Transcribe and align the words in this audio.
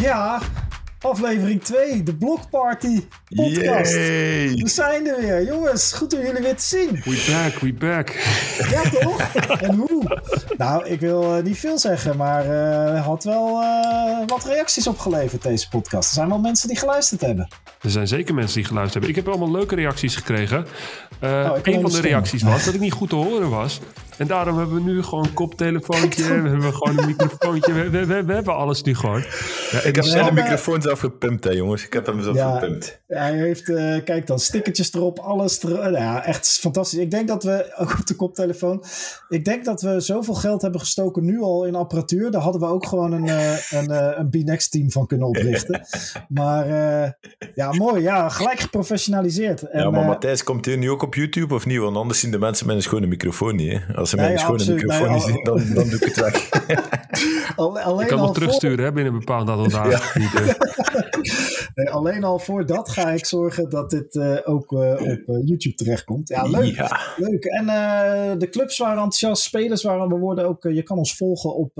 Ja, 0.00 0.40
aflevering 1.00 1.62
2, 1.62 2.02
de 2.02 2.14
Blockparty 2.14 3.04
podcast. 3.34 3.92
Yay! 3.94 4.54
We 4.54 4.68
zijn 4.68 5.06
er 5.06 5.20
weer. 5.20 5.44
Jongens, 5.44 5.92
goed 5.92 6.14
om 6.14 6.20
jullie 6.20 6.42
weer 6.42 6.56
te 6.56 6.62
zien. 6.64 6.90
We 7.04 7.24
back, 7.32 7.60
we 7.60 7.72
back. 7.72 8.08
Ja, 8.70 8.82
toch? 9.00 9.20
en 9.60 9.74
hoe? 9.74 10.18
Nou, 10.56 10.86
ik 10.86 11.00
wil 11.00 11.36
eh, 11.36 11.42
niet 11.42 11.58
veel 11.58 11.78
zeggen, 11.78 12.16
maar 12.16 12.44
eh 12.44 13.06
had 13.06 13.24
wel 13.24 13.60
eh, 13.60 14.26
wat 14.26 14.44
reacties 14.44 14.86
opgeleverd, 14.86 15.42
deze 15.42 15.68
podcast. 15.68 16.08
Er 16.08 16.14
zijn 16.14 16.28
wel 16.28 16.38
mensen 16.40 16.68
die 16.68 16.76
geluisterd 16.78 17.20
hebben. 17.20 17.48
Er 17.82 17.90
zijn 17.90 18.08
zeker 18.08 18.34
mensen 18.34 18.56
die 18.56 18.64
geluisterd 18.64 19.04
hebben. 19.04 19.10
Ik 19.20 19.24
heb 19.24 19.34
allemaal 19.34 19.58
leuke 19.58 19.74
reacties 19.74 20.16
gekregen. 20.16 20.66
Eh, 21.20 21.28
Oh, 21.30 21.58
een 21.62 21.80
van 21.80 21.90
de 21.90 22.00
reacties 22.00 22.42
was 22.42 22.64
dat 22.64 22.74
ik 22.74 22.80
niet 22.80 22.92
goed 22.92 23.08
te 23.08 23.14
horen 23.14 23.50
was. 23.50 23.80
En 24.16 24.26
daarom 24.26 24.58
hebben 24.58 24.74
we 24.84 24.90
nu 24.90 25.02
gewoon 25.02 25.24
een 25.24 25.32
koptelefoontje. 25.34 26.22
We 26.42 26.48
hebben 26.48 26.74
gewoon 26.74 26.98
een 26.98 27.06
microfoontje. 27.06 27.72
We, 27.72 27.90
we, 27.90 28.06
we, 28.06 28.24
we 28.24 28.32
hebben 28.32 28.54
alles 28.56 28.82
nu 28.82 28.94
gewoon. 28.94 29.20
Ja, 29.70 29.78
Ik 29.78 29.84
heb 29.84 29.94
dus- 29.94 30.10
zijn 30.10 30.24
hebben- 30.24 30.44
afgepumpt, 30.90 31.44
hè, 31.44 31.50
jongens. 31.50 31.84
Ik 31.84 31.92
heb 31.92 32.06
hem 32.06 32.22
zelf 32.22 32.36
Ja. 32.36 32.46
afgepumpt. 32.46 33.00
Hij 33.06 33.32
heeft, 33.36 33.68
eh, 33.68 34.04
kijk 34.04 34.26
dan, 34.26 34.38
stickertjes 34.38 34.94
erop, 34.94 35.18
alles 35.18 35.62
erop. 35.62 35.78
Nou 35.80 35.92
ja, 35.92 36.24
echt 36.24 36.48
fantastisch. 36.48 36.98
Ik 36.98 37.10
denk 37.10 37.28
dat 37.28 37.42
we, 37.42 37.72
ook 37.80 37.92
op 37.98 38.06
de 38.06 38.14
koptelefoon, 38.14 38.84
ik 39.28 39.44
denk 39.44 39.64
dat 39.64 39.82
we 39.82 40.00
zoveel 40.00 40.34
geld 40.34 40.62
hebben 40.62 40.80
gestoken 40.80 41.24
nu 41.24 41.40
al 41.40 41.64
in 41.64 41.74
apparatuur. 41.74 42.30
Daar 42.30 42.40
hadden 42.42 42.60
we 42.60 42.66
ook 42.66 42.86
gewoon 42.86 43.12
een, 43.12 43.28
eh, 43.28 43.70
een, 43.70 43.90
eh, 43.90 44.18
een 44.18 44.28
B-Next 44.30 44.70
team 44.70 44.90
van 44.90 45.06
kunnen 45.06 45.26
oprichten. 45.28 45.86
maar 46.28 46.66
eh, 47.02 47.10
ja, 47.54 47.72
mooi. 47.72 48.02
Ja, 48.02 48.28
gelijk 48.28 48.60
geprofessionaliseerd. 48.60 49.62
En, 49.62 49.80
ja, 49.82 49.90
maar 49.90 50.04
Matthijs, 50.04 50.42
komt 50.44 50.64
hij 50.64 50.76
nu 50.76 50.90
ook 50.90 51.02
op 51.02 51.14
YouTube 51.14 51.54
of 51.54 51.66
niet? 51.66 51.78
Want 51.78 51.96
anders 51.96 52.20
zien 52.20 52.30
de 52.30 52.38
mensen 52.38 52.66
mijn 52.66 52.82
schone 52.82 53.06
microfoon 53.06 53.56
niet. 53.56 53.72
Hè? 53.72 53.94
Als 53.94 54.10
ze 54.10 54.16
Nee, 54.16 54.24
mijn 54.26 54.38
schone 54.38 54.54
absoluut. 54.58 54.82
microfoon 54.82 55.06
Nee, 55.08 55.14
niet 55.14 55.24
al- 55.24 55.28
zien, 55.28 55.44
dan, 55.44 55.74
dan 55.74 55.88
doe 55.88 55.98
ik 55.98 56.14
het 56.14 56.20
weg. 56.20 56.48
al- 57.56 57.78
alleen, 57.80 58.00
ik 58.02 58.08
kan 58.08 58.18
al 58.18 58.24
nog 58.24 58.34
terugsturen 58.34 58.84
hè, 58.84 58.92
binnen 58.92 59.12
een 59.12 59.18
bepaald 59.18 59.48
aantal 59.48 59.68
dagen. 59.68 59.98
Voor, 60.22 60.79
nee, 61.74 61.90
alleen 61.90 62.24
al 62.24 62.38
voor 62.38 62.66
dat 62.66 62.90
ga 62.90 63.10
ik 63.10 63.26
zorgen 63.26 63.70
dat 63.70 63.90
dit 63.90 64.16
eh, 64.16 64.36
ook 64.44 64.72
eh, 64.72 64.90
op 64.90 65.28
eh, 65.36 65.46
YouTube 65.46 65.74
terechtkomt. 65.74 66.28
Ja, 66.28 66.42
leuk. 66.42 66.74
Ja. 66.74 67.00
Leuk. 67.16 67.44
En 67.44 67.66
de 68.38 68.48
clubs 68.48 68.78
waren 68.78 68.94
enthousiast, 68.94 69.42
spelers 69.42 69.82
waren. 69.82 70.08
We 70.08 70.18
worden 70.18 70.48
ook, 70.48 70.62
je 70.62 70.82
kan 70.82 70.98
ons 70.98 71.16
volgen 71.16 71.54
op 71.54 71.78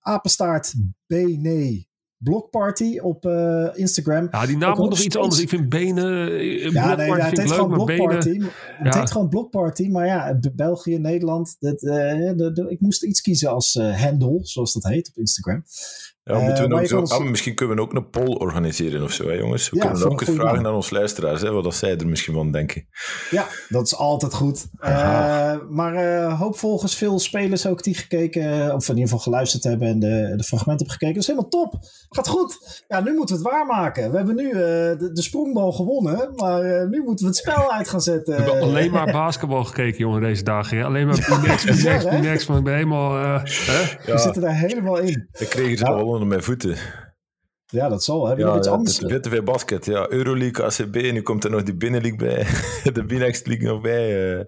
Apenstaart 0.00 0.74
BNE 1.06 1.86
Blockparty 2.18 2.98
op 2.98 3.26
eh, 3.26 3.68
Instagram. 3.74 4.28
ja, 4.30 4.46
die 4.46 4.56
naam 4.56 4.74
wordt 4.76 4.94
nog 4.94 5.04
iets 5.04 5.16
anders. 5.16 5.40
Ik 5.40 5.48
vind 5.48 5.68
benen... 5.68 6.06
Ja, 6.72 6.94
nee, 6.94 7.06
ja, 7.06 7.16
het 7.16 7.24
heet 7.24 7.36
leuk, 7.36 7.48
gewoon 7.48 7.70
maar 7.70 7.84
benen... 7.84 8.06
Blockparty. 8.06 8.40
Het 8.66 8.94
heet 8.94 9.10
gewoon 9.10 9.28
Blockparty, 9.28 9.88
maar 9.88 10.06
ja, 10.06 10.38
België, 10.54 10.98
Nederland. 10.98 11.56
Dat, 11.58 11.80
de, 11.80 12.50
de- 12.54 12.66
ik 12.68 12.80
moest 12.80 13.02
iets 13.02 13.20
kiezen 13.20 13.50
als 13.50 13.74
handle, 13.74 14.38
zoals 14.42 14.72
dat 14.72 14.84
heet 14.84 15.08
op 15.08 15.16
Instagram. 15.16 15.64
Ja, 16.28 16.38
moeten 16.38 16.70
Eh, 16.72 16.78
we 16.80 16.86
zo, 16.86 16.98
ons- 16.98 17.12
ah, 17.12 17.24
misschien 17.24 17.54
kunnen 17.54 17.76
we 17.76 17.82
ook 17.82 17.92
een 17.94 18.10
poll 18.10 18.36
organiseren 18.36 19.02
of 19.02 19.12
zo, 19.12 19.26
hè, 19.28 19.32
jongens. 19.34 19.70
We 19.70 19.76
Ja, 19.76 19.82
kunnen 19.86 20.04
ook 20.10 20.20
een 20.20 20.26
eens 20.26 20.36
vragen 20.36 20.56
naam. 20.56 20.66
aan 20.66 20.74
onze 20.74 20.94
luisteraars, 20.94 21.40
hè, 21.42 21.50
wat 21.50 21.64
dat 21.64 21.74
zij 21.74 21.96
er 21.96 22.06
misschien 22.08 22.34
van 22.34 22.52
denken. 22.52 22.86
Ja, 23.30 23.46
dat 23.68 23.86
is 23.86 23.96
altijd 23.96 24.34
goed. 24.34 24.66
Eh, 24.78 25.54
maar 25.68 25.94
eh 25.94 26.38
hoop 26.40 26.58
volgens 26.58 26.96
veel 26.96 27.18
spelers 27.18 27.66
ook 27.66 27.82
die 27.82 27.94
gekeken, 27.94 28.74
of 28.74 28.82
in 28.88 28.94
ieder 28.94 29.02
geval 29.02 29.18
geluisterd 29.18 29.64
hebben 29.64 29.88
en 29.88 29.98
de, 29.98 30.32
de 30.36 30.44
fragmenten 30.44 30.86
hebben 30.86 30.90
gekeken. 30.90 31.14
Dat 31.14 31.22
is 31.22 31.26
helemaal 31.26 31.48
top. 31.50 31.74
Gaat 32.08 32.28
goed. 32.28 32.82
Ja, 32.88 33.00
nu 33.00 33.14
moeten 33.14 33.36
we 33.36 33.42
het 33.42 33.50
waarmaken. 33.52 34.10
We 34.10 34.16
hebben 34.16 34.34
nu 34.36 34.48
eh, 34.50 34.54
de, 34.98 35.10
de 35.12 35.22
sprongbal 35.22 35.72
gewonnen, 35.72 36.32
maar 36.36 36.62
eh, 36.62 36.88
nu 36.88 37.02
moeten 37.02 37.24
we 37.24 37.30
het 37.30 37.36
spel 37.40 37.72
uit 37.72 37.88
gaan 37.88 38.00
zetten. 38.00 38.36
We 38.36 38.42
hebben 38.42 38.62
alleen 38.62 38.90
maar 38.90 39.12
basketbal 39.22 39.64
gekeken, 39.64 39.98
jongen, 39.98 40.20
deze 40.20 40.42
dagen. 40.42 40.78
hè. 40.78 40.84
Alleen 40.84 41.06
maar. 41.06 41.26
Maar 42.48 42.58
ik 42.58 42.64
ben 42.64 42.74
helemaal... 42.74 43.18
eh, 43.18 43.42
hè? 43.44 44.12
We 44.12 44.18
zitten 44.18 44.42
daar 44.42 44.56
helemaal 44.56 44.98
in. 44.98 45.28
Ik 45.38 45.48
kreeg 45.48 45.78
Ja. 45.80 45.86
al 45.86 46.04
onder 46.18 46.28
mijn 46.28 46.42
voeten. 46.42 46.76
Ja, 47.70 47.88
dat 47.88 48.04
zal. 48.04 48.26
Heb 48.26 48.36
je 48.36 48.42
Ja, 48.42 48.48
nog 48.48 48.58
iets 48.58 48.66
ja, 48.66 48.72
anders? 48.72 48.98
BTV 48.98 49.42
Basket, 49.42 49.84
ja. 49.84 50.10
Euroleague, 50.10 50.64
ACB, 50.64 50.94
nu 51.12 51.22
komt 51.22 51.44
er 51.44 51.50
nog 51.50 51.62
die 51.62 51.74
Binnenleague 51.76 52.18
bij. 52.18 52.46
de 52.94 53.04
Binext 53.04 53.46
League 53.46 53.66
nog 53.68 53.80
bij. 53.80 54.38
eh. 54.38 54.44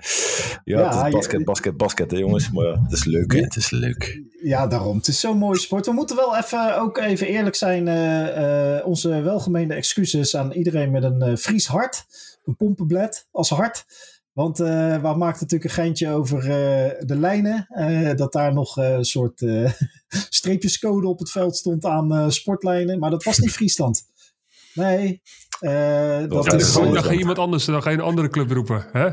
ja, 0.65 0.81
Ja, 0.81 0.87
het 0.89 0.95
is 0.99 1.05
je- 1.05 1.11
basket, 1.17 1.45
basket, 1.45 1.77
basket, 1.77 2.11
hè, 2.11 2.17
jongens. 2.17 2.51
Maar 2.51 2.65
ja, 2.65 2.83
het 2.83 2.93
is 2.93 3.05
leuk, 3.05 3.33
hè. 3.33 3.39
Ja. 3.39 3.45
Het 3.45 3.57
is 3.57 3.71
leuk. 3.71 4.23
Ja, 4.43 4.67
daarom. 4.67 4.97
Het 4.97 5.09
is 5.09 5.21
zo'n 5.21 5.39
mooie 5.39 5.59
sport. 5.59 5.87
We 5.87 5.93
moeten 5.93 6.17
wel 6.17 6.37
even 6.37 6.79
ook 6.81 6.99
even 6.99 7.27
eerlijk 7.27 7.55
zijn. 7.57 7.89
eh, 7.89 8.77
eh, 8.77 8.87
onze 8.87 9.23
welgemeende 9.23 9.75
excuses 9.75 10.37
aan 10.37 10.53
iedereen 10.53 10.91
met 10.91 11.03
een 11.03 11.23
eh, 11.23 11.37
Fries 11.37 11.67
hart. 11.67 12.05
Een 12.45 12.57
pompenblad 12.57 13.27
als 13.31 13.51
hart. 13.51 13.85
Want 14.33 14.61
eh 14.61 14.67
we 14.95 15.17
maakten 15.17 15.41
natuurlijk 15.43 15.65
een 15.65 15.71
geintje 15.71 16.11
over 16.11 16.39
eh, 16.39 16.91
de 17.07 17.17
lijnen. 17.19 17.67
eh, 17.69 18.15
dat 18.17 18.33
daar 18.33 18.53
nog 18.53 18.79
eh, 18.79 18.91
een 18.93 19.05
soort 19.05 19.43
eh, 19.43 19.73
streepjescode 20.41 21.09
op 21.09 21.19
het 21.19 21.31
veld 21.31 21.57
stond 21.57 21.85
aan 21.85 22.15
eh, 22.15 22.29
sportlijnen. 22.29 22.99
Maar 22.99 23.11
dat 23.11 23.25
was 23.25 23.39
niet 23.39 23.53
Friesland. 23.53 24.03
Nee. 24.75 25.23
eh, 25.61 26.19
dat 26.29 26.53
niet 26.53 26.61
is, 26.61 26.73
dan, 26.73 27.03
ga 27.03 27.13
je 27.13 27.19
iemand 27.19 27.39
anders, 27.39 27.65
dan 27.65 27.83
ga 27.83 27.91
je 27.91 27.97
een 27.97 28.03
andere 28.03 28.29
club 28.29 28.51
roepen. 28.51 28.87
Hè? 28.93 29.09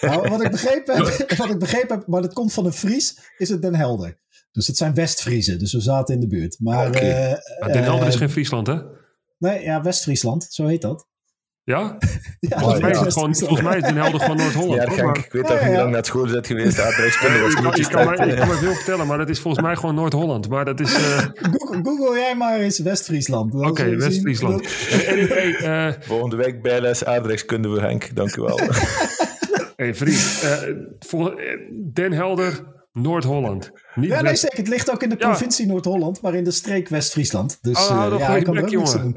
nou, 0.00 0.28
wat 0.28 0.42
ik 0.42 0.50
begrepen 0.50 0.96
heb, 0.96 1.28
wat 1.38 1.50
ik 1.50 1.58
begrepen 1.58 1.96
heb, 1.98 2.06
maar 2.06 2.22
dat 2.22 2.32
komt 2.32 2.52
van 2.52 2.66
een 2.66 2.72
Fries, 2.72 3.18
is 3.36 3.48
het 3.48 3.62
Den 3.62 3.74
Helder. 3.74 4.20
Dus 4.52 4.66
het 4.66 4.76
zijn 4.76 4.94
West-Friezen, 4.94 5.58
dus 5.58 5.72
we 5.72 5.80
zaten 5.80 6.14
in 6.14 6.20
de 6.20 6.26
buurt. 6.26 6.56
Maar, 6.60 6.90
eh, 6.90 7.34
Maar 7.60 7.72
Den 7.72 7.82
Helder 7.82 8.06
is 8.08 8.16
geen 8.16 8.30
Friesland, 8.30 8.66
hè? 8.66 8.76
Nee, 9.38 9.62
ja, 9.62 9.82
West-Friesland, 9.82 10.46
zo 10.50 10.66
heet 10.66 10.82
dat. 10.82 11.06
Ja? 11.64 11.96
Ja, 12.40 12.58
Volgens 12.58 12.80
mij 12.80 12.90
is, 12.90 12.98
het 12.98 13.12
gewoon, 13.12 13.34
volgens 13.36 13.60
mij 13.62 13.76
is 13.76 13.82
Den 13.82 13.96
Helder 13.96 14.20
gewoon 14.20 14.36
Noord-Holland. 14.36 14.94
Ja, 14.94 15.14
ik 15.14 15.32
weet 15.32 15.46
dat 15.48 15.58
je 15.58 15.64
ja. 15.64 15.68
niet 15.70 15.76
lang 15.78 15.90
naar 15.90 16.04
school 16.04 16.26
bent 16.26 16.46
geweest. 16.46 16.76
De 16.76 16.82
aardrijkskunde 16.82 17.40
was 17.40 17.48
Ik 17.54 17.56
kan, 17.88 18.00
ik, 18.00 18.18
maar, 18.18 18.28
ik 18.28 18.36
kan 18.36 18.48
maar 18.48 18.56
veel 18.56 18.74
vertellen, 18.74 19.06
maar 19.06 19.18
dat 19.18 19.28
is 19.28 19.40
volgens 19.40 19.64
mij 19.64 19.76
gewoon 19.76 19.94
Noord-Holland. 19.94 20.48
Maar 20.48 20.64
dat 20.64 20.80
is... 20.80 20.94
eh, 20.94 21.18
Google, 21.52 21.80
Google 21.82 22.18
jij 22.18 22.34
maar 22.36 22.58
eens 22.58 22.78
West-Friesland. 22.78 23.54
Oké, 23.54 23.96
West-Friesland. 23.96 24.68
Anyway, 25.08 25.54
eh 25.54 25.92
Volgende 26.08 26.36
week 26.36 26.62
bijles 26.62 27.04
aardrijkskunde 27.04 27.68
voor 27.68 27.80
Henk. 27.82 28.14
Dank 28.16 28.36
u 28.36 28.42
wel. 28.42 28.60
hey, 29.76 29.94
vriend. 29.94 30.40
eh, 30.42 30.58
vol- 30.98 31.38
eh, 31.38 31.58
Den 31.92 32.12
Helder, 32.12 32.60
Noord-Holland. 32.92 33.70
Niet 33.94 34.10
Ja, 34.10 34.20
nee, 34.22 34.36
zeker. 34.36 34.58
Het 34.58 34.68
ligt 34.68 34.90
ook 34.90 35.02
in 35.02 35.08
de 35.08 35.16
Ja. 35.18 35.26
provincie 35.28 35.66
Noord-Holland, 35.66 36.20
maar 36.22 36.34
in 36.34 36.44
de 36.44 36.50
streek 36.50 36.88
West-Friesland. 36.88 37.58
Dus 37.60 37.88
Oh, 37.88 38.04
eh, 38.04 38.10
toch 38.10 38.18
ja, 38.20 38.36
ik 38.36 38.44
kan 38.44 38.56
er 38.56 38.62
ook 38.62 38.68
jongen. 38.68 39.12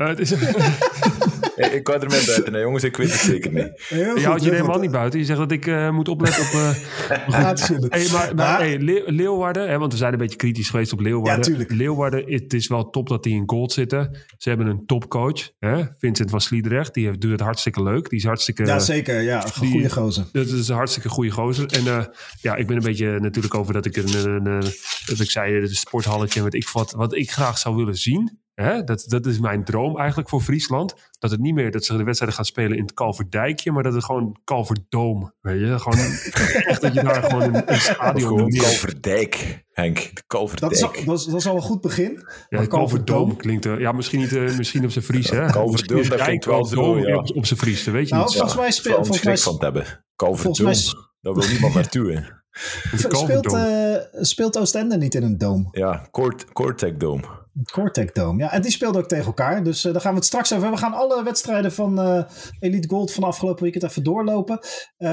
Ik 1.56 1.84
kan 1.84 2.02
er 2.02 2.08
mee 2.10 2.26
buiten, 2.26 2.54
hè, 2.54 2.60
jongens. 2.60 2.84
Ik 2.84 2.98
weet 2.98 3.12
het 3.12 3.20
zeker 3.20 3.54
niet. 3.54 3.72
Heel 3.88 4.00
je 4.06 4.12
goed, 4.12 4.24
houdt 4.24 4.44
je 4.44 4.52
helemaal 4.52 4.80
niet 4.80 4.92
buiten. 4.92 5.20
Je 5.20 5.26
zegt 5.26 5.40
dat 5.40 5.52
ik 5.52 5.68
eh, 5.68 5.90
moet 5.92 6.08
opletten 6.08 6.42
op... 6.44 6.48
eh. 6.54 6.70
Hey, 7.90 8.08
maar, 8.12 8.36
maar 8.36 8.60
hey, 8.60 8.78
Leeuwarden, 9.06 9.70
hè, 9.70 9.78
want 9.78 9.92
we 9.92 9.98
zijn 9.98 10.12
een 10.14 10.18
beetje 10.20 10.36
kritisch 10.38 10.70
geweest 10.70 10.94
op 10.94 11.00
Leeuwarden. 11.00 11.58
Ja. 11.58 11.66
Leeuwarden, 11.68 12.34
het 12.34 12.54
is 12.54 12.68
wel 12.68 12.90
top 12.90 13.08
dat 13.10 13.24
die 13.24 13.34
in 13.36 13.44
gold 13.46 13.72
zitten. 13.72 14.18
Ze 14.38 14.50
hebben 14.50 14.68
een 14.68 14.86
topcoach, 14.86 15.50
hè, 15.60 15.84
Vincent 15.98 16.30
van 16.30 16.42
Sliedrecht. 16.42 16.94
Die 16.94 17.06
heeft, 17.06 17.22
doet 17.22 17.32
het 17.32 17.40
hartstikke 17.40 17.84
leuk. 17.84 18.10
Die 18.10 18.20
is 18.20 18.26
hartstikke... 18.26 18.66
Ja, 18.66 18.80
zeker. 18.80 19.22
Ja, 19.22 19.46
die- 19.60 19.70
goede 19.72 19.90
gozer. 19.92 20.26
Dat 20.32 20.48
is 20.48 20.68
een 20.68 20.76
hartstikke 20.76 21.10
goede 21.10 21.32
gozer. 21.32 21.66
En 21.72 21.88
eh, 21.88 22.06
ja, 22.42 22.56
ik 22.56 22.68
ben 22.68 22.76
een 22.78 22.84
beetje 22.84 23.20
natuurlijk 23.20 23.56
over 23.56 23.74
dat 23.74 23.86
ik 23.86 23.96
een, 23.98 24.14
een, 24.26 24.46
een 24.46 24.64
dat 25.06 25.20
ik 25.20 25.30
zei, 25.32 25.62
het 25.62 25.76
sporthalletje 25.76 26.44
met 26.44 26.54
ik 26.54 26.70
wat, 26.70 26.92
wat 26.92 27.16
ik 27.16 27.32
graag 27.32 27.58
zou 27.58 27.76
willen 27.76 27.96
zien. 27.98 28.40
Hè? 28.56 28.84
Dat, 28.84 29.04
dat 29.08 29.26
is 29.26 29.40
mijn 29.40 29.64
droom 29.64 29.98
eigenlijk 29.98 30.30
voor 30.30 30.42
Friesland. 30.42 30.96
Dat 31.20 31.32
het 31.32 31.40
niet 31.40 31.54
meer 31.54 31.72
dat 31.72 31.86
ze 31.86 31.98
de 31.98 32.04
wedstrijden 32.04 32.38
gaan 32.38 32.46
spelen 32.46 32.78
in 32.78 32.84
het 32.84 32.94
Kalverdijkje, 32.94 33.72
maar 33.72 33.84
dat 33.84 33.94
het 33.94 34.04
gewoon 34.04 34.38
Kalverdoom. 34.44 35.34
Weet 35.42 35.60
je, 35.60 35.80
gewoon 35.80 35.98
echt 36.72 36.82
dat 36.82 36.94
je 36.94 37.04
daar 37.04 37.24
gewoon 37.24 37.56
een, 37.56 37.72
een 37.72 37.80
stadion 37.80 38.28
gewoon 38.28 38.50
neer- 38.50 38.62
Kalverdijk, 38.62 39.64
Henk. 39.72 39.96
De 39.96 40.02
Dat 40.04 40.12
is, 40.14 40.24
Kalverdijk. 40.28 40.84
al, 40.98 41.06
dat, 41.06 41.20
is, 41.20 41.26
dat 41.26 41.36
is 41.40 41.48
al 41.48 41.56
een 41.56 41.62
goed 41.62 41.82
begin. 41.82 42.12
Ja, 42.50 42.58
Maar 42.58 42.68
Kalverdoom 42.68 43.36
klinkt, 43.36 43.66
eh, 43.66 43.80
ja, 43.80 43.92
misschien 43.92 44.20
niet, 44.20 44.36
eh, 44.36 44.58
misschien 44.58 44.84
op 44.84 44.92
zijn 44.92 45.06
Fries, 45.06 45.30
hè? 45.30 45.46
Kalverdoom, 45.52 46.10
dat 46.10 46.22
klinkt 46.22 46.46
wel 46.46 46.66
zo, 46.66 46.76
Doom 46.76 46.98
ja. 47.08 47.16
op, 47.16 47.36
op 47.36 47.46
zijn 47.46 47.60
Fries, 47.60 47.84
dat 47.84 47.94
weet 47.94 48.08
je 48.08 48.14
Nou, 48.14 48.26
niet. 48.26 48.36
volgens 48.36 48.58
mij 48.60 48.72
speelt... 48.72 48.96
Volgens 48.96 49.24
mij, 49.24 49.38
van 49.38 49.56
hebben. 49.60 50.06
Kalverdoom. 50.16 50.66
mij 50.66 50.76
Daar 51.22 51.34
wil 51.34 51.48
niemand 51.48 51.74
naartoe, 51.80 52.12
hè. 52.12 52.22
speelt, 52.98 53.54
eh, 53.54 53.96
speelt 54.24 54.58
Oostende 54.58 54.98
niet 54.98 55.16
in 55.16 55.24
een 55.24 55.38
doom. 55.38 55.68
Ja, 55.72 56.08
Cortec 56.54 57.00
Dome. 57.00 57.44
Cortec 57.64 58.16
Dome. 58.16 58.40
Ja, 58.40 58.52
en 58.52 58.62
die 58.62 58.72
speelden 58.72 59.02
ook 59.02 59.08
tegen 59.08 59.26
elkaar. 59.26 59.64
Dus 59.64 59.86
eh, 59.86 59.92
daar 59.92 60.02
gaan 60.02 60.12
we 60.12 60.18
het 60.18 60.26
straks 60.26 60.54
over. 60.54 60.72
We 60.72 60.78
gaan 60.78 60.94
alle 60.94 61.24
wedstrijden 61.24 61.72
van 61.72 62.00
eh, 62.00 62.24
Elite 62.60 62.88
Gold 62.88 63.14
van 63.14 63.24
afgelopen 63.24 63.64
weekend 63.64 63.84
even 63.84 64.04
doorlopen. 64.04 64.60
Eh, 64.98 65.10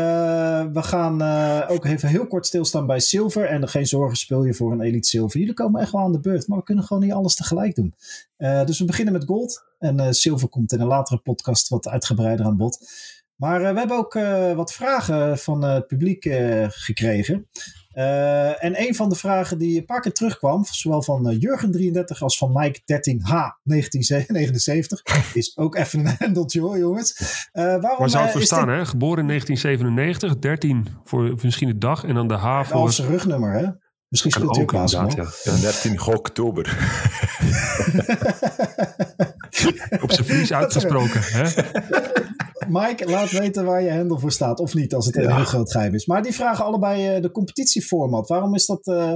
we 0.72 0.82
gaan 0.82 1.22
ook 1.68 1.84
even 1.84 2.08
heel 2.08 2.26
kort 2.26 2.46
stilstaan 2.46 2.86
bij 2.86 3.00
Silver. 3.00 3.44
En 3.44 3.68
geen 3.68 3.86
zorgen, 3.86 4.16
speel 4.16 4.44
je 4.44 4.54
voor 4.54 4.72
een 4.72 4.80
Elite 4.80 5.08
Silver. 5.08 5.40
Jullie 5.40 5.54
komen 5.54 5.80
echt 5.80 5.92
wel 5.92 6.00
aan 6.00 6.12
de 6.12 6.20
beurt. 6.20 6.48
Maar 6.48 6.58
we 6.58 6.64
kunnen 6.64 6.84
gewoon 6.84 7.02
niet 7.02 7.12
alles 7.12 7.34
tegelijk 7.34 7.74
doen. 7.74 7.94
Dus 8.36 8.78
we 8.78 8.84
beginnen 8.84 9.12
met 9.12 9.24
Gold. 9.24 9.64
En 9.78 10.14
Silver 10.14 10.48
komt 10.48 10.72
in 10.72 10.80
een 10.80 10.86
latere 10.86 11.20
podcast 11.20 11.68
wat 11.68 11.88
uitgebreider 11.88 12.46
aan 12.46 12.56
bod. 12.56 12.88
Maar 13.36 13.60
we 13.60 13.78
hebben 13.78 13.96
ook 13.96 14.14
wat 14.56 14.72
vragen 14.72 15.38
van 15.38 15.62
het 15.62 15.86
publiek 15.86 16.22
gekregen. 16.68 17.48
Eh, 17.92 18.64
en 18.64 18.80
een 18.80 18.94
van 18.94 19.08
de 19.08 19.14
vragen 19.14 19.58
die 19.58 19.78
een 19.78 19.84
paar 19.84 20.00
keer 20.00 20.12
terugkwam, 20.12 20.64
zowel 20.64 21.02
van 21.02 21.28
eh, 21.28 21.36
Jurgen33 21.36 22.18
als 22.18 22.38
van 22.38 22.52
Mike 22.52 22.80
13H1979, 22.80 25.02
is 25.34 25.56
ook 25.56 25.76
even 25.76 26.06
een 26.06 26.14
handeltje 26.18 26.60
hoor, 26.60 26.78
jongens. 26.78 27.14
Eh, 27.52 27.64
waarom 27.64 27.98
Waar 27.98 28.10
zou 28.10 28.22
het 28.22 28.32
voor 28.32 28.42
staan, 28.42 28.66
dit- 28.66 28.76
hè? 28.76 28.86
Geboren 28.86 29.18
in 29.20 29.26
1997, 29.26 30.38
13 30.38 30.86
voor 31.04 31.34
misschien 31.42 31.68
de 31.68 31.78
dag 31.78 32.04
en 32.04 32.14
dan 32.14 32.28
de 32.28 32.34
H 32.34 32.62
voor... 32.64 32.80
of 32.80 32.92
zijn 32.92 33.08
rugnummer, 33.08 33.52
hè? 33.52 33.66
Misschien 34.12 34.32
speelt 34.32 34.56
hij 34.56 34.64
ook 34.64 34.88
ja. 34.88 35.26
En 35.44 35.60
13 35.60 36.06
oktober. 36.06 36.64
Op 40.02 40.12
zijn 40.12 40.26
Fries 40.26 40.52
uitgesproken. 40.52 41.20
Hè? 41.22 41.42
Mike, 42.78 43.10
laat 43.10 43.30
weten 43.30 43.64
waar 43.64 43.82
je 43.82 43.92
handle 43.92 44.18
voor 44.18 44.32
staat 44.32 44.60
of 44.60 44.74
niet, 44.74 44.94
als 44.94 45.06
het 45.06 45.16
een 45.16 45.34
heel 45.34 45.44
groot 45.44 45.70
geheim 45.70 45.94
is. 45.94 46.06
Maar 46.06 46.22
die 46.22 46.34
vragen 46.34 46.64
allebei 46.64 47.14
eh, 47.14 47.22
de 47.22 47.30
competitieformat. 47.30 48.28
Waarom 48.28 48.54
is, 48.54 48.66
dat, 48.66 48.86
eh, 48.86 49.14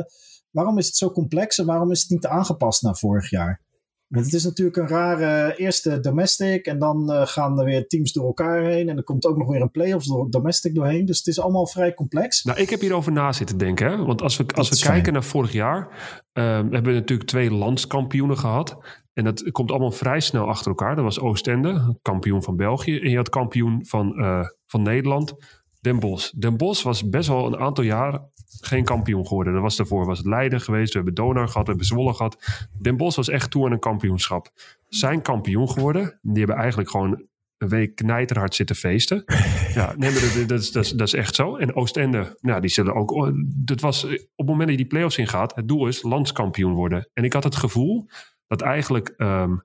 waarom 0.50 0.78
is 0.78 0.86
het 0.86 0.96
zo 0.96 1.10
complex 1.10 1.58
en 1.58 1.66
waarom 1.66 1.90
is 1.90 2.00
het 2.00 2.10
niet 2.10 2.26
aangepast 2.26 2.82
naar 2.82 2.96
vorig 2.96 3.30
jaar? 3.30 3.64
Want 4.08 4.24
het 4.24 4.34
is 4.34 4.44
natuurlijk 4.44 4.76
een 4.76 4.88
rare 4.88 5.56
eerste 5.56 6.00
domestic 6.00 6.66
en 6.66 6.78
dan 6.78 7.12
eh, 7.12 7.26
gaan 7.26 7.58
er 7.58 7.64
weer 7.64 7.86
teams 7.86 8.12
door 8.12 8.26
elkaar 8.26 8.62
heen 8.62 8.88
en 8.88 8.96
er 8.96 9.02
komt 9.02 9.26
ook 9.26 9.36
nog 9.36 9.48
weer 9.48 9.60
een 9.60 9.70
playoffs 9.70 10.06
door 10.06 10.30
domestic 10.30 10.74
doorheen. 10.74 11.04
Dus 11.04 11.18
het 11.18 11.26
is 11.26 11.40
allemaal 11.40 11.66
vrij 11.66 11.94
complex. 11.94 12.44
Nou, 12.44 12.58
ik 12.58 12.70
heb 12.70 12.80
hierover 12.80 13.12
na 13.12 13.32
zitten 13.32 13.58
denken. 13.58 13.90
Hè? 13.90 14.04
Want 14.04 14.22
als 14.22 14.36
we, 14.36 14.44
als 14.54 14.68
we 14.68 14.76
kijken 14.76 15.02
fijn. 15.02 15.12
naar 15.12 15.24
vorig 15.24 15.52
jaar, 15.52 15.88
ehm, 16.32 16.72
hebben 16.72 16.92
we 16.92 16.98
natuurlijk 16.98 17.28
twee 17.28 17.50
landskampioenen 17.50 18.38
gehad. 18.38 18.76
En 19.12 19.24
dat 19.24 19.50
komt 19.50 19.70
allemaal 19.70 19.90
vrij 19.90 20.20
snel 20.20 20.48
achter 20.48 20.68
elkaar. 20.68 20.94
Dat 20.94 21.04
was 21.04 21.20
Oostende, 21.20 21.98
kampioen 22.02 22.42
van 22.42 22.56
België. 22.56 22.98
En 22.98 23.10
je 23.10 23.16
had 23.16 23.28
kampioen 23.28 23.86
van, 23.86 24.18
eh, 24.18 24.44
van 24.66 24.82
Nederland, 24.82 25.34
Den 25.80 25.98
Bosch. 25.98 26.30
Den 26.30 26.56
Bosch 26.56 26.82
was 26.82 27.08
best 27.08 27.28
wel 27.28 27.46
een 27.46 27.58
aantal 27.58 27.84
jaar 27.84 28.20
geen 28.60 28.84
kampioen 28.84 29.26
geworden. 29.26 29.52
Dat 29.52 29.62
was 29.62 29.76
daarvoor 29.76 30.06
was 30.06 30.18
het 30.18 30.26
Leiden 30.26 30.60
geweest. 30.60 30.92
We 30.92 30.96
hebben 30.96 31.14
Donar 31.14 31.48
gehad, 31.48 31.62
we 31.62 31.68
hebben 31.68 31.86
Zwolle 31.86 32.14
gehad. 32.14 32.36
Den 32.80 32.96
Bosch 32.96 33.16
was 33.16 33.28
echt 33.28 33.50
toe 33.50 33.66
aan 33.66 33.72
een 33.72 33.78
kampioenschap. 33.78 34.50
Zijn 34.88 35.22
kampioen 35.22 35.70
geworden. 35.70 36.18
Die 36.22 36.38
hebben 36.38 36.56
eigenlijk 36.56 36.90
gewoon 36.90 37.24
een 37.58 37.68
week 37.68 37.94
knijterhard 37.94 38.54
zitten 38.54 38.76
feesten. 38.76 39.24
Ja, 39.74 39.94
nee, 39.96 40.10
maar 40.10 40.20
dat, 40.20 40.48
dat, 40.48 40.60
is, 40.60 40.72
dat, 40.72 40.84
is, 40.84 40.90
dat 40.90 41.06
is 41.06 41.14
echt 41.14 41.34
zo. 41.34 41.56
En 41.56 41.74
Oostende, 41.74 42.38
nou, 42.40 42.60
die 42.60 42.70
zullen 42.70 42.94
ook. 42.94 43.10
oh, 43.10 43.30
Dat 43.44 43.80
was 43.80 44.04
op 44.04 44.10
het 44.36 44.46
moment 44.46 44.60
dat 44.60 44.70
je 44.70 44.76
die 44.76 44.86
play-offs 44.86 45.18
ingaat, 45.18 45.54
het 45.54 45.68
doel 45.68 45.86
is 45.86 46.02
landskampioen 46.02 46.72
worden. 46.72 47.08
En 47.12 47.24
ik 47.24 47.32
had 47.32 47.44
het 47.44 47.56
gevoel 47.56 48.08
dat 48.46 48.60
eigenlijk 48.60 49.08
ehm, 49.08 49.56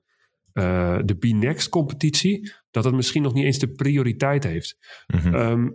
eh, 0.52 0.98
de 1.04 1.14
B-Next 1.14 1.68
competitie, 1.68 2.52
dat 2.70 2.84
het 2.84 2.94
misschien 2.94 3.22
nog 3.22 3.34
niet 3.34 3.44
eens 3.44 3.58
de 3.58 3.72
prioriteit 3.72 4.44
heeft. 4.44 4.76
Mhm. 5.06 5.34
Ehm, 5.34 5.68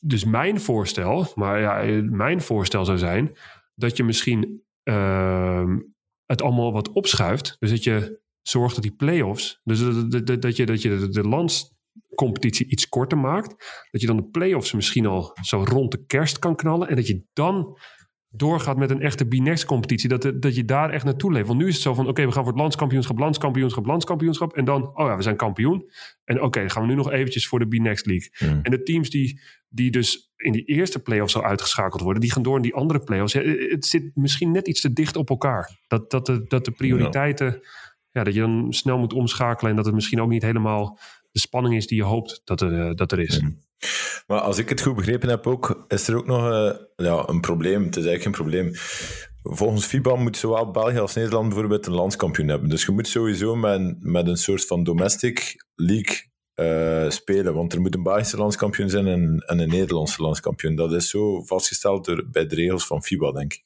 dus 0.00 0.24
mijn 0.24 0.60
voorstel, 0.60 1.32
maar 1.34 1.60
ja, 1.60 2.02
mijn 2.10 2.40
voorstel 2.40 2.84
zou 2.84 2.98
zijn 2.98 3.36
dat 3.74 3.96
je 3.96 4.04
misschien 4.04 4.62
ehm, 4.82 5.78
het 6.26 6.42
allemaal 6.42 6.72
wat 6.72 6.92
opschuift. 6.92 7.56
Dus 7.58 7.70
dat 7.70 7.84
je 7.84 8.20
zorgt 8.42 8.74
dat 8.74 8.82
die 8.82 8.94
play-offs, 8.94 9.60
dus 9.64 9.80
dat, 9.80 10.26
dat, 10.26 10.42
dat, 10.42 10.56
je, 10.56 10.66
dat 10.66 10.82
je 10.82 11.08
de 11.08 11.28
landscompetitie 11.28 12.70
iets 12.70 12.88
korter 12.88 13.18
maakt. 13.18 13.48
Dat 13.90 14.00
je 14.00 14.06
dan 14.06 14.16
de 14.16 14.28
play-offs 14.28 14.72
misschien 14.72 15.06
al 15.06 15.36
zo 15.42 15.62
rond 15.64 15.90
de 15.90 16.04
kerst 16.06 16.38
kan 16.38 16.56
knallen. 16.56 16.88
En 16.88 16.96
dat 16.96 17.06
je 17.06 17.24
dan 17.32 17.78
doorgaat 18.30 18.76
met 18.76 18.90
een 18.90 19.00
echte 19.00 19.24
B-Next 19.24 19.64
competitie. 19.64 20.08
Dat, 20.08 20.32
dat 20.34 20.54
je 20.54 20.64
daar 20.64 20.90
echt 20.90 21.04
naartoe 21.04 21.32
leeft. 21.32 21.46
Want 21.46 21.58
nu 21.58 21.66
is 21.66 21.74
het 21.74 21.82
zo 21.82 21.94
van, 21.94 22.08
oké, 22.08 22.26
we 22.26 22.32
gaan 22.32 22.42
voor 22.42 22.52
het 22.52 22.60
landskampioenschap, 22.60 23.18
landskampioenschap, 23.18 23.86
landskampioenschap. 23.86 24.56
En 24.56 24.64
dan, 24.64 24.96
oh 24.96 25.06
ja, 25.06 25.16
we 25.16 25.22
zijn 25.22 25.36
kampioen. 25.36 25.90
En 26.24 26.42
oké, 26.42 26.60
dan 26.60 26.70
gaan 26.70 26.82
we 26.82 26.88
nu 26.88 26.94
nog 26.94 27.10
eventjes 27.10 27.48
voor 27.48 27.58
de 27.58 27.66
B-Next 27.66 28.06
League. 28.06 28.30
Mhm. 28.38 28.60
En 28.62 28.70
de 28.70 28.82
teams 28.82 29.10
die, 29.10 29.40
die 29.68 29.90
dus 29.90 30.32
in 30.36 30.52
die 30.52 30.64
eerste 30.64 30.98
play-offs 30.98 31.36
al 31.36 31.44
uitgeschakeld 31.44 32.02
worden, 32.02 32.20
die 32.20 32.32
gaan 32.32 32.42
door 32.42 32.56
in 32.56 32.62
die 32.62 32.74
andere 32.74 33.00
play-offs. 33.00 33.32
Het 33.32 33.86
zit 33.86 34.10
misschien 34.14 34.50
net 34.50 34.68
iets 34.68 34.80
te 34.80 34.92
dicht 34.92 35.16
op 35.16 35.30
elkaar. 35.30 35.78
Dat, 35.86 36.10
dat, 36.10 36.26
de, 36.26 36.44
dat 36.46 36.64
de 36.64 36.70
prioriteiten, 36.70 37.60
ja. 38.10 38.24
dat 38.24 38.34
je 38.34 38.40
dan 38.40 38.66
snel 38.72 38.98
moet 38.98 39.12
omschakelen 39.12 39.70
en 39.70 39.76
dat 39.76 39.86
het 39.86 39.94
misschien 39.94 40.20
ook 40.20 40.30
niet 40.30 40.42
helemaal 40.42 40.98
de 41.32 41.40
spanning 41.40 41.74
is 41.74 41.86
die 41.86 41.96
je 41.96 42.04
hoopt 42.04 42.40
dat 42.44 42.60
er, 42.60 42.80
eh, 42.80 42.94
dat 42.94 43.12
er 43.12 43.18
is. 43.20 43.40
Mhm. 43.40 43.50
Maar 44.26 44.40
als 44.40 44.58
ik 44.58 44.68
het 44.68 44.80
goed 44.82 44.96
begrepen 44.96 45.28
heb 45.28 45.46
ook, 45.46 45.84
is 45.88 46.08
er 46.08 46.16
ook 46.16 46.26
nog 46.26 46.50
eh, 46.50 46.70
ja, 46.96 47.28
een 47.28 47.40
probleem. 47.40 47.84
Het 47.84 47.96
is 47.96 48.04
eigenlijk 48.06 48.22
geen 48.22 48.44
probleem. 48.46 48.72
Volgens 49.42 49.84
FIBA 49.86 50.14
moet 50.16 50.36
zowel 50.36 50.70
België 50.70 50.98
als 50.98 51.14
Nederland 51.14 51.48
bijvoorbeeld 51.48 51.86
een 51.86 51.92
landskampioen 51.92 52.48
hebben. 52.48 52.68
Dus 52.68 52.84
je 52.84 52.92
moet 52.92 53.08
sowieso 53.08 53.56
met, 53.56 53.78
een- 53.78 53.96
met 54.00 54.26
een 54.26 54.36
soort 54.36 54.66
van 54.66 54.84
domestic 54.84 55.64
league 55.74 56.28
eh, 56.54 57.10
spelen. 57.10 57.54
Want 57.54 57.72
er 57.72 57.80
moet 57.80 57.94
een 57.94 58.02
Belgische 58.02 58.36
landskampioen 58.36 58.90
zijn 58.90 59.06
en, 59.06 59.44
en 59.46 59.58
een 59.58 59.68
Nederlandse 59.68 60.22
landskampioen. 60.22 60.74
Dat 60.74 60.92
is 60.92 61.10
zo 61.10 61.42
vastgesteld 61.42 62.04
door, 62.04 62.24
bij 62.30 62.46
de 62.46 62.54
regels 62.54 62.86
van 62.86 63.02
FIBA, 63.02 63.32
denk 63.32 63.52
ik. 63.52 63.62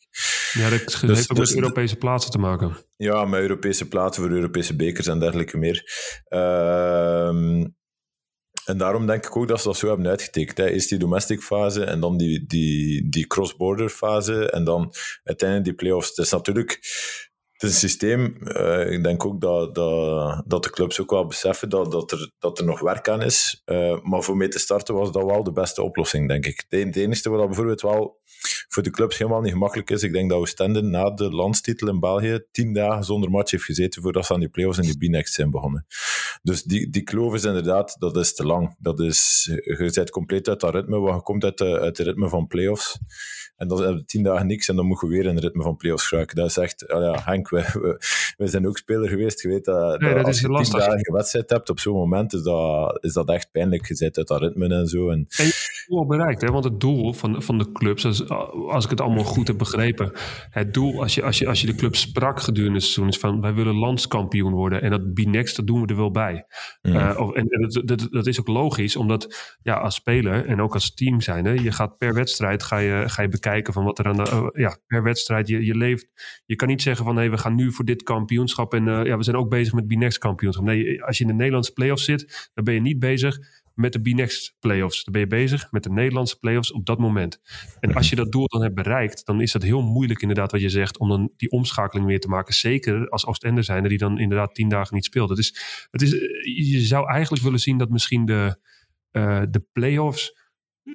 Ja, 0.52 0.62
dat 0.62 0.70
heeft 0.70 1.00
Dus- 1.00 1.30
ook 1.30 1.36
dus- 1.36 1.54
met 1.54 1.62
Europese 1.62 1.96
plaatsen 1.96 2.30
te 2.30 2.38
maken. 2.38 2.76
Ja, 2.96 3.24
met 3.24 3.40
Europese 3.40 3.88
plaatsen 3.88 4.22
voor 4.22 4.32
Europese 4.32 4.76
bekers 4.76 5.06
en 5.06 5.18
dergelijke 5.18 5.56
meer. 5.56 5.84
Ehm, 6.24 7.66
en 8.64 8.78
daarom 8.78 9.06
denk 9.06 9.26
ik 9.26 9.36
ook 9.36 9.48
dat 9.48 9.60
ze 9.60 9.66
dat 9.66 9.76
zo 9.76 9.88
hebben 9.88 10.06
uitgetekend. 10.06 10.58
Hè. 10.58 10.68
Eerst 10.68 10.88
die 10.88 10.98
domestic 10.98 11.40
fase 11.40 11.84
en 11.84 12.00
dan 12.00 12.16
die, 12.16 12.46
die, 12.46 13.08
die 13.08 13.26
cross-border 13.26 13.88
fase 13.88 14.50
en 14.50 14.64
dan 14.64 14.92
uiteindelijk 15.24 15.68
die 15.68 15.78
play-offs. 15.78 16.08
Het 16.08 16.18
is 16.18 16.30
natuurlijk 16.32 16.80
het 17.52 17.62
een 17.62 17.76
systeem. 17.76 18.36
eh, 18.42 18.92
ik 18.92 19.02
denk 19.02 19.24
ook 19.24 19.40
dat, 19.40 19.74
dat, 19.74 20.42
dat 20.46 20.62
de 20.62 20.70
clubs 20.70 21.00
ook 21.00 21.10
wel 21.10 21.26
beseffen 21.26 21.68
dat, 21.68 21.92
dat, 21.92 22.12
er, 22.12 22.30
dat 22.38 22.58
er 22.58 22.64
nog 22.64 22.80
werk 22.80 23.08
aan 23.08 23.22
is. 23.22 23.62
Eh, 23.64 24.00
maar 24.02 24.22
voor 24.22 24.36
mee 24.36 24.48
te 24.48 24.58
starten 24.58 24.94
was 24.94 25.12
dat 25.12 25.24
wel 25.24 25.42
de 25.42 25.52
beste 25.52 25.82
oplossing, 25.82 26.28
denk 26.28 26.46
ik. 26.46 26.64
Het, 26.68 26.84
het 26.84 26.96
enige 26.96 27.28
wat 27.28 27.38
dat 27.38 27.46
bijvoorbeeld 27.46 27.80
wel 27.80 28.20
voor 28.68 28.82
de 28.82 28.90
clubs 28.90 29.18
helemaal 29.18 29.40
niet 29.40 29.52
gemakkelijk 29.52 29.90
is. 29.90 30.02
Ik 30.02 30.12
denk 30.12 30.30
dat 30.30 30.38
Oostende 30.38 30.82
na 30.82 31.10
de 31.10 31.30
landstitel 31.30 31.88
in 31.88 32.00
België 32.00 32.44
tien 32.50 32.72
dagen 32.72 33.04
zonder 33.04 33.30
match 33.30 33.50
heeft 33.50 33.64
gezeten 33.64 34.02
voordat 34.02 34.26
ze 34.26 34.32
aan 34.32 34.40
die 34.40 34.48
play-offs 34.48 34.78
en 34.78 34.84
die 34.84 34.98
B-Next 34.98 35.34
zijn 35.34 35.50
begonnen. 35.50 35.86
Dus 36.42 36.62
die, 36.62 36.90
die 36.90 37.02
kloof 37.02 37.34
is 37.34 37.44
inderdaad, 37.44 37.96
dat 37.98 38.16
is 38.16 38.34
te 38.34 38.46
lang. 38.46 38.74
Dat 38.78 39.00
is, 39.00 39.50
je 39.64 40.10
compleet 40.10 40.48
uit 40.48 40.60
dat 40.60 40.74
ritme, 40.74 40.98
want 40.98 41.14
je 41.14 41.22
komt 41.22 41.44
uit, 41.44 41.58
de, 41.58 41.80
uit 41.80 41.98
het 41.98 42.06
ritme 42.06 42.28
van 42.28 42.46
play-offs. 42.46 42.98
En 43.56 43.68
dan 43.68 43.78
hebben 43.78 43.96
we 43.96 44.04
tien 44.04 44.22
dagen 44.22 44.46
niks 44.46 44.68
en 44.68 44.76
dan 44.76 44.86
moet 44.86 45.00
je 45.00 45.06
weer 45.06 45.26
in 45.26 45.34
het 45.34 45.44
ritme 45.44 45.62
van 45.62 45.76
play-offs 45.76 46.06
geraken. 46.06 46.36
Dat 46.36 46.48
is 46.48 46.56
echt, 46.56 46.88
ah 46.88 47.02
ja, 47.02 47.22
Henk, 47.24 47.48
we, 47.48 47.98
zijn 48.38 48.66
ook 48.66 48.78
speler 48.78 49.08
geweest. 49.08 49.42
Je 49.42 49.48
weet 49.48 49.64
dat, 49.64 50.00
Nee, 50.00 50.08
dat 50.08 50.18
dat 50.18 50.26
als 50.26 50.36
is 50.36 50.42
je 50.42 50.62
tien 50.62 50.78
dagen 50.78 51.12
wedstrijd 51.12 51.50
hebt 51.50 51.70
op 51.70 51.80
zo'n 51.80 51.94
moment, 51.94 52.32
is 52.32 52.42
dat, 52.42 52.98
is 53.04 53.12
dat 53.12 53.28
echt 53.28 53.50
pijnlijk. 53.50 53.88
Je 53.88 53.96
bent 53.98 54.18
uit 54.18 54.28
dat 54.28 54.40
ritme 54.40 54.68
en 54.68 54.86
zo. 54.86 55.10
En, 55.10 55.26
doel 55.86 55.98
al 55.98 56.06
bereikt. 56.06 56.40
Hè? 56.40 56.50
Want 56.50 56.64
het 56.64 56.80
doel 56.80 57.12
van, 57.12 57.42
van 57.42 57.58
de 57.58 57.72
clubs, 57.72 58.04
als, 58.28 58.72
als 58.72 58.84
ik 58.84 58.90
het 58.90 59.00
allemaal 59.00 59.24
goed 59.24 59.46
heb 59.46 59.58
begrepen. 59.58 60.12
Het 60.50 60.74
doel, 60.74 61.00
als 61.00 61.14
je, 61.14 61.22
als 61.22 61.38
je, 61.38 61.48
als 61.48 61.60
je 61.60 61.66
de 61.66 61.74
club 61.74 61.96
sprak 61.96 62.40
gedurende 62.40 62.74
het 62.74 62.82
seizoen, 62.82 63.08
is 63.08 63.18
van 63.18 63.40
wij 63.40 63.54
willen 63.54 63.74
landskampioen 63.74 64.52
worden. 64.52 64.82
En 64.82 64.90
dat 64.90 65.14
B-Next, 65.14 65.56
dat 65.56 65.66
doen 65.66 65.80
we 65.80 65.86
er 65.86 65.96
wel 65.96 66.10
bij. 66.10 66.46
Eh, 66.82 67.16
of, 67.18 67.32
en 67.32 67.48
en 67.48 67.60
dat, 67.60 67.82
dat, 67.86 68.08
dat 68.10 68.26
is 68.26 68.40
ook 68.40 68.48
logisch, 68.48 68.96
omdat 68.96 69.56
ja, 69.62 69.74
als 69.74 69.94
speler 69.94 70.46
en 70.46 70.60
ook 70.60 70.74
als 70.74 70.94
team 70.94 71.20
zijnde, 71.20 71.62
je 71.62 71.72
gaat 71.72 71.98
per 71.98 72.14
wedstrijd 72.14 72.62
ga 72.62 72.78
je, 72.78 73.04
ga 73.06 73.22
je 73.22 73.28
bekijken 73.28 73.72
van 73.72 73.84
wat 73.84 73.98
er 73.98 74.06
aan 74.06 74.16
de, 74.16 74.22
eh, 74.22 74.46
ja, 74.52 74.78
per 74.86 75.02
wedstrijd 75.02 75.48
je, 75.48 75.64
je 75.64 75.76
leeft. 75.76 76.06
Je 76.46 76.56
kan 76.56 76.68
niet 76.68 76.82
zeggen 76.82 77.04
van 77.04 77.14
nee, 77.14 77.30
we 77.30 77.38
gaan 77.38 77.54
nu 77.54 77.72
voor 77.72 77.84
dit 77.84 78.02
kampioenschap 78.02 78.74
en 78.74 78.88
eh, 78.88 79.04
ja, 79.04 79.16
we 79.16 79.22
zijn 79.22 79.36
ook 79.36 79.48
bezig 79.48 79.72
met 79.72 79.86
B-Next 79.86 80.18
kampioenschap. 80.18 80.64
Nee, 80.64 81.02
als 81.04 81.18
je 81.18 81.24
in 81.24 81.30
de 81.30 81.36
Nederlandse 81.36 81.72
playoffs 81.72 82.04
zit, 82.04 82.50
dan 82.54 82.64
ben 82.64 82.74
je 82.74 82.80
niet 82.80 82.98
bezig 82.98 83.38
met 83.74 83.92
de 83.92 84.00
B-Next 84.00 84.56
playoffs. 84.60 85.04
Dan 85.04 85.12
ben 85.12 85.22
je 85.22 85.26
bezig 85.26 85.70
met 85.70 85.82
de 85.82 85.90
Nederlandse 85.90 86.38
playoffs 86.38 86.72
op 86.72 86.86
dat 86.86 86.98
moment. 86.98 87.40
En 87.80 87.94
als 87.94 88.08
je 88.08 88.16
dat 88.16 88.32
doel 88.32 88.48
dan 88.48 88.62
hebt 88.62 88.74
bereikt, 88.74 89.26
dan 89.26 89.40
is 89.40 89.52
het 89.52 89.62
heel 89.62 89.82
moeilijk 89.82 90.20
inderdaad 90.20 90.52
wat 90.52 90.60
je 90.60 90.68
zegt, 90.68 90.98
om 90.98 91.08
dan 91.08 91.32
die 91.36 91.50
omschakeling 91.50 92.06
weer 92.06 92.20
te 92.20 92.28
maken. 92.28 92.54
Zeker 92.54 93.08
als 93.08 93.26
Oostende 93.26 93.62
zijn 93.62 93.88
die 93.88 93.98
dan 93.98 94.18
inderdaad 94.18 94.54
tien 94.54 94.68
dagen 94.68 94.94
niet 94.94 95.04
speelt. 95.04 95.28
Het 95.28 95.38
is, 95.38 95.86
het 95.90 96.02
is, 96.02 96.10
je 96.70 96.80
zou 96.80 97.08
eigenlijk 97.10 97.42
willen 97.42 97.60
zien 97.60 97.78
dat 97.78 97.90
misschien 97.90 98.24
de, 98.24 98.60
eh, 99.10 99.42
de 99.50 99.66
playoffs 99.72 100.42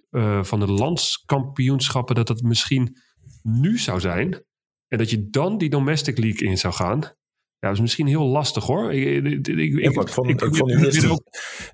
eh, 0.10 0.44
van 0.44 0.60
de 0.60 0.72
landskampioenschappen, 0.72 2.16
dat 2.16 2.28
dat 2.28 2.42
misschien 2.42 2.98
nu 3.44 3.78
zou 3.78 4.00
zijn. 4.00 4.44
En 4.88 4.98
dat 4.98 5.10
je 5.10 5.30
dan 5.30 5.58
die 5.58 5.70
domestic 5.70 6.18
league 6.18 6.48
in 6.48 6.58
zou 6.58 6.74
gaan. 6.74 7.18
Ja, 7.62 7.68
dat 7.68 7.76
is 7.78 7.82
misschien 7.82 8.08
heel 8.08 8.26
lastig 8.26 8.66
hoor. 8.66 8.94
Ik, 8.94 9.26
ik, 9.26 9.48
ik, 9.48 9.80
Ja, 9.84 9.92
maar 9.92 10.04
ik 10.06 10.12
vond, 10.12 10.30
ik, 10.30 10.40
vond 10.56 10.72
uw 10.72 10.84
eerste, 10.84 11.10
ook- 11.12 11.24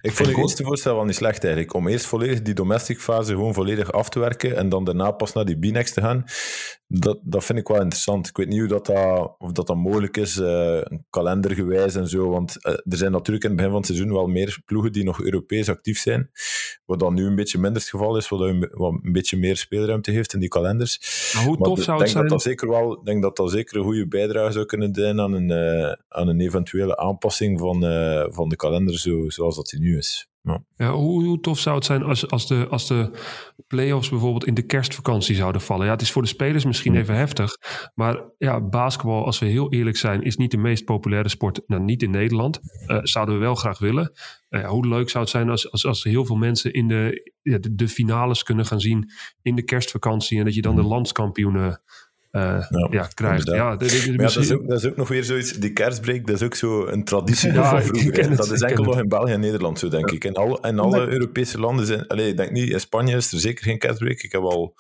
ik 0.01 0.12
vond 0.12 0.30
uw 0.30 0.34
Goed. 0.36 0.44
eerste 0.44 0.63
voorstel 0.63 0.96
wel 0.96 1.06
niet 1.06 1.15
slecht 1.15 1.44
eigenlijk. 1.44 1.74
Om 1.74 1.88
eerst 1.88 2.06
volledig 2.06 2.42
die 2.42 2.54
domestic 2.54 3.00
fase 3.00 3.32
gewoon 3.34 3.54
volledig 3.54 3.92
af 3.92 4.10
te 4.10 4.20
werken 4.20 4.56
en 4.56 4.70
dan 4.70 4.84
daarna 4.84 5.12
pas 5.12 5.34
naar 5.34 5.46
die 5.46 5.58
B-Next 5.58 5.94
te 5.94 6.01
gaan. 6.01 6.24
Dat, 6.88 7.20
dat 7.24 7.46
vind 7.46 7.60
ik 7.60 7.68
wel 7.68 7.77
interessant. 7.82 8.27
Ik 8.27 8.38
weet 8.38 8.48
niet 8.48 8.60
hoe 8.60 8.68
dat, 8.68 8.86
dat, 8.86 9.36
of 9.38 9.51
dat, 9.51 9.68
dat 9.68 9.75
mogelijk 9.75 10.18
is, 10.18 10.38
eh, 10.38 10.82
kalendergewijs 11.10 11.96
en 11.96 12.08
zo. 12.08 12.30
Want 12.30 12.63
eh, 12.65 12.72
er 12.74 12.98
zijn 12.98 13.12
natuurlijk 13.12 13.44
in 13.44 13.50
het 13.50 13.58
begin 13.58 13.72
van 13.74 13.82
het 13.82 13.89
seizoen 13.92 14.13
wel 14.13 14.27
meer 14.27 14.58
ploegen 14.65 14.92
die 14.92 15.04
nog 15.04 15.22
Europees 15.22 15.70
actief 15.70 15.98
zijn. 16.00 16.30
Wat 16.86 17.00
dan 17.00 17.13
nu 17.13 17.25
een 17.25 17.36
beetje 17.36 17.60
minder 17.60 17.82
het 17.82 17.89
geval 17.89 18.18
is, 18.18 18.30
wat 18.30 18.39
een, 18.39 18.70
wat 18.72 18.92
een 19.04 19.12
beetje 19.12 19.38
meer 19.38 19.58
speelruimte 19.58 20.12
heeft 20.12 20.34
in 20.34 20.39
die 20.39 20.50
kalenders. 20.50 21.00
Maar 21.34 21.44
hoe 21.44 21.58
Maar 21.58 21.68
tof 21.68 21.77
zou 21.77 21.98
denk 21.98 22.00
het 22.32 22.42
zijn? 22.42 22.54
ik 22.54 23.06
denk 23.06 23.22
dat 23.22 23.36
dat 23.36 23.51
zeker 23.51 23.77
een 23.77 23.84
goede 23.84 24.08
bijdrage 24.08 24.51
zou 24.51 24.65
kunnen 24.65 24.94
zijn 24.96 25.20
aan 25.20 25.34
een, 25.34 25.50
eh, 25.82 25.91
aan 26.08 26.27
een 26.27 26.39
eventuele 26.39 26.98
aanpassing 26.98 27.60
van, 27.60 27.86
eh, 27.86 28.25
van 28.29 28.50
de 28.50 28.55
kalender 28.55 29.00
zo, 29.00 29.29
zoals 29.29 29.55
dat 29.55 29.65
die 29.65 29.79
nu 29.79 29.98
is. 29.98 30.27
Ja. 30.41 30.63
Ja, 30.75 30.91
hoe, 30.91 31.24
hoe 31.24 31.39
tof 31.39 31.60
zou 31.60 31.75
het 31.75 31.86
zijn 31.86 32.03
als, 32.03 32.29
als, 32.29 32.48
de, 32.48 32.67
als 32.70 32.88
de 32.88 33.12
play-offs 33.67 34.10
bijvoorbeeld 34.10 34.46
in 34.46 34.53
de 34.53 34.65
kerstvakantie 34.65 35.36
zouden 35.36 35.62
vallen? 35.62 35.86
Ja, 35.86 35.91
het 35.91 36.01
is 36.01 36.12
voor 36.12 36.22
de 36.22 36.27
spelers 36.27 36.65
misschien 36.65 36.96
even 36.96 37.15
heftig. 37.15 37.58
Maar 37.94 38.24
ja, 38.38 38.62
basketbal, 38.62 39.25
als 39.25 39.39
we 39.39 39.46
heel 39.46 39.72
eerlijk 39.72 39.98
zijn, 39.98 40.24
is 40.24 40.38
niet 40.38 40.51
de 40.51 40.58
meest 40.58 40.86
populaire 40.86 41.29
sport. 41.29 41.62
Nou, 41.67 41.82
niet 41.82 42.03
in 42.03 42.12
Nederland. 42.12 42.60
Eh, 42.86 43.00
zouden 43.01 43.36
we 43.36 43.41
wel 43.41 43.55
graag 43.55 43.79
willen. 43.79 44.12
Hoe 44.65 44.88
leuk 44.88 45.10
zou 45.10 45.24
het 45.24 45.34
zijn 45.34 45.50
als, 45.50 45.72
als, 45.72 45.86
als 45.86 46.03
heel 46.03 46.25
veel 46.25 46.36
mensen 46.36 46.74
in 46.74 46.88
de, 46.88 47.32
ja, 47.41 47.58
de, 47.58 47.75
de 47.75 47.88
finales 47.88 48.44
kunnen 48.44 48.65
gaan 48.65 48.79
zien 48.79 49.12
in 49.41 49.55
de 49.55 49.63
kerstvakantie. 49.63 50.39
En 50.39 50.46
dat 50.46 50.53
je 50.53 50.62
dan 50.62 50.75
de 50.75 50.82
Hmm. 50.82 51.79
Landskampioenen 52.36 52.92
ja, 52.92 53.01
ja, 53.01 53.10
krijgt. 53.13 53.48
Ja, 53.48 53.75
dat, 53.75 53.92
is 53.92 54.51
ook, 54.51 54.68
dat 54.68 54.80
is 54.84 54.89
ook 54.89 54.96
nog 54.96 55.08
weer 55.08 55.24
zoiets, 55.24 55.54
die 55.54 55.74
kerstbreak, 55.74 56.25
dat 56.25 56.36
is 56.36 56.42
ook 56.44 56.56
zo 56.56 56.86
een 56.88 57.04
traditie 57.04 57.54
van 57.54 57.84
vroeger. 57.84 58.36
dat 58.36 58.51
is 58.51 58.62
enkel 58.62 58.84
nog 58.84 59.00
in 59.00 59.08
België 59.08 59.32
en 59.32 59.39
Nederland 59.39 59.80
zo, 59.80 59.88
denk 59.88 60.12
ik. 60.12 60.24
En 60.24 60.34
alle, 60.34 60.60
en 60.62 60.80
alle 60.80 61.08
Europese 61.08 61.60
landen 61.60 61.86
zijn... 61.86 62.08
Allez, 62.08 62.27
ik 62.27 62.38
denk 62.38 62.51
niet, 62.51 62.70
in 62.70 62.80
Spanje 62.80 63.15
is 63.15 63.32
er 63.32 63.39
zeker 63.39 63.63
geen 63.63 63.77
kerstbreak. 63.77 64.22
Ik 64.22 64.32
heb 64.32 64.42
al 64.42 64.75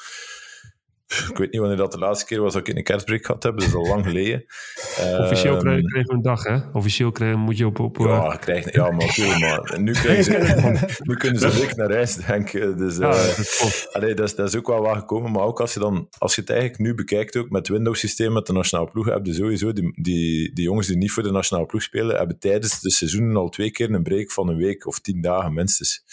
ik 1.07 1.37
weet 1.37 1.51
niet 1.51 1.59
wanneer 1.59 1.77
dat 1.77 1.91
de 1.91 1.97
laatste 1.97 2.25
keer 2.25 2.41
was 2.41 2.53
dat 2.53 2.67
ik 2.67 2.75
een 2.75 2.83
kerstbreak 2.83 3.25
had 3.25 3.43
hebben, 3.43 3.61
dat 3.61 3.69
is 3.69 3.75
al 3.75 3.87
lang 3.87 4.05
geleden. 4.05 4.45
Officieel 5.23 5.55
um, 5.55 5.85
kregen 5.85 6.07
we 6.07 6.13
een 6.13 6.21
dag, 6.21 6.43
hè? 6.43 6.57
Officieel 6.73 7.11
kregen, 7.11 7.39
moet 7.39 7.57
je 7.57 7.65
op... 7.65 7.79
op 7.79 7.97
ja, 7.97 8.35
krijg, 8.35 8.73
ja, 8.73 8.91
maar, 8.91 9.13
cool, 9.13 9.39
maar 9.39 9.79
nu, 9.79 9.95
ze, 9.95 10.97
nu 11.03 11.15
kunnen 11.15 11.39
ze 11.39 11.59
weg 11.59 11.75
naar 11.75 11.87
reis, 11.87 12.15
denk 12.15 12.53
ik. 12.53 12.77
Dus, 12.77 12.97
ja, 12.97 13.09
uh, 13.09 13.25
dat, 13.25 13.37
is 13.37 13.87
allee, 13.91 14.13
dat, 14.13 14.25
is, 14.25 14.35
dat 14.35 14.47
is 14.47 14.55
ook 14.55 14.67
wel 14.67 14.81
wat 14.81 14.97
gekomen, 14.97 15.31
maar 15.31 15.43
ook 15.43 15.59
als 15.59 15.73
je, 15.73 15.79
dan, 15.79 16.07
als 16.17 16.35
je 16.35 16.41
het 16.41 16.49
eigenlijk 16.49 16.79
nu 16.79 16.93
bekijkt, 16.93 17.35
ook 17.35 17.49
met 17.49 17.67
het 17.67 17.77
Windows-systeem, 17.77 18.33
met 18.33 18.45
de 18.45 18.53
nationale 18.53 18.89
ploeg, 18.91 19.05
heb 19.05 19.25
je 19.25 19.33
sowieso 19.33 19.73
die, 19.73 20.01
die, 20.01 20.53
die 20.53 20.63
jongens 20.63 20.87
die 20.87 20.97
niet 20.97 21.11
voor 21.11 21.23
de 21.23 21.31
nationale 21.31 21.67
ploeg 21.67 21.81
spelen, 21.81 22.17
hebben 22.17 22.39
tijdens 22.39 22.79
de 22.79 22.91
seizoenen 22.91 23.35
al 23.35 23.49
twee 23.49 23.71
keer 23.71 23.93
een 23.93 24.03
break 24.03 24.31
van 24.31 24.49
een 24.49 24.57
week 24.57 24.87
of 24.87 24.99
tien 24.99 25.21
dagen 25.21 25.53
minstens. 25.53 26.03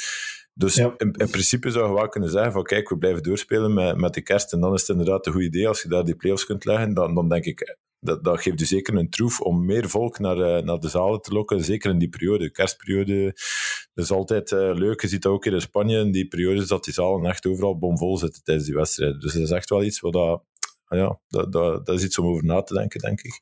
Dus 0.54 0.76
in, 0.76 0.94
in, 0.96 1.30
principe 1.30 1.70
zou 1.70 1.88
je 1.88 1.94
wel 1.94 2.08
kunnen 2.08 2.30
zeggen 2.30 2.52
van 2.52 2.62
kijk, 2.62 2.88
we 2.88 2.98
blijven 2.98 3.22
doorspelen 3.22 3.74
met, 3.74 3.96
met 3.96 4.14
de 4.14 4.22
kerst 4.22 4.52
en 4.52 4.60
dan 4.60 4.74
is 4.74 4.80
het 4.80 4.90
inderdaad 4.90 5.26
een 5.26 5.32
goed 5.32 5.42
idee 5.42 5.68
als 5.68 5.82
je 5.82 5.88
daar 5.88 6.04
die 6.04 6.16
play-offs 6.16 6.46
kunt 6.46 6.64
leggen, 6.64 6.94
dan, 6.94 7.14
dan 7.14 7.28
denk 7.28 7.44
ik, 7.44 7.76
dat, 8.00 8.24
dat 8.24 8.40
geeft 8.40 8.58
je 8.58 8.66
zeker 8.66 8.94
een 8.94 9.10
troef 9.10 9.40
om 9.40 9.64
meer 9.64 9.88
volk 9.88 10.18
naar, 10.18 10.36
uh, 10.36 10.64
naar 10.64 10.78
de 10.78 10.88
zalen 10.88 11.20
te 11.20 11.32
lokken, 11.32 11.64
zeker 11.64 11.90
in 11.90 11.98
die 11.98 12.08
periode, 12.08 12.44
de 12.44 12.50
kerstperiode. 12.50 13.24
Dat 13.94 14.04
is 14.04 14.10
altijd 14.10 14.50
uh, 14.50 14.74
leuk, 14.74 15.00
je 15.00 15.08
ziet 15.08 15.22
dat 15.22 15.32
ook 15.32 15.46
in 15.46 15.60
Spanje, 15.60 15.98
in 15.98 16.12
die 16.12 16.28
periodes 16.28 16.68
dat 16.68 16.84
die 16.84 16.94
zalen 16.94 17.30
echt 17.30 17.46
overal 17.46 17.78
bomvol 17.78 18.18
zitten 18.18 18.42
tijdens 18.42 18.66
die 18.66 18.76
wedstrijden. 18.76 19.20
Dus 19.20 19.32
dat 19.32 19.42
is 19.42 19.50
echt 19.50 19.70
wel 19.70 19.82
iets 19.82 20.00
wat 20.00 20.12
dat, 20.12 20.44
ja, 20.88 21.20
dat, 21.28 21.52
dat, 21.52 21.86
dat 21.86 21.98
is 21.98 22.04
iets 22.04 22.18
om 22.18 22.26
over 22.26 22.44
na 22.44 22.62
te 22.62 22.74
denken, 22.74 23.00
denk 23.00 23.20
ik. 23.20 23.40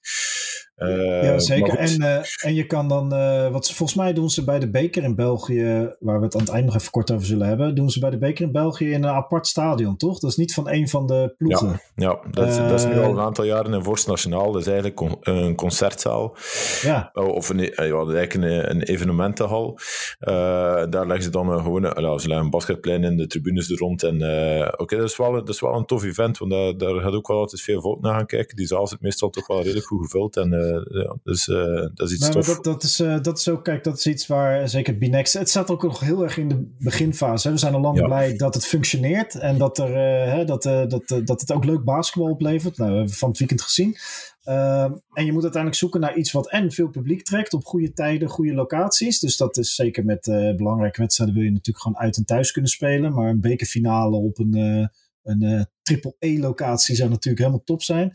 Uh, 0.80 1.22
ja, 1.22 1.38
zeker. 1.38 1.78
En, 1.78 2.02
uh, 2.02 2.44
en 2.44 2.54
je 2.54 2.66
kan 2.66 2.88
dan, 2.88 3.14
uh, 3.14 3.48
wat 3.48 3.72
volgens 3.72 3.98
mij 3.98 4.12
doen 4.12 4.30
ze 4.30 4.44
bij 4.44 4.58
de 4.58 4.70
beker 4.70 5.02
in 5.02 5.14
België, 5.14 5.94
waar 5.98 6.18
we 6.18 6.24
het 6.24 6.34
aan 6.34 6.40
het 6.40 6.50
eind 6.50 6.66
nog 6.66 6.74
even 6.74 6.90
kort 6.90 7.10
over 7.10 7.26
zullen 7.26 7.46
hebben, 7.46 7.74
doen 7.74 7.90
ze 7.90 7.98
bij 7.98 8.10
de 8.10 8.18
beker 8.18 8.44
in 8.44 8.52
België 8.52 8.92
in 8.92 9.02
een 9.02 9.10
apart 9.10 9.46
stadion, 9.46 9.96
toch? 9.96 10.18
Dat 10.18 10.30
is 10.30 10.36
niet 10.36 10.54
van 10.54 10.68
een 10.70 10.88
van 10.88 11.06
de 11.06 11.34
ploegen. 11.36 11.68
Ja, 11.68 11.80
ja 11.94 12.30
dat, 12.30 12.48
is, 12.48 12.56
dat 12.56 12.72
is 12.72 12.84
nu 12.84 12.98
al 12.98 13.10
een 13.10 13.20
aantal 13.20 13.44
jaren 13.44 13.74
in 13.74 13.82
Vorst 13.82 14.06
Nationaal. 14.06 14.52
Dat 14.52 14.60
is 14.60 14.66
eigenlijk 14.66 15.00
een 15.20 15.54
concertzaal. 15.54 16.36
Ja. 16.82 17.10
Of 17.12 17.48
een, 17.48 17.58
ja, 17.58 17.74
eigenlijk 17.74 18.34
een, 18.34 18.70
een 18.70 18.82
evenementenhal. 18.82 19.78
daar 20.18 21.06
leggen 21.06 21.22
ze 21.22 21.30
dan 21.30 21.62
gewoon, 21.62 21.84
uh, 21.84 21.92
ze 21.92 22.28
leggen 22.28 22.44
een 22.44 22.50
basketplein 22.50 23.04
in 23.04 23.16
de 23.16 23.26
tribunes 23.26 23.70
er 23.70 23.78
rond. 23.78 24.02
En 24.02 24.14
oké, 24.14 24.82
okay, 24.82 24.98
dat, 24.98 25.08
is 25.08 25.16
wel, 25.16 25.32
dat 25.32 25.48
is 25.48 25.60
wel 25.60 25.74
een 25.74 25.86
tof 25.86 26.04
event, 26.04 26.38
want 26.38 26.50
daar, 26.50 26.76
daar 26.76 27.00
gaat 27.00 27.14
ook 27.14 27.28
wel 27.28 27.38
altijd 27.38 27.62
veel 27.62 27.80
volk 27.80 28.00
naar 28.00 28.14
gaan 28.14 28.26
kijken. 28.26 28.56
Die 28.56 28.66
zaal 28.66 28.86
zit 28.86 29.00
meestal 29.00 29.30
toch 29.30 29.46
wel 29.46 29.62
redelijk 29.62 29.86
goed 29.86 30.02
gevuld 30.02 30.36
en 30.36 30.49
eh, 30.52 31.02
ja, 31.02 31.16
dus 31.22 31.48
eh, 31.48 31.86
dat 31.94 32.08
is 32.08 32.12
iets 32.12 32.28
nou, 32.28 32.44
Dat, 32.44 32.64
dat, 32.64 32.82
is, 32.82 33.00
uh, 33.00 33.20
dat 33.20 33.38
is 33.38 33.48
ook, 33.48 33.64
kijk, 33.64 33.84
dat 33.84 33.98
is 33.98 34.06
iets 34.06 34.26
waar 34.26 34.68
zeker 34.68 34.98
Binex, 34.98 35.32
het 35.32 35.48
staat 35.48 35.70
ook 35.70 35.82
nog 35.82 36.00
heel 36.00 36.22
erg 36.22 36.36
in 36.36 36.48
de 36.48 36.74
beginfase. 36.78 37.46
Hè. 37.46 37.54
We 37.54 37.60
zijn 37.60 37.74
al 37.74 37.80
lang 37.80 38.02
blij 38.02 38.36
dat 38.36 38.54
het 38.54 38.66
functioneert 38.66 39.34
en 39.34 39.58
dat, 39.58 39.78
er, 39.78 39.94
hè, 40.28 40.44
dat, 40.44 40.62
dat, 40.62 41.20
dat 41.24 41.40
het 41.40 41.52
ook 41.52 41.64
leuk 41.64 41.84
basketbal 41.84 42.30
oplevert. 42.30 42.76
Nou, 42.76 42.90
we 42.90 42.96
hebben 42.96 43.14
van 43.14 43.28
het 43.28 43.38
weekend 43.38 43.62
gezien. 43.62 43.96
Ehm, 44.42 44.92
en 45.12 45.24
je 45.24 45.32
moet 45.32 45.42
uiteindelijk 45.42 45.80
zoeken 45.80 46.00
naar 46.00 46.16
iets 46.16 46.32
wat 46.32 46.50
en 46.50 46.72
veel 46.72 46.88
publiek 46.88 47.22
trekt 47.22 47.52
op 47.52 47.64
goede 47.64 47.92
tijden, 47.92 48.28
goede 48.28 48.54
locaties. 48.54 49.20
Dus 49.20 49.36
dat 49.36 49.56
is 49.56 49.74
zeker 49.74 50.04
met 50.04 50.24
belangrijke 50.56 51.00
wedstrijden 51.00 51.36
wil 51.36 51.44
je 51.44 51.50
natuurlijk 51.50 51.84
gewoon 51.84 51.98
uit 51.98 52.16
en 52.16 52.24
thuis 52.24 52.52
kunnen 52.52 52.70
spelen. 52.70 53.14
Maar 53.14 53.28
een 53.28 53.40
bekerfinale 53.40 54.16
op 54.16 54.38
een, 54.38 54.88
een 55.22 55.66
triple 55.82 56.16
E-locatie 56.18 56.94
zou 56.94 57.08
natuurlijk 57.10 57.38
helemaal 57.38 57.64
top 57.64 57.82
zijn. 57.82 58.12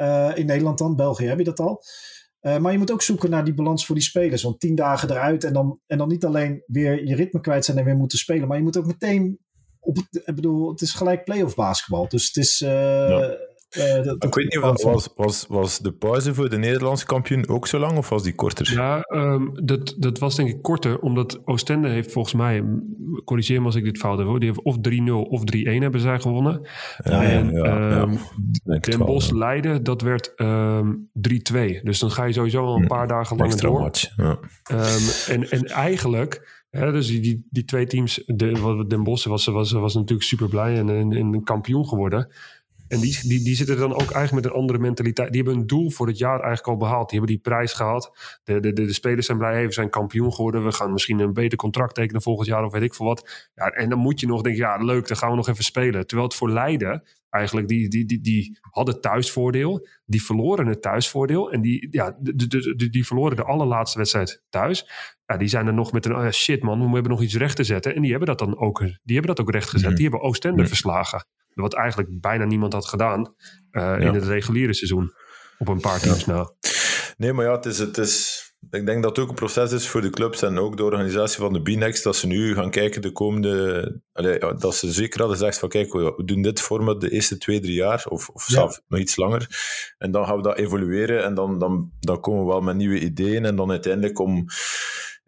Eh, 0.00 0.30
in 0.34 0.46
Nederland 0.46 0.78
dan, 0.78 0.96
België 0.96 1.26
heb 1.26 1.38
je 1.38 1.44
dat 1.44 1.60
al. 1.60 1.82
Uh, 2.42 2.58
maar 2.58 2.72
je 2.72 2.78
moet 2.78 2.92
ook 2.92 3.02
zoeken 3.02 3.30
naar 3.30 3.44
die 3.44 3.54
balans 3.54 3.86
voor 3.86 3.94
die 3.94 4.04
spelers. 4.04 4.42
Want 4.42 4.60
tien 4.60 4.74
dagen 4.74 5.10
eruit 5.10 5.44
en 5.44 5.52
dan, 5.52 5.80
en 5.86 5.98
dan 5.98 6.08
niet 6.08 6.24
alleen 6.24 6.62
weer 6.66 7.06
je 7.06 7.14
ritme 7.14 7.40
kwijt 7.40 7.64
zijn 7.64 7.78
en 7.78 7.84
weer 7.84 7.96
moeten 7.96 8.18
spelen. 8.18 8.48
Maar 8.48 8.56
je 8.56 8.62
moet 8.62 8.76
ook 8.76 8.86
meteen 8.86 9.38
op 9.80 9.98
ik 10.12 10.34
bedoel, 10.34 10.70
het 10.70 10.80
is 10.80 10.92
gelijk 10.92 11.24
playoff 11.24 11.54
basketbal. 11.54 12.08
Dus 12.08 12.26
het 12.26 12.36
is, 12.36 12.60
uh, 12.60 13.30
uh, 13.78 14.04
dat, 14.04 14.24
ik 14.24 14.34
weet 14.34 14.54
niet, 14.54 14.60
was, 14.60 14.82
was, 14.82 15.08
was, 15.16 15.46
was 15.48 15.78
de 15.78 15.92
pauze 15.92 16.34
voor 16.34 16.48
de 16.48 16.58
Nederlandse 16.58 17.06
kampioen 17.06 17.48
ook 17.48 17.66
zo 17.66 17.78
lang 17.78 17.98
of 17.98 18.08
was 18.08 18.22
die 18.22 18.34
korter? 18.34 18.72
Ja, 18.72 19.06
um, 19.14 19.52
dat, 19.64 19.94
dat 19.98 20.18
was 20.18 20.36
denk 20.36 20.48
ik 20.48 20.62
korter, 20.62 20.98
omdat 20.98 21.40
Oostende 21.44 21.88
heeft 21.88 22.12
volgens 22.12 22.34
mij, 22.34 22.64
corrigeer 23.24 23.60
me 23.60 23.66
als 23.66 23.74
ik 23.74 23.84
dit 23.84 23.98
fout 23.98 24.18
heb, 24.18 24.26
die 24.26 24.48
heeft 24.48 24.62
of 24.62 24.76
3-0 24.76 24.80
of 25.10 25.42
3-1 25.56 25.62
hebben 25.62 26.00
zij 26.00 26.20
gewonnen. 26.20 26.68
Ja, 27.04 27.22
en 27.22 27.50
ja, 27.50 27.64
ja, 27.64 28.00
um, 28.00 28.18
Den 28.80 28.98
Bosch 28.98 29.30
Leiden, 29.30 29.82
dat 29.82 30.02
werd 30.02 30.32
um, 30.36 31.10
3-2. 31.12 31.82
Dus 31.82 31.98
dan 31.98 32.10
ga 32.10 32.24
je 32.24 32.32
sowieso 32.32 32.64
al 32.64 32.76
een 32.76 32.86
paar 32.86 33.08
dagen 33.08 33.36
langer 33.36 33.60
door. 33.60 33.80
Match, 33.80 34.16
en, 35.28 35.50
en 35.50 35.66
eigenlijk... 35.66 36.58
Ja, 36.70 36.90
dus 36.90 37.06
die, 37.06 37.20
die, 37.20 37.46
die, 37.50 37.64
twee 37.64 37.86
teams, 37.86 38.22
de, 38.26 38.84
Den 38.88 39.02
Bosch 39.02 39.26
was, 39.26 39.46
was, 39.46 39.72
was 39.72 39.94
natuurlijk 39.94 40.22
super 40.22 40.48
blij 40.48 40.78
en, 40.78 40.88
en, 40.88 41.12
en 41.12 41.42
kampioen 41.44 41.86
geworden. 41.86 42.28
En 42.90 43.00
die, 43.00 43.18
die, 43.22 43.42
die 43.42 43.54
zitten 43.54 43.76
dan 43.76 43.92
ook 43.92 44.10
eigenlijk 44.10 44.32
met 44.32 44.44
een 44.44 44.58
andere 44.58 44.78
mentaliteit. 44.78 45.32
Die 45.32 45.42
hebben 45.42 45.60
een 45.60 45.66
doel 45.66 45.90
voor 45.90 46.06
het 46.06 46.18
jaar 46.18 46.40
eigenlijk 46.40 46.66
al 46.66 46.76
behaald. 46.76 47.10
Die 47.10 47.18
hebben 47.18 47.36
die 47.36 47.44
prijs 47.44 47.72
gehad. 47.72 48.38
De, 48.44 48.60
de, 48.60 48.72
de, 48.72 48.84
de 48.84 48.92
spelers 48.92 49.26
zijn 49.26 49.38
blij, 49.38 49.66
we 49.66 49.72
zijn 49.72 49.90
kampioen 49.90 50.32
geworden. 50.32 50.64
We 50.64 50.72
gaan 50.72 50.92
misschien 50.92 51.18
een 51.18 51.32
beter 51.32 51.58
contract 51.58 51.94
tekenen 51.94 52.22
volgend 52.22 52.48
jaar 52.48 52.64
of 52.64 52.72
weet 52.72 52.82
ik 52.82 52.94
veel 52.94 53.06
wat. 53.06 53.50
Ja, 53.54 53.66
en 53.68 53.88
dan 53.88 53.98
moet 53.98 54.20
je 54.20 54.26
nog 54.26 54.42
denken, 54.42 54.62
ja 54.62 54.76
leuk, 54.76 55.08
dan 55.08 55.16
gaan 55.16 55.30
we 55.30 55.36
nog 55.36 55.48
even 55.48 55.64
spelen. 55.64 56.06
Terwijl 56.06 56.28
het 56.28 56.38
voor 56.38 56.50
Leiden 56.50 57.02
eigenlijk, 57.30 57.68
die, 57.68 57.88
die, 57.88 58.04
die, 58.04 58.20
die 58.20 58.58
hadden 58.60 59.00
thuisvoordeel. 59.00 59.86
Die 60.04 60.24
verloren 60.24 60.66
het 60.66 60.82
thuisvoordeel. 60.82 61.52
En 61.52 61.60
die, 61.60 61.88
ja, 61.90 62.16
die, 62.20 62.46
die, 62.76 62.90
die 62.90 63.06
verloren 63.06 63.36
de 63.36 63.44
allerlaatste 63.44 63.98
wedstrijd 63.98 64.42
thuis. 64.48 64.90
Ja, 65.26 65.36
die 65.36 65.48
zijn 65.48 65.66
er 65.66 65.74
nog 65.74 65.92
met 65.92 66.06
een 66.06 66.14
oh 66.14 66.30
shit 66.30 66.62
man, 66.62 66.78
we 66.78 66.94
hebben 66.94 67.10
nog 67.10 67.22
iets 67.22 67.36
recht 67.36 67.56
te 67.56 67.64
zetten. 67.64 67.94
En 67.94 68.00
die 68.02 68.10
hebben 68.10 68.28
dat 68.28 68.38
dan 68.38 68.58
ook, 68.58 68.78
die 68.78 69.16
hebben 69.16 69.34
dat 69.34 69.40
ook 69.40 69.50
recht 69.52 69.68
gezet. 69.68 69.86
Mhm. 69.86 69.96
Die 69.96 70.08
hebben 70.08 70.28
Oostende 70.28 70.66
verslagen. 70.66 71.24
Wat 71.54 71.74
eigenlijk 71.74 72.20
bijna 72.20 72.44
niemand 72.44 72.72
had 72.72 72.86
gedaan 72.86 73.34
uh, 73.72 74.00
in 74.00 74.14
het 74.14 74.24
reguliere 74.24 74.74
seizoen. 74.74 75.12
Op 75.58 75.68
een 75.68 75.80
paar 75.80 76.00
teams 76.00 76.24
ja. 76.24 76.32
na. 76.32 76.52
Nee, 77.16 77.32
maar 77.32 77.44
ja, 77.44 77.52
het 77.52 77.66
is, 77.66 77.78
het 77.78 77.98
is, 77.98 78.39
ik 78.70 78.86
denk 78.86 79.02
dat 79.02 79.16
het 79.16 79.24
ook 79.24 79.28
een 79.28 79.34
proces 79.34 79.72
is 79.72 79.88
voor 79.88 80.00
de 80.00 80.10
clubs 80.10 80.42
en 80.42 80.58
ook 80.58 80.76
de 80.76 80.84
organisatie 80.84 81.38
van 81.38 81.52
de 81.52 81.62
BNext, 81.62 82.04
dat 82.04 82.16
ze 82.16 82.26
nu 82.26 82.54
gaan 82.54 82.70
kijken 82.70 83.02
de 83.02 83.12
komende... 83.12 84.00
Allee, 84.12 84.38
dat 84.38 84.74
ze 84.74 84.92
zeker 84.92 85.18
hadden 85.18 85.36
gezegd 85.38 85.58
van 85.58 85.68
kijk, 85.68 85.92
we 85.92 86.22
doen 86.24 86.42
dit 86.42 86.60
format 86.60 87.00
de 87.00 87.10
eerste 87.10 87.38
twee, 87.38 87.60
drie 87.60 87.74
jaar, 87.74 88.06
of, 88.08 88.28
of 88.28 88.42
zelfs 88.42 88.80
nog 88.88 89.00
iets 89.00 89.16
langer. 89.16 89.48
En 89.98 90.10
dan 90.10 90.26
gaan 90.26 90.36
we 90.36 90.42
dat 90.42 90.58
evolueren 90.58 91.24
en 91.24 91.34
dan, 91.34 91.58
dan, 91.58 91.90
dan 92.00 92.20
komen 92.20 92.40
we 92.40 92.46
wel 92.46 92.60
met 92.60 92.76
nieuwe 92.76 93.00
ideeën 93.00 93.44
en 93.44 93.56
dan 93.56 93.70
uiteindelijk 93.70 94.18
om 94.18 94.46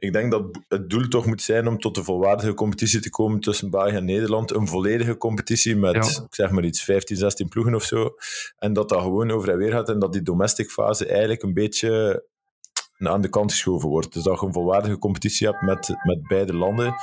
ik 0.03 0.13
denk 0.13 0.31
dat 0.31 0.59
het 0.69 0.91
doel 0.91 1.09
toch 1.09 1.27
moet 1.27 1.43
zijn 1.43 1.69
om 1.69 1.79
tot 1.79 1.97
een 1.97 2.05
volwaardige 2.05 2.55
competitie 2.55 3.01
te 3.01 3.11
komen 3.11 3.41
tussen 3.41 3.71
België 3.71 3.95
en 3.95 4.05
Nederland. 4.05 4.55
Een 4.55 4.69
volledige 4.69 5.17
competitie 5.17 5.77
met, 5.77 5.97
ik 5.97 6.35
zeg 6.35 6.51
maar 6.51 6.65
iets, 6.65 6.85
15, 6.85 7.17
16 7.17 7.49
ploegen 7.49 7.75
of 7.75 7.85
zo. 7.85 8.15
En 8.59 8.73
dat 8.73 8.89
dat 8.89 9.01
gewoon 9.01 9.31
over 9.31 9.49
en 9.49 9.59
weer 9.59 9.73
gaat 9.73 9.89
en 9.89 9.99
dat 9.99 10.13
die 10.13 10.23
domestic 10.23 10.71
fase 10.71 11.07
eigenlijk 11.07 11.43
een 11.43 11.55
beetje 11.55 12.25
aan 13.09 13.21
de 13.21 13.29
kant 13.29 13.51
geschoven 13.51 13.89
wordt. 13.89 14.13
Dus 14.13 14.23
dat 14.23 14.41
je 14.41 14.47
een 14.47 14.53
volwaardige 14.53 14.99
competitie 14.99 15.47
hebt 15.47 15.63
met, 15.63 15.95
met 16.03 16.23
beide 16.29 16.55
landen, 16.55 16.95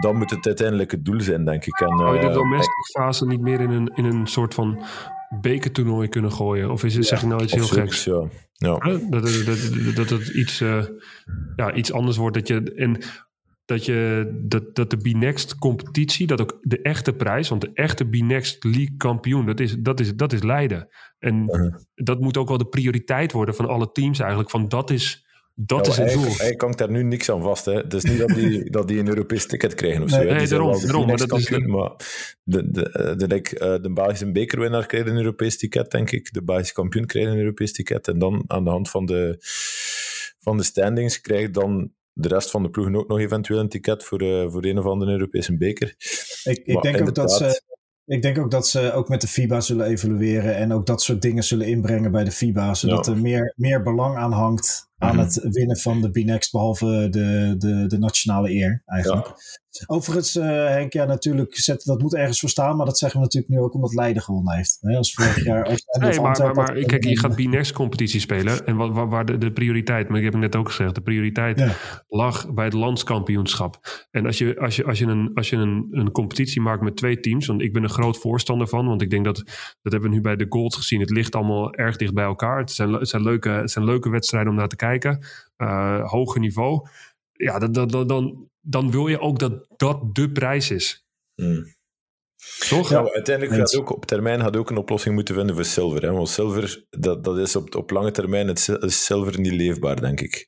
dan 0.00 0.16
moet 0.16 0.30
het 0.30 0.46
uiteindelijk 0.46 0.90
het 0.90 1.04
doel 1.04 1.20
zijn, 1.20 1.44
denk 1.44 1.64
ik. 1.66 1.80
En, 1.80 1.98
Zou 1.98 2.14
je 2.14 2.20
de 2.20 2.26
eh, 2.26 2.34
domestic 2.34 2.84
fase 2.92 3.26
niet 3.26 3.40
meer 3.40 3.60
in 3.60 3.70
een, 3.70 3.92
in 3.94 4.04
een 4.04 4.26
soort 4.26 4.54
van 4.54 4.82
bekertoernooi 5.40 6.08
kunnen 6.08 6.32
gooien? 6.32 6.70
Of 6.70 6.84
is 6.84 6.94
het, 6.94 7.06
zeg 7.06 7.22
nou 7.22 7.42
iets 7.42 7.54
heel 7.54 7.66
geks? 7.66 8.04
Ja. 8.04 8.24
Ja. 8.52 8.78
Dat, 8.78 9.10
dat, 9.10 9.22
dat, 9.22 9.94
dat 9.94 10.10
het 10.10 10.28
iets, 10.28 10.60
uh, 10.60 10.84
ja, 11.56 11.74
iets 11.74 11.92
anders 11.92 12.16
wordt. 12.16 12.36
Dat 12.36 12.48
je, 12.48 12.72
en 12.74 12.98
dat, 13.64 13.84
je, 13.84 14.30
dat, 14.42 14.74
dat 14.74 14.90
de 14.90 14.96
B-Next 14.96 15.58
competitie, 15.58 16.26
dat 16.26 16.40
ook 16.40 16.58
de 16.60 16.82
echte 16.82 17.12
prijs, 17.12 17.48
want 17.48 17.60
de 17.60 17.70
echte 17.74 18.04
B-Next 18.04 18.64
League 18.64 18.96
kampioen, 18.96 19.46
dat 19.46 19.60
is, 19.60 19.76
dat, 19.78 20.00
is, 20.00 20.14
dat 20.14 20.32
is 20.32 20.42
Leiden. 20.42 20.88
En 21.18 21.42
uh-huh. 21.42 21.74
dat 21.94 22.20
moet 22.20 22.36
ook 22.36 22.48
wel 22.48 22.58
de 22.58 22.68
prioriteit 22.68 23.32
worden 23.32 23.54
van 23.54 23.68
alle 23.68 23.90
teams 23.92 24.18
eigenlijk. 24.18 24.50
Van 24.50 24.68
dat 24.68 24.90
is 24.90 25.26
dat 25.66 25.86
is 25.86 25.96
het 25.96 26.12
doel. 26.12 26.36
Hij 26.36 26.54
kan 26.54 26.72
daar 26.72 26.90
nu 26.90 27.02
niks 27.02 27.30
aan 27.30 27.42
vast. 27.42 27.64
Hè. 27.64 27.72
Het 27.72 27.94
is 27.94 28.04
niet 28.04 28.18
dat 28.18 28.28
die, 28.28 28.64
dat 28.70 28.88
die 28.88 28.98
een 28.98 29.08
Europees 29.08 29.46
ticket 29.46 29.74
krijgen 29.74 30.02
of 30.02 30.10
zo. 30.10 30.16
Nee, 30.16 30.32
nee 30.32 30.48
daarom. 30.48 30.80
daarom 30.80 31.06
maar 31.06 31.16
dat 31.16 31.38
is 31.38 31.50
maar 31.50 31.92
de, 32.42 32.70
de, 32.70 32.90
eh, 32.90 33.16
de, 33.16 33.26
de, 33.26 33.58
eh, 33.58 33.82
de 33.82 33.92
Belgische 33.92 34.32
bekerwinnaar 34.32 34.86
krijgt 34.86 35.08
een 35.08 35.16
Europees 35.16 35.58
ticket, 35.58 35.90
denk 35.90 36.10
ik. 36.10 36.32
De 36.32 36.42
Belgische 36.42 36.74
kampioen 36.74 37.06
krijgt 37.06 37.30
een 37.30 37.38
Europees 37.38 37.72
ticket. 37.72 38.08
En 38.08 38.18
dan 38.18 38.44
aan 38.46 38.64
de 38.64 38.70
hand 38.70 38.90
van 38.90 39.06
de, 39.06 39.36
van 40.38 40.56
de 40.56 40.62
standings 40.62 41.20
krijgt 41.20 41.54
dan 41.54 41.92
de 42.12 42.28
rest 42.28 42.50
van 42.50 42.62
de 42.62 42.70
ploegen 42.70 42.96
ook 42.96 43.08
nog 43.08 43.18
eventueel 43.18 43.60
een 43.60 43.68
ticket 43.68 44.04
voor, 44.04 44.22
uh, 44.22 44.50
voor 44.50 44.64
een 44.64 44.78
of 44.78 44.84
andere 44.84 45.10
Europese 45.10 45.56
beker. 45.56 45.94
Ik, 46.44 46.60
ik 46.64 46.82
denk 46.82 47.00
ook 47.00 47.14
dat 47.14 47.32
ze... 47.32 47.62
Ik 48.04 48.22
denk 48.22 48.38
ook 48.38 48.50
dat 48.50 48.68
ze 48.68 48.92
ook 48.92 49.08
met 49.08 49.20
de 49.20 49.26
FIBA 49.26 49.60
zullen 49.60 49.86
evalueren 49.86 50.56
en 50.56 50.72
ook 50.72 50.86
dat 50.86 51.02
soort 51.02 51.22
dingen 51.22 51.42
zullen 51.42 51.66
inbrengen 51.66 52.12
bij 52.12 52.24
de 52.24 52.30
FIBA, 52.30 52.74
zodat 52.74 53.06
er 53.06 53.18
meer, 53.18 53.52
meer 53.56 53.82
belang 53.82 54.16
aan 54.16 54.32
hangt 54.32 54.89
aan 55.00 55.14
Mhm. 55.16 55.24
het 55.24 55.48
winnen 55.50 55.76
van 55.78 56.00
de 56.00 56.10
B-Next, 56.10 56.52
behalve 56.52 57.06
de, 57.10 57.54
de, 57.58 57.84
de 57.86 57.98
nationale 57.98 58.50
eer 58.50 58.82
eigenlijk. 58.86 59.32
Overigens, 59.86 60.36
eh, 60.36 60.46
Henk, 60.46 60.92
ja, 60.92 61.04
natuurlijk, 61.04 61.56
zet, 61.56 61.84
dat 61.84 62.00
moet 62.00 62.14
ergens 62.14 62.40
voor 62.40 62.48
staan, 62.48 62.76
maar 62.76 62.86
dat 62.86 62.98
zeggen 62.98 63.18
we 63.18 63.24
natuurlijk 63.24 63.52
nu 63.52 63.60
ook 63.60 63.74
omdat 63.74 63.94
Leiden 63.94 64.22
gewonnen 64.22 64.54
heeft. 64.56 64.78
Hè, 64.80 64.96
als 64.96 65.12
vorig 65.14 65.44
jaar. 65.44 65.64
Als, 65.64 65.84
Nee, 66.00 66.20
maar, 66.20 66.38
maar, 66.42 66.54
maar 66.54 66.72
kijk, 66.72 67.04
je 67.04 67.18
gaat 67.18 67.34
B-Next 67.34 67.72
competitie 67.72 68.20
spelen. 68.20 68.66
En 68.66 68.76
wat, 68.76 68.92
waar, 68.92 69.08
waar 69.08 69.24
de, 69.24 69.38
de 69.38 69.52
prioriteit, 69.52 70.08
maar 70.08 70.18
ik 70.18 70.24
heb 70.24 70.32
het 70.32 70.42
net 70.42 70.56
ook 70.56 70.68
gezegd, 70.68 70.94
de 70.94 71.00
prioriteit 71.00 71.58
Ja. 71.58 71.72
lag 72.08 72.52
bij 72.52 72.64
het 72.64 72.72
landskampioenschap. 72.74 73.78
En 74.10 74.26
als 74.26 74.38
je, 74.38 74.58
als 74.60 74.76
je, 74.76 74.84
als 74.84 74.98
je, 74.98 75.06
een, 75.06 75.30
als 75.34 75.50
je 75.50 75.56
een, 75.56 75.88
een 75.90 76.10
competitie 76.10 76.60
maakt 76.60 76.82
met 76.82 76.96
twee 76.96 77.20
teams, 77.20 77.46
want 77.46 77.62
ik 77.62 77.72
ben 77.72 77.82
een 77.82 77.88
groot 77.88 78.18
voorstander 78.18 78.68
van, 78.68 78.86
want 78.86 79.02
ik 79.02 79.10
denk 79.10 79.24
dat, 79.24 79.36
dat 79.82 79.92
hebben 79.92 80.10
we 80.10 80.16
nu 80.16 80.20
bij 80.20 80.36
de 80.36 80.46
Gold 80.48 80.74
gezien, 80.74 81.00
het 81.00 81.10
ligt 81.10 81.34
allemaal 81.34 81.74
erg 81.74 81.96
dicht 81.96 82.14
bij 82.14 82.24
elkaar. 82.24 82.58
Het 82.58 82.70
zijn, 82.70 82.92
het 82.92 83.08
zijn, 83.08 83.22
leuke, 83.22 83.48
het 83.48 83.70
zijn 83.70 83.84
leuke 83.84 84.08
wedstrijden 84.10 84.50
om 84.50 84.56
naar 84.58 84.68
te 84.68 84.76
kijken. 84.76 84.88
Uh, 85.56 86.10
hoger 86.10 86.40
niveau. 86.40 86.88
Ja, 87.32 87.58
dat, 87.58 87.74
dat, 87.74 87.90
dat, 87.90 88.08
dan, 88.08 88.48
dan 88.60 88.90
wil 88.90 89.08
je 89.08 89.20
ook 89.20 89.38
dat 89.38 89.66
dat 89.76 90.14
de 90.14 90.30
prijs 90.30 90.70
is. 90.70 91.06
Hmm. 91.34 91.64
Toch? 92.68 92.88
Ja, 92.88 93.10
uiteindelijk 93.12 93.56
gaat 93.56 93.76
ook 93.76 93.90
op 93.90 94.06
termijn 94.06 94.40
gaat 94.40 94.56
ook 94.56 94.70
een 94.70 94.76
oplossing 94.76 95.14
moeten 95.14 95.34
vinden 95.34 95.54
voor 95.54 95.64
zilver. 95.64 96.02
Hè? 96.02 96.12
Want 96.12 96.28
zilver, 96.28 96.84
dat, 96.90 97.24
dat 97.24 97.38
is 97.38 97.56
op, 97.56 97.74
op 97.74 97.90
lange 97.90 98.10
termijn 98.10 98.48
het 98.48 98.68
is 98.80 99.04
zilver 99.04 99.40
niet 99.40 99.52
leefbaar, 99.52 100.00
denk 100.00 100.20
ik. 100.20 100.46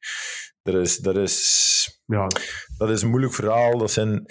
Er 0.63 0.81
is, 0.81 0.97
dat, 0.97 1.17
is, 1.17 2.03
Ja. 2.07 2.27
dat 2.77 2.91
is 2.91 3.03
een 3.03 3.09
moeilijk 3.09 3.35
verhaal. 3.35 3.79
Dat 3.79 3.91
zijn, 3.91 4.25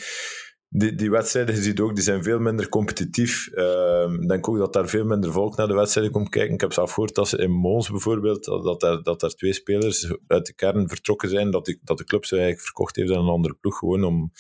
die, 0.74 0.96
die 0.96 1.12
wedstrijden, 1.12 1.56
je 1.56 1.62
ziet 1.62 1.80
ook, 1.80 1.96
die 1.96 2.04
zijn 2.04 2.24
veel 2.24 2.40
minder 2.40 2.70
competitief. 2.70 3.48
Ehm, 3.48 4.14
Ik 4.22 4.28
denk 4.28 4.48
ook 4.50 4.58
dat 4.58 4.74
daar 4.74 4.88
veel 4.88 5.06
minder 5.06 5.32
volk 5.32 5.56
naar 5.56 5.68
de 5.68 5.74
wedstrijden 5.74 6.12
komt 6.14 6.30
kijken. 6.30 6.54
Ik 6.54 6.62
heb 6.62 6.74
zelf 6.74 6.92
gehoord 6.92 7.16
dat 7.16 7.28
ze 7.28 7.38
in 7.38 7.52
Mons 7.52 7.90
bijvoorbeeld, 7.90 8.44
dat, 8.44 8.80
daar, 8.80 9.04
dat 9.04 9.20
daar 9.20 9.30
twee 9.30 9.54
spelers 9.54 10.14
uit 10.28 10.46
de 10.46 10.54
kern 10.54 10.88
vertrokken 10.90 11.30
zijn, 11.30 11.52
dat, 11.52 11.66
die, 11.66 11.80
dat 11.84 11.98
de 11.98 12.04
club 12.04 12.26
ze 12.26 12.36
eigenlijk 12.36 12.64
verkocht 12.66 12.96
heeft 12.96 13.12
aan 13.12 13.24
een 13.24 13.30
andere 13.30 13.54
ploeg, 13.54 13.78
gewoon 13.78 14.04
om, 14.04 14.32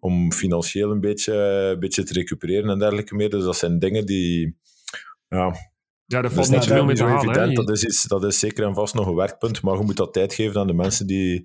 om 0.00 0.32
financieel 0.32 0.90
een 0.90 1.00
beetje, 1.00 1.76
beetje 1.78 2.02
te 2.02 2.12
recupereren 2.12 2.70
en 2.70 2.78
dergelijke 2.78 3.14
meer. 3.14 3.30
Dus 3.30 3.44
dat 3.44 3.56
zijn 3.56 3.78
dingen 3.78 4.06
die... 4.06 4.56
Ja, 5.28 5.71
Ja, 6.12 6.22
dat 6.22 6.32
valt 6.32 6.46
is 6.46 6.52
niet 6.52 6.64
zoveel 6.64 6.84
mee 6.84 6.94
te 6.94 7.02
zo 7.02 7.08
halen. 7.08 7.28
evident. 7.30 7.56
Dat 7.56 7.70
is, 7.70 7.84
iets, 7.84 8.02
dat 8.02 8.24
is 8.24 8.38
zeker 8.38 8.66
en 8.66 8.74
vast 8.74 8.94
nog 8.94 9.06
een 9.06 9.14
werkpunt, 9.14 9.62
maar 9.62 9.76
je 9.76 9.84
moet 9.84 9.96
dat 9.96 10.12
tijd 10.12 10.34
geven 10.34 10.60
aan 10.60 10.66
de 10.66 10.72
mensen 10.72 11.06
die, 11.06 11.42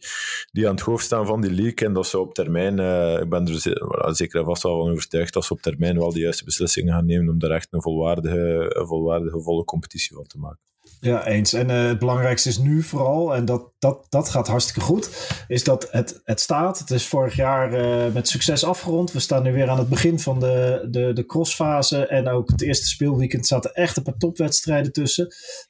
die 0.52 0.68
aan 0.68 0.76
het 0.76 0.84
hoofd 0.84 1.06
staan 1.06 1.26
van 1.26 1.42
die 1.42 1.52
league 1.52 1.88
en 1.88 1.94
dat 1.94 2.08
ze 2.08 2.20
op 2.20 2.34
termijn, 2.34 2.80
eh, 2.80 3.22
ik 3.22 3.30
ben 3.30 3.48
er 3.48 4.16
zeker 4.16 4.40
en 4.40 4.46
vast 4.46 4.64
wel 4.64 4.82
van 4.82 4.92
overtuigd, 4.92 5.34
dat 5.34 5.46
ze 5.46 5.54
op 5.54 5.62
termijn 5.62 5.98
wel 5.98 6.14
de 6.14 6.20
juiste 6.20 6.44
beslissingen 6.44 6.94
gaan 6.94 7.06
nemen 7.06 7.30
om 7.30 7.40
daar 7.40 7.52
echt 7.52 7.68
een 7.72 7.82
volwaardige, 7.82 8.76
een 8.80 8.88
volwaardige 8.88 9.42
volle 9.42 9.64
competitie 9.64 10.16
van 10.16 10.28
te 10.28 10.38
maken. 10.38 10.60
Ja, 11.00 11.26
eens. 11.26 11.54
En 11.54 11.70
eh, 11.70 11.88
het 11.88 12.00
belangrijkste 12.00 12.50
is 12.50 12.58
nu 12.58 12.84
vooral, 12.84 13.36
en 13.36 13.46
dat, 13.46 13.72
dat, 13.80 14.06
dat 14.10 14.30
gaat 14.30 14.48
hartstikke 14.48 14.82
goed, 14.82 15.10
is 15.48 15.64
dat 15.64 15.88
het, 15.92 16.22
het 16.24 16.40
staat. 16.40 16.80
Het 16.80 16.92
is 16.92 17.06
vorig 17.06 17.36
jaar 17.36 17.74
eh, 17.74 18.14
met 18.14 18.28
succes 18.28 18.64
afgerond. 18.64 19.12
We 19.12 19.20
staan 19.20 19.44
nu 19.44 19.54
weer 19.54 19.70
aan 19.70 19.78
het 19.78 19.90
begin 19.90 20.20
van 20.20 20.40
de, 20.40 20.88
de, 20.92 21.14
de 21.14 21.26
crossfase. 21.26 22.08
En 22.08 22.28
ook 22.28 22.50
het 22.50 22.62
eerste 22.62 22.88
speelweekend 22.88 23.48
zaten 23.48 23.74
echt 23.74 23.98
een 23.98 24.04
paar 24.04 24.18
topwedstrijden 24.18 24.92
tussen. 24.92 25.28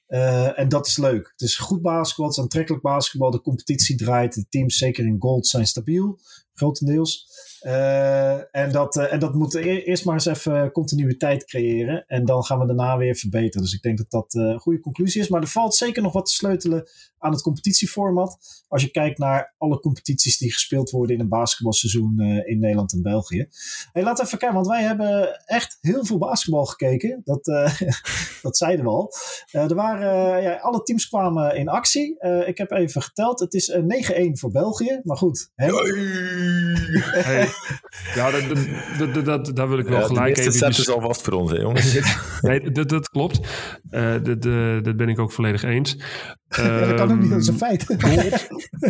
Eh, 0.07 0.59
en 0.59 0.69
dat 0.69 0.87
is 0.87 0.97
leuk. 0.97 1.27
Het 1.31 1.41
is 1.41 1.57
goed 1.57 1.81
basketbal, 1.81 2.25
het 2.25 2.35
is 2.37 2.43
aantrekkelijk 2.43 2.83
basketbal. 2.83 3.31
De 3.31 3.41
competitie 3.41 3.95
draait. 3.95 4.33
De 4.33 4.45
teams, 4.49 4.77
zeker 4.77 5.05
in 5.05 5.15
gold, 5.19 5.47
zijn 5.47 5.67
stabiel, 5.67 6.19
grotendeels. 6.53 7.36
Eh, 7.59 8.55
en, 8.55 8.71
dat, 8.71 8.97
eh, 8.97 9.13
en 9.13 9.19
dat 9.19 9.33
moet 9.33 9.53
e- 9.53 9.81
eerst 9.83 10.05
maar 10.05 10.13
eens 10.13 10.25
even 10.25 10.71
continuïteit 10.71 11.45
creëren. 11.45 12.05
En 12.07 12.25
dan 12.25 12.43
gaan 12.43 12.59
we 12.59 12.65
daarna 12.65 12.97
weer 12.97 13.15
verbeteren. 13.15 13.61
Dus 13.61 13.73
ik 13.73 13.81
denk 13.81 13.97
dat 13.97 14.11
dat 14.11 14.33
eh, 14.33 14.41
een 14.41 14.59
goede 14.59 14.79
conclusie 14.79 15.21
is. 15.21 15.27
Maar 15.27 15.41
er 15.41 15.47
valt 15.47 15.75
zeker 15.75 16.01
nog 16.01 16.13
wat 16.13 16.25
te 16.25 16.33
sleutelen 16.33 16.89
aan 17.19 17.31
het 17.31 17.41
competitieformat. 17.41 18.37
Als 18.67 18.81
je 18.81 18.91
kijkt 18.91 19.17
naar 19.17 19.53
alle 19.57 19.79
competities 19.79 20.37
die 20.37 20.51
gespeeld 20.51 20.89
worden 20.89 21.15
in 21.15 21.21
een 21.21 21.29
basketbalseizoen 21.29 22.19
in 22.45 22.59
Nederland 22.59 22.93
en 22.93 23.01
België. 23.01 23.47
Hey, 23.91 24.03
laten 24.03 24.17
we 24.17 24.25
even 24.25 24.37
kijken, 24.37 24.55
want 24.55 24.67
wij 24.67 24.83
hebben 24.83 25.41
echt 25.45 25.77
heel 25.81 26.05
veel 26.05 26.17
basketbal 26.17 26.65
gekeken. 26.65 27.21
Dat, 27.23 27.45
dat 28.41 28.57
zeiden 28.57 28.85
we 28.85 28.91
al. 28.91 29.13
Er 29.51 29.75
waren, 29.75 30.41
ja, 30.41 30.55
alle 30.55 30.83
teams 30.83 31.07
kwamen 31.07 31.55
in 31.55 31.67
actie. 31.67 32.19
Ik 32.45 32.57
heb 32.57 32.71
even 32.71 33.01
geteld. 33.01 33.39
Het 33.39 33.53
is 33.53 33.69
eh, 33.69 34.29
9-1 34.29 34.31
voor 34.31 34.51
België. 34.51 34.99
Maar 35.03 35.17
goed, 35.17 35.51
hè? 35.55 35.65
Hey, 37.21 37.46
ja, 38.15 38.31
dat, 38.31 39.25
dat, 39.25 39.55
dat, 39.55 39.67
wil 39.67 39.77
ik 39.77 39.85
wel 39.87 39.95
Ja, 39.99 40.01
de 40.01 40.07
gelijk 40.07 40.27
eerste 40.37 40.41
even... 40.41 40.73
set 40.73 40.77
is 40.77 40.89
alvast 40.89 41.21
voor 41.21 41.33
ons, 41.33 41.51
hè, 41.51 41.57
jongens. 41.57 41.99
Nee, 42.41 42.71
dat, 42.71 42.89
dat 42.89 43.09
klopt. 43.09 43.39
Eh, 43.89 44.13
dat, 44.23 44.45
eh, 44.45 44.83
dat 44.83 44.95
ben 44.97 45.09
ik 45.09 45.19
ook 45.19 45.31
volledig 45.31 45.63
eens. 45.63 45.97
Ja, 46.47 46.85
dat 46.85 46.95
kan 46.95 47.11
ook 47.11 47.19
niet, 47.19 47.29
dat 47.29 47.39
is 47.39 47.47
een 47.47 47.59
Ehm, 47.59 47.63
feit. 47.63 47.85
Gold. 47.97 48.47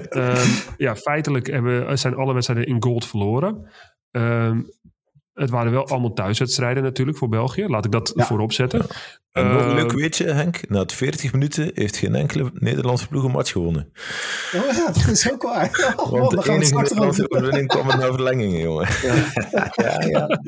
Ehm, 0.10 0.48
ja, 0.78 0.96
feitelijk 0.96 1.48
hebben, 1.48 2.00
zijn 2.00 2.16
alle 2.16 2.34
wedstrijden 2.34 2.68
in 2.68 2.84
gold 2.84 3.06
verloren. 3.08 3.70
Ehm, 4.12 4.62
het 5.34 5.50
waren 5.50 5.72
wel 5.72 5.88
allemaal 5.88 6.14
thuiswedstrijden 6.14 6.84
natuurlijk 6.84 7.18
voor 7.18 7.30
België. 7.30 7.68
Laat 7.68 7.86
ik 7.86 7.92
dat 7.92 8.12
Ja. 8.16 8.26
voorop 8.26 8.52
zetten. 8.54 8.86
En 9.38 9.48
nog 9.52 9.62
een 9.62 9.68
Ehm, 9.68 9.76
leuk 9.76 9.92
weetje, 9.92 10.26
Henk. 10.32 10.60
Na 10.70 10.80
het 10.80 10.94
40 10.94 11.34
minuten 11.34 11.72
heeft 11.74 11.98
geen 11.98 12.16
enkele 12.16 12.52
Nederlandse 12.54 13.08
ploeg 13.08 13.24
een 13.24 13.32
match 13.32 13.52
gewonnen. 13.52 13.90
Oh 14.56 14.76
ja, 14.76 14.86
dat 14.86 15.08
is 15.08 15.32
ook 15.32 15.44
waar. 15.44 15.70
Oh, 15.98 16.10
Want 16.12 16.32
de 16.44 16.52
enige 16.52 16.76
Nederlandse 16.76 17.32
overwinning 17.32 17.68
kwam 17.68 17.90
er 17.90 17.98
na 17.98 18.06
verlengingen, 18.14 18.60
jongen. 18.62 18.88
ja, 19.76 20.02
ja. 20.08 20.28
We 20.28 20.38
Dat 20.40 20.48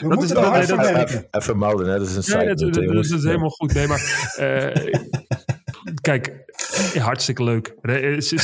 moeten 0.00 0.28
er 0.36 0.42
wel- 0.42 0.50
hard 0.50 0.56
nee, 0.58 0.66
voor 0.66 0.76
dat- 0.76 0.90
werken. 0.92 1.14
Even, 1.16 1.26
even 1.30 1.58
melden, 1.58 1.86
hè. 1.88 1.98
dat 1.98 2.08
is 2.08 2.16
een 2.16 2.22
side 2.22 2.36
dat, 2.46 2.58
note, 2.60 2.64
dat- 2.80 2.94
dat- 2.94 3.08
dat 3.08 3.18
is 3.18 3.24
helemaal 3.24 3.48
goed. 3.50 3.74
Nee, 3.74 3.86
maar 3.86 4.32
eh, 4.36 4.94
kijk, 6.00 6.44
ja, 6.94 7.02
hartstikke 7.02 7.44
leuk. 7.44 7.74
Eh, 7.82 8.14
Je 8.20 8.20
zou 8.20 8.40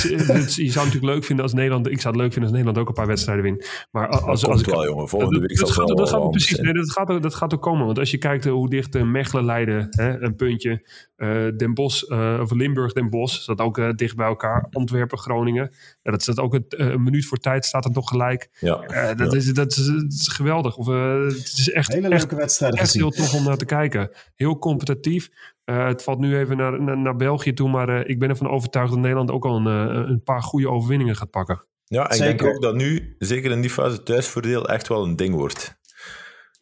het 0.55 0.75
natuurlijk 0.75 1.05
leuk 1.05 1.25
vinden 1.25 1.44
als 1.44 1.55
Nederland. 1.55 1.87
Ik 1.90 2.01
zou 2.01 2.14
het 2.14 2.22
leuk 2.22 2.33
vinden 2.33 2.51
als 2.51 2.59
Nederland 2.59 2.79
ook 2.79 2.88
een 2.88 2.94
paar 2.94 3.07
wedstrijden 3.07 3.44
wint. 3.44 3.68
Maar 3.90 4.09
als, 4.09 4.20
Dat 4.20 4.29
als, 4.29 4.40
komt 4.40 4.53
als 4.53 4.62
ik, 4.62 4.68
wel, 4.68 4.85
jongen. 4.85 5.09
Volgende 5.09 5.38
dat, 5.40 5.48
week 5.48 5.59
zal 5.59 5.66
dat 5.68 5.77
het 5.77 5.79
gaat, 5.79 5.87
wel 5.96 5.96
dat 5.96 6.09
gaat 6.22 6.31
precies. 6.31 6.59
Nee, 6.59 6.72
dat, 6.72 6.90
gaat, 6.92 7.09
er- 7.09 7.20
dat 7.20 7.35
gaat 7.35 7.55
ook 7.55 7.62
komen. 7.62 7.87
Want 7.87 7.98
als 7.98 8.11
je 8.11 8.18
kijkt 8.18 8.46
eh, 8.46 8.53
hoe 8.53 8.68
dicht 8.70 8.94
eh, 8.94 9.03
Mechelen 9.03 9.44
Leiden, 9.52 9.86
hè, 9.90 10.20
een 10.20 10.34
puntje. 10.36 10.86
eh, 11.16 11.28
Den 11.56 11.74
Bosch, 11.74 12.02
eh, 12.02 12.38
of 12.42 12.50
Limburg, 12.52 12.92
Den 12.92 13.10
Bosch, 13.10 13.40
staat 13.40 13.58
ook 13.60 13.78
eh, 13.78 13.90
dicht 13.94 14.16
bij 14.16 14.26
elkaar. 14.26 14.66
Antwerpen, 14.70 15.18
Groningen. 15.18 15.74
Ja, 16.02 16.10
dat 16.10 16.22
staat 16.22 16.38
ook 16.38 16.52
het, 16.52 16.74
eh, 16.74 16.86
een 16.86 17.02
minuut 17.02 17.26
voor 17.26 17.38
tijd 17.38 17.64
staat 17.64 17.84
het 17.84 17.94
nog 17.94 18.08
gelijk. 18.08 18.48
Ja. 18.60 18.80
Eh, 18.80 19.16
dat, 19.16 19.32
Ja. 19.32 19.38
is, 19.38 19.52
dat, 19.54 19.70
is, 19.70 19.86
dat 19.86 20.12
is 20.12 20.28
geweldig. 20.28 20.76
Of, 20.76 20.86
het 20.86 21.58
is 21.58 21.70
echt, 21.70 21.92
Hele 21.92 22.08
echt 22.08 22.20
leuke 22.20 22.36
wedstrijden 22.36 22.78
echt 22.80 22.92
heel 22.92 23.10
tof 23.10 23.34
om 23.34 23.44
naar 23.44 23.56
te 23.56 23.64
kijken. 23.64 24.10
Heel 24.34 24.58
competitief. 24.58 25.28
Eh, 25.64 25.86
het 25.86 26.02
valt 26.02 26.18
nu 26.18 26.36
even 26.36 26.56
naar, 26.56 26.82
naar, 26.82 26.98
naar 26.98 27.16
België 27.16 27.52
toe, 27.52 27.68
maar 27.70 27.88
eh, 27.88 28.10
ik 28.10 28.18
ben 28.18 28.28
ervan 28.28 28.48
overtuigd 28.50 28.90
dat 28.90 28.98
Nederland 29.00 29.30
ook 29.30 29.44
al 29.44 29.56
een, 29.56 29.66
een 30.10 30.22
paar 30.22 30.42
goede 30.42 30.68
overwinningen 30.68 31.16
gaat 31.16 31.30
pakken. 31.30 31.64
Ja, 31.84 32.02
en 32.04 32.16
ik 32.16 32.22
Zeker. 32.22 32.36
denk 32.44 32.54
ook 32.56 32.62
dat 32.62 32.74
nu, 32.74 33.14
zeker 33.18 33.50
in 33.50 33.60
die 33.60 33.70
fase, 33.70 34.02
thuisvoordeel 34.02 34.68
echt 34.68 34.88
wel 34.88 35.04
een 35.04 35.16
ding 35.16 35.34
wordt. 35.34 35.80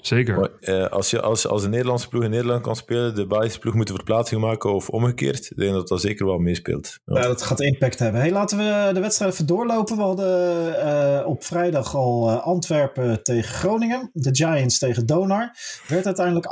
Zeker. 0.01 0.39
Maar, 0.39 0.51
eh, 0.61 0.87
als, 0.87 1.11
je, 1.11 1.21
als, 1.21 1.47
als 1.47 1.65
een 1.65 1.71
Nederlandse 1.71 2.09
ploeg 2.09 2.25
in 2.25 2.31
Nederland 2.31 2.63
kan 2.63 2.77
spelen, 2.77 3.15
de 3.15 3.27
Belgische 3.27 3.59
ploeg 3.59 3.75
moet 3.75 3.89
een 3.89 3.95
verplaatsing 3.95 4.41
maken 4.41 4.75
of 4.75 4.89
omgekeerd, 4.89 5.51
ik 5.51 5.57
denk 5.57 5.73
dat 5.73 5.89
dat 5.89 6.01
zeker 6.01 6.27
wel 6.27 6.39
meespeelt. 6.39 6.99
Ja. 7.05 7.21
Ja, 7.21 7.27
dat 7.27 7.43
gaat 7.43 7.61
impact 7.61 7.99
hebben. 7.99 8.21
Hey, 8.21 8.31
laten 8.31 8.59
we 8.59 8.91
de 8.95 9.01
wedstrijd 9.01 9.33
even 9.33 9.47
doorlopen. 9.47 9.97
We 9.97 10.03
hadden 10.03 10.81
eh, 10.81 11.27
op 11.27 11.45
vrijdag 11.45 11.95
al 11.95 12.29
eh, 12.29 12.43
Antwerpen 12.43 13.23
tegen 13.23 13.55
Groningen. 13.55 14.11
De 14.13 14.35
Giants 14.35 14.79
tegen 14.79 15.07
Donar. 15.07 15.57
Werd 15.89 16.07
uiteindelijk 16.07 16.47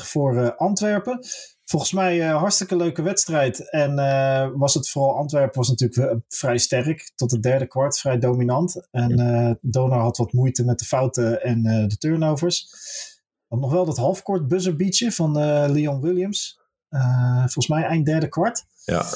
88-81 0.00 0.06
voor 0.06 0.36
eh, 0.36 0.56
Antwerpen. 0.56 1.18
Volgens 1.64 1.92
mij 1.92 2.28
een 2.28 2.36
hartstikke 2.36 2.76
leuke 2.76 3.02
wedstrijd. 3.02 3.70
En 3.70 3.98
eh, 3.98 4.48
was 4.54 4.74
het 4.74 4.88
vooral 4.88 5.16
Antwerpen 5.16 5.58
was 5.58 5.68
natuurlijk 5.68 6.10
eh, 6.10 6.16
vrij 6.28 6.58
sterk. 6.58 7.12
Tot 7.14 7.30
het 7.30 7.42
derde 7.42 7.66
kwart 7.66 7.98
vrij 7.98 8.18
dominant. 8.18 8.88
En 8.90 9.18
eh 9.18 9.50
Donar 9.60 10.00
had 10.00 10.16
wat 10.16 10.32
moeite 10.32 10.64
met 10.64 10.78
de 10.78 10.84
fouten 10.84 11.42
en 11.42 11.62
de 11.62 11.96
turnovers. 11.98 12.68
Had 13.48 13.60
nog 13.60 13.72
wel 13.72 13.84
dat 13.84 13.96
halfcourt 13.96 14.48
buzzer 14.48 14.76
beatje 14.76 15.12
van 15.12 15.32
Leon 15.72 16.00
Williams. 16.00 16.60
Volgens 17.38 17.68
mij 17.68 17.82
eind 17.82 18.06
derde 18.06 18.28
kwart. 18.28 18.64
Ja. 18.84 19.06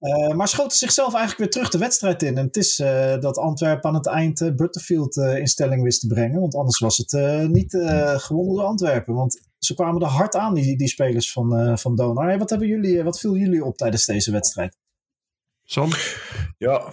Uh, 0.00 0.34
maar 0.34 0.48
schoten 0.48 0.78
zichzelf 0.78 1.14
eigenlijk 1.14 1.38
weer 1.38 1.50
terug 1.50 1.68
de 1.68 1.78
wedstrijd 1.78 2.22
in. 2.22 2.38
En 2.38 2.46
het 2.46 2.56
is 2.56 2.78
uh, 2.78 3.20
dat 3.20 3.38
Antwerpen 3.38 3.88
aan 3.88 3.94
het 3.94 4.06
eind 4.06 4.40
uh, 4.40 4.54
Butterfield 4.54 5.16
in 5.16 5.46
stelling 5.46 5.82
wist 5.82 6.00
te 6.00 6.06
brengen. 6.06 6.40
Want 6.40 6.54
anders 6.54 6.78
was 6.78 6.96
het 6.96 7.12
niet 7.48 7.70
gewonnen 8.16 8.54
door 8.54 8.64
Antwerpen. 8.64 9.14
Want 9.14 9.47
ze 9.68 9.74
kwamen 9.74 10.02
er 10.02 10.08
hard 10.08 10.36
aan, 10.36 10.54
die, 10.54 10.76
die 10.76 10.88
spelers 10.88 11.32
van, 11.32 11.78
van 11.78 11.94
Donar. 11.94 12.26
Hey, 12.26 12.38
wat, 12.38 12.50
hebben 12.50 12.68
jullie, 12.68 13.02
wat 13.02 13.20
viel 13.20 13.36
jullie 13.36 13.64
op 13.64 13.76
tijdens 13.76 14.06
deze 14.06 14.30
wedstrijd? 14.30 14.76
Sam? 15.64 15.90
Ja, 16.58 16.90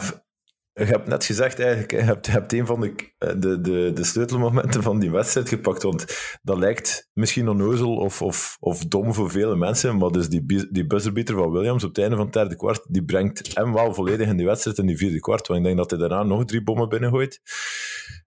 je 0.74 0.84
hebt 0.84 1.08
net 1.08 1.26
gezegd 1.26 1.60
eigenlijk, 1.60 1.92
je 1.92 1.98
hebt, 1.98 2.26
je 2.26 2.32
hebt 2.32 2.54
een 2.54 2.66
van 2.66 2.82
de, 2.82 3.14
de, 3.18 3.62
de, 3.62 3.92
de 3.94 4.04
sleutelmomenten 4.04 4.84
van 4.84 5.00
die 5.00 5.12
wedstrijd 5.12 5.50
gepakt, 5.50 5.84
want 5.84 6.06
dat 6.42 6.58
lijkt 6.58 7.10
misschien 7.14 7.50
onnozel 7.50 7.96
of, 7.96 8.22
of, 8.22 8.58
of 8.60 8.86
dom 8.86 9.14
voor 9.14 9.32
vele 9.32 9.56
mensen, 9.56 9.98
maar 9.98 10.10
dus 10.10 10.30
die, 10.30 10.72
die 10.72 10.88
buzzerbeater 10.88 11.36
van 11.36 11.52
Williams 11.52 11.84
op 11.84 11.90
het 11.90 12.00
einde 12.00 12.16
van 12.16 12.26
het 12.26 12.34
derde 12.34 12.56
kwart, 12.56 12.86
die 12.90 13.06
brengt 13.06 13.56
hem 13.56 13.74
wel 13.74 13.94
volledig 13.94 14.28
in 14.28 14.38
die 14.38 14.46
wedstrijd 14.46 14.78
in 14.78 14.86
die 14.86 14.98
vierde 14.98 15.20
kwart, 15.20 15.48
want 15.48 15.60
ik 15.60 15.66
denk 15.66 15.78
dat 15.78 15.90
hij 15.90 16.00
daarna 16.00 16.24
nog 16.24 16.46
drie 16.46 16.64
bommen 16.64 16.90
binnengooit. 16.90 17.42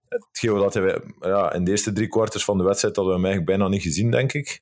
Hetgeen 0.09 0.55
dat 0.55 0.73
hij 0.73 1.01
ja, 1.19 1.53
in 1.53 1.63
de 1.63 1.71
eerste 1.71 1.91
drie 1.91 2.07
kwarters 2.07 2.43
van 2.43 2.57
de 2.57 2.63
wedstrijd 2.63 2.95
hadden 2.95 3.13
we 3.13 3.19
hem 3.19 3.29
eigenlijk 3.29 3.57
bijna 3.57 3.73
niet 3.73 3.83
gezien, 3.83 4.11
denk 4.11 4.33
ik. 4.33 4.61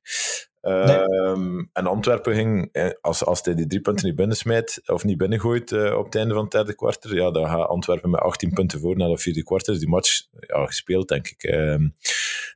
Ehm, 0.61 1.63
en 1.73 1.87
Antwerpen 1.87 2.33
ging, 2.33 2.69
eh, 2.71 2.89
als, 3.01 3.25
als 3.25 3.41
hij 3.43 3.55
die 3.55 3.67
drie 3.67 3.81
punten 3.81 4.05
niet 4.05 4.15
binnensmijt, 4.15 4.81
of 4.85 5.03
niet 5.03 5.17
binnengooit 5.17 5.71
uh, 5.71 5.97
op 5.97 6.05
het 6.05 6.15
einde 6.15 6.33
van 6.33 6.43
het 6.43 6.51
derde 6.51 6.75
kwartier, 6.75 7.15
ja, 7.15 7.31
dan 7.31 7.47
gaat 7.47 7.67
Antwerpen 7.67 8.09
met 8.09 8.19
18 8.19 8.53
punten 8.53 8.79
voor 8.79 8.97
naar 8.97 9.09
de 9.09 9.17
vierde 9.17 9.43
kwartier. 9.43 9.73
Dus 9.73 9.83
die 9.83 9.91
match 9.91 10.21
ja, 10.39 10.65
gespeeld, 10.65 11.07
denk 11.07 11.27
ik. 11.27 11.43
Um, 11.43 11.93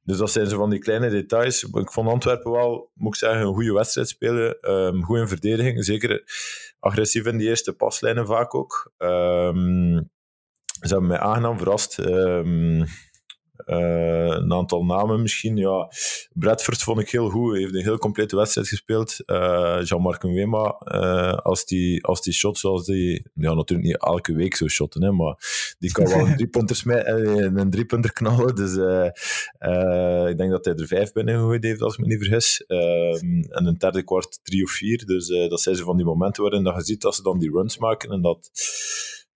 dus 0.03 0.17
dat 0.17 0.31
zijn 0.31 0.47
zo 0.47 0.57
van 0.57 0.69
die 0.69 0.79
kleine 0.79 1.09
details. 1.09 1.63
Ik 1.63 1.91
vond 1.91 2.09
Antwerpen 2.09 2.51
wel, 2.51 2.91
moet 2.93 3.13
ik 3.13 3.19
zeggen, 3.19 3.41
een 3.41 3.53
goede 3.53 3.73
wedstrijd 3.73 4.07
spelen. 4.07 4.71
Um, 4.71 5.03
goed 5.03 5.17
in 5.17 5.27
verdediging, 5.27 5.85
zeker 5.85 6.23
agressief 6.79 7.25
in 7.25 7.37
die 7.37 7.47
eerste 7.47 7.73
paslijnen 7.73 8.25
vaak 8.25 8.55
ook. 8.55 8.91
Ze 10.81 10.87
hebben 10.87 11.07
mij 11.07 11.19
aangenaam 11.19 11.57
verrast. 11.57 11.97
Um, 11.97 12.85
uh, 13.67 14.35
een 14.37 14.53
aantal 14.53 14.85
namen 14.85 15.21
misschien. 15.21 15.57
Ja, 15.57 15.91
Bradford 16.33 16.81
vond 16.81 16.99
ik 16.99 17.09
heel 17.09 17.29
goed. 17.29 17.51
Hij 17.51 17.61
heeft 17.61 17.73
een 17.73 17.81
heel 17.81 17.97
complete 17.97 18.35
wedstrijd 18.35 18.67
gespeeld. 18.67 19.17
Uh, 19.25 19.79
Jean-Marc 19.83 20.23
Nwema, 20.23 20.81
uh, 20.85 21.33
als, 21.33 21.65
die, 21.65 22.03
als 22.05 22.21
die 22.21 22.33
shot 22.33 22.57
zoals 22.57 22.85
die... 22.85 23.25
Ja, 23.33 23.53
natuurlijk 23.53 23.87
niet 23.87 23.97
elke 23.97 24.33
week 24.33 24.55
zo 24.55 24.67
shotten, 24.67 25.03
hè, 25.03 25.11
maar 25.11 25.35
die 25.79 25.91
kan 25.91 26.07
wel 26.07 26.19
een 26.27 26.35
driepunter, 26.35 26.81
een 27.55 27.69
driepunter 27.69 28.13
knallen. 28.13 28.55
Dus 28.55 28.71
ik 30.31 30.37
denk 30.37 30.51
dat 30.51 30.65
hij 30.65 30.75
er 30.75 30.87
vijf 30.87 31.11
binnen 31.11 31.35
gegooid 31.35 31.63
heeft, 31.63 31.81
als 31.81 31.93
ik 31.93 31.99
me 31.99 32.07
niet 32.07 32.23
vergis. 32.23 32.63
Ehm, 32.67 33.41
en 33.41 33.65
een 33.65 33.77
derde 33.77 34.03
kwart 34.03 34.39
drie 34.43 34.63
of 34.63 34.71
vier. 34.71 35.05
Dus 35.05 35.27
dat 35.27 35.61
zijn 35.61 35.75
ze 35.75 35.83
van 35.83 35.97
die 35.97 36.05
momenten 36.05 36.43
waarin 36.43 36.63
dat 36.63 36.75
je 36.75 36.83
ziet 36.83 37.01
dat 37.01 37.15
ze 37.15 37.23
dan 37.23 37.39
die 37.39 37.51
runs 37.51 37.77
maken 37.77 38.09
en 38.09 38.21
dat 38.21 38.49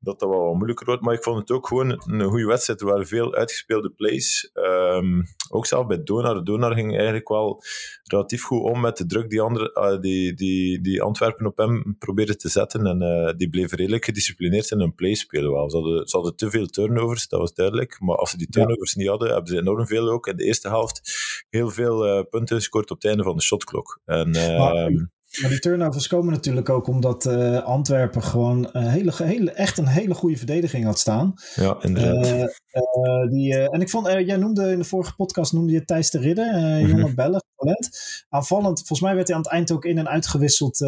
dat 0.05 0.19
dat 0.19 0.29
wel 0.29 0.43
wat 0.43 0.53
moeilijker 0.53 0.85
wordt. 0.85 1.01
Maar 1.01 1.13
ik 1.13 1.23
vond 1.23 1.39
het 1.39 1.51
ook 1.51 1.67
gewoon 1.67 1.89
een 1.89 2.23
goede 2.23 2.45
wedstrijd. 2.45 2.81
Er 2.81 2.87
waren 2.87 3.07
veel 3.07 3.33
uitgespeelde 3.33 3.89
plays. 3.89 4.51
Um, 4.53 5.23
ook 5.49 5.65
zelf 5.65 5.87
bij 5.87 6.03
Donar. 6.03 6.43
Donar 6.43 6.73
ging 6.73 6.95
eigenlijk 6.95 7.29
wel 7.29 7.63
relatief 8.03 8.43
goed 8.43 8.61
om 8.61 8.81
met 8.81 8.97
de 8.97 9.05
druk 9.05 9.29
die, 9.29 9.41
andere, 9.41 9.71
uh, 9.73 10.01
die, 10.01 10.33
die, 10.33 10.81
die 10.81 11.01
Antwerpen 11.01 11.45
op 11.45 11.57
hem 11.57 11.95
probeerde 11.99 12.35
te 12.35 12.49
zetten. 12.49 12.85
En 12.85 13.01
uh, 13.01 13.33
die 13.37 13.49
bleef 13.49 13.73
redelijk 13.73 14.05
gedisciplineerd 14.05 14.71
in 14.71 14.79
hun 14.79 14.95
play 14.95 15.13
spelen. 15.13 15.51
Wel. 15.51 15.69
Ze, 15.69 15.77
hadden, 15.77 16.07
ze 16.07 16.15
hadden 16.15 16.35
te 16.35 16.49
veel 16.49 16.65
turnovers, 16.65 17.27
dat 17.27 17.39
was 17.39 17.53
duidelijk. 17.53 17.99
Maar 17.99 18.15
als 18.15 18.29
ze 18.29 18.37
die 18.37 18.49
turnovers 18.49 18.93
ja. 18.93 18.99
niet 18.99 19.09
hadden, 19.09 19.27
hebben 19.27 19.47
ze 19.47 19.57
enorm 19.57 19.87
veel 19.87 20.09
ook. 20.09 20.27
In 20.27 20.37
de 20.37 20.43
eerste 20.43 20.67
helft 20.67 21.01
heel 21.49 21.69
veel 21.69 22.07
uh, 22.07 22.23
punten 22.29 22.55
gescoord 22.55 22.91
op 22.91 22.97
het 22.97 23.05
einde 23.05 23.23
van 23.23 23.35
de 23.35 23.41
shotklok. 23.41 24.01
En, 24.05 24.29
maar, 24.31 25.13
maar 25.41 25.49
die 25.49 25.59
turnovers 25.59 26.07
komen 26.07 26.33
natuurlijk 26.33 26.69
ook 26.69 26.87
omdat 26.87 27.25
uh, 27.25 27.63
Antwerpen 27.63 28.23
gewoon 28.23 28.69
een 28.71 28.87
hele, 28.87 29.11
hele, 29.15 29.51
echt 29.51 29.77
een 29.77 29.87
hele 29.87 30.13
goede 30.13 30.37
verdediging 30.37 30.85
had 30.85 30.99
staan. 30.99 31.33
Ja, 31.55 31.77
inderdaad. 31.81 32.25
Uh, 32.25 32.41
uh, 32.41 33.29
die, 33.29 33.69
en 33.69 33.81
ik 33.81 33.89
vond, 33.89 34.07
jij 34.07 34.37
noemde 34.37 34.71
in 34.71 34.79
de 34.79 34.85
vorige 34.85 35.15
podcast 35.15 35.53
noemde 35.53 35.73
je 35.73 35.85
Thijs 35.85 36.09
de 36.09 36.19
Ridder, 36.19 36.53
mm-hmm. 36.53 36.87
jonge 36.87 37.13
Belg, 37.13 37.41
talent. 37.65 38.25
Aanvallend, 38.29 38.77
volgens 38.77 39.01
mij 39.01 39.15
werd 39.15 39.27
hij 39.27 39.35
aan 39.37 39.41
het 39.43 39.51
eind 39.51 39.71
ook 39.71 39.85
in- 39.85 39.97
en 39.97 40.09
uitgewisseld, 40.09 40.81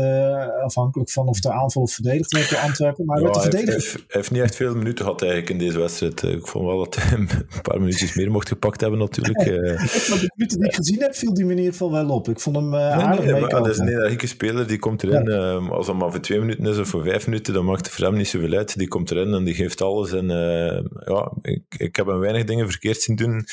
afhankelijk 0.63 1.09
van 1.09 1.27
of 1.27 1.43
er 1.43 1.51
aanval 1.51 1.81
of 1.81 1.91
verdedigd 1.91 2.31
werd 2.31 2.49
door 2.49 2.59
Antwerpen. 2.59 3.05
Maar 3.05 3.17
ja, 3.17 3.23
werd 3.23 3.35
hij, 3.35 3.43
verdedigd... 3.43 4.05
heeft, 4.07 4.31
niet 4.31 4.41
echt 4.41 4.55
veel 4.55 4.75
minuten 4.75 5.05
gehad 5.05 5.21
eigenlijk 5.21 5.51
in 5.51 5.57
deze 5.57 5.79
wedstrijd. 5.79 6.23
Ik 6.23 6.47
vond 6.47 6.65
wel 6.65 6.77
dat 6.77 6.95
hij 6.95 7.17
een 7.17 7.29
paar 7.61 7.79
minuutjes 7.79 8.15
meer 8.15 8.31
mocht 8.31 8.47
gepakt 8.47 8.81
hebben 8.81 8.99
natuurlijk. 8.99 9.37
maar 10.09 10.19
de 10.19 10.31
minuten 10.35 10.59
die 10.59 10.67
ik 10.67 10.75
gezien 10.75 11.01
heb, 11.01 11.15
viel 11.15 11.33
die 11.33 11.43
in 11.43 11.57
ieder 11.57 11.71
geval 11.71 11.91
wel 11.91 12.09
op. 12.09 12.29
Ik 12.29 12.39
vond 12.39 12.55
hem 12.55 12.75
aardig 12.75 13.19
nee, 13.19 13.31
nee, 13.31 13.41
maar, 13.41 13.49
dat 13.49 13.67
is 13.67 13.77
een 13.77 13.87
energieke 13.87 14.27
speler, 14.27 14.67
die 14.67 14.79
komt 14.79 15.03
erin. 15.03 15.23
Ja. 15.23 15.53
Uh, 15.53 15.69
als 15.69 15.85
dat 15.85 15.95
maar 15.95 16.11
voor 16.11 16.21
twee 16.21 16.39
minuten 16.39 16.65
is 16.65 16.77
of 16.77 16.87
voor 16.87 17.03
vijf 17.03 17.27
minuten, 17.27 17.53
dan 17.53 17.65
maakt 17.65 17.85
het 17.85 17.95
voor 17.95 18.05
hem 18.05 18.15
niet 18.15 18.27
zoveel 18.27 18.53
uit. 18.53 18.77
Die 18.77 18.87
komt 18.87 19.11
erin 19.11 19.33
en 19.33 19.43
die 19.43 19.53
geeft 19.53 19.81
alles. 19.81 20.11
En 20.11 20.29
uh, 20.29 20.79
ja, 21.05 21.31
ik, 21.41 21.63
ik 21.77 21.95
heb 21.95 22.05
hem 22.05 22.19
weinig 22.19 22.43
dingen 22.43 22.69
verkeerd 22.69 23.01
zien 23.01 23.15
doen. 23.15 23.45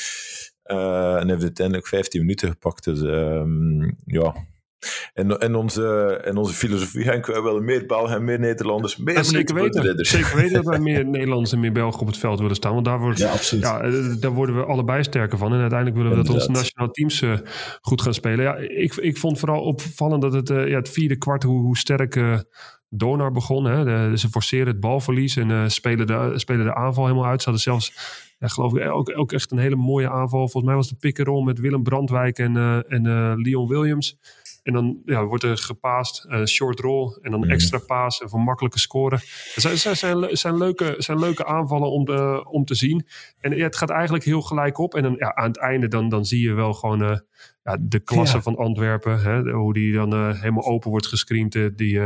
Uh, 0.65 1.15
en 1.15 1.29
heeft 1.29 1.41
uiteindelijk 1.41 1.87
15 1.87 2.21
minuten 2.21 2.49
gepakt. 2.49 2.83
Dus 2.83 2.99
ja, 4.05 4.35
in, 5.13 5.29
in, 5.39 5.55
onze, 5.55 6.21
in 6.25 6.37
onze 6.37 6.53
filosofie 6.53 7.03
Henk, 7.03 7.25
wij 7.25 7.41
willen 7.41 7.65
meer 7.65 7.85
Belgen 7.85 8.15
en 8.15 8.23
meer 8.23 8.39
Nederlanders. 8.39 8.97
Meer 8.97 9.23
zeker 9.23 9.55
weten. 9.55 10.05
Zeker 10.05 10.35
weten 10.35 10.53
dat 10.53 10.65
wij 10.65 10.79
meer 10.91 11.05
Nederlanders 11.05 11.51
en 11.51 11.59
meer 11.59 11.71
Belgen 11.71 12.01
op 12.01 12.07
het 12.07 12.17
veld 12.17 12.39
willen 12.39 12.55
staan. 12.55 12.73
Want 12.73 12.85
daar, 12.85 12.99
wordt, 12.99 13.19
ja, 13.19 13.33
ja, 13.49 13.89
daar 14.19 14.31
worden 14.31 14.55
we 14.55 14.63
allebei 14.63 15.03
sterker 15.03 15.37
van. 15.37 15.53
En 15.53 15.59
uiteindelijk 15.59 15.97
willen 16.01 16.17
we 16.17 16.23
dat 16.23 16.33
onze 16.33 16.51
nationale 16.51 16.91
teams 16.91 17.21
uh, 17.21 17.37
goed 17.81 18.01
gaan 18.01 18.13
spelen. 18.13 18.45
Ja, 18.45 18.55
ik, 18.55 18.95
ik 18.95 19.17
vond 19.17 19.39
vooral 19.39 19.61
opvallend 19.61 20.21
dat 20.21 20.33
het, 20.33 20.49
uh, 20.49 20.67
ja, 20.67 20.77
het 20.77 20.89
vierde 20.89 21.17
kwart, 21.17 21.43
hoe, 21.43 21.61
hoe 21.61 21.77
sterk... 21.77 22.15
Uh, 22.15 22.39
Donar 22.89 23.31
begon. 23.31 23.65
Hè. 23.65 23.83
De, 23.83 24.17
ze 24.17 24.29
forceren 24.29 24.67
het 24.67 24.79
balverlies 24.79 25.35
en 25.35 25.71
spelen, 25.71 26.07
de, 26.07 26.31
spelen 26.35 26.65
de 26.65 26.75
aanval 26.75 27.05
helemaal 27.05 27.25
uit. 27.25 27.41
Ze 27.41 27.49
hadden 27.49 27.63
zelfs, 27.63 27.93
ja, 28.37 28.47
geloof 28.47 28.75
ik, 28.75 28.91
ook, 28.91 29.17
ook 29.17 29.31
echt 29.31 29.51
een 29.51 29.57
hele 29.57 29.75
mooie 29.75 30.09
aanval. 30.09 30.39
Volgens 30.39 30.63
mij 30.63 30.75
was 30.75 30.89
de 30.89 30.95
pick 30.95 31.43
met 31.43 31.59
Willem 31.59 31.83
Brandwijk 31.83 32.39
en, 32.39 32.55
uh, 32.55 32.91
en 32.91 33.05
uh, 33.05 33.33
Leon 33.35 33.67
Williams. 33.67 34.17
En 34.63 34.73
dan 34.73 35.01
ja, 35.05 35.25
wordt 35.25 35.43
er 35.43 35.57
gepaast, 35.57 36.25
uh, 36.29 36.45
short 36.45 36.79
roll 36.79 37.17
en 37.21 37.31
dan 37.31 37.39
mm. 37.39 37.49
extra 37.49 37.77
paas 37.77 38.21
en 38.21 38.29
voor 38.29 38.39
makkelijke 38.39 38.79
scoren. 38.79 39.19
Het 39.19 39.61
zijn, 39.61 39.77
zijn, 39.77 39.95
zijn, 39.95 40.37
zijn, 40.37 40.57
leuke, 40.57 40.95
zijn 40.97 41.19
leuke 41.19 41.45
aanvallen 41.45 41.91
om, 41.91 42.05
de, 42.05 42.45
om 42.49 42.65
te 42.65 42.75
zien. 42.75 43.07
En 43.39 43.55
ja, 43.55 43.63
het 43.63 43.75
gaat 43.75 43.89
eigenlijk 43.89 44.23
heel 44.23 44.41
gelijk 44.41 44.77
op. 44.77 44.95
En 44.95 45.03
dan 45.03 45.15
ja, 45.17 45.35
aan 45.35 45.47
het 45.47 45.57
einde 45.57 45.87
dan, 45.87 46.09
dan 46.09 46.25
zie 46.25 46.41
je 46.41 46.53
wel 46.53 46.73
gewoon 46.73 47.21
ja, 47.63 47.77
de 47.79 47.99
klasse 47.99 48.41
van 48.41 48.55
Antwerpen. 48.55 49.21
Hè, 49.21 49.51
hoe 49.51 49.73
die 49.73 49.93
dan 49.93 50.33
helemaal 50.35 50.65
open 50.65 50.89
wordt 50.89 51.07
gescreend. 51.07 51.77
die, 51.77 51.99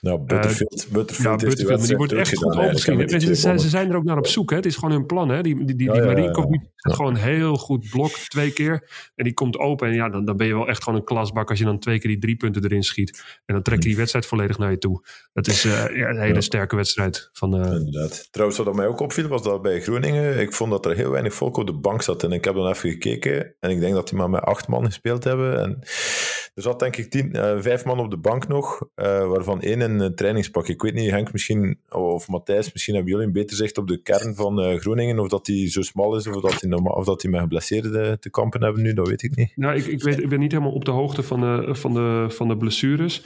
nou, 0.00 0.18
Butterfield, 0.18 0.86
Butterfield, 0.90 1.40
ja, 1.40 1.46
Butterfield 1.46 1.78
maar 1.78 1.86
die 1.86 1.96
wordt 1.96 2.12
echt 2.12 2.36
goed 2.36 2.56
opgeschreven. 2.56 3.20
Ze, 3.20 3.36
ze, 3.36 3.58
ze 3.58 3.68
zijn 3.68 3.90
er 3.90 3.96
ook 3.96 4.04
naar 4.04 4.18
op 4.18 4.26
zoek. 4.26 4.50
Hè. 4.50 4.56
Het 4.56 4.66
is 4.66 4.74
gewoon 4.74 4.90
hun 4.90 5.06
plan. 5.06 5.28
Hè. 5.28 5.42
Die, 5.42 5.56
die, 5.56 5.64
die, 5.64 5.76
die 5.76 5.92
ja, 5.92 6.04
Marinkovic 6.04 6.60
ja. 6.76 6.94
gewoon 6.94 7.14
heel 7.14 7.56
goed 7.56 7.90
blok 7.90 8.10
twee 8.10 8.52
keer. 8.52 8.88
En 9.14 9.24
die 9.24 9.34
komt 9.34 9.58
open. 9.58 9.88
En 9.88 9.94
ja, 9.94 10.08
dan, 10.08 10.24
dan 10.24 10.36
ben 10.36 10.46
je 10.46 10.54
wel 10.54 10.68
echt 10.68 10.82
gewoon 10.82 10.98
een 10.98 11.04
klasbak 11.04 11.50
als 11.50 11.58
je 11.58 11.64
dan 11.64 11.78
twee 11.78 11.98
keer 11.98 12.10
die 12.10 12.20
drie 12.20 12.36
punten 12.36 12.64
erin 12.64 12.82
schiet. 12.82 13.40
En 13.44 13.54
dan 13.54 13.62
trek 13.62 13.82
je 13.82 13.88
die 13.88 13.96
wedstrijd 13.96 14.26
volledig 14.26 14.58
naar 14.58 14.70
je 14.70 14.78
toe. 14.78 15.06
Dat 15.32 15.46
is 15.46 15.64
uh, 15.64 15.84
een 15.88 16.20
hele 16.20 16.40
sterke 16.40 16.76
wedstrijd. 16.76 17.30
Van, 17.32 17.60
uh... 17.60 17.72
Inderdaad. 17.72 18.28
Trouwens, 18.30 18.58
wat 18.58 18.74
mij 18.74 18.86
ook 18.86 19.00
opviel, 19.00 19.28
was 19.28 19.42
dat 19.42 19.62
bij 19.62 19.80
Groningen, 19.80 20.40
ik 20.40 20.52
vond 20.52 20.70
dat 20.70 20.86
er 20.86 20.96
heel 20.96 21.10
weinig 21.10 21.34
volk 21.34 21.56
op 21.56 21.66
de 21.66 21.72
bank 21.72 22.02
zat. 22.02 22.22
En 22.22 22.32
ik 22.32 22.44
heb 22.44 22.54
dan 22.54 22.68
even 22.68 22.90
gekeken. 22.90 23.54
En 23.60 23.70
ik 23.70 23.80
denk 23.80 23.94
dat 23.94 24.08
die 24.08 24.18
maar 24.18 24.30
met 24.30 24.42
acht 24.42 24.68
man 24.68 24.84
gespeeld 24.84 25.24
hebben. 25.24 25.60
En 25.60 25.78
er 26.54 26.62
zat 26.62 26.78
denk 26.78 26.96
ik 26.96 27.10
tien, 27.10 27.36
uh, 27.36 27.54
vijf 27.58 27.84
man 27.84 27.98
op 27.98 28.10
de 28.10 28.16
bank 28.16 28.48
nog, 28.48 28.80
uh, 28.80 29.26
waarvan 29.26 29.60
één 29.60 29.80
in 29.80 30.00
een 30.00 30.14
trainingspak. 30.14 30.68
Ik 30.68 30.82
weet 30.82 30.94
niet, 30.94 31.10
Henk 31.10 31.32
misschien, 31.32 31.78
of 31.88 32.28
Matthijs, 32.28 32.72
misschien 32.72 32.94
hebben 32.94 33.12
jullie 33.12 33.26
een 33.26 33.32
beter 33.32 33.56
zicht 33.56 33.78
op 33.78 33.88
de 33.88 34.02
kern 34.02 34.34
van 34.34 34.60
uh, 34.60 34.78
Groningen, 34.78 35.18
of 35.18 35.28
dat 35.28 35.44
die 35.44 35.68
zo 35.68 35.82
smal 35.82 36.16
is, 36.16 36.26
of 36.26 36.42
dat 36.42 36.62
normaal, 36.62 36.94
of 36.94 37.04
dat 37.04 37.20
die 37.20 37.30
met 37.30 37.40
geblesseerden 37.40 38.20
te 38.20 38.30
kampen 38.30 38.62
hebben 38.62 38.82
nu, 38.82 38.94
dat 38.94 39.08
weet 39.08 39.22
ik 39.22 39.36
niet. 39.36 39.52
Nou, 39.56 39.76
ik, 39.76 39.86
ik, 39.86 40.02
weet, 40.02 40.20
ik 40.20 40.28
ben 40.28 40.38
niet 40.38 40.52
helemaal 40.52 40.72
op 40.72 40.84
de 40.84 40.90
hoogte 40.90 41.22
van 41.22 41.40
de, 41.40 41.74
van 41.74 41.94
de, 41.94 42.26
van 42.28 42.48
de 42.48 42.56
blessures. 42.56 43.22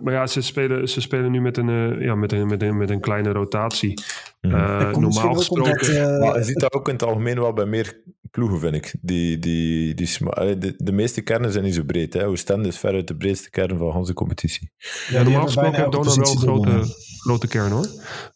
maar 0.00 0.12
ja, 0.12 0.26
ze 0.26 0.40
spelen, 0.40 0.88
ze 0.88 1.00
spelen 1.00 1.30
nu 1.30 1.40
met 1.40 1.56
een, 1.56 2.00
ja, 2.00 2.14
met 2.14 2.32
een, 2.32 2.46
met 2.46 2.62
een, 2.62 2.76
met 2.76 2.90
een 2.90 3.00
kleine 3.00 3.32
rotatie. 3.32 3.94
Mm. 4.40 5.00
normaal 5.00 5.34
gesproken... 5.34 6.18
Maar 6.18 6.38
je 6.38 6.44
ziet 6.44 6.60
dat 6.60 6.72
ook 6.72 6.86
in 6.86 6.92
het 6.92 7.02
algemeen 7.02 7.40
wel 7.40 7.52
bij 7.52 7.66
meer 7.66 8.02
ploegen, 8.30 8.60
vind 8.60 8.74
ik. 8.74 8.94
Die, 9.00 9.38
die, 9.38 9.94
die, 9.94 10.18
de, 10.58 10.74
de 10.76 10.92
meeste 10.92 11.20
kernen 11.20 11.52
zijn 11.52 11.64
niet 11.64 11.74
zo 11.74 11.82
breed. 11.82 12.12
Hè. 12.12 12.26
Oostende 12.26 12.68
is 12.68 12.78
veruit 12.78 13.08
de 13.08 13.16
breedste 13.16 13.50
kern 13.50 13.78
van 13.78 13.94
onze 13.94 14.12
competitie. 14.12 14.72
Ja, 15.08 15.22
normaal 15.22 15.44
gesproken 15.44 15.74
heeft 15.74 15.92
Donau 15.92 16.14
wel 16.14 16.30
een 16.30 16.38
grote, 16.38 16.94
grote 17.20 17.48
kern 17.48 17.70
hoor. 17.70 17.86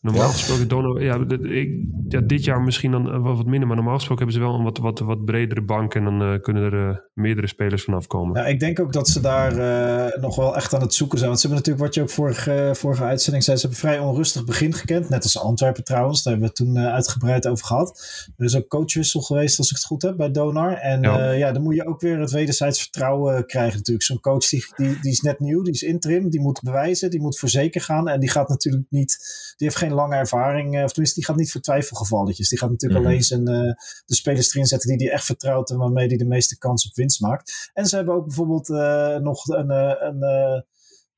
Normaal 0.01 0.23
ja. 0.23 0.33
gesproken 0.33 0.69
Donau, 0.69 1.05
ja, 1.05 1.19
ik, 1.49 1.85
ja, 2.09 2.21
dit 2.21 2.45
jaar 2.45 2.61
misschien 2.61 2.90
dan 2.90 3.23
wel 3.23 3.37
wat 3.37 3.47
minder, 3.47 3.67
maar 3.67 3.77
normaal 3.77 3.95
gesproken 3.95 4.25
hebben 4.25 4.43
ze 4.43 4.49
wel 4.49 4.59
een 4.59 4.64
wat, 4.64 4.79
wat, 4.79 4.99
wat 4.99 5.25
bredere 5.25 5.62
bank 5.62 5.95
en 5.95 6.05
dan 6.05 6.23
uh, 6.23 6.40
kunnen 6.40 6.73
er 6.73 6.88
uh, 6.88 6.97
meerdere 7.12 7.47
spelers 7.47 7.85
vanaf 7.85 8.07
komen. 8.07 8.40
Ja, 8.40 8.47
ik 8.47 8.61
denk 8.61 8.81
ook 8.81 8.93
dat 8.93 9.09
ze 9.09 9.21
daar 9.21 9.57
uh, 9.57 10.23
nog 10.23 10.37
wel 10.37 10.57
echt 10.57 10.75
aan 10.75 10.81
het 10.81 10.95
zoeken 10.95 11.19
zijn. 11.19 11.31
Want 11.31 11.40
ze 11.40 11.49
hebben 11.49 11.67
natuurlijk, 11.67 11.95
wat 11.95 11.95
je 11.95 12.03
ook 12.03 12.27
vorige, 12.27 12.71
vorige 12.75 13.05
uitzending 13.05 13.45
zei, 13.45 13.57
ze 13.57 13.67
hebben 13.67 13.81
vrij 13.81 13.99
onrustig 13.99 14.45
begin 14.45 14.73
gekend. 14.73 15.09
Net 15.09 15.23
als 15.23 15.38
Antwerpen 15.38 15.85
trouwens, 15.95 16.23
daar 16.23 16.33
hebben 16.33 16.53
we 16.57 16.63
het 16.63 16.73
toen 16.75 16.93
uitgebreid 16.93 17.47
over 17.47 17.67
gehad. 17.67 18.03
Er 18.37 18.45
is 18.45 18.57
ook 18.57 18.69
coachwissel 18.69 19.21
geweest, 19.21 19.59
als 19.59 19.71
ik 19.71 19.77
het 19.77 19.85
goed 19.85 20.03
heb, 20.03 20.17
bij 20.17 20.31
Donar. 20.31 20.73
En 20.73 21.03
ja, 21.03 21.31
ja 21.31 21.53
dan 21.53 21.63
moet 21.63 21.75
je 21.75 21.87
ook 21.87 22.01
weer 22.01 22.21
het 22.21 22.31
wederzijds 22.31 22.81
vertrouwen 22.81 23.47
krijgen 23.47 23.77
natuurlijk. 23.77 24.05
Zo'n 24.05 24.21
coach 24.21 24.49
die, 24.49 24.67
die, 24.77 25.01
die 25.01 25.11
is 25.11 25.21
net 25.21 25.41
nieuw, 25.41 25.63
die 25.63 25.73
is 25.73 25.83
interim, 25.83 26.31
die 26.31 26.41
moet 26.41 26.63
bewijzen, 26.63 27.11
die 27.11 27.21
moet 27.21 27.39
voor 27.39 27.49
zeker 27.49 27.81
gaan. 27.81 28.09
En 28.09 28.21
die 28.21 28.31
gaat 28.31 28.49
natuurlijk 28.49 28.85
niet, 28.89 29.19
die 29.57 29.67
heeft 29.67 29.77
geen 29.77 29.93
lange 29.93 30.17
ervaring, 30.17 30.85
of 30.85 30.93
tenminste, 30.93 31.15
die 31.15 31.25
gaat 31.25 31.37
niet 31.37 31.53
voor 31.53 31.61
twijfelgevalletjes. 31.61 32.49
Die 32.49 32.59
gaat 32.59 32.71
natuurlijk 32.71 33.01
mm 33.01 33.07
-hmm. 33.07 33.15
alleen 33.15 33.27
zijn, 33.27 33.51
uh, 33.51 33.73
de 34.07 34.15
spelers 34.15 34.55
erin 34.55 34.67
zetten 34.67 34.89
die 34.89 35.07
hij 35.07 35.17
echt 35.17 35.25
vertrouwt 35.25 35.71
en 35.71 35.77
waarmee 35.77 36.07
hij 36.07 36.17
de 36.17 36.27
meeste 36.27 36.59
kans 36.59 36.87
op 36.87 36.95
winst 36.95 37.21
maakt. 37.21 37.71
En 37.75 37.87
ze 37.87 37.97
hebben 37.97 38.15
ook 38.15 38.27
bijvoorbeeld 38.27 38.69
uh, 38.69 39.17
nog 39.17 39.49
een, 39.49 39.71
een, 39.71 40.23
een, 40.23 40.65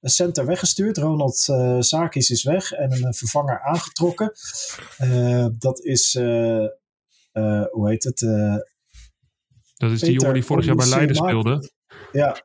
een 0.06 0.12
center 0.12 0.46
weggestuurd. 0.46 0.98
Ronald 0.98 1.46
uh, 1.50 1.80
Sakis 1.80 2.30
is 2.30 2.42
weg 2.42 2.72
en 2.72 2.92
een 2.92 3.14
vervanger 3.14 3.60
aangetrokken. 3.60 4.32
dat 5.58 5.84
is, 5.84 6.14
hoe 7.70 7.88
heet 7.88 8.04
het? 8.04 8.18
dat 9.76 9.90
is 9.90 10.00
die 10.00 10.12
jongen 10.12 10.34
die 10.34 10.44
vorig 10.44 10.64
jaar 10.64 10.76
bij 10.76 10.88
Leiden 10.88 11.16
speelde. 11.16 11.70
Ja, 12.12 12.40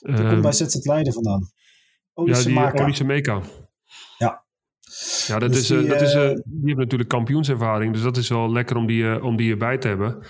die 0.00 0.28
komt 0.28 0.42
bij 0.42 0.52
ZZ 0.52 0.84
Leiden 0.84 1.12
vandaan. 1.12 1.50
Olise 2.14 2.52
ja, 2.52 3.04
Meka. 3.04 3.42
Ja. 4.18 4.44
Ja, 5.26 5.38
dat 5.38 5.52
dus 5.52 5.58
is, 5.58 5.66
die, 5.66 5.88
dat 5.88 6.00
is, 6.00 6.12
die 6.44 6.62
heeft 6.64 6.76
natuurlijk 6.76 7.10
kampioenservaring. 7.10 7.92
Dus 7.92 8.02
dat 8.02 8.16
is 8.16 8.28
wel 8.28 8.52
lekker 8.52 8.76
om 8.76 8.86
die, 8.86 9.22
om 9.22 9.36
die 9.36 9.50
erbij 9.50 9.78
te 9.78 9.88
hebben. 9.88 10.26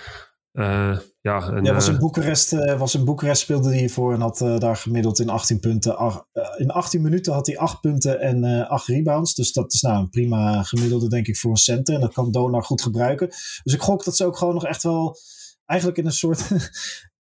Uh, 0.52 0.98
ja, 1.20 1.48
en, 1.48 1.64
ja, 1.64 1.74
was 1.74 1.88
in 1.88 1.98
Boekarest, 1.98 2.52
uh, 2.52 2.78
was 2.78 2.94
in 2.94 3.04
Boekarest 3.04 3.42
speelde 3.42 3.68
hij 3.68 3.78
hiervoor 3.78 4.14
en 4.14 4.20
had 4.20 4.40
uh, 4.40 4.58
daar 4.58 4.76
gemiddeld 4.76 5.18
in 5.18 5.28
18 5.28 5.60
punten. 5.60 5.96
Ach, 5.96 6.24
in 6.56 6.70
18 6.70 7.02
minuten 7.02 7.32
had 7.32 7.46
hij 7.46 7.58
8 7.58 7.80
punten 7.80 8.20
en 8.20 8.68
8 8.68 8.86
rebounds. 8.86 9.34
Dus 9.34 9.52
dat 9.52 9.72
is 9.72 9.80
nou 9.80 9.98
een 9.98 10.10
prima 10.10 10.62
gemiddelde, 10.62 11.08
denk 11.08 11.26
ik, 11.26 11.36
voor 11.36 11.50
een 11.50 11.56
center. 11.56 11.94
En 11.94 12.00
dat 12.00 12.12
kan 12.12 12.30
Donar 12.30 12.62
goed 12.62 12.82
gebruiken. 12.82 13.28
Dus 13.62 13.74
ik 13.74 13.80
gok 13.80 14.04
dat 14.04 14.16
ze 14.16 14.26
ook 14.26 14.36
gewoon 14.36 14.54
nog 14.54 14.66
echt 14.66 14.82
wel 14.82 15.16
eigenlijk 15.66 15.98
in 15.98 16.06
een 16.06 16.12
soort 16.12 16.48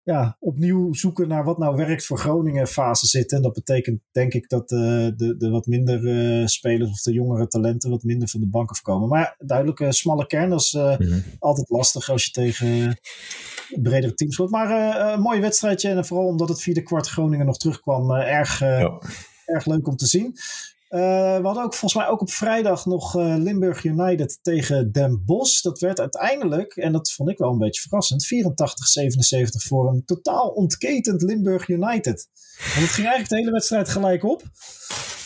ja, 0.02 0.36
opnieuw 0.40 0.92
zoeken 0.92 1.28
naar 1.28 1.44
wat 1.44 1.58
nou 1.58 1.76
werkt 1.76 2.06
voor 2.06 2.18
Groningen 2.18 2.66
fase 2.66 3.06
zitten. 3.06 3.36
En 3.36 3.42
dat 3.42 3.52
betekent 3.52 4.00
denk 4.12 4.34
ik 4.34 4.48
dat 4.48 4.70
uh, 4.70 4.78
de, 5.16 5.34
de 5.38 5.50
wat 5.50 5.66
minder 5.66 6.02
uh, 6.02 6.46
spelers 6.46 6.90
of 6.90 7.00
de 7.00 7.12
jongere 7.12 7.46
talenten 7.46 7.90
wat 7.90 8.02
minder 8.02 8.28
van 8.28 8.40
de 8.40 8.48
bank 8.48 8.70
afkomen. 8.70 9.08
Maar 9.08 9.34
duidelijk 9.38 9.80
een 9.80 9.92
smalle 9.92 10.26
kern, 10.26 10.50
dat 10.50 10.60
is 10.60 10.72
uh, 10.72 10.98
mm 10.98 11.06
-hmm. 11.06 11.22
altijd 11.38 11.70
lastig 11.70 12.10
als 12.10 12.24
je 12.24 12.30
tegen 12.30 12.98
bredere 13.82 14.14
teams 14.14 14.36
wordt. 14.36 14.52
Maar 14.52 15.12
een 15.12 15.20
mooie 15.20 15.40
wedstrijdje 15.40 15.88
en 15.88 16.04
vooral 16.04 16.26
omdat 16.26 16.48
het 16.48 16.62
vierde 16.62 16.82
kwart 16.82 17.08
Groningen 17.08 17.46
nog 17.46 17.58
terugkwam, 17.58 18.10
erg, 18.10 18.58
ja. 18.58 19.00
erg 19.44 19.66
leuk 19.66 19.88
om 19.88 19.96
te 19.96 20.06
zien. 20.06 20.36
Uh, 20.90 21.36
we 21.36 21.42
hadden 21.42 21.62
ook 21.62 21.74
volgens 21.74 21.94
mij 21.94 22.08
ook 22.08 22.20
op 22.20 22.30
vrijdag 22.30 22.86
nog 22.86 23.16
uh, 23.16 23.34
Limburg 23.36 23.84
United 23.84 24.38
tegen 24.42 24.92
Den 24.92 25.22
Bosch. 25.24 25.62
Dat 25.62 25.78
werd 25.78 26.00
uiteindelijk, 26.00 26.76
en 26.76 26.92
dat 26.92 27.12
vond 27.12 27.30
ik 27.30 27.38
wel 27.38 27.52
een 27.52 27.58
beetje 27.58 27.80
verrassend, 27.80 28.24
84-77 28.24 29.66
voor 29.66 29.88
een 29.88 30.04
totaal 30.04 30.48
ontketend 30.48 31.22
Limburg 31.22 31.68
United. 31.68 32.28
Want 32.56 32.80
het 32.80 32.90
ging 32.90 33.06
eigenlijk 33.06 33.28
de 33.28 33.36
hele 33.36 33.50
wedstrijd 33.50 33.88
gelijk 33.88 34.24
op. 34.24 34.42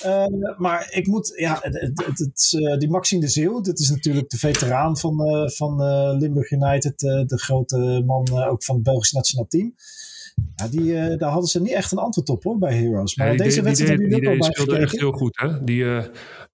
Uh, 0.04 0.26
maar 0.56 0.90
ik 0.90 1.06
moet, 1.06 1.32
ja, 1.36 1.58
het, 1.60 1.80
het, 1.80 2.18
het, 2.18 2.78
die 2.80 2.90
Maxime 2.90 3.20
de 3.20 3.28
Zeeuw, 3.28 3.60
dit 3.60 3.78
is 3.78 3.90
natuurlijk 3.90 4.30
de 4.30 4.38
veteraan 4.38 4.98
van, 4.98 5.16
van 5.50 5.82
Limburg 6.18 6.50
United, 6.50 6.98
de 6.98 7.38
grote 7.38 8.02
man 8.06 8.44
ook 8.44 8.64
van 8.64 8.74
het 8.74 8.84
Belgisch 8.84 9.12
nationaal 9.12 9.46
team. 9.46 9.74
Ja, 10.54 10.68
die, 10.68 10.92
uh, 10.92 11.18
daar 11.18 11.30
hadden 11.30 11.48
ze 11.48 11.60
niet 11.60 11.72
echt 11.72 11.92
een 11.92 11.98
antwoord 11.98 12.28
op 12.28 12.42
hoor, 12.42 12.58
bij 12.58 12.74
Heroes. 12.74 13.16
Maar 13.16 13.26
nee, 13.26 13.36
deze 13.36 13.54
die, 13.54 13.62
wedstrijd 13.62 13.98
die, 13.98 14.08
die, 14.08 14.20
die 14.20 14.28
al 14.28 14.36
bij 14.36 14.50
speelde 14.50 14.76
echt 14.76 15.00
heel 15.00 15.12
goed. 15.12 15.40
Hè? 15.40 15.64
Die, 15.64 15.82
uh, 15.82 16.02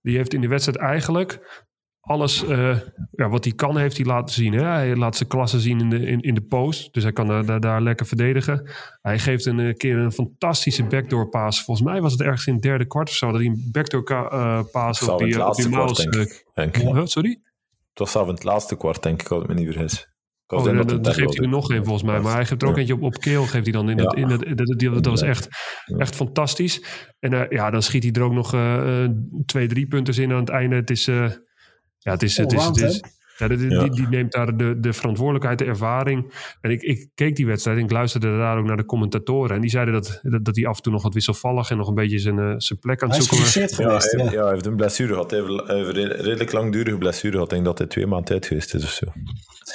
die 0.02 0.16
heeft 0.16 0.34
in 0.34 0.40
de 0.40 0.48
wedstrijd 0.48 0.78
eigenlijk 0.78 1.64
alles 2.00 2.44
uh, 2.44 2.78
ja, 3.10 3.28
wat 3.28 3.44
hij 3.44 3.52
kan, 3.52 3.78
heeft 3.78 3.96
hij 3.96 4.06
laten 4.06 4.34
zien. 4.34 4.52
Hè? 4.52 4.64
Hij 4.64 4.96
laat 4.96 5.16
zijn 5.16 5.28
klasse 5.28 5.60
zien 5.60 5.80
in 5.80 5.90
de, 5.90 6.06
in, 6.06 6.20
in 6.20 6.34
de 6.34 6.40
post. 6.40 6.94
Dus 6.94 7.02
hij 7.02 7.12
kan 7.12 7.30
uh, 7.30 7.46
daar, 7.46 7.60
daar 7.60 7.82
lekker 7.82 8.06
verdedigen. 8.06 8.70
Hij 9.02 9.18
geeft 9.18 9.46
een 9.46 9.76
keer 9.76 9.96
een 9.96 10.12
fantastische 10.12 10.84
backdoor 10.84 11.28
pass. 11.28 11.64
Volgens 11.64 11.86
mij 11.86 12.00
was 12.00 12.12
het 12.12 12.20
ergens 12.20 12.46
in 12.46 12.54
het 12.54 12.62
derde 12.62 12.86
kwart 12.86 13.08
of 13.08 13.14
zo. 13.14 13.30
Dat 13.30 13.40
hij 13.40 13.48
een 13.48 13.68
backdoor 13.72 14.04
pass 14.70 15.08
op 15.08 15.18
die, 15.18 15.46
op 15.46 15.54
die 15.54 15.68
mouse... 15.68 16.08
Kwart, 16.08 16.44
denk 16.54 16.76
ik. 16.76 16.82
Ja. 16.82 17.06
Sorry? 17.06 17.40
Het 17.90 17.98
was 17.98 18.10
zelf 18.10 18.28
in 18.28 18.34
het 18.34 18.44
laatste 18.44 18.76
kwart, 18.76 19.02
denk 19.02 19.20
ik, 19.20 19.28
als 19.28 19.42
ik 19.42 19.48
me 19.48 19.54
niet 19.54 19.72
vergis. 19.72 20.08
Oh, 20.50 20.64
dan, 20.64 20.76
dan, 20.76 21.02
dan 21.02 21.14
geeft 21.14 21.36
hij 21.36 21.44
er 21.44 21.48
nog 21.48 21.70
een 21.70 21.84
volgens 21.84 22.04
mij. 22.04 22.20
Maar 22.20 22.34
hij 22.34 22.46
geeft 22.46 22.62
er 22.62 22.68
ook 22.68 22.74
ja. 22.74 22.80
eentje 22.80 22.94
op, 22.94 23.02
op 23.02 23.20
keel. 23.20 23.42
Geeft 23.42 23.64
hij 23.64 23.72
dan 23.72 23.90
in 23.90 23.98
het, 23.98 24.14
in 24.14 24.28
het, 24.28 24.56
dat, 24.56 24.66
dat, 24.66 24.94
dat 24.94 25.06
was 25.06 25.22
echt, 25.22 25.48
echt 25.96 26.14
fantastisch. 26.14 26.84
En 27.18 27.32
uh, 27.32 27.48
ja, 27.48 27.70
dan 27.70 27.82
schiet 27.82 28.02
hij 28.02 28.12
er 28.12 28.22
ook 28.22 28.32
nog 28.32 28.54
uh, 28.54 29.04
twee, 29.46 29.66
drie 29.66 29.86
punten 29.86 30.22
in 30.22 30.32
aan 30.32 30.40
het 30.40 30.48
einde. 30.48 30.76
Het 30.76 30.90
is, 30.90 31.08
uh, 31.08 31.30
ja, 31.98 32.12
het 32.12 32.22
is, 32.22 32.36
het 32.36 32.52
is, 32.52 32.64
het 32.64 32.76
is, 32.76 32.82
het 32.82 32.92
is 32.92 33.19
ja, 33.40 33.48
die, 33.48 33.70
ja. 33.70 33.82
Die, 33.82 33.90
die, 33.90 34.08
neemt 34.08 34.32
daar 34.32 34.56
de, 34.56 34.80
de 34.80 34.92
verantwoordelijkheid, 34.92 35.58
de 35.58 35.64
ervaring. 35.64 36.32
En 36.60 36.70
ik, 36.70 36.82
ik 36.82 37.10
keek 37.14 37.36
die 37.36 37.46
wedstrijd 37.46 37.78
en 37.78 37.84
ik 37.84 37.90
luisterde 37.90 38.36
daar 38.36 38.58
ook 38.58 38.66
naar 38.66 38.76
de 38.76 38.84
commentatoren. 38.84 39.54
En 39.56 39.60
die 39.60 39.70
zeiden 39.70 39.94
dat, 39.94 40.20
dat, 40.22 40.44
dat 40.44 40.56
hij 40.56 40.66
af 40.66 40.76
en 40.76 40.82
toe 40.82 40.92
nog 40.92 41.02
wat 41.02 41.14
wisselvallig 41.14 41.70
en 41.70 41.76
nog 41.76 41.88
een 41.88 41.94
beetje 41.94 42.18
zijn, 42.18 42.38
uh, 42.38 42.54
zijn 42.56 42.78
plek 42.78 43.02
aan 43.02 43.08
het 43.08 43.22
zoeken 43.22 43.38
was. 43.38 43.54
Ja, 43.54 43.66
geweest, 43.66 44.12
hij, 44.12 44.24
ja. 44.24 44.30
ja, 44.30 44.42
hij 44.42 44.52
heeft 44.52 44.66
een 44.66 44.76
blessure 44.76 45.12
gehad. 45.12 45.30
Hij 45.30 45.40
heeft 45.40 45.96
een 45.96 46.12
redelijk 46.12 46.52
langdurige 46.52 46.98
blessure 46.98 47.32
gehad. 47.32 47.48
Ik 47.48 47.54
denk 47.54 47.64
dat 47.64 47.78
hij 47.78 47.86
twee 47.86 48.06
maanden 48.06 48.26
tijd 48.26 48.46
geweest 48.46 48.74
is 48.74 48.84
of 48.84 48.90
zo. 48.90 49.06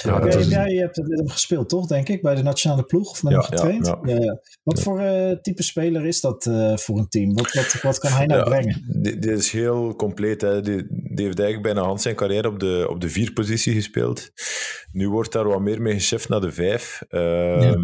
Ja, 0.03 0.15
okay, 0.15 0.39
is... 0.39 0.47
Jij 0.47 0.73
hebt 0.73 0.97
met 0.97 1.19
hem 1.19 1.29
gespeeld, 1.29 1.69
toch? 1.69 1.87
Denk 1.87 2.09
ik, 2.09 2.21
bij 2.21 2.35
de 2.35 2.43
nationale 2.43 2.83
ploeg 2.83 3.09
of 3.09 3.23
met 3.23 3.33
hem 3.33 3.41
getraind. 3.41 3.93
Ja, 4.03 4.39
Wat 4.63 4.81
voor 4.81 5.01
uh, 5.01 5.31
type 5.41 5.63
speler 5.63 6.05
is 6.05 6.21
dat 6.21 6.45
uh, 6.45 6.77
voor 6.77 6.97
een 6.97 7.07
team? 7.07 7.33
Wat, 7.33 7.53
wat, 7.53 7.81
wat 7.81 7.99
kan 7.99 8.11
hij 8.11 8.25
nou 8.25 8.43
brengen? 8.43 8.85
Dit 9.01 9.25
is 9.25 9.51
heel 9.51 9.95
compleet. 9.95 10.41
Hè. 10.41 10.61
Die, 10.61 10.85
die 10.89 11.25
heeft 11.25 11.39
eigenlijk 11.39 11.61
bijna 11.61 11.81
hand 11.81 12.01
zijn 12.01 12.15
carrière 12.15 12.47
op 12.47 12.59
de, 12.59 12.87
op 12.89 13.01
de 13.01 13.09
vier 13.09 13.33
positie 13.33 13.54
gespeeld. 13.57 14.31
Nu 14.91 15.09
wordt 15.09 15.31
daar 15.31 15.47
wat 15.47 15.61
meer 15.61 15.81
mee 15.81 15.93
geshift 15.93 16.29
naar 16.29 16.41
de 16.41 16.51
vijf. 16.51 17.01
Ja. 17.09 17.77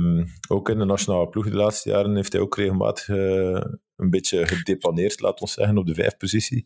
Ook 0.50 0.70
in 0.70 0.78
de 0.78 0.86
nationale 0.86 1.30
ploeg 1.30 1.50
de 1.50 1.56
laatste 1.56 1.90
jaren 1.90 2.16
heeft 2.16 2.32
hij 2.32 2.42
ook 2.42 2.58
regelmatig 2.58 3.08
uh, 3.08 3.62
een 3.96 4.10
beetje 4.10 4.48
gedepaneerd, 4.48 5.20
laten 5.20 5.46
we 5.46 5.52
zeggen, 5.52 5.78
op 5.78 5.88
de 5.88 5.94
vijf 5.94 6.18
positie. 6.18 6.66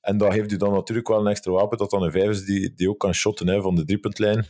En 0.00 0.18
dat 0.18 0.32
heeft 0.32 0.50
hij 0.50 0.58
dan 0.58 0.72
natuurlijk 0.72 1.08
wel 1.08 1.20
een 1.20 1.26
extra 1.26 1.52
wapen, 1.52 1.78
dat 1.78 1.90
dan 1.90 2.02
een 2.02 2.10
vijf 2.10 2.28
is 2.28 2.44
die, 2.44 2.74
die 2.74 2.88
ook 2.88 2.98
kan 2.98 3.14
shotten 3.14 3.48
hè, 3.48 3.60
van 3.60 3.74
de 3.74 3.84
driepuntlijn. 3.84 4.46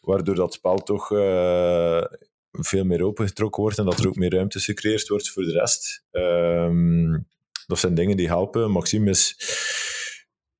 Waardoor 0.00 0.34
dat 0.34 0.54
spel 0.54 0.76
toch 0.76 1.10
uh, 1.10 2.04
veel 2.52 2.84
meer 2.84 3.02
opengetrokken 3.02 3.62
wordt 3.62 3.78
en 3.78 3.84
dat 3.84 3.98
er 3.98 4.08
ook 4.08 4.16
meer 4.16 4.32
ruimte 4.32 4.60
gecreëerd 4.60 5.08
wordt 5.08 5.30
voor 5.30 5.42
de 5.42 5.52
rest. 5.52 6.04
Um, 6.10 7.26
dat 7.66 7.78
zijn 7.78 7.94
dingen 7.94 8.16
die 8.16 8.26
helpen. 8.26 8.70
Maxime 8.70 9.10
is 9.10 9.36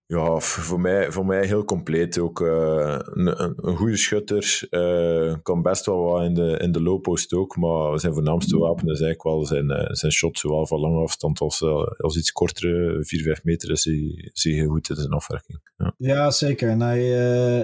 ja, 0.07 0.39
voor 0.39 0.81
mij, 0.81 1.13
voor 1.13 1.27
mij 1.27 1.47
heel 1.47 1.65
compleet. 1.65 2.19
Ook 2.19 2.41
uh, 2.41 2.99
een, 3.05 3.55
een 3.67 3.77
goede 3.77 3.97
schutter. 3.97 4.67
Uh, 4.71 5.35
kan 5.43 5.63
best 5.63 5.87
wel 5.87 6.03
wat 6.03 6.23
in 6.23 6.35
de, 6.35 6.59
in 6.59 6.73
de 6.73 6.83
low-post 6.83 7.33
ook. 7.33 7.57
Maar 7.57 8.01
zijn 8.01 8.13
voornaamste 8.13 8.59
wapen 8.59 8.85
is 8.85 9.01
eigenlijk 9.01 9.23
wel 9.23 9.47
zijn, 9.47 9.71
uh, 9.71 9.85
zijn 9.87 10.13
shot. 10.13 10.39
Zowel 10.39 10.67
van 10.67 10.81
lange 10.81 11.03
afstand 11.03 11.41
als, 11.41 11.63
als 11.97 12.17
iets 12.17 12.33
kortere, 12.33 13.05
4, 13.05 13.23
5 13.23 13.45
meter, 13.45 13.71
is 13.71 13.85
hij, 13.85 14.31
is 14.33 14.45
hij 14.45 14.53
heel 14.53 14.69
goed 14.69 14.91
in 14.91 14.97
zijn 14.97 15.13
afwerking. 15.13 15.61
Ja, 15.77 15.95
ja 15.97 16.31
zeker. 16.31 16.69
En 16.69 16.81
hij, 16.81 17.09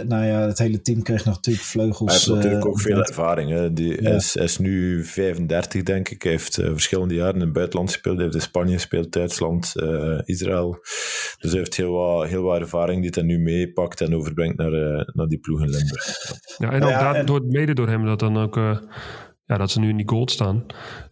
nou 0.05 0.25
ja, 0.25 0.41
het 0.41 0.59
hele 0.59 0.81
team 0.81 1.03
kreeg 1.03 1.25
natuurlijk 1.25 1.65
vleugels. 1.65 2.11
Hij 2.11 2.19
heeft 2.19 2.45
natuurlijk 2.45 2.67
ook 2.67 2.81
veel 2.81 3.05
ervaring. 3.05 3.51
Hè. 3.51 3.73
Die 3.73 4.03
ja. 4.03 4.11
is, 4.11 4.37
is 4.37 4.59
nu 4.59 5.05
35, 5.05 5.83
denk 5.83 6.09
ik. 6.09 6.23
Hij 6.23 6.33
heeft 6.33 6.55
verschillende 6.55 7.15
jaren 7.15 7.35
in 7.35 7.41
het 7.41 7.53
buitenland 7.53 7.91
gespeeld. 7.91 8.15
Hij 8.15 8.25
heeft 8.25 8.37
in 8.37 8.43
Spanje 8.43 8.75
gespeeld, 8.75 9.13
Duitsland, 9.13 9.73
Israël. 10.25 10.79
Dus 11.39 11.51
hij 11.51 11.59
heeft 11.59 11.77
heel 11.77 11.93
wat 11.93 12.29
heel 12.31 12.43
wat 12.43 12.61
ervaring 12.61 13.03
die 13.03 13.11
hij 13.15 13.23
nu 13.23 13.39
meepakt 13.39 14.01
en 14.01 14.15
overbrengt 14.15 14.57
naar, 14.57 14.73
uh, 14.73 15.03
naar 15.13 15.27
die 15.27 15.39
ploeg 15.39 15.61
in 15.61 15.69
Limburg. 15.69 16.07
Ja, 16.59 16.71
en 16.71 16.83
ook 16.83 16.91
ja, 16.91 17.15
en... 17.15 17.27
Door, 17.27 17.45
mede 17.47 17.75
door 17.75 17.89
hem 17.89 18.05
dat 18.05 18.19
dan 18.19 18.37
ook... 18.37 18.57
Uh, 18.57 18.79
ja, 19.45 19.57
dat 19.57 19.71
ze 19.71 19.81
nu 19.81 19.89
in 19.89 19.97
die 19.97 20.09
gold 20.09 20.31
staan. 20.31 20.67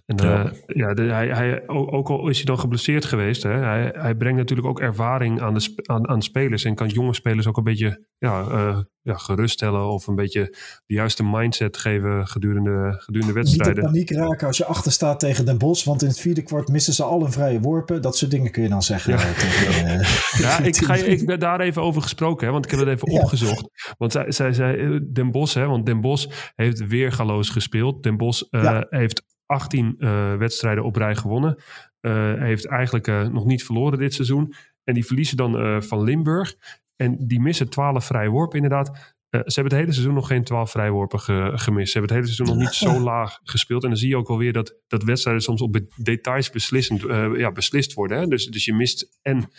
En 0.09 0.16
ja, 0.16 0.44
uh, 0.44 0.51
ja 0.66 0.94
de, 0.94 1.03
hij, 1.03 1.29
hij, 1.29 1.68
ook 1.68 2.09
al 2.09 2.29
is 2.29 2.37
hij 2.37 2.44
dan 2.44 2.59
geblesseerd 2.59 3.05
geweest, 3.05 3.42
hè, 3.42 3.51
hij, 3.51 3.92
hij 3.97 4.14
brengt 4.14 4.38
natuurlijk 4.38 4.68
ook 4.68 4.81
ervaring 4.81 5.40
aan, 5.40 5.55
de, 5.55 5.83
aan, 5.83 6.09
aan 6.09 6.23
spelers. 6.23 6.64
En 6.64 6.75
kan 6.75 6.88
jonge 6.88 7.14
spelers 7.14 7.47
ook 7.47 7.57
een 7.57 7.64
beetje 7.64 8.05
ja, 8.18 8.40
uh, 8.40 8.79
ja, 9.03 9.14
geruststellen 9.14 9.88
of 9.88 10.07
een 10.07 10.14
beetje 10.14 10.57
de 10.87 10.94
juiste 10.94 11.25
mindset 11.25 11.77
geven 11.77 12.27
gedurende, 12.27 12.94
gedurende 12.99 13.33
wedstrijden. 13.33 13.92
Niet 13.92 14.07
paniek 14.07 14.11
raken 14.11 14.47
als 14.47 14.57
je 14.57 14.64
achter 14.64 14.92
staat 14.92 15.21
tegen 15.21 15.44
Den 15.44 15.59
Bosch, 15.59 15.85
want 15.85 16.03
in 16.03 16.09
het 16.09 16.21
vierde 16.21 16.42
kwart 16.42 16.68
missen 16.68 16.92
ze 16.92 17.03
al 17.03 17.25
een 17.25 17.33
vrije 17.33 17.61
worpen. 17.61 18.03
Dat 18.03 18.16
soort 18.16 18.31
dingen 18.31 18.51
kun 18.51 18.62
je 18.62 18.68
dan 18.68 18.83
zeggen. 18.83 19.12
Ja, 19.12 19.33
tegen, 19.33 19.85
uh, 19.99 20.38
ja 20.38 20.59
ik, 20.59 20.77
ga, 20.77 20.94
ik 20.94 21.27
ben 21.27 21.40
daar 21.40 21.61
even 21.61 21.83
over 21.83 22.03
gesproken, 22.03 22.47
hè, 22.47 22.53
want 22.53 22.64
ik 22.64 22.71
heb 22.71 22.81
het 22.81 22.88
even 22.88 23.12
ja. 23.12 23.21
opgezocht. 23.21 23.94
Want 23.99 24.12
zij, 24.12 24.33
zij 24.33 24.53
zei 24.53 25.01
Den 25.12 25.31
Bosch, 25.31 25.55
hè, 25.55 25.66
want 25.66 25.87
Den 25.87 26.01
Bosch 26.01 26.53
heeft 26.55 26.87
weergaloos 26.87 27.49
gespeeld. 27.49 28.03
Den 28.03 28.16
Bosch 28.16 28.42
ja. 28.51 28.87
heeft 28.88 29.23
18 29.48 29.96
uh, 29.98 30.34
wedstrijden 30.34 30.84
op 30.84 30.96
rij 30.96 31.16
gewonnen. 31.16 31.62
Hij 32.00 32.46
heeft 32.46 32.66
eigenlijk 32.66 33.06
uh, 33.06 33.28
nog 33.28 33.44
niet 33.44 33.64
verloren 33.64 33.98
dit 33.98 34.14
seizoen. 34.14 34.54
En 34.84 34.94
die 34.94 35.06
verliezen 35.06 35.37
dan 35.37 35.82
van 35.82 36.02
Limburg. 36.02 36.54
En 36.96 37.16
die 37.26 37.40
missen 37.40 37.68
12 37.68 38.04
vrije 38.04 38.28
worpen 38.28 38.56
inderdaad. 38.56 38.87
ze 39.30 39.38
hebben 39.44 39.64
het 39.64 39.72
hele 39.72 39.92
seizoen 39.92 40.14
nog 40.14 40.26
geen 40.26 40.44
12 40.44 40.70
vrijworpen 40.70 41.20
ge 41.20 41.52
gemist. 41.54 41.92
Ze 41.92 41.98
hebben 41.98 42.16
het 42.16 42.24
hele 42.24 42.34
seizoen 42.34 42.56
nog 42.56 42.64
niet 42.66 42.74
zo 42.74 43.00
laag 43.12 43.40
gespeeld. 43.42 43.82
En 43.82 43.88
dan 43.88 43.98
zie 43.98 44.08
je 44.08 44.16
ook 44.16 44.28
wel 44.28 44.38
weer 44.38 44.52
dat, 44.52 44.74
dat 44.87 45.02
wedstrijden 45.02 45.42
soms 45.42 45.61
op 45.61 45.80
details 45.96 46.50
beslissend, 46.50 47.00
ja, 47.37 47.52
beslist 47.52 47.94
worden. 47.94 48.18
Hè? 48.18 48.26
Dus, 48.26 48.46
dus 48.46 48.64
je 48.64 48.74
mist 48.74 49.18
en, 49.22 49.50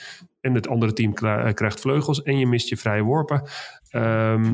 en 0.42 0.54
het 0.54 0.68
andere 0.68 0.94
team 0.94 1.14
krijgt 1.54 1.80
vleugels 1.80 2.22
en 2.22 2.38
je 2.38 2.48
mist 2.48 2.70
je 2.70 2.78
vrije 2.78 3.04
worpen. 3.04 3.44
Um, 3.92 4.54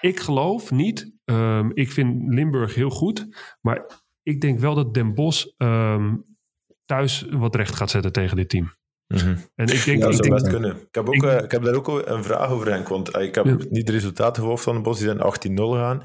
ik 0.00 0.20
geloof 0.20 0.70
niet. 0.70 1.12
Um, 1.24 1.70
ik 1.74 1.90
vind 1.92 2.32
Limburg 2.32 2.74
heel 2.74 2.90
goed. 2.90 3.28
Maar 3.60 4.06
ik 4.28 4.40
denk 4.40 4.58
wel 4.58 4.74
dat 4.74 4.94
Den 4.94 5.14
Bosch 5.14 5.46
um, 5.56 6.24
thuis 6.84 7.26
wat 7.30 7.54
recht 7.54 7.74
gaat 7.74 7.90
zetten 7.90 8.12
tegen 8.12 8.36
dit 8.36 8.48
team. 8.48 8.76
Mm 9.06 9.18
-hmm. 9.18 9.36
En 9.54 9.66
ik 9.66 9.84
denk, 9.84 9.98
ja, 9.98 10.06
dat 10.06 10.14
zou 10.14 10.30
best 10.30 10.48
kunnen. 10.48 10.76
Ik 10.76 10.94
heb, 10.94 11.08
ook, 11.08 11.14
ik, 11.14 11.22
uh, 11.22 11.36
ik 11.36 11.50
heb 11.50 11.62
daar 11.62 11.74
ook 11.74 11.88
een 11.88 12.24
vraag 12.24 12.50
over, 12.50 12.70
Henk. 12.70 12.88
Want 12.88 13.16
uh, 13.16 13.22
ik 13.22 13.34
heb 13.34 13.44
ja. 13.44 13.56
niet 13.68 13.86
de 13.86 13.92
resultaten 13.92 14.42
gevolgd 14.42 14.62
van 14.62 14.74
Den 14.74 14.82
Bosch. 14.82 15.00
Die 15.00 15.08
zijn 15.08 15.58
18-0 15.58 15.62
gegaan. 15.62 16.02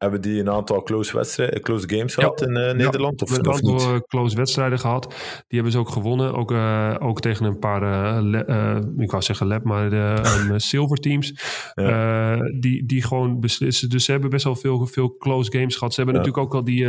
Hebben 0.00 0.20
die 0.20 0.40
een 0.40 0.50
aantal 0.50 0.82
close, 0.82 1.16
wedstrijden, 1.16 1.60
close 1.60 1.88
games 1.88 2.14
ja, 2.14 2.22
gehad 2.22 2.42
in 2.42 2.50
uh, 2.50 2.72
Nederland? 2.72 3.20
Ja, 3.20 3.26
of, 3.26 3.38
een 3.38 3.52
aantal 3.52 3.92
niet? 3.92 4.06
close 4.06 4.36
wedstrijden 4.36 4.78
gehad. 4.78 5.06
Die 5.08 5.44
hebben 5.48 5.72
ze 5.72 5.78
ook 5.78 5.88
gewonnen. 5.88 6.34
Ook, 6.34 6.50
uh, 6.50 6.96
ook 6.98 7.20
tegen 7.20 7.46
een 7.46 7.58
paar, 7.58 7.82
uh, 7.82 8.76
ik 8.98 9.10
wou 9.10 9.22
zeggen 9.22 9.46
lab, 9.46 9.64
maar 9.64 9.92
um, 9.92 10.58
silver 10.70 10.96
teams. 10.96 11.34
Ja. 11.74 12.36
die, 12.60 12.86
die 12.86 13.02
gewoon 13.02 13.40
beslissen. 13.40 13.88
Dus 13.88 14.04
ze 14.04 14.10
hebben 14.12 14.30
best 14.30 14.44
wel 14.44 14.56
veel, 14.56 14.86
veel 14.86 15.16
close 15.16 15.52
games 15.52 15.76
gehad. 15.76 15.94
Ze 15.94 16.00
hebben 16.00 16.20
ja. 16.20 16.26
natuurlijk 16.26 16.54
ook 16.54 16.60
al 16.60 16.64
die... 16.64 16.86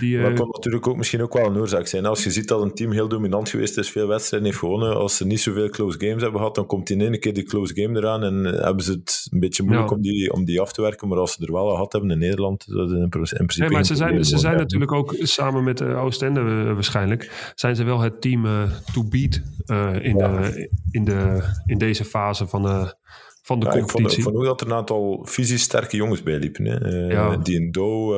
die 0.00 0.20
dat 0.20 0.32
kan 0.32 0.48
natuurlijk 0.48 0.86
ook 0.86 0.96
misschien 0.96 1.22
ook 1.22 1.32
wel 1.32 1.46
een 1.46 1.58
oorzaak 1.58 1.86
zijn. 1.86 2.06
Als 2.06 2.24
je 2.24 2.30
ziet 2.30 2.48
dat 2.48 2.62
een 2.62 2.74
team 2.74 2.92
heel 2.92 3.08
dominant 3.08 3.48
geweest 3.48 3.78
is, 3.78 3.90
veel 3.90 4.06
wedstrijden 4.06 4.48
heeft 4.48 4.60
gewonnen. 4.60 4.96
Als 4.96 5.16
ze 5.16 5.26
niet 5.26 5.40
zoveel 5.40 5.68
close 5.68 5.98
games 6.00 6.22
hebben 6.22 6.40
gehad, 6.40 6.54
dan 6.54 6.66
komt 6.66 6.90
in 6.90 7.00
één 7.00 7.20
keer 7.20 7.34
die 7.34 7.44
close 7.44 7.74
game 7.74 7.98
eraan. 7.98 8.22
En 8.22 8.44
hebben 8.44 8.84
ze 8.84 8.92
het 8.92 9.28
een 9.30 9.40
beetje 9.40 9.62
moeilijk 9.62 9.90
om, 9.90 10.00
die, 10.00 10.32
om 10.32 10.44
die 10.44 10.60
af 10.60 10.72
te 10.72 10.82
werken. 10.82 11.08
Maar 11.08 11.18
als 11.18 11.32
ze 11.32 11.46
er 11.46 11.52
wel 11.52 11.68
gehad 11.68 11.92
hebben 11.92 12.10
in 12.10 12.18
Nederland 12.18 12.38
Nederland 12.40 12.66
dat 12.66 12.90
in, 12.90 13.08
principe. 13.08 13.62
Nee, 13.62 13.70
maar 13.70 13.84
ze 13.84 13.94
zijn, 13.94 14.24
ze 14.24 14.38
zijn 14.38 14.56
natuurlijk 14.56 14.92
ook 14.92 15.14
samen 15.18 15.64
met 15.64 15.80
uh, 15.80 16.04
Oostende 16.04 16.74
waarschijnlijk. 16.74 17.52
Zijn 17.54 17.76
ze 17.76 17.84
wel 17.84 18.00
het 18.00 18.20
team 18.20 18.68
to 18.92 19.04
beat 19.04 19.40
in, 20.02 20.16
de, 20.16 20.68
in, 20.90 21.04
de, 21.04 21.42
in 21.66 21.78
deze 21.78 22.04
fase 22.04 22.46
van 22.46 22.62
de 22.62 22.98
van 23.50 23.60
de 23.60 23.66
ja, 23.66 23.72
competitie. 23.72 24.18
Ik 24.18 24.24
vond, 24.24 24.36
ook 24.36 24.44
dat 24.44 24.60
er 24.60 24.66
een 24.66 24.72
aantal 24.72 25.24
fysisch 25.28 25.62
sterke 25.62 25.96
jongens 25.96 26.22
bij 26.22 26.38
liepen. 26.38 26.64
Hè. 26.64 27.08
Uh, 27.10 27.42
Die 27.42 27.60
een 27.60 27.70
Do, 27.70 28.14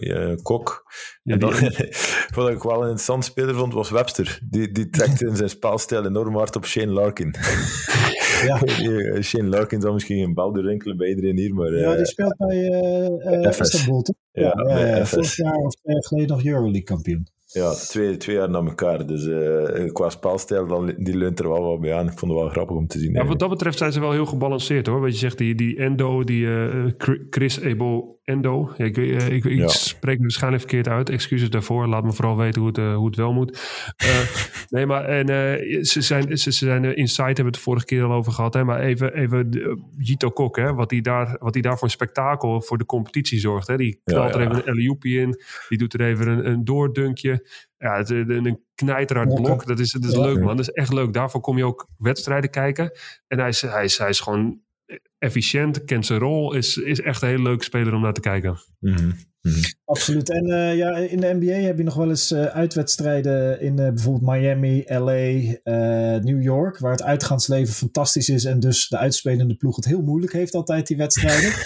uh, 0.00 0.36
Kok. 0.42 0.84
Ja, 1.22 1.32
en 1.32 1.38
dan, 1.38 1.52
wat 2.34 2.50
ik 2.50 2.62
wel 2.62 2.74
een 2.74 2.80
interessant 2.80 3.24
speler 3.24 3.54
vond, 3.54 3.72
was 3.72 3.90
Webster. 3.90 4.38
Die, 4.50 4.72
die 4.72 4.90
trekt 4.90 5.22
in 5.28 5.36
zijn 5.36 5.48
spelstijl 5.48 6.06
enorm 6.06 6.36
hard 6.36 6.56
op 6.56 6.66
Shane 6.66 6.92
Larkin. 6.92 7.34
ja. 8.50 8.60
Eh, 8.60 9.22
Shane 9.22 9.48
Larkin 9.48 9.80
zal 9.80 9.92
misschien 9.92 10.18
een 10.18 10.34
bal 10.34 10.60
rinkelen 10.60 10.96
bij 10.96 11.08
iedereen 11.08 11.38
hier, 11.38 11.54
maar... 11.54 11.72
ja, 11.72 11.96
die 11.96 12.06
speelt 12.06 12.36
bij 12.36 12.56
uh, 12.56 13.58
Istanbul, 13.58 14.02
toch? 14.02 14.16
Ja, 14.32 14.54
ja, 14.66 15.06
vorig 15.06 15.36
jaar 15.36 15.56
of 15.56 15.74
twee 15.74 15.94
jaar 15.94 16.04
geleden 16.04 16.28
nog 16.28 16.44
Euroleague 16.44 16.82
kampioen. 16.82 17.26
Ja, 17.54 17.72
twee, 17.72 18.16
twee 18.16 18.36
jaar 18.36 18.50
na 18.50 18.58
elkaar. 18.58 19.06
Dus 19.06 19.24
uh, 19.26 19.92
qua 19.92 20.10
spelstijl, 20.10 20.66
dan, 20.66 20.94
die 20.96 21.16
leunt 21.16 21.38
er 21.38 21.48
wel 21.48 21.62
wat 21.62 21.80
bij 21.80 21.94
aan. 21.94 22.06
Ik 22.06 22.18
vond 22.18 22.32
het 22.32 22.40
wel 22.40 22.50
grappig 22.50 22.76
om 22.76 22.86
te 22.86 22.98
zien. 22.98 23.12
Ja, 23.12 23.24
wat 23.24 23.38
dat 23.38 23.48
betreft 23.48 23.78
zijn 23.78 23.92
ze 23.92 24.00
wel 24.00 24.12
heel 24.12 24.26
gebalanceerd 24.26 24.86
hoor. 24.86 25.00
Wat 25.00 25.12
je 25.12 25.18
zegt, 25.18 25.38
die, 25.38 25.54
die 25.54 25.76
Endo, 25.76 26.24
die 26.24 26.46
uh, 26.46 26.86
Chris 27.30 27.60
Ebo 27.60 28.18
Endo. 28.24 28.72
Ja, 28.76 28.84
ik, 28.84 28.96
uh, 28.96 29.28
ik, 29.28 29.44
ik 29.44 29.68
spreek 29.68 30.12
het 30.12 30.22
waarschijnlijk 30.22 30.62
verkeerd 30.62 30.88
uit. 30.88 31.10
Excuses 31.10 31.50
daarvoor. 31.50 31.86
Laat 31.86 32.04
me 32.04 32.12
vooral 32.12 32.36
weten 32.36 32.60
hoe 32.60 32.70
het, 32.70 32.94
hoe 32.94 33.06
het 33.06 33.16
wel 33.16 33.32
moet. 33.32 33.60
nee, 34.70 34.86
maar 34.86 35.04
en, 35.04 35.26
ze 35.86 36.00
zijn, 36.00 36.38
ze, 36.38 36.52
ze 36.52 36.64
zijn 36.64 36.96
Insight 36.96 37.16
hebben 37.16 37.36
we 37.36 37.44
het 37.44 37.54
de 37.54 37.60
vorige 37.60 37.84
keer 37.84 38.02
al 38.04 38.12
over 38.12 38.32
gehad. 38.32 38.54
Hè, 38.54 38.64
maar 38.64 38.80
even, 38.80 39.14
even 39.14 39.48
Jito 39.98 40.30
Kok, 40.30 40.56
hè, 40.56 40.74
wat 40.74 40.90
hij 40.90 41.00
daar, 41.00 41.36
wat 41.38 41.54
hij 41.54 41.62
daar 41.62 41.74
voor 41.74 41.84
een 41.84 41.90
spektakel 41.90 42.62
voor 42.62 42.78
de 42.78 42.86
competitie 42.86 43.38
zorgt. 43.38 43.66
Hè. 43.66 43.76
Die 43.76 44.00
knalt 44.04 44.34
ja, 44.34 44.40
er 44.40 44.46
even 44.46 44.56
een 44.56 44.74
Eliupi 44.74 45.20
in. 45.20 45.40
Die 45.68 45.78
doet 45.78 45.94
er 45.94 46.00
even 46.00 46.28
een, 46.28 46.46
een 46.46 46.64
doordunkje. 46.64 47.48
Ja, 47.78 47.96
het, 47.96 48.10
een 48.10 48.60
knijterhard 48.74 49.34
blok. 49.34 49.66
Dat 49.66 49.78
is, 49.78 49.92
dat 49.92 50.04
is 50.04 50.16
leuk, 50.16 50.38
man. 50.38 50.56
Dat 50.56 50.68
is 50.68 50.72
echt 50.72 50.92
leuk. 50.92 51.12
Daarvoor 51.12 51.40
kom 51.40 51.56
je 51.56 51.64
ook 51.64 51.88
wedstrijden 51.98 52.50
kijken. 52.50 52.90
En 53.26 53.38
hij 53.38 53.48
is, 53.48 53.60
hij 53.60 53.84
is, 53.84 53.98
hij 53.98 54.08
is 54.08 54.20
gewoon 54.20 54.62
efficiënt, 55.18 55.84
kent 55.84 56.06
zijn 56.06 56.18
rol. 56.18 56.54
Is, 56.54 56.76
is 56.76 57.00
echt 57.00 57.22
een 57.22 57.28
heel 57.28 57.42
leuk 57.42 57.62
speler 57.62 57.94
om 57.94 58.00
naar 58.00 58.12
te 58.12 58.20
kijken. 58.20 58.58
Mm 58.80 59.14
Mhm. 59.44 59.60
Absoluut. 59.84 60.30
En 60.30 60.46
uh, 60.46 60.76
ja, 60.76 60.96
in 60.96 61.20
de 61.20 61.34
NBA 61.40 61.52
heb 61.52 61.76
je 61.76 61.84
nog 61.84 61.94
wel 61.94 62.08
eens 62.08 62.32
uh, 62.32 62.44
uitwedstrijden 62.44 63.60
in 63.60 63.80
uh, 63.80 63.88
bijvoorbeeld 63.88 64.32
Miami, 64.32 64.84
LA, 64.86 66.18
New 66.18 66.42
York, 66.42 66.78
waar 66.78 66.90
het 66.90 67.02
uitgaansleven 67.02 67.74
fantastisch 67.74 68.28
is 68.28 68.44
en 68.44 68.60
dus 68.60 68.88
de 68.88 68.98
uitspelende 68.98 69.56
ploeg 69.56 69.76
het 69.76 69.84
heel 69.84 70.02
moeilijk 70.02 70.32
heeft 70.32 70.54
altijd 70.54 70.86
die 70.86 70.96
wedstrijden. 70.96 71.52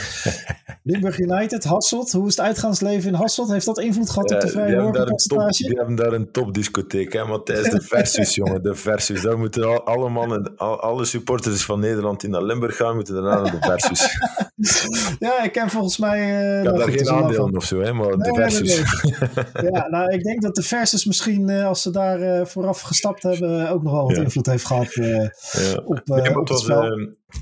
Limburg 0.91 1.19
United, 1.19 1.65
Hasselt. 1.65 2.13
Hoe 2.13 2.27
is 2.27 2.37
het 2.37 2.47
uitgaansleven 2.47 3.09
in 3.09 3.15
Hasselt? 3.15 3.51
Heeft 3.51 3.67
dat 3.67 3.79
invloed 3.79 4.11
gehad 4.11 4.33
op 4.35 4.41
de 4.41 4.49
vrije 4.49 4.81
woordenpercentage? 4.81 5.63
Die 5.67 5.77
hebben 5.77 5.95
daar 5.95 6.13
een 6.13 6.31
topdiscotheek, 6.31 7.13
hè, 7.13 7.27
want 7.27 7.47
tijdens 7.47 7.71
de 7.71 7.81
versus, 7.81 8.35
jongen, 8.41 8.63
de 8.63 8.75
versus. 8.75 9.23
Daar 9.23 9.39
moeten 9.39 9.65
al, 9.65 9.85
alle 9.85 10.09
mannen, 10.09 10.53
al, 10.57 10.81
alle 10.81 11.05
supporters 11.05 11.65
van 11.65 11.81
Nederland 11.81 12.21
die 12.21 12.31
naar 12.31 12.43
Limburg 12.43 12.77
gaan, 12.77 12.95
moeten 12.95 13.15
daarna 13.15 13.41
naar 13.41 13.51
de 13.51 13.67
versus. 13.67 14.19
ja, 15.29 15.43
ik 15.43 15.53
ken 15.53 15.71
volgens 15.71 15.99
mij... 15.99 16.19
ik 16.59 16.65
heb 16.65 16.77
daar 16.77 16.91
geen 16.91 17.11
aandeel 17.11 17.51
of 17.55 17.65
zo, 17.65 17.81
hè, 17.81 17.93
maar 17.93 18.11
de 18.11 18.35
versus. 18.35 19.03
ja, 19.73 19.89
nou, 19.89 20.13
ik 20.13 20.23
denk 20.23 20.43
dat 20.43 20.55
de 20.55 20.63
versus 20.63 21.05
misschien, 21.05 21.49
uh, 21.49 21.67
als 21.67 21.83
ze 21.83 21.91
daar 21.91 22.21
uh, 22.21 22.45
vooraf 22.45 22.81
gestapt 22.81 23.23
hebben, 23.23 23.71
ook 23.71 23.83
nog 23.83 23.93
wel 23.93 24.07
wat 24.07 24.17
ja. 24.17 24.23
invloed 24.23 24.47
heeft 24.47 24.65
gehad 24.65 24.97
uh, 24.97 25.07
ja. 25.07 25.83
op, 25.85 26.01
nee, 26.05 26.31
op 26.31 26.37
het, 26.37 26.49
was, 26.49 26.63
spel. 26.63 26.83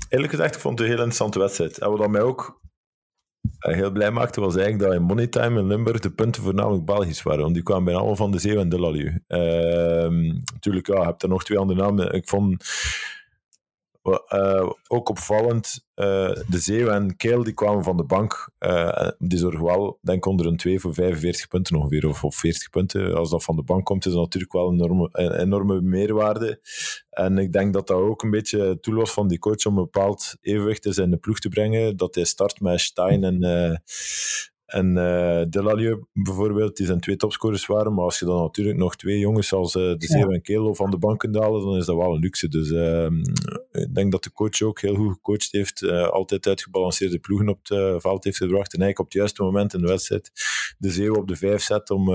eerlijk 0.09 0.31
gezegd, 0.31 0.55
ik 0.55 0.61
vond 0.61 0.79
het 0.79 0.87
een 0.87 0.93
heel 0.93 1.03
interessante 1.03 1.39
wedstrijd. 1.39 1.77
En 1.77 1.97
wat 1.97 2.09
mij 2.09 2.21
ook 2.21 2.65
heel 3.59 3.91
blij 3.91 4.11
maakte, 4.11 4.41
was 4.41 4.55
eigenlijk 4.55 4.83
dat 4.83 4.93
in 4.99 5.05
Moneytime 5.05 5.59
in 5.59 5.67
Limburg 5.67 5.99
de 5.99 6.11
punten 6.11 6.43
voornamelijk 6.43 6.85
Belgisch 6.85 7.23
waren. 7.23 7.41
Want 7.41 7.53
die 7.53 7.63
kwamen 7.63 7.83
bijna 7.83 7.99
allemaal 7.99 8.15
van 8.15 8.31
de 8.31 8.39
Zeeuw 8.39 8.59
en 8.59 8.69
de 8.69 8.79
Lalieu. 8.79 9.21
Ehm, 9.27 10.25
natuurlijk, 10.53 10.87
ja, 10.87 11.05
hebt 11.05 11.23
er 11.23 11.29
nog 11.29 11.43
twee 11.43 11.57
andere 11.57 11.81
namen. 11.81 12.13
Ik 12.13 12.27
vond 12.27 12.63
uh, 14.07 14.69
ook 14.87 15.09
opvallend, 15.09 15.85
uh, 15.95 16.05
de 16.47 16.57
Zeeuw 16.57 16.87
en 16.87 17.15
Keel 17.15 17.43
die 17.43 17.53
kwamen 17.53 17.83
van 17.83 17.97
de 17.97 18.03
bank. 18.03 18.51
Uh, 18.59 19.09
die 19.17 19.37
zorgen 19.39 19.63
wel, 19.63 19.99
denk 20.01 20.25
onder 20.25 20.45
een 20.45 20.57
2 20.57 20.79
voor 20.79 20.93
45 20.93 21.47
punten 21.47 21.75
ongeveer, 21.75 22.07
of, 22.07 22.23
of 22.23 22.35
40 22.35 22.69
punten. 22.69 23.15
Als 23.15 23.29
dat 23.29 23.43
van 23.43 23.55
de 23.55 23.63
bank 23.63 23.85
komt, 23.85 24.05
is 24.05 24.11
dat 24.11 24.21
natuurlijk 24.21 24.53
wel 24.53 24.67
een 24.67 24.73
enorme, 24.73 25.37
enorme 25.39 25.81
meerwaarde. 25.81 26.59
En 27.09 27.37
ik 27.37 27.51
denk 27.51 27.73
dat 27.73 27.87
dat 27.87 27.97
ook 27.97 28.23
een 28.23 28.31
beetje 28.31 28.77
was 28.81 29.11
van 29.11 29.27
die 29.27 29.39
coach 29.39 29.65
om 29.65 29.77
een 29.77 29.83
bepaald 29.83 30.35
evenwicht 30.41 30.97
in 30.97 31.11
de 31.11 31.17
ploeg 31.17 31.39
te 31.39 31.49
brengen. 31.49 31.97
Dat 31.97 32.15
hij 32.15 32.23
start 32.23 32.59
met 32.59 32.79
Stein 32.79 33.23
en, 33.23 33.81
en 34.67 34.95
uh, 34.95 35.41
Delalieu 35.49 36.05
bijvoorbeeld, 36.13 36.77
die 36.77 36.85
zijn 36.85 36.99
twee 36.99 37.15
topscorers 37.15 37.65
waren. 37.65 37.93
Maar 37.93 38.03
als 38.03 38.19
je 38.19 38.25
dan 38.25 38.41
natuurlijk 38.41 38.77
nog 38.77 38.95
twee 38.95 39.19
jongens 39.19 39.53
als 39.53 39.75
uh, 39.75 39.83
De 39.83 40.05
Zeeuw 40.05 40.31
en 40.31 40.41
Kelo 40.41 40.73
van 40.73 40.89
de 40.89 40.97
bank 40.97 41.19
kunt 41.19 41.35
halen, 41.35 41.61
dan 41.61 41.77
is 41.77 41.85
dat 41.85 41.95
wel 41.95 42.13
een 42.13 42.19
luxe. 42.19 42.47
Dus 42.47 42.69
uh, 42.69 43.07
ik 43.71 43.95
denk 43.95 44.11
dat 44.11 44.23
de 44.23 44.31
coach 44.31 44.61
ook 44.61 44.81
heel 44.81 44.95
goed 44.95 45.13
gecoacht 45.13 45.51
heeft. 45.51 45.83
altijd 45.89 46.47
uitgebalanceerde 46.47 47.19
ploegen 47.19 47.49
op 47.49 47.59
het 47.63 48.01
veld 48.01 48.23
heeft 48.23 48.37
gebracht. 48.37 48.73
En 48.73 48.81
eigenlijk 48.81 48.99
op 48.99 49.05
het 49.05 49.13
juiste 49.13 49.43
moment 49.43 49.73
in 49.73 49.81
de 49.81 49.87
wedstrijd 49.87 50.31
De 50.77 50.89
Zeeuw 50.89 51.15
op 51.15 51.27
de 51.27 51.35
vijf 51.35 51.61
zet 51.61 51.89
om... 51.89 52.09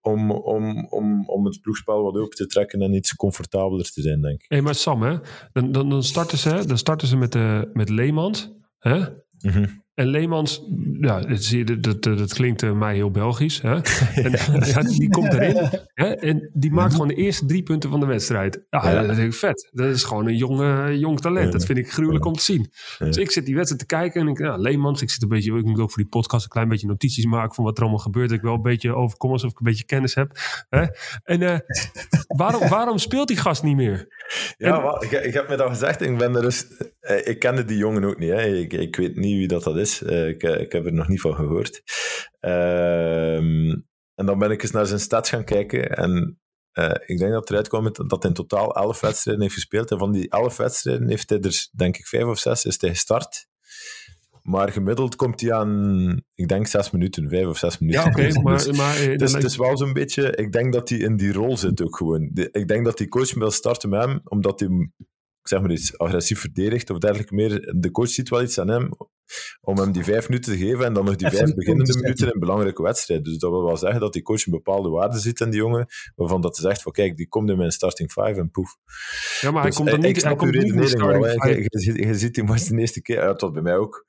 om, 0.00 0.30
om, 0.30 0.86
om, 0.90 1.28
om 1.28 1.44
het 1.44 1.60
ploegspel 1.60 2.02
wat 2.02 2.16
open 2.16 2.36
te 2.36 2.46
trekken 2.46 2.82
en 2.82 2.94
iets 2.94 3.14
comfortabeler 3.16 3.92
te 3.92 4.02
zijn, 4.02 4.20
denk 4.20 4.42
ik. 4.42 4.48
Hey, 4.48 4.62
maar 4.62 4.74
Sam, 4.74 5.02
hè? 5.02 5.16
Dan, 5.52 5.72
dan, 5.72 5.88
dan, 5.88 6.02
starten 6.02 6.38
ze, 6.38 6.66
dan 6.66 6.78
starten 6.78 7.08
ze 7.08 7.16
met, 7.16 7.32
de, 7.32 7.70
met 7.72 7.88
Leemans. 7.88 8.52
Hè? 8.78 8.98
Mm 8.98 9.06
-hmm. 9.38 9.79
En 9.94 10.06
Leemans, 10.06 10.64
ja, 11.00 11.20
dat, 11.20 11.82
dat, 11.82 12.02
dat 12.18 12.32
klinkt 12.32 12.62
uh, 12.62 12.72
mij 12.72 12.94
heel 12.94 13.10
Belgisch. 13.10 13.60
Hè? 13.62 13.74
en, 14.24 14.30
ja, 14.66 14.82
die 14.82 15.08
komt 15.08 15.32
erin 15.32 15.68
hè? 15.94 16.06
en 16.06 16.50
die 16.52 16.72
maakt 16.72 16.92
gewoon 16.92 17.08
de 17.08 17.14
eerste 17.14 17.46
drie 17.46 17.62
punten 17.62 17.90
van 17.90 18.00
de 18.00 18.06
wedstrijd. 18.06 18.64
Ah, 18.70 18.84
ja, 18.84 19.02
dat 19.02 19.16
vind 19.16 19.32
ik 19.32 19.38
vet. 19.38 19.68
Dat 19.72 19.86
is 19.86 20.04
gewoon 20.04 20.26
een 20.26 20.36
jong, 20.36 20.88
jong 20.98 21.20
talent. 21.20 21.52
Dat 21.52 21.64
vind 21.64 21.78
ik 21.78 21.92
gruwelijk 21.92 22.24
om 22.24 22.32
te 22.32 22.42
zien. 22.42 22.70
Dus 22.98 23.16
ik 23.16 23.30
zit 23.30 23.46
die 23.46 23.54
wedstrijd 23.54 23.88
te 23.88 23.96
kijken 23.96 24.20
en 24.20 24.28
ik, 24.28 24.38
ja, 24.38 24.56
Leemans, 24.56 25.02
ik 25.02 25.10
zit 25.10 25.22
een 25.22 25.28
beetje, 25.28 25.56
ik 25.56 25.64
moet 25.64 25.80
ook 25.80 25.90
voor 25.90 26.02
die 26.02 26.10
podcast 26.10 26.44
een 26.44 26.50
klein 26.50 26.68
beetje 26.68 26.86
notities 26.86 27.24
maken 27.24 27.54
van 27.54 27.64
wat 27.64 27.76
er 27.76 27.82
allemaal 27.82 28.00
gebeurt. 28.00 28.28
Dat 28.28 28.38
ik 28.38 28.44
wel 28.44 28.54
een 28.54 28.62
beetje 28.62 28.94
overkom 28.94 29.30
alsof 29.30 29.50
ik 29.50 29.58
een 29.58 29.64
beetje 29.64 29.84
kennis 29.84 30.14
heb. 30.14 30.38
Hè? 30.68 30.84
En 31.24 31.40
uh, 31.40 31.58
waarom, 32.26 32.68
waarom 32.78 32.98
speelt 32.98 33.28
die 33.28 33.36
gast 33.36 33.62
niet 33.62 33.76
meer? 33.76 34.06
Ja, 34.56 34.82
en, 34.82 35.08
ik, 35.08 35.24
ik, 35.24 35.34
heb 35.34 35.48
me 35.48 35.56
dat 35.56 35.68
gezegd. 35.68 36.00
Ik, 36.00 36.18
ben 36.18 36.36
er 36.36 36.42
dus, 36.42 36.66
eh, 37.00 37.26
ik 37.26 37.38
kende 37.38 37.64
die 37.64 37.76
jongen 37.76 38.04
ook 38.04 38.18
niet. 38.18 38.30
Hè. 38.30 38.44
Ik, 38.44 38.72
ik 38.72 38.96
weet 38.96 39.16
niet 39.16 39.36
wie 39.36 39.48
dat, 39.48 39.62
dat 39.62 39.76
is. 39.76 39.79
Uh, 39.80 40.28
ik, 40.28 40.42
ik, 40.42 40.72
heb 40.72 40.86
er 40.86 40.92
nog 40.92 41.08
niet 41.08 41.20
van 41.20 41.34
gehoord. 41.34 41.82
Uh, 42.40 43.36
en 44.14 44.26
dan 44.26 44.38
ben 44.38 44.50
ik 44.50 44.62
eens 44.62 44.70
naar 44.70 44.86
zijn 44.86 45.00
stats 45.00 45.30
gaan 45.30 45.44
kijken. 45.44 45.96
En 45.96 46.40
uh, 46.72 46.94
ik 47.06 47.18
denk 47.18 47.32
dat 47.32 47.50
eruit 47.50 47.68
kwam 47.68 47.92
dat 47.92 48.22
hij 48.22 48.30
in 48.30 48.32
totaal 48.32 48.76
11 48.76 49.00
wedstrijden 49.00 49.42
heeft 49.42 49.54
gespeeld. 49.54 49.90
En 49.90 49.98
van 49.98 50.12
die 50.12 50.30
11 50.30 50.56
wedstrijden 50.56 51.08
heeft 51.08 51.30
hij 51.30 51.40
er, 51.40 51.68
denk 51.76 51.96
ik, 51.96 52.06
5 52.06 52.24
of 52.24 52.38
6 52.38 52.64
is 52.64 52.80
hij 52.80 52.90
gestart. 52.90 53.48
Maar 54.42 54.72
gemiddeld 54.72 55.16
komt 55.16 55.40
hij 55.40 55.52
aan, 55.52 56.22
ik 56.34 56.48
denk, 56.48 56.66
zes 56.66 56.90
minuten, 56.90 57.28
vijf 57.28 57.46
of 57.46 57.58
zes 57.58 57.78
minuten. 57.78 58.02
Ja, 58.02 58.08
oké, 58.08 58.20
okay, 58.20 58.42
maar... 58.42 58.74
maar 58.74 59.16
dus 59.16 59.32
het 59.32 59.44
is 59.44 59.56
wel 59.56 59.76
zo'n 59.76 59.92
beetje, 59.92 60.36
ik 60.36 60.52
denk 60.52 60.72
dat 60.72 60.88
hij 60.88 60.98
in 60.98 61.16
die 61.16 61.32
rol 61.32 61.56
zit 61.56 61.82
ook 61.82 61.96
gewoon. 61.96 62.30
ik 62.52 62.68
denk 62.68 62.84
dat 62.84 62.98
die 62.98 63.08
coach 63.08 63.34
wil 63.34 63.50
starten 63.50 63.88
met 63.88 64.04
hem, 64.04 64.20
omdat 64.24 64.60
hij, 64.60 64.90
zeg 65.42 65.60
maar 65.60 65.70
iets, 65.70 65.98
agressief 65.98 66.40
verdedigt 66.40 66.90
of 66.90 66.98
dergelijke 66.98 67.34
meer. 67.34 67.74
De 67.76 67.90
coach 67.90 68.08
ziet 68.08 68.28
wel 68.28 68.42
iets 68.42 68.58
aan 68.58 68.68
hem, 68.68 68.90
om 69.60 69.78
hem 69.78 69.92
die 69.92 70.04
vijf 70.04 70.28
minuten 70.28 70.52
te 70.52 70.58
geven 70.58 70.84
en 70.84 70.92
dan 70.92 71.04
nog 71.04 71.16
die 71.16 71.28
vijf 71.28 71.54
beginnende 71.54 71.94
minuten 71.94 72.26
in 72.26 72.32
een 72.32 72.40
belangrijke 72.40 72.82
wedstrijd. 72.82 73.24
Dus 73.24 73.38
dat 73.38 73.50
wil 73.50 73.64
wel 73.64 73.76
zeggen 73.76 74.00
dat 74.00 74.12
die 74.12 74.22
coach 74.22 74.46
een 74.46 74.52
bepaalde 74.52 74.88
waarde 74.88 75.18
ziet 75.18 75.40
in 75.40 75.50
die 75.50 75.60
jongen, 75.60 75.86
waarvan 76.14 76.40
dat 76.40 76.56
hij 76.56 76.66
zegt 76.66 76.82
van 76.82 76.92
kijk, 76.92 77.16
die 77.16 77.28
komt 77.28 77.50
in 77.50 77.56
mijn 77.56 77.70
starting 77.70 78.12
five 78.12 78.40
en 78.40 78.50
poef. 78.50 78.76
Ja, 79.40 79.50
maar 79.50 79.60
hij 79.60 79.70
dus 79.70 79.78
komt 79.78 79.88
er 79.88 79.98
niet, 79.98 80.16
ik 80.16 80.22
hij 80.22 80.36
komt 80.36 80.52
niet 80.52 80.92
in 80.92 81.06
wel. 81.06 81.26
Je, 81.26 81.68
je, 81.68 82.06
je, 82.06 82.14
ziet 82.14 82.34
die 82.34 82.44
match 82.44 82.62
de 82.62 82.78
eerste 82.78 83.02
keer, 83.02 83.16
ja, 83.16 83.34
tot 83.34 83.52
bij 83.52 83.62
mij 83.62 83.76
ook. 83.76 84.04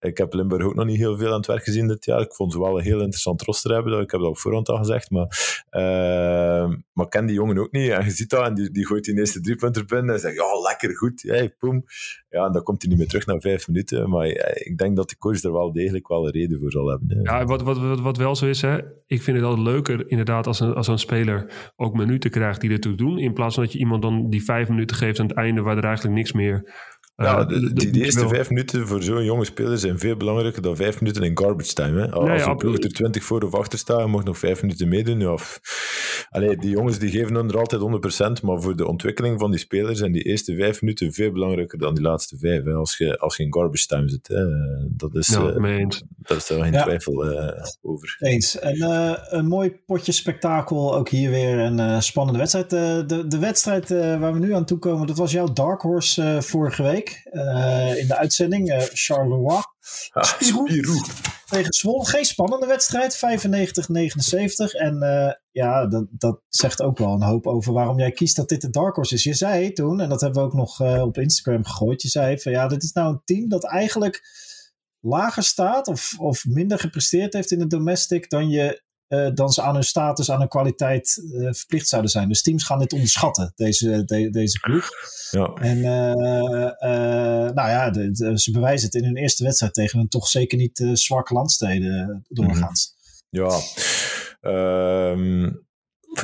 Ik 0.00 0.18
heb 0.18 0.32
Limburg 0.32 0.64
ook 0.64 0.74
nog 0.74 0.86
niet 0.86 0.96
heel 0.96 1.16
veel 1.18 1.28
aan 1.28 1.36
het 1.36 1.46
werk 1.46 1.64
gezien 1.64 1.88
dit 1.88 2.04
jaar. 2.04 2.20
Ik 2.20 2.34
vond 2.34 2.52
ze 2.52 2.60
wel 2.60 2.78
een 2.78 2.84
heel 2.84 3.00
interessant 3.00 3.42
roster 3.42 3.72
hebben, 3.72 4.00
ik 4.00 4.10
heb 4.10 4.20
dat 4.20 4.28
op 4.28 4.38
voorhand 4.38 4.68
al 4.68 4.76
gezegd, 4.76 5.10
maar, 5.10 5.26
uh, 5.70 6.76
maar 6.92 7.04
ik 7.04 7.10
ken 7.10 7.26
die 7.26 7.34
jongen 7.34 7.58
ook 7.58 7.72
niet. 7.72 7.90
En 7.90 8.04
je 8.04 8.10
ziet 8.10 8.30
dat, 8.30 8.44
en 8.44 8.54
die, 8.54 8.70
die 8.70 8.86
gooit 8.86 9.04
die 9.04 9.18
eerste 9.18 9.40
drie 9.40 9.56
punten 9.56 9.86
binnen 9.86 10.14
en 10.14 10.20
zegt, 10.20 10.34
ja, 10.34 10.60
lekker, 10.68 10.96
goed, 10.96 11.22
hey, 11.22 11.48
poem. 11.58 11.84
Ja, 12.28 12.46
en 12.46 12.52
dan 12.52 12.62
komt 12.62 12.82
hij 12.82 12.90
niet 12.90 12.98
meer 12.98 13.08
terug 13.08 13.26
na 13.26 13.38
vijf 13.38 13.68
minuten, 13.68 14.10
maar 14.10 14.26
ik 14.64 14.78
denk 14.78 14.96
dat 14.96 15.08
de 15.08 15.18
coach 15.18 15.42
er 15.42 15.52
wel 15.52 15.72
degelijk 15.72 16.08
wel 16.08 16.26
een 16.26 16.32
reden 16.32 16.60
voor 16.60 16.70
zal 16.70 16.88
hebben. 16.88 17.20
Ja, 17.22 17.44
wat, 17.44 17.62
wat, 17.62 17.78
wat, 17.78 18.00
wat 18.00 18.16
wel 18.16 18.34
zo 18.34 18.46
is, 18.46 18.60
hè, 18.60 18.78
ik 19.06 19.22
vind 19.22 19.36
het 19.36 19.46
altijd 19.46 19.66
leuker 19.66 20.10
inderdaad 20.10 20.46
als 20.46 20.60
een, 20.60 20.74
als 20.74 20.88
een 20.88 20.98
speler 20.98 21.72
ook 21.76 21.94
minuten 21.94 22.30
krijgt 22.30 22.60
die 22.60 22.70
ertoe 22.70 22.94
doen. 22.94 23.18
In 23.18 23.32
plaats 23.32 23.54
van 23.54 23.64
dat 23.64 23.72
je 23.72 23.78
iemand 23.78 24.02
dan 24.02 24.30
die 24.30 24.44
vijf 24.44 24.68
minuten 24.68 24.96
geeft 24.96 25.20
aan 25.20 25.26
het 25.26 25.36
einde 25.36 25.62
waar 25.62 25.76
er 25.76 25.84
eigenlijk 25.84 26.16
niks 26.16 26.32
meer 26.32 26.72
ja, 27.16 27.40
uh, 27.40 27.48
de, 27.48 27.72
die, 27.72 27.90
de 27.90 28.04
eerste 28.04 28.28
vijf 28.28 28.48
minuten 28.48 28.86
voor 28.88 29.02
zo'n 29.02 29.24
jonge 29.24 29.44
speler 29.44 29.78
zijn 29.78 29.98
veel 29.98 30.16
belangrijker 30.16 30.62
dan 30.62 30.76
vijf 30.76 31.00
minuten 31.00 31.22
in 31.22 31.38
garbage 31.38 31.72
time. 31.72 32.00
Hè. 32.00 32.10
Als 32.10 32.28
nee, 32.28 32.38
ja, 32.38 32.56
er 32.56 32.92
20 32.92 33.24
voor 33.24 33.42
of 33.42 33.54
achter 33.54 33.78
staat, 33.78 34.06
mag 34.08 34.24
nog 34.24 34.38
vijf 34.38 34.62
minuten 34.62 34.88
meedoen. 34.88 35.28
Of, 35.28 35.60
Allee, 36.30 36.56
die 36.56 36.70
jongens 36.70 36.98
die 36.98 37.10
geven 37.10 37.34
hun 37.34 37.48
er 37.48 37.58
altijd 37.58 37.82
100%, 38.40 38.42
maar 38.42 38.60
voor 38.62 38.76
de 38.76 38.86
ontwikkeling 38.88 39.40
van 39.40 39.50
die 39.50 39.60
spelers 39.60 39.98
zijn 39.98 40.12
die 40.12 40.22
eerste 40.22 40.56
vijf 40.56 40.80
minuten 40.80 41.12
veel 41.12 41.32
belangrijker 41.32 41.78
dan 41.78 41.94
die 41.94 42.04
laatste 42.04 42.38
vijf. 42.38 42.64
Hè, 42.64 42.72
als, 42.72 42.96
je, 42.96 43.18
als 43.18 43.36
je 43.36 43.42
in 43.42 43.52
garbage 43.54 43.86
time 43.86 44.08
zit. 44.08 44.28
Hè. 44.28 44.44
Dat 44.90 45.14
is, 45.14 45.28
Ja, 45.28 45.48
eh, 45.48 45.56
mee 45.56 45.78
eens. 45.78 46.02
daar 46.18 46.36
is 46.36 46.48
er 46.50 46.62
geen 46.62 46.72
Ja. 46.72 46.82
twijfel 46.82 47.24
eh, 47.24 47.62
over. 47.82 48.16
Eens. 48.18 48.58
En 48.58 48.74
eh, 48.80 49.12
een 49.28 49.46
mooi 49.46 49.70
potje 49.86 50.12
spektakel. 50.12 50.94
Ook 50.96 51.08
hier 51.08 51.30
weer 51.30 51.58
een 51.58 51.78
eh, 51.80 52.00
spannende 52.00 52.38
wedstrijd. 52.38 52.72
Eh, 52.72 53.06
de, 53.06 53.26
de 53.26 53.38
wedstrijd 53.38 53.90
eh, 53.90 54.20
waar 54.20 54.32
we 54.32 54.38
nu 54.38 54.54
aan 54.54 54.64
toe 54.64 54.78
komen, 54.78 55.06
dat 55.06 55.18
was 55.18 55.32
jouw 55.32 55.52
Dark 55.52 55.80
Horse 55.82 56.22
eh, 56.22 56.40
vorige 56.40 56.82
week. 56.82 57.03
Eh, 57.10 57.98
in 57.98 58.06
de 58.06 58.16
uitzending. 58.16 58.70
eh 58.70 58.82
Charleroi 58.92 59.62
Ah, 60.12 60.24
Spirou. 60.24 60.68
Spirou. 60.68 61.04
tegen 61.46 61.72
Zwolle. 61.72 62.06
Geen 62.06 62.24
spannende 62.24 62.66
wedstrijd. 62.66 63.16
95-79. 63.16 64.74
En 64.74 65.02
eh, 65.02 65.32
ja, 65.50 65.86
dat, 65.86 66.06
dat 66.10 66.40
zegt 66.48 66.82
ook 66.82 66.98
wel 66.98 67.12
een 67.12 67.22
hoop 67.22 67.46
over 67.46 67.72
waarom 67.72 67.98
jij 67.98 68.10
kiest 68.10 68.36
dat 68.36 68.48
dit 68.48 68.60
de 68.60 68.70
Dark 68.70 68.94
Horse 68.94 69.14
is. 69.14 69.24
Je 69.24 69.34
zei 69.34 69.72
toen, 69.72 70.00
en 70.00 70.08
dat 70.08 70.20
hebben 70.20 70.40
we 70.42 70.46
ook 70.48 70.54
nog 70.54 70.80
op 70.80 71.18
Instagram 71.18 71.64
gegooid. 71.64 72.02
Je 72.02 72.08
zei 72.08 72.38
van 72.40 72.52
ja, 72.52 72.66
dit 72.68 72.82
is 72.82 72.92
nou 72.92 73.12
een 73.12 73.22
team 73.24 73.48
dat 73.48 73.64
eigenlijk 73.64 74.22
lager 75.00 75.42
staat 75.42 75.88
of, 75.88 76.14
of 76.18 76.44
minder 76.44 76.78
gepresteerd 76.78 77.32
heeft 77.32 77.50
in 77.50 77.58
de 77.58 77.66
domestic 77.66 78.30
dan, 78.30 78.48
je, 78.48 78.82
eh, 79.08 79.28
dan 79.34 79.50
ze 79.52 79.62
aan 79.62 79.74
hun 79.74 79.84
status, 79.84 80.30
aan 80.30 80.38
hun 80.38 80.48
kwaliteit 80.48 81.22
eh, 81.38 81.48
verplicht 81.52 81.88
zouden 81.88 82.10
zijn. 82.10 82.28
Dus 82.28 82.42
teams 82.42 82.64
gaan 82.64 82.78
dit 82.78 82.92
onderschatten, 82.92 83.52
deze, 83.56 84.04
de- 84.04 84.30
deze 84.30 84.58
ploeg. 84.60 84.88
Ja. 85.30 85.46
En 85.54 85.76
eh, 85.76 87.50
nou 87.54 87.68
ja, 87.70 87.90
de- 87.90 88.10
de- 88.10 88.38
ze 88.38 88.50
bewijzen 88.50 88.86
het 88.86 88.94
in 88.96 89.04
hun 89.04 89.16
eerste 89.16 89.44
wedstrijd 89.44 89.74
tegen 89.74 89.98
een 90.00 90.08
toch 90.08 90.28
zeker 90.28 90.58
niet 90.58 90.86
zwakke 90.92 91.34
landsteden 91.34 92.24
doorgaans. 92.28 92.94
Ja, 93.28 93.58
ehm, 94.40 95.50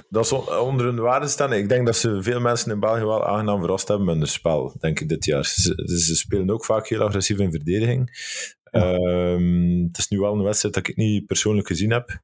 dat 0.09 0.25
is 0.25 0.33
on- 0.33 0.59
onder 0.59 0.87
hun 0.87 1.01
waarde 1.01 1.29
staan. 1.29 1.53
Ik 1.53 1.69
denk 1.69 1.87
dat 1.87 1.97
ze 1.97 2.23
veel 2.23 2.41
mensen 2.41 2.71
in 2.73 2.81
België 2.81 3.05
wel 3.05 3.27
aangenaam 3.27 3.61
verrast 3.61 3.89
hebben 3.89 4.07
met 4.07 4.17
hun 4.17 4.27
spel, 4.27 4.77
denk 4.81 5.01
ik, 5.01 5.09
dit 5.09 5.25
jaar. 5.25 5.45
Ze, 5.45 5.83
ze 6.05 6.17
spelen 6.17 6.51
ook 6.51 6.65
vaak 6.65 6.89
heel 6.89 7.03
agressief 7.03 7.39
in 7.39 7.51
verdediging. 7.51 8.11
Ehm, 8.71 9.85
het 9.87 9.99
is 9.99 10.09
nu 10.09 10.19
wel 10.19 10.33
een 10.33 10.43
wedstrijd 10.43 10.75
dat 10.75 10.89
ik 10.89 10.97
niet 10.97 11.27
persoonlijk 11.27 11.67
gezien 11.67 11.91
heb. 11.91 12.21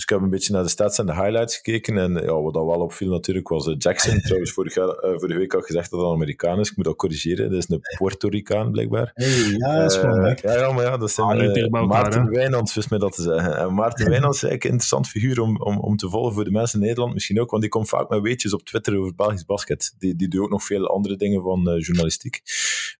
Dus 0.00 0.08
ik 0.08 0.14
heb 0.14 0.24
een 0.24 0.36
beetje 0.36 0.52
naar 0.52 0.62
de 0.62 0.68
stats 0.68 0.98
en 0.98 1.06
de 1.06 1.14
highlights 1.14 1.56
gekeken. 1.56 1.98
En 1.98 2.12
ja, 2.12 2.40
wat 2.40 2.54
dat 2.54 2.64
wel 2.64 2.80
opviel 2.80 3.10
natuurlijk 3.10 3.48
was 3.48 3.66
eh, 3.66 3.74
Jackson. 3.78 4.20
Trouwens, 4.26 4.52
vorige, 4.52 4.80
eh, 4.80 5.18
vorige 5.18 5.38
week 5.38 5.52
had 5.52 5.60
ik 5.60 5.66
gezegd 5.66 5.90
dat 5.90 6.00
hij 6.00 6.08
een 6.08 6.14
Amerikaan 6.14 6.58
is. 6.58 6.70
Ik 6.70 6.76
moet 6.76 6.84
dat 6.84 6.96
corrigeren. 6.96 7.50
Dat 7.50 7.58
is 7.58 7.68
een 7.68 7.80
Puerto 7.98 8.28
Ricaan, 8.28 8.70
blijkbaar. 8.70 9.10
Hey, 9.14 9.28
ja, 9.28 9.78
dat 9.78 9.90
is 9.90 9.96
Eh, 9.96 10.34
ja, 10.34 10.58
ja, 10.58 10.72
maar 10.72 10.84
ja, 10.84 10.96
dat 10.96 11.10
zijn 11.10 11.26
Ah, 11.26 11.44
eh, 11.44 11.52
tegen 11.52 11.86
Maarten 11.86 12.22
hè? 12.22 12.30
Wijnands, 12.30 12.74
wist 12.74 12.90
mij 12.90 12.98
dat 12.98 13.12
te 13.12 13.22
zeggen. 13.22 13.56
En 13.56 13.74
Maarten 13.74 14.08
Wijnands 14.10 14.36
is 14.36 14.42
eigenlijk 14.42 14.64
een 14.64 14.70
interessant 14.70 15.08
figuur 15.08 15.40
om, 15.40 15.62
om, 15.62 15.78
om 15.78 15.96
te 15.96 16.08
volgen 16.08 16.34
voor 16.34 16.44
de 16.44 16.50
mensen 16.50 16.80
in 16.80 16.86
Nederland 16.86 17.14
misschien 17.14 17.40
ook, 17.40 17.50
want 17.50 17.62
die 17.62 17.70
komt 17.70 17.88
vaak 17.88 18.08
met 18.08 18.20
weetjes 18.20 18.54
op 18.54 18.62
Twitter 18.62 18.98
over 18.98 19.14
Belgisch 19.14 19.44
basket. 19.44 19.94
Die, 19.98 20.16
die 20.16 20.28
doet 20.28 20.40
ook 20.40 20.50
nog 20.50 20.64
veel 20.64 20.86
andere 20.86 21.16
dingen 21.16 21.42
van 21.42 21.62
journalistiek. 21.78 22.40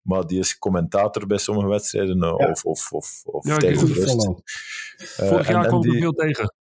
Maar 0.03 0.27
die 0.27 0.39
is 0.39 0.59
commentator 0.59 1.27
bij 1.27 1.39
sommige 1.39 1.69
wedstrijden 1.69 2.19
Ja. 2.19 2.31
of, 2.31 2.65
of, 2.65 2.93
of, 2.93 3.23
of 3.25 3.47
Ja, 3.47 3.55
Goed 3.55 3.95
de 3.95 4.01
rust. 4.01 4.29
Vorig 5.17 5.49
jaar 5.49 5.67
kwam 5.67 5.85
ik 5.85 5.99
veel 5.99 6.13
tegen. 6.13 6.53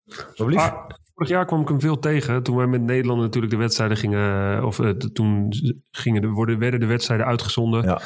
Vorig 1.19 1.33
jaar 1.33 1.45
kwam 1.45 1.61
ik 1.61 1.67
hem 1.67 1.79
veel 1.79 1.99
tegen. 1.99 2.43
Toen 2.43 2.55
wij 2.55 2.67
met 2.67 2.81
Nederland 2.81 3.21
natuurlijk 3.21 3.51
de 3.53 3.57
wedstrijden 3.57 3.97
gingen... 3.97 4.65
Of 4.65 4.79
eh, 4.79 4.89
toen 4.89 5.53
gingen 5.91 6.21
de, 6.21 6.27
worden, 6.27 6.59
werden 6.59 6.79
de 6.79 6.85
wedstrijden 6.85 7.25
uitgezonden. 7.25 7.83
Ja. 7.83 8.01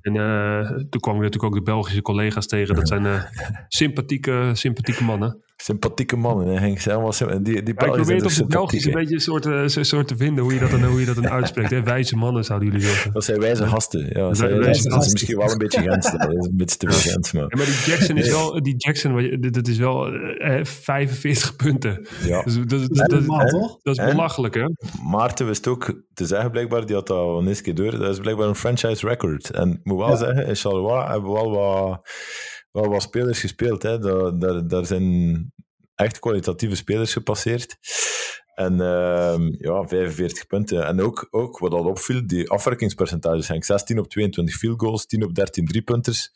En 0.00 0.16
eh, 0.16 0.68
toen 0.68 1.00
kwam 1.00 1.14
ik 1.14 1.22
natuurlijk 1.22 1.44
ook 1.44 1.54
de 1.54 1.70
Belgische 1.70 2.02
collega's 2.02 2.46
tegen. 2.46 2.74
Dat 2.74 2.88
zijn 2.94 3.06
eh, 3.06 3.22
sympathieke, 3.68 4.50
sympathieke 4.52 5.04
mannen. 5.04 5.42
Sympathieke 5.56 6.16
mannen, 6.16 6.46
hè, 6.46 6.58
Henk. 6.60 6.84
Die, 6.84 7.62
die 7.62 7.74
Ja, 7.76 7.84
ik 7.84 7.92
probeer 7.92 8.16
het 8.16 8.24
op 8.24 8.32
de 8.32 8.44
Belgisch 8.46 8.84
een 8.84 8.92
beetje 8.92 9.14
een 9.14 9.20
soort, 9.20 9.46
eh, 9.46 9.62
soort 9.66 10.08
te 10.08 10.16
vinden. 10.16 10.44
Hoe 10.44 10.54
je 10.54 10.60
dat 10.60 10.70
dan, 10.70 10.84
hoe 10.84 11.00
je 11.00 11.06
dat 11.06 11.14
dan 11.14 11.28
uitspreekt. 11.38 11.70
Hè? 11.70 11.82
Wijze 11.82 12.16
mannen 12.16 12.44
zouden 12.44 12.68
jullie 12.70 12.84
zeggen. 12.86 13.12
Dat 13.12 13.24
zijn 13.24 13.40
wijze 13.40 13.66
gasten. 13.66 14.06
Ja, 14.06 14.12
dat, 14.12 14.36
zijn- 14.36 14.58
wijze 14.58 14.90
gasten. 14.90 15.12
misschien 15.12 15.36
wel 15.36 15.50
een 15.50 15.58
beetje 15.58 15.80
Gens. 15.90 16.10
Dat 16.12 16.20
is 16.32 16.46
een 16.46 16.56
beetje 16.56 16.76
te 16.76 16.90
veel 16.92 17.12
Gens, 17.12 17.32
maar... 17.32 17.42
Ja, 17.42 17.56
maar 17.56 17.66
die 17.66 17.74
Jackson 17.84 18.16
is 18.16 18.30
wel... 18.30 18.62
Die 18.62 18.74
Jackson, 18.76 19.40
dat 19.52 19.68
is 19.68 19.78
wel 19.78 20.12
eh, 20.14 20.64
45 20.64 21.56
punten. 21.56 22.06
Ja. 22.24 22.42
Dus 22.42 22.54
dat, 22.54 22.68
dat, 22.68 22.80
Dat 22.88 23.10
dat, 23.10 23.20
is 23.20 23.26
dat, 23.26 23.78
dat 23.82 23.98
is 23.98 24.04
belachelijk, 24.04 24.54
hè? 24.54 24.64
Maarten 25.10 25.46
wist 25.46 25.66
ook 25.66 26.02
te 26.14 26.26
zeggen, 26.26 26.50
blijkbaar, 26.50 26.86
die 26.86 26.94
had 26.94 27.06
dat 27.06 27.16
al 27.18 27.46
eens 27.46 27.60
keer 27.62 27.74
door, 27.74 27.90
dat 27.98 28.10
is 28.12 28.18
blijkbaar 28.18 28.48
een 28.48 28.54
franchise 28.54 29.06
record. 29.08 29.50
En 29.50 29.70
ik 29.72 29.80
moet 29.84 29.98
wel 29.98 30.08
Ja. 30.08 30.16
zeggen, 30.16 30.46
in 30.46 30.56
Charleroi 30.56 31.06
hebben 31.10 31.30
we 31.32 31.36
wel 31.36 31.50
wat, 31.50 32.00
wel 32.82 32.90
wat 32.90 33.02
spelers 33.02 33.40
gespeeld. 33.40 33.82
Hè. 33.82 33.98
Daar, 33.98 34.38
daar, 34.38 34.68
daar 34.68 34.86
zijn 34.86 35.52
echt 35.94 36.18
kwalitatieve 36.18 36.76
spelers 36.76 37.12
gepasseerd. 37.12 37.76
En 38.54 38.80
ehm, 38.80 39.54
ja, 39.58 39.86
45 39.86 40.46
punten. 40.46 40.86
En 40.86 41.00
ook, 41.00 41.28
ook 41.30 41.58
wat 41.58 41.70
dat 41.70 41.84
opviel, 41.84 42.26
die 42.26 42.50
afwerkingspercentages. 42.50 43.48
Henk, 43.48 43.64
16 43.64 43.98
op 43.98 44.08
22 44.08 44.56
field 44.56 44.80
goals, 44.80 45.06
10 45.06 45.24
op 45.24 45.34
13 45.34 45.66
driepunters. 45.66 46.30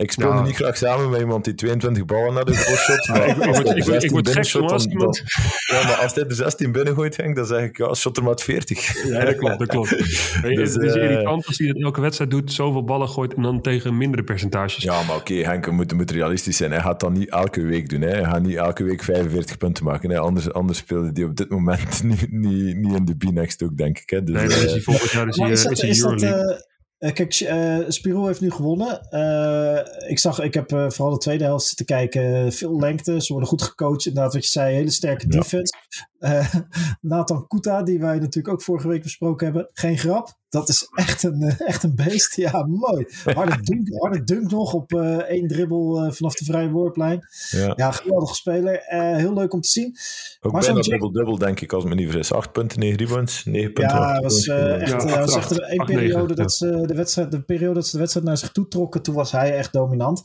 Ik 0.00 0.12
speelde 0.12 0.34
Ja. 0.36 0.42
niet 0.42 0.54
graag 0.56 0.76
samen 0.76 1.10
met 1.10 1.20
iemand 1.20 1.44
die 1.44 1.54
22 1.54 2.04
ballen 2.04 2.34
had 2.34 2.48
in 2.48 2.54
voorschot. 2.54 3.08
Maar 3.08 3.26
Ik- 3.28 3.36
ik 3.36 3.76
ik 3.76 3.84
word- 3.84 4.04
ik 4.04 4.10
word 4.10 4.26
gek, 4.26 4.34
binnenshot, 4.34 4.52
jongen, 4.60 4.70
als 4.72 4.82
dan- 4.82 4.92
iemand- 4.92 5.22
dan- 5.68 5.78
Ja, 5.80 5.86
maar 5.86 5.94
als 5.96 6.14
hij 6.14 6.24
de 6.26 6.34
16 6.34 6.72
binnengooit, 6.72 7.16
Henk, 7.16 7.36
dan 7.36 7.46
zeg 7.46 7.62
ik, 7.64 7.76
ja, 7.78 7.94
shot 7.94 8.16
er 8.16 8.22
maar 8.22 8.38
40. 8.38 9.04
Ja, 9.08 9.24
dat 9.24 9.36
klopt, 9.36 9.58
dat 9.58 9.68
klopt. 9.68 9.90
Maar 10.42 10.50
Dus, 10.50 10.74
het 10.74 10.82
is 10.82 10.92
eh, 10.94 11.02
irritant 11.02 11.46
als 11.46 11.58
hij 11.58 11.66
dat 11.72 11.82
elke 11.82 12.00
wedstrijd 12.00 12.30
doet, 12.30 12.52
zoveel 12.52 12.84
ballen 12.84 13.08
gooit 13.08 13.34
en 13.34 13.42
dan 13.42 13.60
tegen 13.60 13.96
mindere 13.96 14.22
percentages. 14.22 14.82
Ja, 14.82 15.02
maar 15.02 15.16
oké, 15.16 15.34
Henk 15.34 15.70
moet, 15.70 15.92
moet 15.92 16.10
realistisch 16.10 16.56
zijn. 16.56 16.70
Hij 16.70 16.80
gaat 16.80 17.00
dat 17.00 17.12
niet 17.12 17.30
elke 17.30 17.62
week 17.62 17.88
doen. 17.88 18.00
Hè. 18.00 18.08
Hij 18.10 18.24
gaat 18.24 18.42
niet 18.42 18.56
elke 18.56 18.84
week 18.84 19.02
45 19.02 19.56
punten 19.56 19.84
maken. 19.84 20.10
Hè. 20.10 20.18
Anders, 20.18 20.52
anders 20.52 20.78
speelde 20.78 21.10
hij 21.14 21.24
op 21.24 21.36
dit 21.36 21.48
moment 21.48 22.02
niet, 22.02 22.32
niet, 22.32 22.76
niet 22.76 22.94
in 22.96 23.04
de 23.04 23.16
B-next 23.16 23.62
ook, 23.62 23.76
denk 23.76 23.98
ik. 23.98 24.10
Hè. 24.10 24.22
Dus, 24.22 24.34
nee, 24.34 24.48
dan 24.48 24.56
is 24.56 24.64
eh, 24.64 24.70
hij 24.70 24.80
volgend 24.80 25.10
jaar 25.10 25.28
is 25.28 25.36
is 25.36 25.42
eh, 25.58 25.64
dat, 25.64 25.72
is 25.72 25.80
hij 25.80 25.90
is 25.90 25.98
dat, 26.00 26.22
Euroleague. 26.22 26.54
eh, 26.54 26.60
kijk, 27.00 27.34
eh 27.34 27.78
Spiro 27.88 28.26
heeft 28.26 28.40
nu 28.40 28.50
gewonnen. 28.50 29.10
Eh, 29.10 30.10
ik, 30.10 30.18
zag, 30.18 30.40
ik 30.40 30.54
heb 30.54 30.70
vooral 30.70 31.10
de 31.10 31.18
tweede 31.18 31.44
helft 31.44 31.66
zitten 31.66 31.86
kijken. 31.86 32.52
Veel 32.52 32.80
lengte. 32.80 33.22
Ze 33.22 33.32
worden 33.32 33.48
goed 33.48 33.62
gecoacht. 33.62 34.06
Inderdaad, 34.06 34.32
wat 34.32 34.44
je 34.44 34.50
zei, 34.50 34.74
hele 34.74 34.90
sterke 34.90 35.26
defense. 35.26 35.74
Eh, 36.20 36.54
Nathan 37.00 37.46
Kuta, 37.46 37.82
die 37.82 37.98
wij 38.00 38.18
natuurlijk 38.18 38.48
ook 38.54 38.62
vorige 38.62 38.88
week 38.88 39.02
besproken 39.02 39.44
hebben. 39.46 39.68
Geen 39.72 39.98
grap. 39.98 40.38
Dat 40.48 40.68
is 40.68 40.88
echt 40.94 41.22
een, 41.22 41.42
eh, 41.42 41.68
echt 41.68 41.82
een 41.82 41.94
beest. 41.94 42.36
Ja, 42.36 42.66
mooi. 42.66 43.06
Harde 43.24 43.60
dunk, 43.70 43.88
harde 43.98 44.22
dunk 44.24 44.50
nog 44.50 44.72
op 44.72 44.92
eh, 44.92 45.16
één 45.16 45.46
dribbel 45.48 46.02
eh, 46.04 46.12
vanaf 46.12 46.34
de 46.34 46.44
vrije 46.44 46.70
worplijn. 46.70 47.20
ja. 47.50 47.72
Ja, 47.76 47.90
geweldige 47.90 48.34
speler. 48.34 48.74
Eh, 48.74 49.16
heel 49.16 49.34
leuk 49.34 49.52
om 49.52 49.60
te 49.60 49.68
zien. 49.68 49.96
Ook 50.40 50.52
maar 50.52 50.60
bijna 50.60 50.80
dubbel-dubbel, 50.80 51.38
denk 51.38 51.60
ik, 51.60 51.72
als 51.72 51.84
me 51.84 51.94
niet 51.94 52.08
vergis. 52.08 52.32
8 52.32 52.52
punten, 52.52 52.78
9 52.78 52.96
rebounds, 52.98 53.44
9 53.44 53.72
punten. 53.72 53.96
Ja, 53.98 54.12
het 54.12 54.22
was 54.22 54.46
eh, 54.46 54.80
echt, 54.82 54.90
Ja, 54.90 55.18
was 55.18 55.36
echt 55.36 55.50
acht, 55.60 55.70
een 55.78 55.84
periode 55.86 56.34
dat 56.34 56.52
ze 56.52 56.82
de 56.86 56.94
wedstrijd, 56.94 57.30
de 57.30 57.42
periode 57.42 57.74
dat 57.74 57.84
ze 57.86 57.92
de 57.92 57.98
wedstrijd 57.98 58.26
naar 58.26 58.36
zich 58.38 58.52
toe 58.52 58.68
trokken, 58.68 59.02
toen 59.02 59.14
was 59.14 59.32
hij 59.32 59.56
echt 59.56 59.72
dominant. 59.72 60.22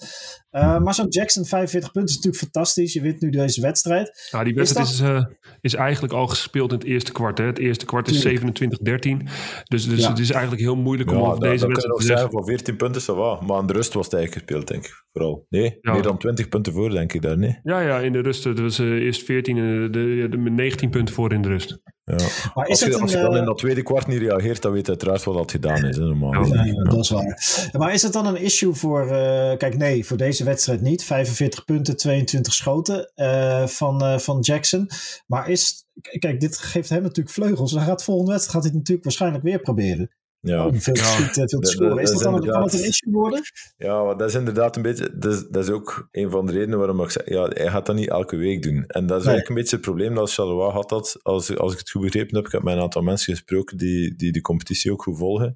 Uh, 0.52 0.80
maar 0.80 0.94
zo'n 0.94 1.08
Jackson 1.10 1.46
45 1.46 1.92
punten 1.92 2.10
is 2.16 2.16
natuurlijk 2.16 2.44
fantastisch. 2.44 2.94
Je 2.94 3.02
wint 3.02 3.22
nu 3.22 3.30
deze 3.30 3.62
wedstrijd. 3.62 4.28
Ja, 4.32 4.44
die 4.44 4.54
is 4.54 4.58
wedstrijd 4.74 4.88
dat- 4.88 4.96
is, 4.96 5.02
eh, 5.02 5.36
is 5.62 5.76
eigenlijk 5.86 6.14
al 6.14 6.28
gespeeld 6.28 6.72
in 6.72 6.78
het 6.78 6.88
eerste 6.88 7.12
kwart. 7.12 7.38
Hè. 7.38 7.46
Het 7.46 7.60
eerste 7.60 7.86
kwart 7.86 8.08
is 8.10 8.22
Tuurlijk. 8.22 8.60
27-13. 8.60 9.28
Dus, 9.64 9.88
dus 9.88 10.02
Ja. 10.02 10.10
het 10.10 10.20
is 10.20 10.32
eigenlijk 10.32 10.62
heel 10.62 10.76
moeilijk 10.76 11.12
om 11.12 11.18
Ja, 11.18 11.24
over 11.24 11.40
deze 11.40 11.68
wedstrijd 11.68 11.88
nog 11.88 12.00
te 12.00 12.06
zeggen. 12.06 12.32
van 12.32 12.46
14 12.46 12.76
punten, 12.76 13.02
ça 13.02 13.06
va. 13.06 13.42
Maar 13.46 13.58
aan 13.58 13.68
de 13.68 13.74
rust 13.74 13.94
was 13.94 14.06
het 14.06 14.14
eigenlijk 14.14 14.46
gespeeld, 14.48 14.68
denk 14.68 14.86
ik. 14.86 15.04
Vooral. 15.12 15.46
Nee, 15.50 15.78
Ja. 15.82 15.94
meer 15.94 16.02
dan 16.02 16.18
20 16.18 16.50
punten 16.50 16.74
voor, 16.74 16.90
denk 16.90 17.14
ik 17.14 17.22
daar, 17.22 17.38
nee. 17.38 17.60
Ja, 17.64 17.80
ja, 17.82 18.00
in 18.00 18.12
de 18.12 18.20
rust. 18.22 18.44
Het 18.44 18.60
was 18.60 18.80
eh, 18.80 18.88
eerst 18.88 19.24
14 19.24 19.58
en 19.58 19.64
de, 19.82 19.90
de, 19.90 20.28
de, 20.30 20.38
met 20.38 20.54
19 20.54 20.90
punten 20.90 21.16
voor 21.16 21.34
in 21.34 21.42
de 21.42 21.48
rust. 21.48 21.80
Ja. 22.06 22.16
Maar 22.54 22.68
is 22.68 22.70
Als, 22.70 22.80
het 22.80 22.90
je, 22.90 22.96
een, 22.96 23.02
als 23.02 23.12
je 23.12 23.18
dan 23.18 23.34
eh, 23.34 23.40
in 23.40 23.46
dat 23.46 23.58
tweede 23.58 23.84
kwart 23.84 24.08
niet 24.08 24.20
reageert, 24.20 24.62
dan 24.62 24.72
weet 24.72 24.86
je 24.86 24.92
uiteraard 24.92 25.24
wat 25.24 25.36
dat 25.36 25.52
gedaan 25.52 25.86
is. 25.86 25.98
Hè, 25.98 26.04
normaal. 26.04 26.32
Ja. 26.34 26.40
gezien. 26.40 26.66
Ja, 26.66 26.84
dat 26.84 27.00
is 27.00 27.10
waar. 27.10 27.70
Maar 27.72 27.94
is 27.94 28.02
het 28.02 28.14
dan 28.14 28.26
een 28.26 28.42
issue 28.42 28.74
voor. 28.74 29.08
eh, 29.08 29.58
kijk, 29.58 29.78
nee, 29.78 30.06
voor 30.06 30.18
deze 30.18 30.44
wedstrijd 30.44 30.82
niet. 30.82 31.04
45 31.04 31.66
punten, 31.66 31.98
22 31.98 32.54
schoten 32.54 33.12
eh, 33.16 33.68
van, 33.68 34.20
van 34.22 34.40
Jackson. 34.40 34.90
Maar 35.28 35.50
is. 35.50 35.84
Kijk, 36.20 36.40
dit 36.40 36.58
geeft 36.58 36.90
hem 36.90 37.02
natuurlijk 37.02 37.36
vleugels. 37.36 37.72
Hij 37.72 37.86
gaat 37.86 38.04
volgende 38.04 38.32
wedstrijd 38.32 38.56
gaat 38.56 38.64
hij 38.64 38.72
het 38.72 38.80
natuurlijk 38.80 39.06
waarschijnlijk 39.06 39.44
weer 39.44 39.60
proberen. 39.60 40.12
Ja. 40.48 40.66
Om 40.66 40.82
veel 40.82 40.94
te 40.94 41.00
Ja. 41.00 41.06
schieten, 41.06 41.34
veel 41.34 41.60
te 41.60 41.60
Dat- 41.60 41.70
scoren. 41.70 41.90
dat 41.96 42.00
Is 42.04 42.12
dat 42.12 42.22
dan, 42.24 42.34
inderdaad- 42.36 42.72
het 42.72 42.82
een 42.82 42.88
issue 42.88 43.14
worden? 43.14 43.42
Ja, 43.78 44.04
maar 44.04 44.18
dat 44.18 44.30
is 44.30 44.36
inderdaad 44.36 44.76
een 44.76 44.82
beetje. 44.82 45.18
Dat 45.18 45.34
is, 45.34 45.48
dat 45.50 45.64
is 45.64 45.70
ook 45.70 46.08
een 46.12 46.30
van 46.32 46.46
de 46.46 46.52
redenen 46.52 46.78
waarom 46.78 47.02
ik 47.02 47.10
zeg. 47.10 47.30
Ja, 47.30 47.48
hij 47.48 47.68
gaat 47.70 47.86
dat 47.86 47.96
niet 47.96 48.10
elke 48.10 48.36
week 48.36 48.64
doen. 48.64 48.84
En 48.88 49.06
dat 49.06 49.18
is 49.20 49.26
Nee. 49.26 49.34
eigenlijk 49.34 49.50
een 49.50 49.56
beetje 49.56 49.76
het 49.76 49.86
probleem 49.86 50.16
dat 50.16 50.34
Charleroi 50.34 50.72
had. 50.72 50.90
Dat, 50.90 51.20
als, 51.22 51.58
als 51.58 51.72
ik 51.74 51.80
het 51.80 51.90
goed 51.92 52.02
begrepen 52.02 52.36
heb, 52.36 52.46
ik 52.46 52.52
heb 52.52 52.64
met 52.64 52.76
een 52.76 52.82
aantal 52.82 53.02
mensen 53.02 53.34
gesproken 53.34 53.78
die, 53.78 54.16
die 54.16 54.32
de 54.32 54.42
competitie 54.42 54.92
ook 54.92 55.04
goed 55.04 55.18
volgen. 55.18 55.56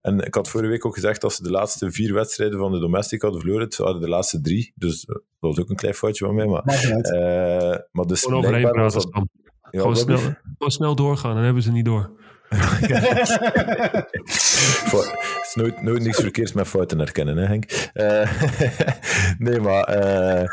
En 0.00 0.20
ik 0.20 0.34
had 0.34 0.48
vorige 0.48 0.70
week 0.70 0.86
ook 0.86 0.94
gezegd 0.94 1.20
dat 1.20 1.32
ze 1.32 1.42
de 1.42 1.50
laatste 1.50 1.90
vier 1.92 2.14
wedstrijden 2.14 2.58
van 2.58 2.72
de 2.72 2.78
domestic 2.78 3.22
hadden 3.22 3.40
verloren. 3.40 3.64
Het 3.64 3.76
waren 3.76 4.00
de 4.00 4.08
laatste 4.08 4.40
drie. 4.40 4.72
Dus 4.74 5.04
eh, 5.04 5.14
dat 5.14 5.22
was 5.40 5.58
ook 5.60 5.70
een 5.70 5.76
klein 5.76 5.94
foutje 5.94 6.24
van 6.24 6.34
mij. 6.34 6.46
Maar, 6.46 6.62
eh, 6.64 7.78
maar 7.92 8.06
dus 8.06 8.22
Gewoon 8.22 8.38
overheen 8.38 8.70
praten, 8.70 9.10
ja, 9.70 9.94
snel, 9.94 10.18
gewoon 10.58 10.70
snel 10.70 10.94
doorgaan, 10.94 11.34
dan 11.34 11.44
hebben 11.44 11.62
ze 11.62 11.72
niet 11.72 11.84
door. 11.84 12.10
Het 14.94 15.46
is 15.46 15.54
nooit, 15.54 15.82
nooit 15.82 16.02
niks 16.02 16.20
verkeerds 16.20 16.52
met 16.52 16.68
fouten 16.68 16.98
herkennen, 16.98 17.36
hè, 17.36 17.46
Henk? 17.46 17.64
Eh, 17.92 18.42
nee, 19.38 19.60
maar... 19.60 19.84
eh, 19.84 20.48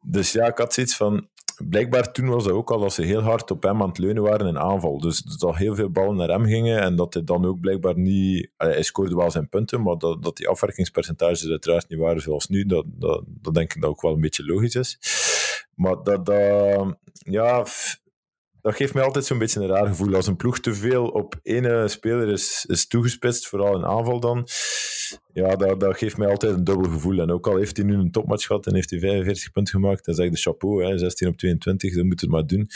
dus 0.00 0.32
ja, 0.32 0.46
ik 0.46 0.58
had 0.58 0.74
zoiets 0.74 0.96
van... 0.96 1.28
blijkbaar 1.68 2.12
toen 2.12 2.28
was 2.28 2.44
dat 2.44 2.52
ook 2.52 2.70
al 2.70 2.80
dat 2.80 2.92
ze 2.92 3.02
heel 3.02 3.20
hard 3.20 3.50
op 3.50 3.62
hem 3.62 3.82
aan 3.82 3.88
het 3.88 3.98
leunen 3.98 4.22
waren 4.22 4.46
in 4.46 4.58
aanval. 4.58 5.00
Dus 5.00 5.22
dat 5.22 5.56
heel 5.56 5.74
veel 5.74 5.90
ballen 5.90 6.16
naar 6.16 6.28
hem 6.28 6.44
gingen 6.44 6.80
en 6.80 6.96
dat 6.96 7.14
hij 7.14 7.24
dan 7.24 7.46
ook 7.46 7.60
blijkbaar 7.60 7.98
niet... 7.98 8.50
Hij 8.56 8.82
scoorde 8.82 9.16
wel 9.16 9.30
zijn 9.30 9.48
punten, 9.48 9.82
maar 9.82 9.98
dat, 9.98 10.22
dat 10.22 10.36
die 10.36 10.48
afwerkingspercentages 10.48 11.48
uiteraard 11.48 11.88
niet 11.88 11.98
waren 11.98 12.22
zoals 12.22 12.48
nu, 12.48 12.64
dat, 12.64 12.84
dat, 12.86 13.22
dat 13.26 13.54
denk 13.54 13.74
ik 13.74 13.80
dat 13.80 13.90
ook 13.90 14.02
wel 14.02 14.12
een 14.12 14.20
beetje 14.20 14.46
logisch 14.46 14.74
is. 14.74 14.98
Maar 15.74 16.02
dat, 16.02 16.26
dat 16.26 16.96
ja, 17.12 17.64
dat 18.62 18.74
geeft 18.74 18.94
mij 18.94 19.02
altijd 19.02 19.24
zo'n 19.24 19.38
beetje 19.38 19.60
een 19.60 19.66
raar 19.66 19.86
gevoel. 19.86 20.14
Als 20.14 20.26
een 20.26 20.36
ploeg 20.36 20.60
te 20.60 20.74
veel 20.74 21.06
op 21.06 21.34
ene 21.42 21.88
speler 21.88 22.28
is, 22.28 22.64
is 22.68 22.86
toegespitst, 22.86 23.48
vooral 23.48 23.76
in 23.76 23.84
aanval 23.84 24.20
dan, 24.20 24.46
ja, 25.32 25.56
dat, 25.56 25.80
dat 25.80 25.98
geeft 25.98 26.16
mij 26.16 26.28
altijd 26.28 26.54
een 26.54 26.64
dubbel 26.64 26.90
gevoel. 26.90 27.18
En 27.20 27.30
ook 27.30 27.46
al 27.46 27.56
heeft 27.56 27.76
hij 27.76 27.86
nu 27.86 27.94
een 27.94 28.10
topmatch 28.10 28.46
gehad 28.46 28.66
en 28.66 28.74
heeft 28.74 28.90
hij 28.90 28.98
45 28.98 29.52
punten 29.52 29.74
gemaakt, 29.74 30.04
dan 30.04 30.14
zeg 30.14 30.26
ik 30.26 30.32
de 30.32 30.38
chapeau, 30.38 30.84
hè, 30.84 30.98
16 30.98 31.28
op 31.28 31.36
22, 31.36 31.94
dan 31.94 32.06
moet 32.06 32.20
het 32.20 32.30
maar 32.30 32.46
doen. 32.46 32.68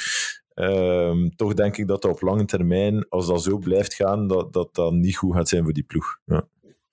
Ehm, 0.55 1.28
toch 1.37 1.55
denk 1.55 1.76
ik 1.76 1.87
dat 1.87 2.03
dat 2.03 2.11
op 2.11 2.20
lange 2.20 2.45
termijn, 2.45 3.09
als 3.09 3.26
dat 3.26 3.43
zo 3.43 3.59
blijft 3.59 3.95
gaan, 3.95 4.26
dat 4.26 4.53
dat, 4.53 4.74
dat 4.74 4.93
niet 4.93 5.16
goed 5.16 5.35
gaat 5.35 5.49
zijn 5.49 5.62
voor 5.62 5.72
die 5.72 5.85
ploeg. 5.85 6.18
Ja. 6.24 6.47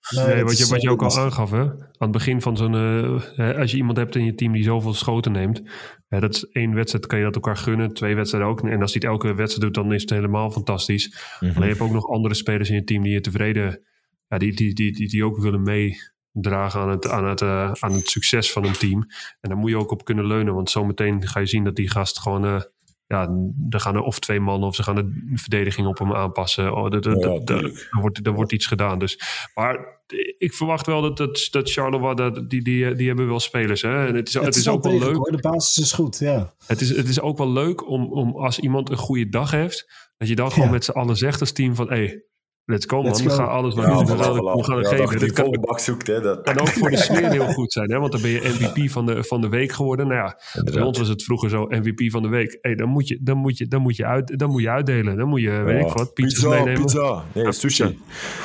Nee, 0.08 0.44
wat, 0.44 0.58
je, 0.58 0.66
wat 0.66 0.82
je 0.82 0.90
ook 0.90 1.02
al 1.02 1.18
aangaf, 1.18 1.50
hè? 1.50 1.60
aan 1.60 1.88
het 1.98 2.10
begin 2.10 2.40
van 2.40 2.56
zo'n. 2.56 2.74
Uh, 2.74 3.58
als 3.58 3.70
je 3.70 3.76
iemand 3.76 3.96
hebt 3.96 4.16
in 4.16 4.24
je 4.24 4.34
team 4.34 4.52
die 4.52 4.62
zoveel 4.62 4.94
schoten 4.94 5.32
neemt. 5.32 5.62
dat 6.08 6.34
is 6.34 6.44
één 6.44 6.74
wedstrijd, 6.74 7.06
kan 7.06 7.18
je 7.18 7.24
dat 7.24 7.34
elkaar 7.34 7.56
gunnen. 7.56 7.94
Twee 7.94 8.14
wedstrijden 8.14 8.50
ook. 8.50 8.60
En 8.60 8.80
als 8.80 8.92
hij 8.92 9.02
het 9.02 9.10
elke 9.10 9.34
wedstrijd 9.34 9.60
doet, 9.60 9.84
dan 9.84 9.92
is 9.92 10.00
het 10.00 10.10
helemaal 10.10 10.50
fantastisch. 10.50 11.36
Mm 11.40 11.50
-hmm. 11.50 11.62
je 11.62 11.68
hebt 11.68 11.80
ook 11.80 11.92
nog 11.92 12.08
andere 12.08 12.34
spelers 12.34 12.68
in 12.68 12.74
je 12.74 12.84
team 12.84 13.02
die 13.02 13.12
je 13.12 13.20
tevreden. 13.20 13.82
Ja, 14.28 14.38
die, 14.38 14.54
die, 14.54 14.74
die, 14.74 14.92
die, 14.92 15.08
die 15.08 15.24
ook 15.24 15.38
willen 15.38 15.62
meedragen 15.62 16.80
aan 16.80 16.90
het, 16.90 17.08
aan, 17.08 17.24
het, 17.24 17.40
uh, 17.40 17.72
aan 17.72 17.92
het 17.92 18.08
succes 18.08 18.52
van 18.52 18.64
een 18.64 18.72
team. 18.72 19.06
En 19.40 19.48
daar 19.48 19.58
moet 19.58 19.70
je 19.70 19.76
ook 19.76 19.90
op 19.90 20.04
kunnen 20.04 20.26
leunen. 20.26 20.54
Want 20.54 20.70
zometeen 20.70 21.28
ga 21.28 21.40
je 21.40 21.46
zien 21.46 21.64
dat 21.64 21.76
die 21.76 21.90
gast 21.90 22.20
gewoon. 22.20 22.64
Ja, 23.10 23.26
dan 23.56 23.80
gaan 23.80 23.94
er 23.94 24.02
of 24.02 24.18
twee 24.18 24.40
mannen 24.40 24.68
of 24.68 24.74
ze 24.74 24.82
gaan 24.82 24.94
de 24.94 25.32
verdediging 25.34 25.86
op 25.86 25.98
hem 25.98 26.14
aanpassen. 26.14 26.76
Oh, 26.76 26.90
dat, 26.90 27.02
dat, 27.02 27.22
dat, 27.22 27.50
er, 27.50 27.88
wordt, 27.90 28.26
er 28.26 28.32
wordt 28.32 28.52
iets 28.52 28.66
gedaan. 28.66 28.98
Dus, 28.98 29.20
maar 29.54 30.00
ik 30.38 30.54
verwacht 30.54 30.86
wel 30.86 31.02
dat, 31.02 31.16
dat, 31.16 31.48
dat 31.50 31.70
Charleroi, 31.70 32.14
dat, 32.14 32.50
die, 32.50 32.62
die, 32.62 32.94
die 32.94 33.06
hebben 33.06 33.28
wel 33.28 33.40
spelers. 33.40 33.82
Hè? 33.82 34.06
En 34.06 34.14
het 34.14 34.28
is, 34.28 34.34
het, 34.34 34.44
het 34.44 34.56
is, 34.56 34.68
ook 34.68 34.82
wel 34.82 34.98
leuk. 34.98 35.16
Hoor. 35.16 35.30
De 35.30 35.40
basis 35.40 35.84
is 35.84 35.92
goed, 35.92 36.18
ja. 36.18 36.54
Het 36.66 36.80
is, 36.80 36.96
het 36.96 37.08
is 37.08 37.20
ook 37.20 37.38
wel 37.38 37.52
leuk 37.52 37.88
om, 37.88 38.12
om 38.12 38.36
als 38.36 38.58
iemand 38.58 38.90
een 38.90 38.96
goede 38.96 39.28
dag 39.28 39.50
heeft, 39.50 40.10
dat 40.16 40.28
je 40.28 40.34
dan 40.34 40.50
gewoon 40.50 40.66
ja. 40.66 40.72
met 40.72 40.84
z'n 40.84 40.90
allen 40.90 41.16
zegt 41.16 41.40
als 41.40 41.52
team 41.52 41.74
van, 41.74 41.88
hé, 41.88 41.96
hey, 41.96 42.24
Let's 42.70 42.86
go, 42.86 43.02
man. 43.02 43.12
We 43.12 43.30
gaan 43.30 43.48
alles 43.48 43.74
maar 43.74 43.86
ja, 43.86 43.94
doen. 43.94 44.06
We 44.06 44.22
gaan, 44.22 44.34
we 44.34 44.64
gaan 44.64 44.78
het 44.78 44.90
ja, 44.90 44.96
geven. 44.96 45.18
Die 45.18 45.32
Dat 45.32 45.50
kan, 45.50 45.60
bak 45.60 45.78
zoekt, 45.78 46.06
hè. 46.06 46.20
Dat... 46.20 46.42
kan 46.42 46.58
ook 46.58 46.68
voor 46.68 46.90
de 46.90 46.96
sfeer 47.06 47.30
heel 47.30 47.46
goed 47.46 47.72
zijn. 47.72 47.90
Hè? 47.90 47.98
Want 47.98 48.12
dan 48.12 48.20
ben 48.20 48.30
je 48.30 48.56
MVP 48.58 48.90
van 48.90 49.06
de, 49.06 49.24
van 49.24 49.40
de 49.40 49.48
week 49.48 49.72
geworden. 49.72 50.08
Nou 50.08 50.20
ja, 50.20 50.62
bij 50.64 50.82
ons 50.82 50.98
was 50.98 51.08
het 51.08 51.22
vroeger 51.24 51.50
zo 51.50 51.66
MVP 51.68 52.10
van 52.10 52.22
de 52.22 52.28
week. 52.28 52.58
Hey, 52.60 52.74
dan, 52.74 52.88
moet 52.88 53.08
je, 53.08 53.18
dan, 53.22 53.36
moet 53.36 53.58
je, 53.58 53.68
dan, 53.68 53.82
moet 53.82 53.96
je 53.96 54.06
uit, 54.06 54.38
dan 54.38 54.50
moet 54.50 54.62
je 54.62 54.70
uitdelen. 54.70 55.16
Dan 55.16 55.28
moet 55.28 55.40
je, 55.40 55.50
weet 55.50 55.86
ik 55.86 55.92
wat, 55.92 56.14
pizza's 56.14 56.32
pizza, 56.32 56.48
meenemen. 56.48 56.82
Pizza. 56.82 57.24
Nee, 57.32 57.52
sushi. 57.52 57.98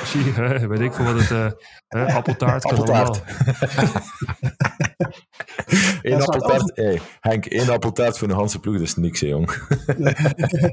Sushi, 0.03 0.31
hè, 0.41 0.67
weet 0.67 0.79
ik 0.79 0.93
veel 0.93 1.05
wat 1.05 1.19
het... 1.19 1.31
Uh, 1.31 1.47
hè, 1.87 2.13
appeltaart 2.13 2.63
kan 2.65 2.71
Appeltaart. 2.71 3.21
allemaal. 3.75 4.03
Eén 6.01 6.21
appeltaart. 6.21 6.71
Hey, 6.75 6.99
Henk, 7.19 7.45
één 7.45 7.69
appeltaart 7.69 8.17
voor 8.17 8.27
een 8.29 8.35
Hanse 8.35 8.59
ploeg, 8.59 8.73
dat 8.73 8.83
is 8.83 8.95
niks, 8.95 9.19
hè, 9.21 9.27
jong. 9.27 9.49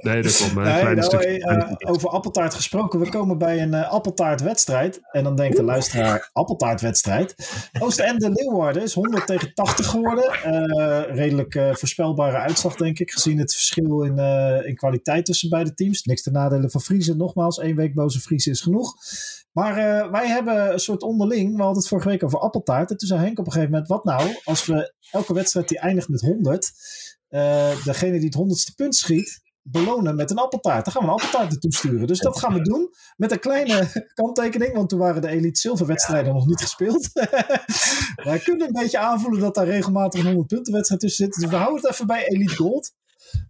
Nee, 0.03 0.23
dat 0.23 0.37
komt. 0.37 0.53
maar 0.55 0.67
Een 0.67 0.85
Nee, 0.85 0.95
nou, 0.95 1.03
stukje. 1.03 1.27
hey, 1.29 1.39
kleine 1.39 1.65
eh, 1.79 1.91
over 1.91 2.09
appeltaart 2.09 2.55
gesproken. 2.55 3.01
We 3.01 3.09
komen 3.09 3.39
bij 3.39 3.63
een 3.63 3.75
eh, 3.75 3.91
appeltaartwedstrijd. 3.91 5.01
En 5.13 5.25
dan 5.25 5.37
denkt 5.37 5.57
de 5.57 5.63
luisteraar, 5.63 6.31
appeltaartwedstrijd. 6.33 7.35
Oostende 7.79 8.31
Leeuwarden 8.31 8.83
is 8.83 8.95
100 8.95 9.27
tegen 9.27 9.55
80 9.55 9.87
geworden. 9.87 10.25
Eh, 10.33 11.17
redelijk 11.17 11.61
voorspelbare 11.73 12.37
uitslag, 12.37 12.77
denk 12.77 12.99
ik. 12.99 13.11
Gezien 13.11 13.39
het 13.39 13.53
verschil 13.53 14.03
in, 14.03 14.19
eh, 14.19 14.67
in 14.67 14.75
kwaliteit 14.75 15.25
tussen 15.25 15.49
beide 15.49 15.75
teams. 15.75 16.03
Niks 16.03 16.23
ten 16.23 16.33
nadele 16.33 16.71
van 16.71 16.81
Friese. 16.81 17.17
Nogmaals, 17.17 17.59
één 17.59 17.77
week 17.77 17.95
boze 17.95 18.21
Friese 18.21 18.51
is 18.51 18.61
genoeg. 18.61 18.95
Maar 19.53 19.77
eh, 19.77 20.11
wij 20.11 20.27
hebben 20.29 20.73
een 20.73 20.79
soort 20.79 21.03
onderling. 21.03 21.51
We 21.57 21.63
hadden 21.63 21.79
het 21.79 21.89
vorige 21.89 22.09
week 22.09 22.23
over 22.25 22.39
appeltaart. 22.39 22.91
En 22.91 22.97
toen 22.97 23.09
zei 23.09 23.21
Henk 23.21 23.39
op 23.39 23.47
een 23.47 23.53
gegeven 23.53 23.71
moment: 23.73 23.91
wat 23.91 24.05
nou 24.05 24.37
als 24.45 24.67
we 24.67 24.95
elke 25.11 25.35
wedstrijd 25.35 25.69
die 25.69 25.79
eindigt 25.79 26.09
met 26.09 26.21
100. 26.21 26.73
eh, 27.29 27.85
degene 27.85 28.17
die 28.17 28.25
het 28.25 28.35
honderdste 28.35 28.75
punt 28.75 28.95
schiet. 28.97 29.41
belonen 29.65 30.15
met 30.17 30.31
een 30.31 30.37
appeltaart. 30.39 30.85
Dan 30.85 30.93
gaan 30.93 31.03
we 31.03 31.09
een 31.09 31.15
appeltaart 31.15 31.51
naartoe 31.51 31.75
sturen. 31.75 32.07
Dus 32.07 32.19
dat 32.21 32.39
gaan 32.39 32.55
we 32.55 32.61
doen. 32.63 32.89
Met 33.17 33.33
een 33.33 33.39
kleine 33.39 33.89
kanttekening. 34.15 34.75
Want 34.75 34.89
toen 34.89 34.99
waren 34.99 35.23
de 35.23 35.29
Elite 35.29 35.61
Zilver 35.61 35.87
wedstrijden 35.87 36.35
nog 36.35 36.47
niet 36.47 36.61
gespeeld. 36.61 37.09
wij 38.29 38.39
kunnen 38.39 38.67
een 38.67 38.73
beetje 38.83 38.99
aanvoelen 38.99 39.41
dat 39.41 39.55
daar 39.55 39.67
regelmatig 39.67 40.21
een 40.21 40.27
100 40.27 40.47
punten 40.47 40.73
wedstrijd 40.73 41.01
tussen 41.01 41.25
zit. 41.25 41.35
Dus 41.41 41.51
we 41.51 41.57
houden 41.57 41.83
het 41.83 41.93
even 41.93 42.07
bij 42.07 42.27
Elite 42.29 42.57
Gold. 42.57 42.93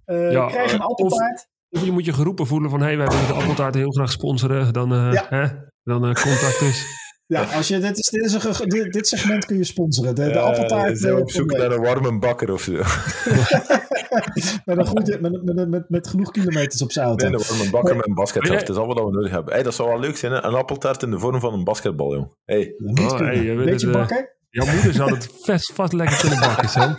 Eh 0.05 0.33
Ja, 0.33 0.73
een 0.73 0.81
appeltaart. 0.81 1.47
Of 1.71 1.85
je 1.85 1.93
moet 1.93 2.05
je 2.05 2.13
geroepen 2.13 2.47
voelen 2.47 2.71
van... 2.71 2.81
hé, 2.81 2.87
hey, 2.87 2.97
wij 2.97 3.07
willen 3.07 3.27
de 3.27 3.33
appeltaart 3.33 3.75
heel 3.75 3.91
graag 3.91 4.13
sponsoren. 4.13 4.73
Dan, 4.73 5.13
Ja. 5.13 5.71
Dan 5.85 6.07
eh, 6.07 6.23
contact 6.23 6.59
dus. 6.59 6.85
Ja, 7.27 7.43
als 7.43 7.69
je, 7.69 7.79
dit, 7.79 7.99
is, 7.99 8.09
dit, 8.11 8.25
is 8.25 8.33
een, 8.61 8.69
dit, 8.69 8.93
dit 8.93 9.09
segment 9.09 9.45
kun 9.45 9.57
je 9.57 9.65
sponsoren. 9.65 10.15
De, 10.15 10.25
de 10.25 10.31
Eh, 10.31 10.43
appeltaart. 10.45 10.99
zijn 10.99 11.13
we 11.13 11.19
eh, 11.19 11.23
op 11.25 11.31
zoek 11.31 11.53
naar 11.53 11.71
een 11.71 11.81
warme 11.81 12.19
bakker 12.19 12.53
of 12.53 12.63
zo. 12.63 12.73
met, 14.65 14.79
een 14.79 14.87
goede, 14.87 15.19
met, 15.21 15.43
met, 15.45 15.69
met, 15.69 15.89
met 15.89 16.09
genoeg 16.09 16.31
kilometers 16.31 16.83
op 16.83 16.93
zijn 16.93 17.07
auto. 17.07 17.29
Nee, 17.29 17.39
een 17.41 17.47
warme 17.49 17.71
bakker 17.71 17.97
met 17.97 18.07
een 18.07 18.15
basketbal. 18.15 18.57
Dat 18.59 18.69
is 18.69 18.77
allemaal 18.77 18.95
wat 18.95 19.05
we 19.05 19.11
nodig 19.13 19.31
hebben. 19.31 19.55
Hey, 19.55 19.63
dat 19.63 19.75
zou 19.75 19.89
wel 19.89 19.99
leuk 20.01 20.17
zijn, 20.17 20.33
hè? 20.33 20.43
Een 20.45 20.55
appeltaart 20.55 21.03
in 21.03 21.11
de 21.11 21.19
vorm 21.19 21.41
van 21.41 21.53
een 21.55 21.65
basketbal, 21.65 22.15
jong. 22.15 22.37
Hey. 22.45 22.75
Oh, 22.99 23.19
hey, 23.19 23.43
je 23.43 23.55
weet 23.55 23.65
Beetje 23.67 23.87
het, 23.87 23.95
eh, 23.97 24.01
bakken? 24.01 24.29
Jouw 24.51 24.67
moeder 24.75 24.93
zou 24.93 25.15
het 25.15 25.29
vast, 25.47 25.73
vast 25.75 25.93
lekker 25.93 26.19
kunnen 26.21 26.41
bakken, 26.41 26.69
Sam. 26.69 26.97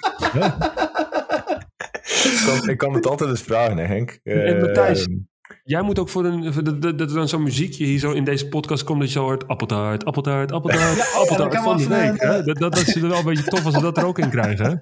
Ik 2.23 2.43
kan, 2.45 2.69
ik 2.69 2.77
kan 2.77 2.93
het 2.93 3.05
altijd 3.07 3.29
eens 3.29 3.41
vragen, 3.41 3.77
hè, 3.77 3.85
Henk. 3.85 4.19
En 4.23 4.59
Matthijs, 4.59 5.05
Ehm, 5.05 5.15
Jij 5.63 5.81
moet 5.81 5.99
ook 5.99 6.09
voor 6.09 6.25
een, 6.25 6.41
dat 6.79 6.99
er 6.99 7.13
dan 7.13 7.27
zo'n 7.27 7.43
muziekje 7.43 7.85
hier 7.85 7.99
zo 7.99 8.11
in 8.11 8.23
deze 8.23 8.47
podcast 8.47 8.83
komt 8.83 8.99
dat 8.99 9.07
je 9.07 9.13
zo 9.13 9.23
hoort 9.23 9.47
appeltaart, 9.47 10.05
appeltaart, 10.05 10.51
appeltaart, 10.51 10.97
Ja, 10.97 11.03
ja, 11.13 11.19
appeltaart 11.19 11.55
van 11.55 11.77
week. 11.77 11.87
een, 11.87 12.17
hè? 12.17 12.37
eh, 12.39 12.45
Dat, 12.45 12.57
dat, 12.57 12.75
dat 12.75 12.87
is 12.87 12.93
wel 12.95 13.17
een 13.17 13.25
beetje 13.25 13.43
tof 13.43 13.65
als 13.65 13.75
we 13.75 13.81
dat 13.81 13.97
er 13.97 14.05
ook 14.05 14.19
in 14.19 14.29
krijgen. 14.29 14.81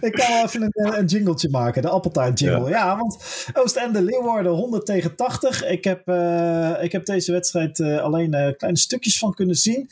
Ik 0.00 0.12
kan 0.12 0.28
wel 0.28 0.44
even 0.44 0.62
een, 0.62 0.98
een 0.98 1.04
jingletje 1.06 1.48
maken, 1.50 1.82
de 1.82 1.88
appeltaart 1.88 2.38
jingle. 2.38 2.68
Ja, 2.68 2.96
want 2.96 3.24
Oostende 3.52 4.02
Leeuwarden 4.02 4.52
100 4.52 4.86
tegen 4.86 5.16
80. 5.16 5.64
Ik 5.66 5.84
heb, 5.84 6.08
eh, 6.08 6.70
ik 6.80 6.92
heb 6.92 7.04
deze 7.04 7.32
wedstrijd 7.32 7.80
eh, 7.80 7.98
alleen 7.98 8.30
kleine 8.30 8.78
stukjes 8.78 9.18
van 9.18 9.34
kunnen 9.34 9.54
zien. 9.56 9.88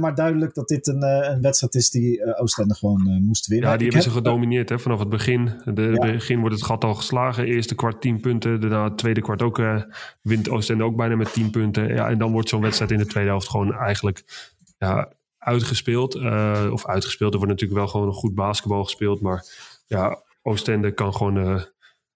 Maar 0.00 0.14
duidelijk 0.14 0.54
dat 0.54 0.68
dit 0.68 0.86
een, 0.86 1.02
een 1.02 1.40
wedstrijd 1.42 1.74
is 1.74 1.90
die 1.90 2.36
Oostende 2.38 2.74
gewoon 2.74 3.22
moest 3.22 3.46
winnen. 3.46 3.70
Ja, 3.70 3.76
die 3.76 3.86
Ik 3.86 3.92
hebben 3.92 4.10
ze 4.12 4.16
gedomineerd 4.18 4.68
hè, 4.68 4.78
vanaf 4.78 4.98
het 4.98 5.08
begin. 5.08 5.50
De, 5.64 5.96
begin 6.00 6.40
wordt 6.40 6.54
het 6.54 6.64
gat 6.64 6.84
al 6.84 6.94
geslagen. 6.94 7.44
Eerste 7.44 7.74
kwart 7.74 8.00
10 8.00 8.20
punten. 8.20 8.60
Daarna 8.60 8.84
het 8.84 8.98
tweede 9.20 9.26
kwart 9.26 9.42
ook 9.42 9.58
eh, 9.58 9.82
wint 10.22 10.48
Oostende 10.48 10.84
ook 10.84 10.96
bijna 10.96 11.16
met 11.16 11.32
10 11.32 11.50
punten. 11.50 11.94
Ja, 11.94 12.08
en 12.08 12.18
dan 12.18 12.32
wordt 12.32 12.48
zo'n 12.48 12.60
wedstrijd 12.60 12.90
in 12.90 12.98
de 12.98 13.06
tweede 13.06 13.30
helft 13.30 13.48
gewoon 13.48 13.74
eigenlijk 13.74 14.24
ja, 14.78 15.12
uitgespeeld. 15.38 16.14
Eh, 16.14 16.68
of 16.72 16.86
uitgespeeld. 16.86 17.32
Er 17.32 17.38
wordt 17.38 17.52
natuurlijk 17.52 17.80
wel 17.80 17.88
gewoon 17.88 18.06
een 18.06 18.12
goed 18.12 18.34
basketbal 18.34 18.84
gespeeld. 18.84 19.20
Maar 19.20 19.44
ja, 19.86 20.22
Oostende 20.42 20.92
kan 20.92 21.14
gewoon... 21.14 21.38
eh, 21.38 21.62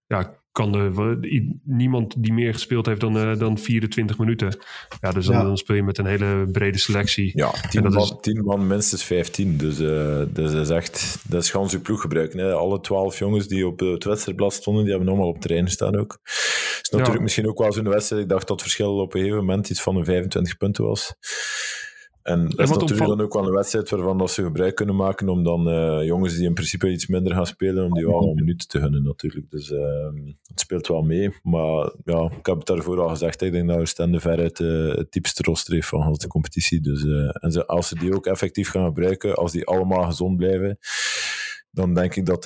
ja, 0.06 0.34
kan 0.52 0.72
de, 0.72 1.18
i- 1.22 1.52
niemand 1.64 2.14
die 2.18 2.32
meer 2.32 2.52
gespeeld 2.52 2.86
heeft 2.86 3.00
dan, 3.00 3.18
eh, 3.18 3.38
dan 3.38 3.58
24 3.58 4.18
minuten. 4.18 4.56
Ja, 5.00 5.10
dus 5.12 5.26
dan, 5.26 5.36
Ja. 5.36 5.42
dan 5.42 5.56
speel 5.56 5.76
je 5.76 5.82
met 5.82 5.98
een 5.98 6.06
hele 6.06 6.46
brede 6.52 6.78
selectie. 6.78 7.30
Ja, 7.34 7.52
En 7.62 7.70
10 7.70 7.82
dat 7.82 7.92
man, 7.92 8.02
is- 8.02 8.14
10 8.20 8.44
man 8.44 8.66
minstens 8.66 9.04
15. 9.04 9.56
Dus, 9.56 9.78
eh, 9.80 10.22
dus 10.28 10.52
dat 10.52 10.60
is 10.60 10.68
echt... 10.70 11.18
Dat 11.28 11.42
is 11.42 11.50
gewoon 11.50 11.70
zijn 11.70 11.82
ploeg 11.82 12.00
gebruiken. 12.00 12.38
Hè. 12.38 12.52
Alle 12.52 12.80
12 12.80 13.18
jongens 13.18 13.48
die 13.48 13.66
op 13.66 13.80
het 13.80 14.04
wedstrijdblad 14.04 14.52
stonden, 14.52 14.82
die 14.82 14.92
hebben 14.92 15.08
allemaal 15.10 15.28
op 15.28 15.40
terrein 15.40 15.66
gestaan 15.66 15.96
ook. 15.98 16.18
is 16.24 16.88
natuurlijk 16.90 17.16
Ja. 17.16 17.22
misschien 17.22 17.48
ook 17.48 17.58
wel 17.58 17.72
zo'n 17.72 17.88
wedstrijd. 17.88 18.22
Ik 18.22 18.28
dacht 18.28 18.40
dat 18.48 18.50
het 18.60 18.62
verschil 18.62 18.96
op 19.00 19.14
een 19.14 19.20
gegeven 19.20 19.44
moment 19.44 19.70
iets 19.70 19.82
van 19.82 19.96
een 19.96 20.04
25 20.04 20.56
punten 20.56 20.84
was. 20.84 21.14
En 22.22 22.48
dat 22.48 22.58
is 22.58 22.70
natuurlijk 22.70 23.08
dan 23.08 23.20
ook 23.20 23.32
wel 23.32 23.46
een 23.46 23.54
wedstrijd 23.54 23.90
waarvan 23.90 24.18
dat 24.18 24.30
ze 24.30 24.42
gebruik 24.42 24.74
kunnen 24.74 24.96
maken 24.96 25.28
om 25.28 25.44
dan 25.44 25.68
eh, 25.68 26.04
jongens 26.04 26.36
die 26.36 26.46
in 26.46 26.54
principe 26.54 26.90
iets 26.90 27.06
minder 27.06 27.34
gaan 27.34 27.46
spelen, 27.46 27.84
om 27.84 27.94
die 27.94 28.06
wel 28.06 28.28
een 28.28 28.34
minuut 28.34 28.68
te 28.68 28.80
gunnen 28.80 29.02
natuurlijk. 29.02 29.50
Dus 29.50 29.70
ehm, 29.70 30.16
het 30.42 30.60
speelt 30.60 30.86
wel 30.86 31.02
mee. 31.02 31.34
Maar 31.42 31.92
ja, 32.04 32.30
ik 32.38 32.46
heb 32.46 32.56
het 32.56 32.66
daarvoor 32.66 33.00
al 33.00 33.08
gezegd. 33.08 33.42
Ik 33.42 33.52
denk 33.52 33.68
dat 33.68 33.78
Oostende 33.78 34.20
veruit 34.20 34.60
eh, 34.60 34.94
het 34.94 35.12
diepste 35.12 35.42
roster 35.42 35.74
heeft 35.74 35.88
van 35.88 36.12
de 36.12 36.26
competitie. 36.26 36.80
Dus, 36.80 37.04
eh, 37.04 37.44
en 37.44 37.52
ze, 37.52 37.66
als 37.66 37.88
ze 37.88 37.98
die 37.98 38.14
ook 38.14 38.26
effectief 38.26 38.68
gaan 38.68 38.84
gebruiken, 38.84 39.34
als 39.34 39.52
die 39.52 39.66
allemaal 39.66 40.04
gezond 40.04 40.36
blijven, 40.36 40.78
dan 41.70 41.94
denk 41.94 42.16
ik 42.16 42.26
dat, 42.26 42.44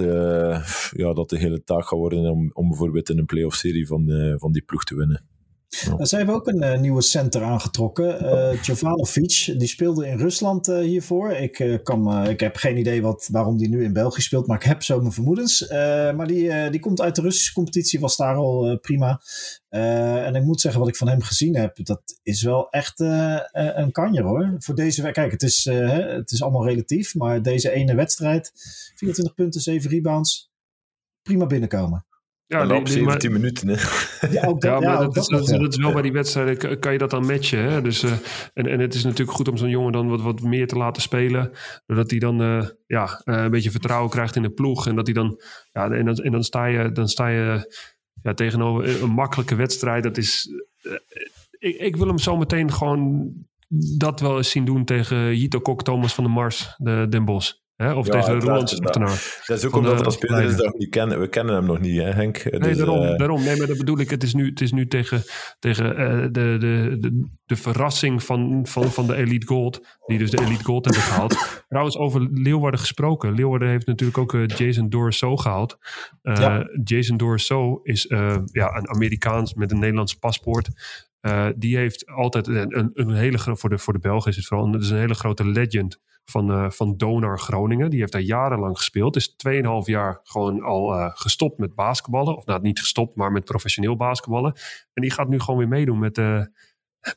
ja, 0.91 1.12
dat 1.12 1.29
de 1.29 1.39
hele 1.39 1.64
taak 1.64 1.83
gaat 1.87 1.99
worden 1.99 2.31
om, 2.31 2.51
om 2.53 2.68
bijvoorbeeld 2.68 3.11
in 3.11 3.18
een 3.18 3.27
playoff-serie 3.27 3.87
van, 3.87 4.35
van 4.39 4.53
die 4.53 4.62
ploeg 4.62 4.85
te 4.85 4.97
winnen. 4.97 5.36
Nou, 5.89 6.05
Ze 6.05 6.17
hebben 6.17 6.35
ook 6.35 6.47
een 6.47 6.62
eh, 6.62 6.81
nieuwe 6.81 7.03
center 7.03 7.43
aangetrokken. 7.43 8.21
eh 8.21 8.62
Jovanovic. 8.62 9.55
Die 9.59 9.69
speelde 9.69 10.07
in 10.07 10.19
Rusland 10.19 10.69
eh, 10.69 10.79
hiervoor. 10.79 11.31
Ik, 11.33 11.81
kan, 11.83 12.29
ik 12.29 12.41
heb 12.41 12.57
geen 12.57 12.77
idee 12.77 13.03
wat, 13.03 13.29
waarom 13.33 13.57
die 13.57 13.69
nu 13.69 13.85
in 13.85 13.93
België 13.93 14.21
speelt. 14.21 14.47
Maar 14.47 14.57
ik 14.57 14.62
heb 14.62 14.83
zo 14.83 15.01
mijn 15.01 15.12
vermoedens. 15.12 15.69
Maar 16.17 16.27
die, 16.27 16.71
die 16.71 16.81
komt 16.81 17.01
uit 17.01 17.14
de 17.14 17.23
Russische 17.23 17.53
competitie. 17.53 18.01
Was 18.01 18.17
daar 18.17 18.35
al 18.35 18.79
prima. 18.79 19.21
En 19.69 20.35
ik 20.35 20.43
moet 20.43 20.61
zeggen, 20.61 20.81
wat 20.81 20.89
ik 20.89 20.97
van 20.97 21.09
hem 21.09 21.23
gezien 21.23 21.57
heb. 21.57 21.85
Dat 21.85 22.03
is 22.23 22.43
wel 22.43 22.71
echt 22.71 23.01
een 23.53 23.93
kanjer 23.93 24.25
hoor. 24.25 24.55
Voor 24.59 24.75
deze 24.75 25.11
Kijk, 25.11 25.33
het 25.33 25.43
is, 25.43 25.64
hè, 25.64 26.03
het 26.14 26.31
is 26.31 26.43
allemaal 26.43 26.67
relatief. 26.67 27.14
Maar 27.14 27.43
deze 27.43 27.71
ene 27.71 27.95
wedstrijd. 27.95 28.53
24 28.95 29.35
punten, 29.35 29.61
7 29.61 29.91
rebounds. 29.91 30.51
prima 31.23 31.47
binnenkomen. 31.47 32.07
Ja, 32.49 32.61
en 32.61 32.72
op 32.72 32.88
17 32.88 33.32
minuten. 33.32 33.68
Hè. 33.68 33.74
Ja, 34.30 34.53
maar 34.61 34.82
ja, 34.82 34.99
dat, 34.99 35.16
is, 35.16 35.26
dat 35.49 35.76
wel 35.76 35.92
bij 35.92 36.03
die 36.03 36.12
wedstrijden, 36.12 36.78
kan 36.78 36.92
je 36.92 36.99
dat 36.99 37.11
dan 37.11 37.26
matchen. 37.26 37.70
Hè? 37.70 37.82
Dus, 37.82 38.03
eh, 38.03 38.12
en, 38.55 38.66
en 38.66 38.80
het 38.80 38.94
is 38.94 39.05
natuurlijk 39.05 39.36
goed 39.36 39.49
om 39.49 39.57
zo'n 39.57 39.68
jongen 39.68 39.92
dan 39.92 40.09
wat, 40.09 40.20
wat 40.20 40.40
meer 40.42 40.66
te 40.66 40.76
laten 40.76 41.03
spelen. 41.03 41.51
Doordat 41.86 42.11
hij 42.11 42.18
dan 42.18 42.42
eh, 42.42 42.66
ja, 42.86 43.22
eh, 43.24 43.42
een 43.42 43.51
beetje 43.51 43.70
vertrouwen 43.70 44.11
krijgt 44.11 44.36
in 44.36 44.42
de 44.42 44.51
ploeg. 44.51 44.86
En 44.86 44.97
dat 44.97 45.07
hij 45.07 45.14
dan, 45.14 45.40
ja, 45.72 45.90
en 45.90 46.05
dan, 46.05 46.14
en 46.14 46.32
dan 46.32 46.44
sta 46.44 46.64
je, 46.64 46.92
dan 46.92 47.09
sta 47.09 47.28
je 47.28 47.74
ja, 48.22 48.34
tegenover 48.34 49.03
een 49.03 49.11
makkelijke 49.11 49.55
wedstrijd. 49.55 50.03
Dat 50.03 50.16
is, 50.16 50.49
ik, 51.59 51.76
ik 51.76 51.97
wil 51.97 52.07
hem 52.07 52.18
zo 52.18 52.36
meteen 52.36 52.72
gewoon 52.72 53.32
dat 53.99 54.20
wel 54.20 54.36
eens 54.36 54.51
zien 54.51 54.64
doen 54.64 54.84
tegen 54.84 55.36
Jito 55.36 55.61
Kok, 55.61 55.82
Thomas 55.82 56.14
van 56.14 56.24
der 56.24 56.32
Mars, 56.32 56.74
de 56.76 57.07
Den 57.09 57.24
Bos. 57.24 57.66
Hè? 57.77 57.93
Of 57.93 58.07
Ja, 58.07 58.12
tegen 58.12 58.41
Roland 58.41 58.72
is 58.72 58.79
dat. 58.79 58.95
Dat 59.47 59.59
is 59.59 59.64
ook 59.64 59.77
omdat 59.77 59.93
de 59.93 59.97
het 59.97 60.07
een 60.07 60.12
speler 60.12 60.37
is 60.39 60.45
leider. 60.45 60.64
dat 60.64 60.72
we 60.72 60.79
niet 60.79 60.89
kennen. 60.91 61.20
We 61.20 61.29
kennen 61.29 61.55
hem 61.55 61.64
nog 61.64 61.81
niet, 61.81 61.97
hè, 61.97 62.11
Henk? 62.11 62.45
Nee, 62.45 62.61
Dus, 62.61 62.77
daarom, 62.77 63.03
eh, 63.03 63.16
daarom. 63.16 63.43
Nee, 63.45 63.57
maar 63.57 63.66
dat 63.66 63.77
bedoel 63.79 63.99
ik. 63.99 64.11
Het 64.11 64.22
is 64.22 64.35
nu, 64.35 64.49
het 64.49 64.61
is 64.61 64.72
nu 64.72 64.87
tegen, 64.87 65.22
tegen 65.59 65.97
eh, 65.97 66.20
de, 66.22 66.57
de, 66.59 66.97
de, 67.01 67.29
de 67.47 67.57
verrassing 67.57 68.22
van, 68.22 68.66
van, 68.66 68.91
van 68.91 69.07
de 69.07 69.14
Elite 69.16 69.47
Gold. 69.47 69.81
Die 70.07 70.18
dus 70.18 70.31
de 70.31 70.41
Elite 70.41 70.64
Gold 70.64 70.85
hebben 70.85 71.03
gehaald. 71.03 71.37
Trouwens, 71.68 71.97
over 71.97 72.29
Leeuwarden 72.33 72.81
gesproken. 72.81 73.35
Leeuwarden 73.35 73.68
heeft 73.68 73.87
natuurlijk 73.87 74.18
ook 74.18 74.35
eh, 74.35 74.47
Jason 74.47 74.89
Dorsot 74.89 75.41
gehaald. 75.41 75.77
Eh, 76.22 76.35
Ja. 76.37 76.68
Jason 76.85 77.16
Dorsot 77.16 77.87
is 77.87 78.07
eh, 78.07 78.37
ja, 78.53 78.77
een 78.77 78.89
Amerikaans 78.89 79.55
met 79.55 79.70
een 79.70 79.79
Nederlands 79.79 80.14
paspoort. 80.14 80.68
Eh, 81.20 81.47
die 81.57 81.77
heeft 81.77 82.07
altijd 82.07 82.47
een, 82.47 82.79
een, 82.79 82.91
een 82.95 83.11
hele 83.14 83.39
grote, 83.39 83.61
voor 83.61 83.70
de, 83.70 83.79
voor 83.79 83.93
de 83.93 83.99
Belgen 83.99 84.31
is 84.31 84.37
het 84.37 84.47
vooral, 84.47 84.72
het 84.72 84.83
is 84.83 84.91
een 84.91 84.99
hele 84.99 85.14
grote 85.14 85.47
legend 85.47 86.01
van, 86.31 86.51
eh 86.51 86.70
van 86.70 86.97
Donar 86.97 87.39
Groningen. 87.39 87.91
Die 87.91 88.01
heeft 88.01 88.12
daar 88.12 88.20
jarenlang 88.20 88.77
gespeeld. 88.77 89.16
Is 89.16 89.37
2,5 89.49 89.61
jaar 89.85 90.20
gewoon 90.22 90.62
al 90.62 90.95
eh, 90.95 91.11
gestopt 91.14 91.59
met 91.59 91.74
basketballen. 91.74 92.37
Of 92.37 92.45
nou, 92.45 92.61
niet 92.61 92.81
gestopt, 92.81 93.16
maar 93.16 93.33
met 93.33 93.45
professioneel 93.45 93.97
basketballen. 93.97 94.53
En 94.93 95.03
die 95.03 95.11
gaat 95.11 95.29
nu 95.29 95.41
gewoon 95.41 95.59
weer 95.59 95.68
meedoen 95.68 95.99
met, 95.99 96.18
eh, 96.18 96.43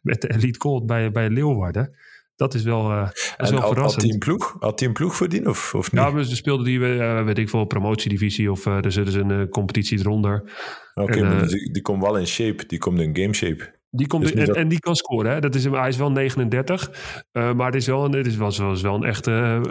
met 0.01 0.21
de 0.21 0.33
Elite 0.33 0.59
Gold 0.59 0.85
bij, 0.85 1.11
bij 1.11 1.29
Leeuwarden. 1.29 1.97
Dat 2.35 2.53
is 2.53 2.63
wel, 2.63 2.91
eh, 2.91 3.01
dat 3.01 3.13
is 3.15 3.49
wel 3.49 3.49
had, 3.49 3.59
had 3.59 3.73
verrassend. 3.73 4.03
hij 4.03 4.11
een 4.11 4.19
ploeg? 4.19 4.55
Had 4.59 4.79
hij 4.79 4.87
een 4.87 4.93
ploeg 4.93 5.15
voordien 5.15 5.47
of, 5.47 5.73
of 5.75 5.91
niet? 5.91 6.01
Ja, 6.01 6.09
maar 6.09 6.23
ze 6.23 6.35
speelden 6.35 6.65
die, 6.65 6.97
eh, 6.97 7.23
weet 7.23 7.37
ik 7.37 7.49
veel, 7.49 7.65
promotiedivisie 7.65 8.51
of 8.51 8.65
er 8.65 8.91
zit 8.91 9.05
dus 9.05 9.13
een 9.13 9.49
competitie 9.49 9.99
eronder. 9.99 10.51
Oké, 10.93 11.21
maar 11.21 11.39
dus 11.39 11.51
die, 11.51 11.73
die 11.73 11.81
komt 11.81 12.03
wel 12.03 12.17
in 12.17 12.27
shape. 12.27 12.65
Die 12.65 12.79
komt 12.79 12.99
in 12.99 13.15
game 13.15 13.33
shape. 13.33 13.78
Die 13.91 14.07
komt 14.07 14.23
Dus 14.23 14.31
en, 14.33 14.45
dat- 14.45 14.55
en 14.55 14.67
die 14.67 14.79
kan 14.79 14.95
scoren. 14.95 15.31
Hè? 15.31 15.39
Dat 15.39 15.55
is, 15.55 15.63
hij 15.65 15.87
is 15.87 15.97
wel 15.97 16.11
39. 16.11 16.91
eh, 17.31 17.53
maar 17.53 17.65
het 17.65 17.75
is 17.75 17.87
wel 17.87 18.05
een, 18.05 18.11
het 18.11 18.27
is 18.27 18.35
wel, 18.35 18.51
wel, 18.57 18.81
wel 18.81 18.95
een 18.95 19.03
echte 19.03 19.61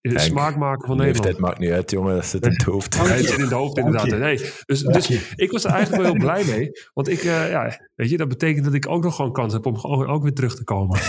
uh, 0.00 0.18
smaakmaker 0.18 0.86
van 0.86 0.96
De 0.96 1.02
Nederland. 1.02 1.24
leeftijd 1.24 1.38
maakt 1.38 1.58
niet 1.58 1.70
uit, 1.70 1.90
jongen. 1.90 2.14
Dat 2.14 2.26
zit 2.26 2.44
in 2.46 2.52
het 2.52 2.62
hoofd. 2.62 2.94
Ja, 2.94 3.02
het 3.06 3.28
zit 3.28 3.38
in 3.38 3.48
de 3.48 3.54
hoofd 3.54 3.78
inderdaad. 3.78 4.06
Nee, 4.06 4.40
dus, 4.66 4.82
dus 4.82 5.10
ik 5.34 5.50
was 5.52 5.64
er 5.64 5.70
eigenlijk 5.70 6.02
wel 6.02 6.12
heel 6.12 6.20
blij 6.22 6.44
mee. 6.56 6.70
Want 6.94 7.08
ik, 7.08 7.18
eh, 7.18 7.50
ja, 7.50 7.78
weet 7.94 8.10
je, 8.10 8.16
dat 8.16 8.28
betekent 8.28 8.64
dat 8.64 8.74
ik 8.74 8.88
ook 8.88 9.02
nog 9.02 9.14
gewoon 9.16 9.32
kans 9.32 9.52
heb 9.52 9.66
om 9.66 9.78
gewoon 9.78 10.06
ook 10.06 10.22
weer 10.22 10.32
terug 10.34 10.54
te 10.56 10.64
komen. 10.64 11.00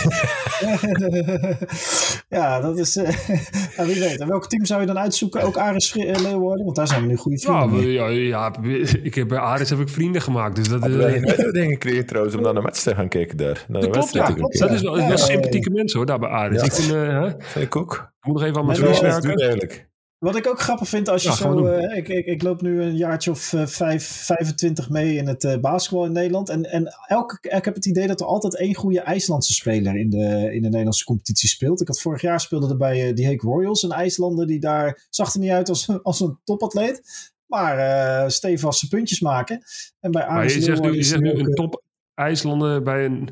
ja, 2.28 2.60
dat 2.60 2.78
is. 2.78 2.96
eh, 2.96 3.08
ja, 3.76 3.84
wie 3.86 4.00
weet. 4.00 4.20
En 4.20 4.28
welk 4.28 4.46
team 4.48 4.64
zou 4.64 4.80
je 4.80 4.86
dan 4.86 4.98
uitzoeken? 4.98 5.42
Ook 5.42 5.56
Aris 5.56 5.96
eh, 5.96 6.20
Leeuwarden? 6.20 6.64
Want 6.64 6.76
daar 6.76 6.86
zijn 6.86 7.00
we 7.02 7.06
nu 7.06 7.16
goede 7.16 7.38
Ja, 7.40 7.58
vrienden. 7.68 7.78
mee. 7.84 7.92
ja, 7.92 8.08
ja, 8.08 8.54
ik 9.02 9.14
heb, 9.14 9.28
bij 9.28 9.38
Aris 9.38 9.70
heb 9.70 9.78
ik 9.78 9.88
vrienden 9.88 10.22
gemaakt. 10.22 10.56
Dus 10.56 10.68
dat, 10.68 10.82
eh, 10.84 10.90
geen 10.92 11.26
uitnodiging 11.28 11.72
gekregen 11.72 12.06
trouwens 12.06 12.34
om 12.36 12.42
naar 12.42 12.54
match 12.62 12.82
te 12.82 12.94
gaan 12.94 13.08
kijken 13.08 13.36
daar. 13.36 13.64
Naar 13.68 13.80
dat 13.80 13.90
klopt, 13.90 13.94
ja. 13.94 14.00
wedstrijd 14.00 14.26
te 14.26 14.32
gaan 14.32 14.40
klopt, 14.40 14.58
kijken. 14.58 14.68
Dat 14.68 14.76
is 14.76 14.82
wel, 14.82 15.14
is 15.14 15.20
ja. 15.20 15.26
sympathieke 15.26 15.70
mensen 15.70 15.96
hoor, 15.98 16.06
daar 16.06 16.18
bij 16.18 16.28
Aris. 16.28 16.60
Ja. 16.60 16.64
Ik, 16.66 16.72
vind, 16.72 16.92
eh, 16.92 17.02
hè, 17.02 17.28
ik 17.28 17.42
Vind 17.42 17.64
ik 17.64 17.76
ook. 17.76 18.12
moet 18.20 18.34
nog 18.34 18.44
even 18.44 18.58
aan 18.58 18.66
mijn 18.66 18.78
vlees 18.78 19.00
werken. 19.00 19.36
eigenlijk. 19.36 19.88
Wat 20.18 20.36
ik 20.36 20.46
ook 20.46 20.60
grappig 20.60 20.88
vind 20.88 21.08
als 21.08 21.22
je 21.22 21.28
Ja, 21.28 21.34
zo. 21.34 21.66
eh, 21.66 21.96
ik, 21.96 22.08
ik, 22.08 22.26
ik 22.26 22.42
loop 22.42 22.62
nu 22.62 22.82
een 22.82 22.96
jaartje 22.96 23.30
of 23.30 23.52
eh, 23.52 23.66
vijf, 23.66 24.04
25 24.06 24.90
mee 24.90 25.16
in 25.16 25.26
het 25.26 25.44
eh, 25.44 25.58
basketbal 25.60 26.04
in 26.04 26.12
Nederland. 26.12 26.48
En, 26.48 26.64
en 26.70 26.94
elke, 27.06 27.38
ik 27.40 27.64
heb 27.64 27.74
het 27.74 27.86
idee 27.86 28.06
dat 28.06 28.20
er 28.20 28.26
altijd 28.26 28.56
één 28.56 28.74
goede 28.74 29.00
IJslandse 29.00 29.52
speler 29.52 29.96
in 29.96 30.10
de, 30.10 30.48
in 30.52 30.62
de 30.62 30.68
Nederlandse 30.68 31.04
competitie 31.04 31.48
speelt. 31.48 31.80
Ik 31.80 31.86
had 31.86 32.00
vorig 32.00 32.20
jaar 32.20 32.40
speelde 32.40 32.68
er 32.68 32.76
bij 32.76 33.08
eh, 33.08 33.14
die 33.14 33.26
Heek 33.26 33.42
Royals, 33.42 33.82
een 33.82 33.92
IJslander 33.92 34.46
die 34.46 34.60
daar 34.60 35.06
zag 35.10 35.34
er 35.34 35.40
niet 35.40 35.50
uit 35.50 35.68
als, 35.68 35.88
als 36.02 36.20
een 36.20 36.38
topatleet. 36.44 37.02
Maar 37.46 37.78
eh 37.78 38.28
stevast 38.28 38.78
zijn 38.78 38.90
puntjes 38.90 39.20
maken. 39.20 39.62
En 40.00 40.10
bij 40.10 40.26
Maar 40.26 40.36
Aris 40.36 40.54
je 40.54 40.60
zegt 40.62 40.80
nu, 40.82 40.90
Leeuwarden 40.90 40.94
je 40.94 40.98
is 41.00 41.08
zegt 41.08 41.22
hij 41.22 41.32
nu 41.32 41.40
ook, 41.40 41.46
een 41.48 41.54
top 41.54 41.82
IJslander 42.20 42.82
bij 42.82 43.04
een 43.04 43.28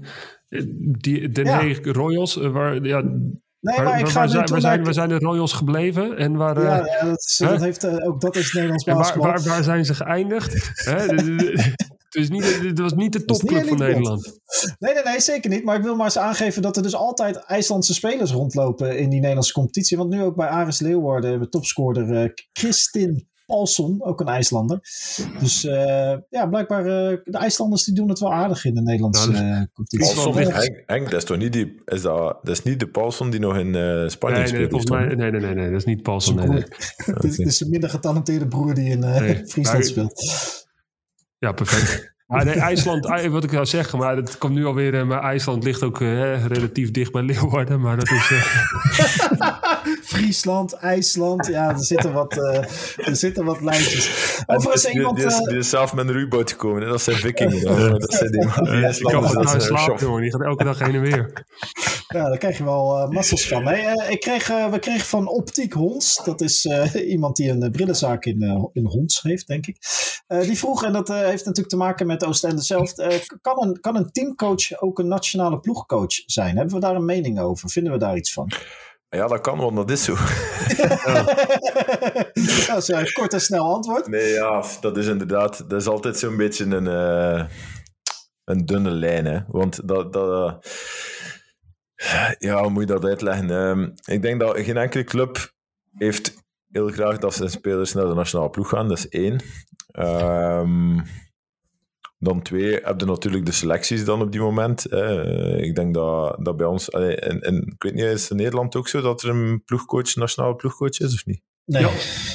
die, 0.99 1.29
Den 1.31 1.45
Ja. 1.45 1.75
Royals. 1.83 2.39
eh, 2.39 2.51
Waar, 2.51 2.85
ja, 2.85 3.03
Nee, 3.61 3.77
waar, 3.77 3.85
maar 3.85 4.01
ik 4.01 4.07
ga 4.09 4.19
waar 4.19 4.29
zijn, 4.29 4.47
waar, 4.49 4.61
zijn, 4.61 4.85
waar 4.85 4.95
zijn 4.95 5.09
de 5.09 5.19
Royals 5.19 5.53
gebleven? 5.53 6.17
En 6.17 6.37
waar, 6.37 6.57
eh, 6.57 6.63
Ja, 6.63 6.77
ja, 6.77 7.05
dat, 7.05 7.19
is, 7.25 7.37
dat 7.39 7.61
heeft, 7.61 7.85
eh, 7.85 8.09
ook 8.09 8.21
dat 8.21 8.37
is 8.37 8.53
Nederlands 8.53 8.85
basketbal. 8.85 9.27
waar, 9.31 9.43
waar 9.43 9.63
zijn 9.63 9.85
ze 9.85 9.95
geëindigd? 9.95 10.53
Het 12.09 12.23
is 12.23 12.29
niet, 12.29 12.45
het 12.63 12.79
was 12.79 12.93
niet 12.93 13.13
de 13.13 13.25
topclub 13.25 13.67
van 13.67 13.79
Nederland. 13.79 14.41
Nee, 14.79 14.95
nee, 14.95 15.03
nee, 15.03 15.21
zeker 15.21 15.51
niet. 15.51 15.65
Maar 15.65 15.77
ik 15.77 15.83
wil 15.83 15.97
maar 15.97 16.05
eens 16.05 16.19
aangeven 16.19 16.63
dat 16.63 16.77
er 16.77 16.83
dus 16.83 16.95
altijd 16.95 17.37
IJslandse 17.37 17.95
spelers 17.95 18.31
rondlopen 18.31 18.99
in 18.99 19.09
die 19.11 19.19
Nederlandse 19.21 19.53
competitie. 19.53 19.97
Want 19.97 20.11
nu 20.11 20.23
ook 20.23 20.37
bij 20.37 20.49
Aris 20.49 20.81
Leeuwarden, 20.81 21.41
de 21.41 21.49
topscorer 21.49 22.35
Kristin 22.53 23.28
Paulson, 23.49 24.03
ook 24.05 24.21
een 24.21 24.27
IJslander. 24.29 24.79
Dus 25.41 25.65
eh, 25.65 26.17
ja, 26.31 26.47
blijkbaar 26.47 26.81
uh, 26.81 27.19
de 27.25 27.39
IJslanders 27.39 27.85
die 27.85 27.95
doen 27.95 28.09
het 28.09 28.19
wel 28.19 28.33
aardig 28.33 28.65
in 28.65 28.75
de 28.75 28.83
Nederlandse 28.83 29.31
Nou, 29.31 29.45
uh, 29.45 29.63
competitie. 29.75 30.15
Paulson 30.15 30.43
Henk, 30.43 30.83
Henk, 30.87 31.05
dat 31.11 31.19
is 31.21 31.25
toch 31.25 31.37
niet 31.39 31.53
die... 31.53 31.83
Is 31.85 32.03
dat, 32.03 32.39
dat 32.43 32.57
is 32.57 32.63
niet 32.63 32.81
de 32.81 32.89
Paulson 32.89 33.31
die 33.31 33.41
nog 33.41 33.57
in 33.57 33.75
uh, 33.75 34.09
Spanje 34.09 34.37
Nee, 34.39 34.53
nee, 34.53 34.65
speelt? 34.67 34.89
mij, 34.89 35.07
nee, 35.15 35.31
nee, 35.31 35.41
nee, 35.41 35.55
nee, 35.55 35.71
dat 35.71 35.79
is 35.79 35.85
niet 35.85 36.03
Paulson. 36.03 36.35
Nee, 36.37 36.47
nee. 36.49 36.65
Het 36.97 37.39
is, 37.39 37.61
een 37.61 37.71
minder 37.71 37.91
getalenteerde 37.91 38.49
broer 38.49 38.75
die 38.75 38.91
in 38.91 39.03
uh, 39.05 39.19
Nee. 39.19 39.47
Friesland 39.47 39.79
Maar- 39.79 39.87
speelt. 39.87 40.67
Ja, 41.39 41.53
perfect. 41.53 42.17
Maar 42.29 42.45
nee, 42.45 42.55
IJsland, 42.55 43.07
wat 43.31 43.45
ik 43.45 43.51
zou 43.51 43.67
zeggen, 43.67 43.99
maar 43.99 44.17
het 44.17 44.39
komt 44.39 44.55
nu 44.55 44.67
alweer. 44.67 44.95
eh, 44.95 45.05
Maar 45.07 45.23
IJsland 45.23 45.65
ligt 45.65 45.83
ook 45.83 46.01
eh, 46.01 46.47
relatief 46.47 46.91
dicht 46.91 47.13
bij 47.13 47.23
Leeuwarden. 47.23 47.81
Maar 47.81 47.97
dat 47.97 48.11
is. 48.11 48.31
eh, 48.31 49.53
Friesland, 50.13 50.73
IJsland, 50.73 51.47
ja, 51.47 51.69
er 51.69 51.85
zitten 51.85 52.13
wat, 52.13 52.37
uh, 52.37 53.07
er 53.09 53.17
zitten 53.17 53.45
wat 53.45 53.61
lijntjes. 53.61 54.37
En 54.47 54.57
Overigens, 54.57 54.83
die, 54.83 54.93
iemand... 54.93 55.17
die, 55.17 55.27
is, 55.27 55.37
die 55.37 55.57
is 55.59 55.69
zelf 55.69 55.95
met 55.95 56.07
een 56.09 56.13
ruwboot 56.13 56.51
gekomen. 56.51 56.83
hè. 56.83 56.89
Dat 56.89 57.03
zijn 57.03 57.17
vikingen. 57.17 57.65
Dat 57.99 58.13
zijn 58.15 58.31
die, 58.31 58.41
die 58.41 58.89
die 58.93 59.03
kan 59.11 59.23
dat 59.23 59.63
shof. 59.63 60.01
jongen. 60.01 60.23
Die 60.23 60.31
gaat 60.31 60.43
elke 60.43 60.65
dag 60.65 60.79
heen 60.79 60.95
en 60.95 61.01
weer. 61.01 61.33
Ja, 62.15 62.29
daar 62.29 62.39
krijg 62.39 62.59
je 62.59 62.65
wel 62.65 62.97
uh, 62.97 63.09
massels 63.09 63.49
van. 63.49 63.65
Nee, 63.65 63.85
uh, 63.85 64.11
ik 64.11 64.21
kreeg, 64.21 64.51
uh, 64.51 64.71
we 64.71 64.79
kregen 64.79 65.07
van 65.07 65.29
Optiek 65.29 65.73
Hons, 65.73 66.21
dat 66.25 66.41
is 66.41 66.65
iemand 66.95 67.37
die 67.37 67.51
een 67.51 67.71
brillenzaak 67.71 68.25
in, 68.25 68.71
in 68.73 68.87
Hons 68.87 69.23
heeft, 69.23 69.47
denk 69.47 69.67
ik. 69.67 69.77
Die 70.27 70.59
vroeg, 70.59 70.85
en 70.85 70.93
dat 70.93 71.09
heeft 71.09 71.45
natuurlijk 71.45 71.69
te 71.69 71.77
maken 71.77 72.07
met 72.07 72.25
Oostende 72.25 72.63
zelf, 72.63 72.93
kan, 73.41 73.63
een, 73.63 73.81
kan 73.81 73.97
een 73.97 74.11
teamcoach 74.13 74.81
ook 74.81 74.99
een 74.99 75.09
nationale 75.09 75.61
ploegcoach 75.61 76.13
zijn? 76.27 76.57
Hebben 76.57 76.75
we 76.75 76.81
daar 76.81 76.95
een 76.95 77.05
mening 77.05 77.41
over? 77.41 77.71
Vinden 77.71 77.93
we 77.93 77.99
daar 77.99 78.17
iets 78.17 78.33
van? 78.33 78.51
Ja, 79.09 79.27
dat 79.27 79.41
kan, 79.41 79.59
want 79.59 79.77
dat 79.77 79.91
is 79.91 80.05
zo. 80.05 80.15
dat 82.67 82.77
is 82.77 82.89
een 82.89 83.13
kort 83.13 83.33
en 83.33 83.41
snel 83.41 83.75
antwoord. 83.75 84.07
Nee, 84.07 84.33
ja, 84.33 84.65
dat 84.81 84.97
is 84.97 85.07
inderdaad, 85.07 85.71
dat 85.71 85.81
is 85.81 85.87
altijd 85.87 86.19
zo'n 86.19 86.37
beetje 86.37 86.65
een, 86.65 86.85
uh, 86.85 87.45
een 88.45 88.67
dunne 88.67 88.91
lijn, 88.91 89.25
hè. 89.25 89.39
Want 89.47 89.89
dat, 89.89 90.13
dat 90.13 90.67
ja, 92.39 92.63
hoe 92.63 92.71
moet 92.71 92.83
je 92.83 92.89
dat 92.89 93.05
uitleggen? 93.05 93.51
Um, 93.51 93.95
ik 94.05 94.23
denk 94.23 94.41
dat 94.41 94.59
geen 94.59 94.77
enkele 94.77 95.05
club 95.05 95.53
heeft 95.95 96.35
heel 96.71 96.89
graag 96.89 97.19
dat 97.19 97.35
zijn 97.35 97.51
spelers 97.51 97.93
naar 97.93 98.09
de 98.09 98.15
nationale 98.15 98.51
ploeg 98.51 98.69
gaan. 98.69 98.89
Dat 98.89 98.99
is 98.99 99.09
één. 99.09 99.41
Um, 99.99 101.03
dan 102.19 102.43
twee, 102.43 102.81
heb 102.83 103.01
je 103.01 103.07
natuurlijk 103.07 103.47
de 103.47 103.53
selecties 103.53 104.05
dan 104.05 104.23
op 104.23 104.33
die 104.33 104.41
moment. 104.41 104.93
Uh, 104.93 105.59
ik 105.61 105.75
denk 105.75 105.95
dat, 105.95 106.37
dat 106.45 106.57
bij 106.57 106.67
ons... 106.67 106.93
Allee, 106.93 107.17
en, 107.17 107.41
en, 107.41 107.57
ik 107.67 107.83
weet 107.83 107.95
niet, 107.95 108.05
is 108.05 108.23
het 108.23 108.31
in 108.31 108.37
Nederland 108.37 108.77
ook 108.77 108.89
zo 108.89 109.01
dat 109.01 109.23
er 109.23 109.31
een 109.31 109.63
ploegcoach, 109.65 110.15
nationale 110.15 110.57
ploegcoach 110.57 110.99
is, 110.99 111.15
of 111.15 111.27
niet? 111.27 111.43
Nee. 111.65 111.83
Ja, 111.83 111.91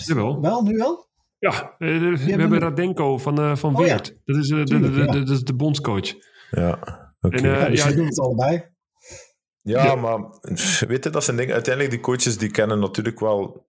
jawel. 0.06 0.42
Wel, 0.42 0.64
nu 0.64 0.78
wel? 0.78 1.08
Ja, 1.40 1.76
uh, 1.80 2.16
we 2.16 2.32
hebben 2.32 2.50
nu... 2.50 2.58
Radenko 2.58 3.18
van, 3.18 3.40
uh, 3.40 3.56
van 3.56 3.76
Oh, 3.76 3.80
Weert. 3.80 4.08
ja. 4.08 4.34
Dat, 4.34 4.44
is, 4.44 4.50
uh, 4.50 4.64
Tuurlijk, 4.64 4.94
de, 4.94 5.00
de, 5.00 5.06
ja. 5.06 5.12
de, 5.12 5.24
dat 5.24 5.36
is 5.36 5.44
de 5.44 5.56
bondscoach. 5.56 6.14
Ja, 6.52 6.80
oké. 7.22 7.38
En, 7.38 7.46
uh, 7.46 7.62
Ja, 7.62 7.70
dus 7.70 7.84
ja, 7.84 7.92
doen 7.92 8.06
het 8.06 8.20
allebei. 8.20 8.72
Ja, 9.64 9.84
Ja. 9.84 9.96
maar 9.96 10.20
weet 10.88 11.04
je, 11.04 11.10
dat 11.10 11.24
zijn 11.24 11.38
dingen. 11.38 11.54
Uiteindelijk, 11.54 11.94
die 11.94 12.04
coaches 12.04 12.38
die 12.38 12.52
kennen 12.52 12.80
natuurlijk 12.80 13.20
wel 13.20 13.66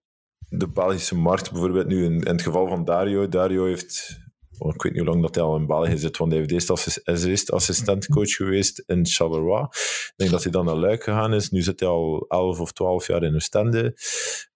de 0.48 0.68
Belgische 0.68 1.16
markt. 1.16 1.50
Bijvoorbeeld 1.52 1.86
nu 1.86 2.04
in, 2.04 2.12
in 2.12 2.26
het 2.32 2.42
geval 2.42 2.68
van 2.68 2.84
Dario. 2.84 3.28
Dario 3.28 3.64
heeft, 3.66 4.18
oh, 4.58 4.74
ik 4.74 4.82
weet 4.82 4.92
niet 4.92 5.02
hoe 5.02 5.10
lang 5.10 5.22
dat 5.22 5.34
hij 5.34 5.44
al 5.44 5.56
in 5.56 5.66
België 5.66 5.98
zit, 5.98 6.16
want 6.16 6.30
hij 6.32 6.40
heeft 6.40 7.24
eerst 7.24 7.50
assistentcoach 7.52 8.30
geweest 8.30 8.82
in 8.86 9.06
Charleroi. 9.06 9.62
Ik 9.62 10.12
denk 10.16 10.30
dat 10.30 10.42
hij 10.42 10.52
dan 10.52 10.64
naar 10.64 10.74
Luik 10.76 11.02
gegaan 11.02 11.34
is. 11.34 11.50
Nu 11.50 11.62
zit 11.62 11.80
hij 11.80 11.88
al 11.88 12.24
11 12.28 12.60
of 12.60 12.72
12 12.72 13.06
jaar 13.06 13.22
in 13.22 13.34
Oostende. 13.34 13.96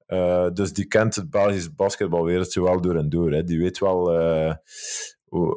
Eh, 0.06 0.48
dus 0.52 0.72
die 0.72 0.86
kent 0.86 1.14
het 1.14 1.30
Belgische 1.30 1.72
basketbalwereldje 1.74 2.62
wel 2.62 2.80
door 2.80 2.96
en 2.96 3.08
door. 3.08 3.32
Hè. 3.32 3.44
Die 3.44 3.58
weet 3.58 3.78
wel 3.78 4.12
eh, 4.18 4.54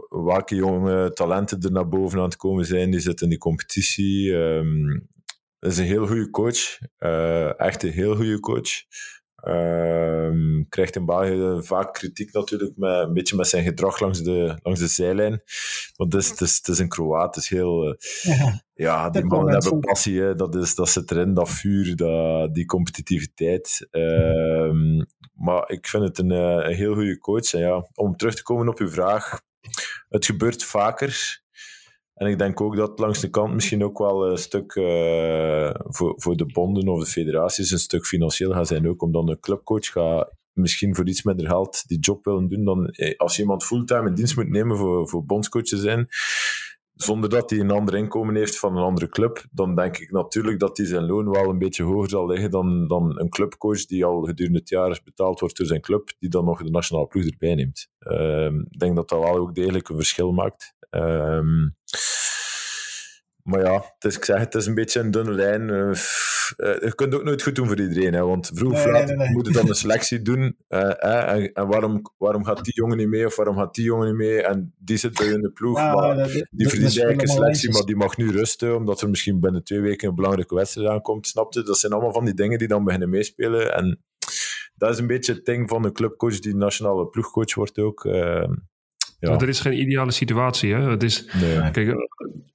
welke 0.10 0.56
jonge 0.56 1.12
talenten 1.14 1.62
er 1.62 1.72
naar 1.72 1.88
boven 1.88 2.18
aan 2.20 2.26
het 2.26 2.36
komen 2.36 2.66
zijn. 2.66 2.92
Die 2.92 3.00
zitten 3.00 3.24
in 3.26 3.30
die 3.32 3.40
competitie. 3.40 4.32
Dat 4.32 5.21
is 5.70 5.78
een 5.78 5.86
heel 5.86 6.08
goede 6.08 6.30
coach. 6.30 6.80
Eh, 6.98 7.60
echt 7.60 7.84
een 7.84 7.92
heel 7.92 8.16
goede 8.16 8.40
coach. 8.40 8.70
Ehm, 9.36 10.64
krijgt 10.70 10.96
in 10.96 11.06
België 11.06 11.66
vaak 11.66 11.94
kritiek 11.94 12.34
natuurlijk, 12.34 12.78
met, 12.78 12.92
een 12.92 13.14
beetje 13.14 13.36
met 13.36 13.48
zijn 13.48 13.64
gedrag 13.64 14.00
langs 14.00 14.22
de, 14.22 14.60
langs 14.64 14.80
de 14.80 14.88
zijlijn. 14.88 15.42
Want 15.96 16.14
het 16.14 16.22
is, 16.22 16.30
het 16.30 16.42
is, 16.42 16.58
het 16.58 16.68
is 16.68 16.80
een 16.80 16.88
Kroaat, 16.88 17.36
het 17.36 17.44
is 17.44 17.50
heel... 17.50 17.88
Uh, 17.88 17.94
ja, 18.22 18.62
ja, 18.74 19.10
die 19.10 19.26
mannen 19.26 19.54
hebben 19.54 19.80
passie, 19.80 20.22
hè. 20.22 20.36
Dat, 20.36 20.56
is, 20.56 20.76
dat 20.76 20.90
zit 20.90 21.12
erin, 21.12 21.34
dat 21.34 21.50
vuur, 21.50 21.96
dat, 21.96 22.54
die 22.54 22.66
competitiviteit. 22.66 23.88
Ehm, 23.92 25.04
maar 25.34 25.70
ik 25.70 25.88
vind 25.88 26.04
het 26.04 26.18
een, 26.18 26.32
eh, 26.32 26.70
een 26.70 26.76
heel 26.76 26.94
goede 26.94 27.18
coach. 27.18 27.54
En 27.54 27.60
ja, 27.60 27.90
om 27.94 28.16
terug 28.16 28.36
te 28.36 28.44
komen 28.44 28.68
op 28.68 28.80
uw 28.80 28.90
vraag, 28.90 29.42
het 30.10 30.26
gebeurt 30.26 30.64
vaker 30.64 31.41
en 32.22 32.28
ik 32.28 32.38
denk 32.38 32.62
ook 32.62 32.76
dat 32.76 33.00
langs 33.00 33.20
de 33.20 33.30
kant 33.30 33.54
misschien 33.54 33.84
ook 33.84 33.98
wel 33.98 34.32
een 34.32 34.38
stuk 34.38 34.76
uh, 34.76 35.72
voor, 35.74 36.14
voor 36.18 36.36
de 36.36 36.46
bonden 36.46 36.88
of 36.88 37.00
de 37.00 37.10
federaties 37.10 37.72
een 37.72 37.80
stuk 37.80 38.06
financieel 38.06 38.52
gaat 38.52 38.68
zijn. 38.68 38.90
Ook 38.90 39.02
omdat 39.02 39.30
een 39.30 39.40
clubcoach 39.40 39.86
gaat 39.86 40.34
misschien 40.54 40.96
voor 40.96 41.08
iets 41.08 41.24
minder 41.24 41.48
geld 41.48 41.88
die 41.88 42.00
job 42.00 42.26
willen 42.26 42.48
doen 42.48 42.66
dan 42.66 42.88
eh, 42.88 43.18
als 43.18 43.40
iemand 43.40 43.64
fulltime 43.64 44.08
in 44.08 44.16
dienst 44.16 44.36
moet 44.36 44.50
nemen 44.50 44.78
voor, 44.78 45.10
voor 45.10 45.26
bondscoach 45.26 45.68
zijn 45.68 46.08
zonder 46.94 47.30
dat 47.30 47.50
hij 47.50 47.60
een 47.60 47.72
ander 47.72 47.96
inkomen 47.96 48.36
heeft 48.36 48.60
van 48.60 48.78
een 48.78 48.84
andere 48.84 49.10
club, 49.10 49.46
dan 49.52 49.76
denk 49.76 49.98
ik 49.98 50.12
natuurlijk 50.12 50.60
dat 50.60 50.78
hij 50.78 50.86
zijn 50.86 51.06
loon 51.06 51.30
wel 51.30 51.50
een 51.50 51.60
beetje 51.60 51.84
hoger 51.84 52.10
zal 52.10 52.28
liggen 52.28 52.52
dan, 52.52 52.88
dan 52.88 53.20
een 53.20 53.30
clubcoach 53.30 53.86
die 53.86 54.06
al 54.06 54.22
gedurende 54.22 54.60
het 54.60 54.70
jaar 54.70 55.02
betaald 55.04 55.40
wordt 55.40 55.58
door 55.58 55.68
zijn 55.68 55.82
club, 55.82 56.12
die 56.20 56.30
dan 56.30 56.46
nog 56.46 56.64
de 56.64 56.70
nationale 56.70 57.08
ploeg 57.08 57.26
erbij 57.26 57.56
neemt. 57.56 57.90
Uh, 58.00 58.46
ik 58.46 58.80
denk 58.80 58.96
dat 58.96 59.10
dat 59.10 59.20
wel 59.20 59.38
ook 59.38 59.56
degelijk 59.56 59.90
een 59.90 59.96
verschil 59.96 60.32
maakt. 60.32 60.76
Uh, 60.92 61.42
maar 63.44 63.62
ja, 63.62 63.74
het 63.74 64.04
is, 64.06 64.16
ik 64.16 64.26
zeg, 64.26 64.40
het 64.40 64.56
is 64.56 64.66
een 64.66 64.76
beetje 64.76 65.00
een 65.00 65.12
dunne 65.12 65.32
lijn. 65.32 65.70
Uh, 65.70 65.94
je 66.58 66.92
kunt 66.96 67.16
ook 67.16 67.24
nooit 67.24 67.42
goed 67.42 67.56
doen 67.56 67.68
voor 67.68 67.80
iedereen. 67.80 68.14
Hè, 68.14 68.26
want 68.26 68.52
vroeg 68.54 68.74
of 68.74 68.86
laat 68.86 69.16
nee, 69.16 69.30
moet 69.30 69.48
je 69.48 69.54
dan 69.54 69.70
een 69.70 69.76
selectie 69.76 70.22
doen. 70.22 70.58
Uh, 70.70 71.04
en, 71.34 71.54
en 71.54 71.68
waarom, 71.68 72.02
waarom 72.18 72.46
gaat 72.46 72.64
die 72.64 72.74
jongen 72.74 72.98
niet 72.98 73.08
mee 73.08 73.26
of 73.26 73.36
waarom 73.36 73.58
gaat 73.58 73.76
die 73.76 73.86
jongen 73.86 74.08
niet 74.08 74.16
mee? 74.16 74.42
En 74.42 74.74
die 74.78 74.98
zit 74.98 75.18
bij 75.18 75.28
in 75.28 75.42
de 75.42 75.52
ploeg. 75.52 75.78
Ja, 75.78 75.94
maar 75.94 76.16
dat, 76.16 76.32
die 76.32 76.68
verdient 76.68 77.00
eigenlijk 77.00 77.22
een 77.22 77.28
selectie, 77.28 77.72
maar 77.72 77.84
die 77.84 77.96
mag 77.96 78.18
nu 78.18 78.32
rusten. 78.32 78.76
Omdat 78.76 79.02
er 79.02 79.10
misschien 79.10 79.40
binnen 79.40 79.64
twee 79.64 79.82
weken 79.82 80.10
een 80.10 80.16
belangrijke 80.16 80.56
wedstrijd 80.56 80.90
aankomt. 80.90 81.28
Snapte? 81.28 81.64
Dat 81.64 81.78
zijn 81.78 81.92
allemaal 81.92 82.14
van 82.14 82.26
die 82.26 82.34
dingen 82.34 82.58
die 82.58 82.68
dan 82.68 82.84
beginnen 82.84 83.10
meespelen. 83.10 83.74
En 83.74 84.04
dat 84.76 84.90
is 84.90 85.00
een 85.00 85.08
beetje 85.08 85.34
het 85.34 85.46
ding 85.46 85.70
van 85.70 85.82
de 85.82 85.92
clubcoach 85.92 86.40
die 86.40 86.56
nationale 86.56 87.08
ploegcoach 87.08 87.56
wordt 87.56 87.80
ook. 87.80 88.06
Ja. 89.30 89.40
er 89.40 89.50
is 89.50 89.60
geen 89.60 89.80
ideale 89.80 90.12
situatie. 90.12 90.74
Hè? 90.74 90.90
Het 90.90 91.04
is, 91.04 91.26
Kijk, 91.72 91.96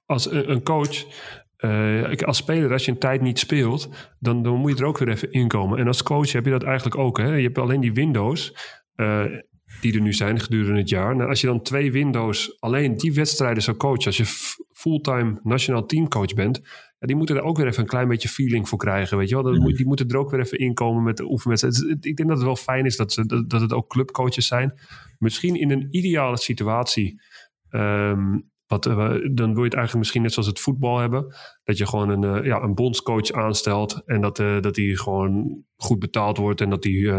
als 0.05 0.31
een 0.31 0.63
coach, 0.63 1.05
uh, 1.59 2.15
als 2.15 2.37
speler, 2.37 2.71
als 2.71 2.85
je 2.85 2.91
een 2.91 2.97
tijd 2.97 3.21
niet 3.21 3.39
speelt, 3.39 3.89
dan, 4.19 4.43
dan 4.43 4.55
moet 4.55 4.71
je 4.71 4.83
er 4.83 4.89
ook 4.89 4.97
weer 4.97 5.09
even 5.09 5.31
inkomen. 5.31 5.79
En 5.79 5.87
als 5.87 6.03
coach 6.03 6.31
heb 6.31 6.45
je 6.45 6.51
dat 6.51 6.63
eigenlijk 6.63 6.97
ook. 6.97 7.17
Hè? 7.17 7.35
Je 7.35 7.43
hebt 7.43 7.57
alleen 7.57 7.81
die 7.81 7.93
windows. 7.93 8.55
Uh, 8.95 9.25
die 9.81 9.93
er 9.93 10.01
nu 10.01 10.13
zijn 10.13 10.39
gedurende 10.39 10.79
het 10.79 10.89
jaar. 10.89 11.15
Nou, 11.15 11.29
als 11.29 11.41
je 11.41 11.47
dan 11.47 11.61
twee 11.61 11.91
windows 11.91 12.57
alleen 12.59 12.97
die 12.97 13.13
wedstrijden 13.13 13.63
zou 13.63 13.77
coachen, 13.77 14.05
als 14.05 14.17
je 14.17 14.25
fulltime 14.71 15.39
nationaal 15.43 15.85
teamcoach 15.85 16.33
bent, 16.33 16.61
die 16.99 17.15
moeten 17.15 17.35
er 17.35 17.41
ook 17.41 17.57
weer 17.57 17.67
even 17.67 17.81
een 17.81 17.89
klein 17.89 18.07
beetje 18.07 18.29
feeling 18.29 18.69
voor 18.69 18.77
krijgen. 18.77 19.17
Weet 19.17 19.29
je 19.29 19.43
wel? 19.43 19.53
Mhm. 19.53 19.75
Die 19.75 19.85
moeten 19.85 20.07
er 20.07 20.17
ook 20.17 20.31
weer 20.31 20.39
even 20.39 20.59
inkomen 20.59 21.03
met 21.03 21.17
de 21.17 21.29
oefenwedstrijden. 21.29 21.97
Ik 22.01 22.15
denk 22.15 22.29
dat 22.29 22.37
het 22.37 22.45
wel 22.45 22.55
fijn 22.55 22.85
is 22.85 22.97
dat, 22.97 23.13
ze, 23.13 23.45
dat, 23.47 23.61
het 23.61 23.73
ook 23.73 23.89
clubcoaches 23.89 24.47
zijn. 24.47 24.79
Misschien 25.17 25.55
in 25.55 25.71
een 25.71 25.87
ideale 25.91 26.37
situatie. 26.37 27.21
Um, 27.69 28.49
wat, 28.67 28.85
uh, 28.85 28.95
dan 29.31 29.53
wil 29.53 29.63
je 29.63 29.69
het 29.69 29.73
eigenlijk 29.73 29.95
misschien 29.95 30.21
net 30.21 30.33
zoals 30.33 30.47
het 30.47 30.59
voetbal 30.59 30.97
hebben. 30.97 31.35
Dat 31.63 31.77
je 31.77 31.87
gewoon 31.87 32.09
een, 32.09 32.37
uh, 32.37 32.45
ja, 32.45 32.61
een 32.61 32.75
bondscoach 32.75 33.31
aanstelt. 33.31 34.01
En 34.05 34.21
dat, 34.21 34.39
uh, 34.39 34.61
dat 34.61 34.75
die 34.75 34.97
gewoon 34.97 35.63
goed 35.75 35.99
betaald 35.99 36.37
wordt. 36.37 36.61
En 36.61 36.69
dat 36.69 36.81
die 36.81 37.11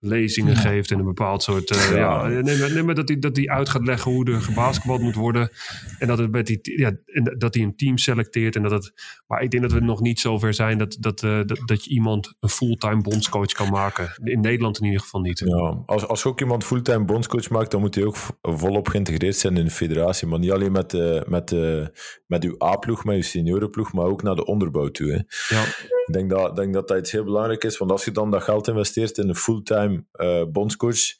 lezingen 0.00 0.56
geeft 0.56 0.90
in 0.90 0.98
een 0.98 1.04
bepaald 1.04 1.42
soort. 1.42 1.70
Uh, 1.70 1.90
ja. 1.90 2.28
ja 2.28 2.40
nee, 2.40 2.82
maar 2.82 2.94
dat 2.94 3.08
hij 3.08 3.18
dat 3.18 3.34
die 3.34 3.50
uit 3.50 3.68
gaat 3.68 3.84
leggen 3.84 4.12
hoe 4.12 4.24
er 4.24 4.40
gebasketbald 4.40 5.00
moet 5.00 5.14
worden. 5.14 5.50
En 5.98 6.06
dat, 6.06 6.18
het 6.18 6.30
met 6.30 6.46
die, 6.46 6.60
ja, 6.62 6.92
en 7.06 7.34
dat 7.38 7.54
hij 7.54 7.62
een 7.62 7.76
team 7.76 7.98
selecteert. 7.98 8.56
En 8.56 8.62
dat 8.62 8.70
het, 8.70 8.92
maar 9.26 9.42
ik 9.42 9.50
denk 9.50 9.62
dat 9.62 9.72
we 9.72 9.80
nog 9.80 10.00
niet 10.00 10.20
zover 10.20 10.54
zijn 10.54 10.78
dat, 10.78 10.96
dat, 11.00 11.22
uh, 11.22 11.40
dat, 11.46 11.62
dat 11.64 11.84
je 11.84 11.90
iemand 11.90 12.34
een 12.40 12.48
fulltime 12.48 13.02
bondscoach 13.02 13.52
kan 13.52 13.70
maken. 13.70 14.12
In 14.24 14.40
Nederland 14.40 14.78
in 14.78 14.84
ieder 14.84 15.00
geval 15.00 15.20
niet. 15.20 15.38
Ja, 15.38 15.82
als, 15.86 16.06
als 16.06 16.22
je 16.22 16.28
ook 16.28 16.40
iemand 16.40 16.64
fulltime 16.64 17.04
bondscoach 17.04 17.50
maakt, 17.50 17.70
dan 17.70 17.80
moet 17.80 17.94
hij 17.94 18.04
ook 18.04 18.16
volop 18.42 18.88
geïntegreerd 18.88 19.36
zijn 19.36 19.56
in 19.56 19.64
de 19.64 19.70
federatie. 19.70 20.28
Maar 20.28 20.38
niet 20.38 20.50
alleen 20.50 20.72
met, 20.72 20.92
uh, 20.92 21.20
met, 21.26 21.50
uh, 21.50 21.86
met 22.26 22.44
uw 22.44 22.54
A-ploeg, 22.64 23.04
met 23.04 23.16
uw 23.16 23.22
seniorenploeg, 23.22 23.92
maar 23.92 24.06
ook 24.06 24.22
naar 24.22 24.34
de 24.34 24.44
onderbouw 24.44 24.88
toe. 24.88 25.10
Hè. 25.10 25.56
Ja. 25.56 25.62
Ik 26.06 26.14
denk 26.14 26.30
dat, 26.30 26.56
denk 26.56 26.74
dat 26.74 26.88
dat 26.88 26.98
iets 26.98 27.12
heel 27.12 27.24
belangrijk 27.24 27.64
is, 27.64 27.78
want 27.78 27.90
als 27.90 28.04
je 28.04 28.10
dan 28.10 28.30
dat 28.30 28.42
geld 28.42 28.68
investeert 28.68 29.18
in 29.18 29.28
een 29.28 29.34
fulltime 29.34 29.87
uh, 30.20 30.44
bondscoach, 30.46 31.16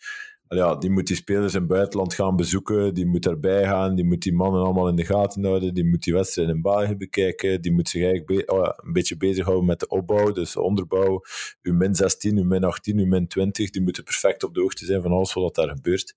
ja, 0.49 0.75
die 0.75 0.91
moet 0.91 1.07
die 1.07 1.17
spelers 1.17 1.55
in 1.55 1.61
het 1.61 1.69
buitenland 1.69 2.15
gaan 2.15 2.37
bezoeken, 2.37 2.95
die 2.95 3.07
moet 3.07 3.27
erbij 3.27 3.65
gaan, 3.65 3.95
die 3.95 4.05
moet 4.05 4.23
die 4.23 4.33
mannen 4.33 4.63
allemaal 4.63 4.89
in 4.89 4.97
de 4.97 5.05
gaten 5.05 5.45
houden, 5.45 5.75
die 5.75 5.85
moet 5.85 6.03
die 6.03 6.15
wedstrijden 6.15 6.55
in 6.55 6.63
België 6.63 6.97
bekijken, 6.97 7.63
die 7.63 7.73
moet 7.73 7.89
zich 7.89 8.03
eigenlijk 8.03 8.53
oh 8.53 8.69
een 8.77 8.93
beetje 8.93 9.17
bezighouden 9.17 9.67
met 9.67 9.81
de 9.81 9.89
opbouw, 9.89 10.33
dus 10.33 10.53
de 10.53 10.61
onderbouw, 10.61 11.23
uw 11.63 11.75
min 11.75 11.95
16, 11.95 12.37
uw 12.37 12.45
min 12.45 12.65
18, 12.65 12.99
uw 12.99 13.07
min 13.07 13.29
20, 13.29 13.71
die 13.71 13.83
moeten 13.83 14.05
perfect 14.05 14.43
op 14.43 14.55
de 14.55 14.61
hoogte 14.61 14.85
zijn 14.85 15.03
van 15.03 15.13
alles 15.13 15.33
wat 15.33 15.55
daar 15.55 15.69
gebeurt. 15.69 16.15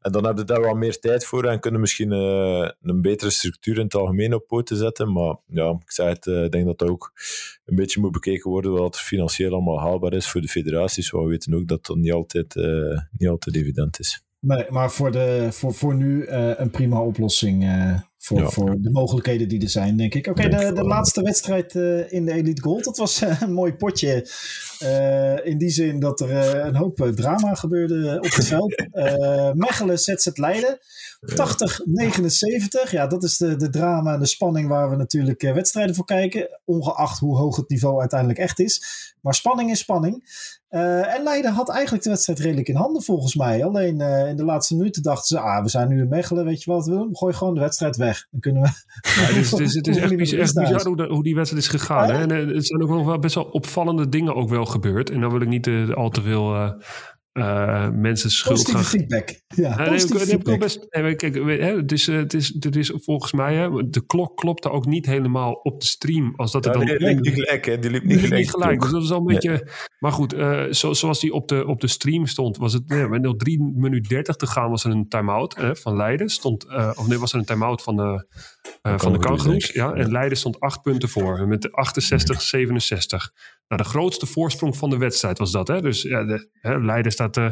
En 0.00 0.12
dan 0.12 0.26
heb 0.26 0.38
je 0.38 0.44
daar 0.44 0.60
wel 0.60 0.74
meer 0.74 0.98
tijd 0.98 1.24
voor 1.24 1.44
en 1.44 1.60
kunnen 1.60 1.80
misschien 1.80 2.12
uh, 2.12 2.68
een 2.82 3.02
betere 3.02 3.30
structuur 3.30 3.76
in 3.76 3.84
het 3.84 3.94
algemeen 3.94 4.34
op 4.34 4.46
poten 4.46 4.76
zetten, 4.76 5.12
maar 5.12 5.36
ja, 5.46 5.70
ik 5.70 5.90
zei 5.90 6.08
het, 6.08 6.26
uh, 6.26 6.48
denk 6.48 6.66
dat 6.66 6.78
dat 6.78 6.88
ook 6.88 7.12
een 7.64 7.74
beetje 7.74 8.00
moet 8.00 8.12
bekeken 8.12 8.50
worden 8.50 8.72
wat 8.72 9.00
financieel 9.00 9.52
allemaal 9.52 9.80
haalbaar 9.80 10.12
is 10.12 10.30
voor 10.30 10.40
de 10.40 10.48
federaties, 10.48 11.10
want 11.10 11.24
we 11.24 11.30
weten 11.30 11.54
ook 11.54 11.68
dat 11.68 11.86
dat 11.86 11.96
niet 11.96 12.12
altijd, 12.12 12.54
uh, 12.54 12.98
niet 13.18 13.28
altijd 13.28 13.56
evident 13.62 13.98
is. 13.98 14.24
Nee, 14.46 14.66
maar 14.68 14.90
voor, 14.90 15.12
de, 15.12 15.48
voor, 15.50 15.74
voor 15.74 15.94
nu 15.94 16.26
uh, 16.26 16.50
een 16.56 16.70
prima 16.70 17.00
oplossing 17.00 17.64
uh, 17.64 17.98
voor, 18.18 18.38
ja. 18.38 18.48
voor 18.48 18.80
de 18.80 18.90
mogelijkheden 18.90 19.48
die 19.48 19.62
er 19.62 19.68
zijn, 19.68 19.96
denk 19.96 20.14
ik. 20.14 20.26
Oké, 20.26 20.46
okay, 20.46 20.64
de, 20.64 20.72
de 20.72 20.84
laatste 20.84 21.22
wedstrijd 21.22 21.74
uh, 21.74 22.12
in 22.12 22.24
de 22.24 22.32
Elite 22.32 22.62
Gold, 22.62 22.84
dat 22.84 22.96
was 22.96 23.20
een 23.40 23.52
mooi 23.52 23.74
potje. 23.74 24.28
in 25.44 25.58
die 25.58 25.70
zin 25.70 26.00
dat 26.00 26.20
er 26.20 26.56
een 26.66 26.76
hoop 26.76 27.10
drama 27.14 27.54
gebeurde 27.54 28.16
op 28.16 28.34
het 28.34 28.44
veld. 28.44 28.84
Mechelen 29.66 29.98
zet 29.98 30.24
het 30.24 30.38
Leiden. 30.38 30.78
80-79, 31.30 32.90
ja, 32.90 33.06
dat 33.06 33.22
is 33.22 33.36
de, 33.36 33.56
de 33.56 33.70
drama 33.70 34.14
en 34.14 34.20
de 34.20 34.26
spanning 34.26 34.68
waar 34.68 34.90
we 34.90 34.96
natuurlijk 34.96 35.40
wedstrijden 35.40 35.94
voor 35.94 36.04
kijken. 36.04 36.60
Ongeacht 36.64 37.18
hoe 37.18 37.36
hoog 37.36 37.56
het 37.56 37.68
niveau 37.68 38.00
uiteindelijk 38.00 38.38
echt 38.38 38.60
is. 38.60 38.82
Maar 39.20 39.34
spanning 39.34 39.70
is 39.70 39.78
spanning. 39.78 40.24
Uh, 40.74 41.14
en 41.14 41.22
Leiden 41.22 41.52
had 41.52 41.68
eigenlijk 41.68 42.04
de 42.04 42.10
wedstrijd 42.10 42.38
redelijk 42.38 42.68
in 42.68 42.76
handen 42.76 43.02
volgens 43.02 43.34
mij. 43.34 43.64
Alleen 43.64 44.00
uh, 44.00 44.28
in 44.28 44.36
de 44.36 44.44
laatste 44.44 44.76
minuten 44.76 45.02
dachten 45.02 45.26
ze, 45.26 45.38
ah, 45.38 45.62
we 45.62 45.68
zijn 45.68 45.88
nu 45.88 46.00
in 46.00 46.08
Mechelen, 46.08 46.44
weet 46.44 46.62
je 46.62 46.70
wat 46.70 46.86
we 46.86 46.90
doen? 46.90 47.16
Gooi 47.16 47.34
gewoon 47.34 47.54
de 47.54 47.60
wedstrijd 47.60 47.96
weg. 47.96 48.26
Dan 48.30 48.40
kunnen 48.40 48.62
we... 48.62 48.68
Ja, 49.20 49.32
dus, 49.34 49.50
dus, 49.50 49.74
het 49.74 49.86
is 49.86 49.96
echt, 50.04 50.16
bizar, 50.16 50.38
echt 50.38 50.54
bizar 50.54 50.86
hoe, 50.86 50.96
de, 50.96 51.06
hoe, 51.06 51.22
die 51.22 51.34
wedstrijd 51.34 51.64
is 51.64 51.70
gegaan. 51.70 52.10
Hè? 52.10 52.20
En 52.20 52.30
uh, 52.30 52.56
er 52.56 52.64
zijn 52.64 52.82
ook 52.82 52.88
nog 52.88 53.06
wel 53.06 53.18
best 53.18 53.34
wel 53.34 53.44
opvallende 53.44 54.08
dingen 54.08 54.34
ook 54.34 54.48
wel 54.48 54.64
gebeurd. 54.64 55.10
En 55.10 55.20
dan 55.20 55.30
wil 55.30 55.40
ik 55.40 55.48
niet 55.48 55.68
al 55.94 56.08
te 56.08 56.22
veel 56.22 56.74
uh, 57.32 57.88
mensen 57.90 58.30
schuld 58.30 58.70
gaan... 58.70 58.84
feedback. 58.84 59.40
Ja, 59.46 59.76
nee, 59.76 59.88
positieve 59.88 60.18
nee, 60.18 60.26
feedback. 60.26 60.58
Best, 60.58 60.86
nee, 60.90 61.14
kijk, 61.14 61.34
hè, 61.34 61.76
het, 61.76 61.92
is, 61.92 62.06
het, 62.06 62.34
is, 62.34 62.54
het 62.58 62.76
is 62.76 62.92
volgens 62.94 63.32
mij, 63.32 63.54
hè, 63.54 63.88
de 63.90 64.06
klok 64.06 64.36
klopte 64.36 64.70
ook 64.70 64.86
niet 64.86 65.06
helemaal 65.06 65.52
op 65.52 65.80
de 65.80 65.86
stream. 65.86 66.34
Als 66.36 66.52
dat 66.52 66.64
ja, 66.64 66.70
er 66.70 66.78
dan, 66.78 66.86
die 66.86 66.98
liep 66.98 67.20
niet 67.20 67.34
gelijk, 67.34 67.64
hè? 67.64 67.78
Die 67.78 67.90
liep 67.90 68.04
niet 68.04 68.20
gelijk. 68.20 68.34
Niet 68.34 68.50
gelijk 68.50 68.80
dus 68.80 68.90
dat 68.90 69.02
is 69.02 69.10
al 69.10 69.18
een 69.18 69.24
beetje... 69.24 69.68
Maar 69.98 70.12
goed, 70.12 70.34
uh, 70.34 70.64
zo, 70.70 70.92
zoals 70.92 71.20
die 71.20 71.32
op 71.32 71.48
de, 71.48 71.66
op 71.66 71.80
de 71.80 71.86
stream 71.86 72.26
stond, 72.26 72.56
was 72.56 72.72
het 72.72 72.82
ja, 72.86 73.06
nog 73.06 73.36
3 73.36 73.62
minuten 73.74 74.08
30 74.08 74.36
te 74.36 74.46
gaan, 74.46 74.70
was 74.70 74.84
er 74.84 74.90
een 74.90 75.08
time-out 75.08 75.56
van 75.72 75.96
Leiden. 75.96 76.28
Stond, 76.28 76.66
uh, 76.66 76.90
of 76.94 77.08
nee, 77.08 77.18
was 77.18 77.32
er 77.32 77.38
een 77.38 77.44
time-out 77.44 77.82
van 77.82 77.96
de, 77.96 78.26
van 78.82 79.12
de 79.12 79.18
Kangaroos. 79.18 79.68
Ja, 79.68 79.92
en 79.92 80.10
Leiden 80.10 80.38
stond 80.38 80.60
8 80.60 80.82
punten 80.82 81.08
voor, 81.08 81.48
met 81.48 81.68
68-67. 81.68 81.70
Nou, 83.72 83.84
de 83.84 83.90
grootste 83.90 84.26
voorsprong 84.26 84.76
van 84.76 84.90
de 84.90 84.96
wedstrijd 84.96 85.38
was 85.38 85.52
dat. 85.52 85.68
Hè? 85.68 85.80
Dus 85.80 86.02
ja, 86.02 86.24
de, 86.24 86.48
hè, 86.60 86.78
Leiden 86.78 87.12
staat... 87.12 87.36
Uh, 87.36 87.50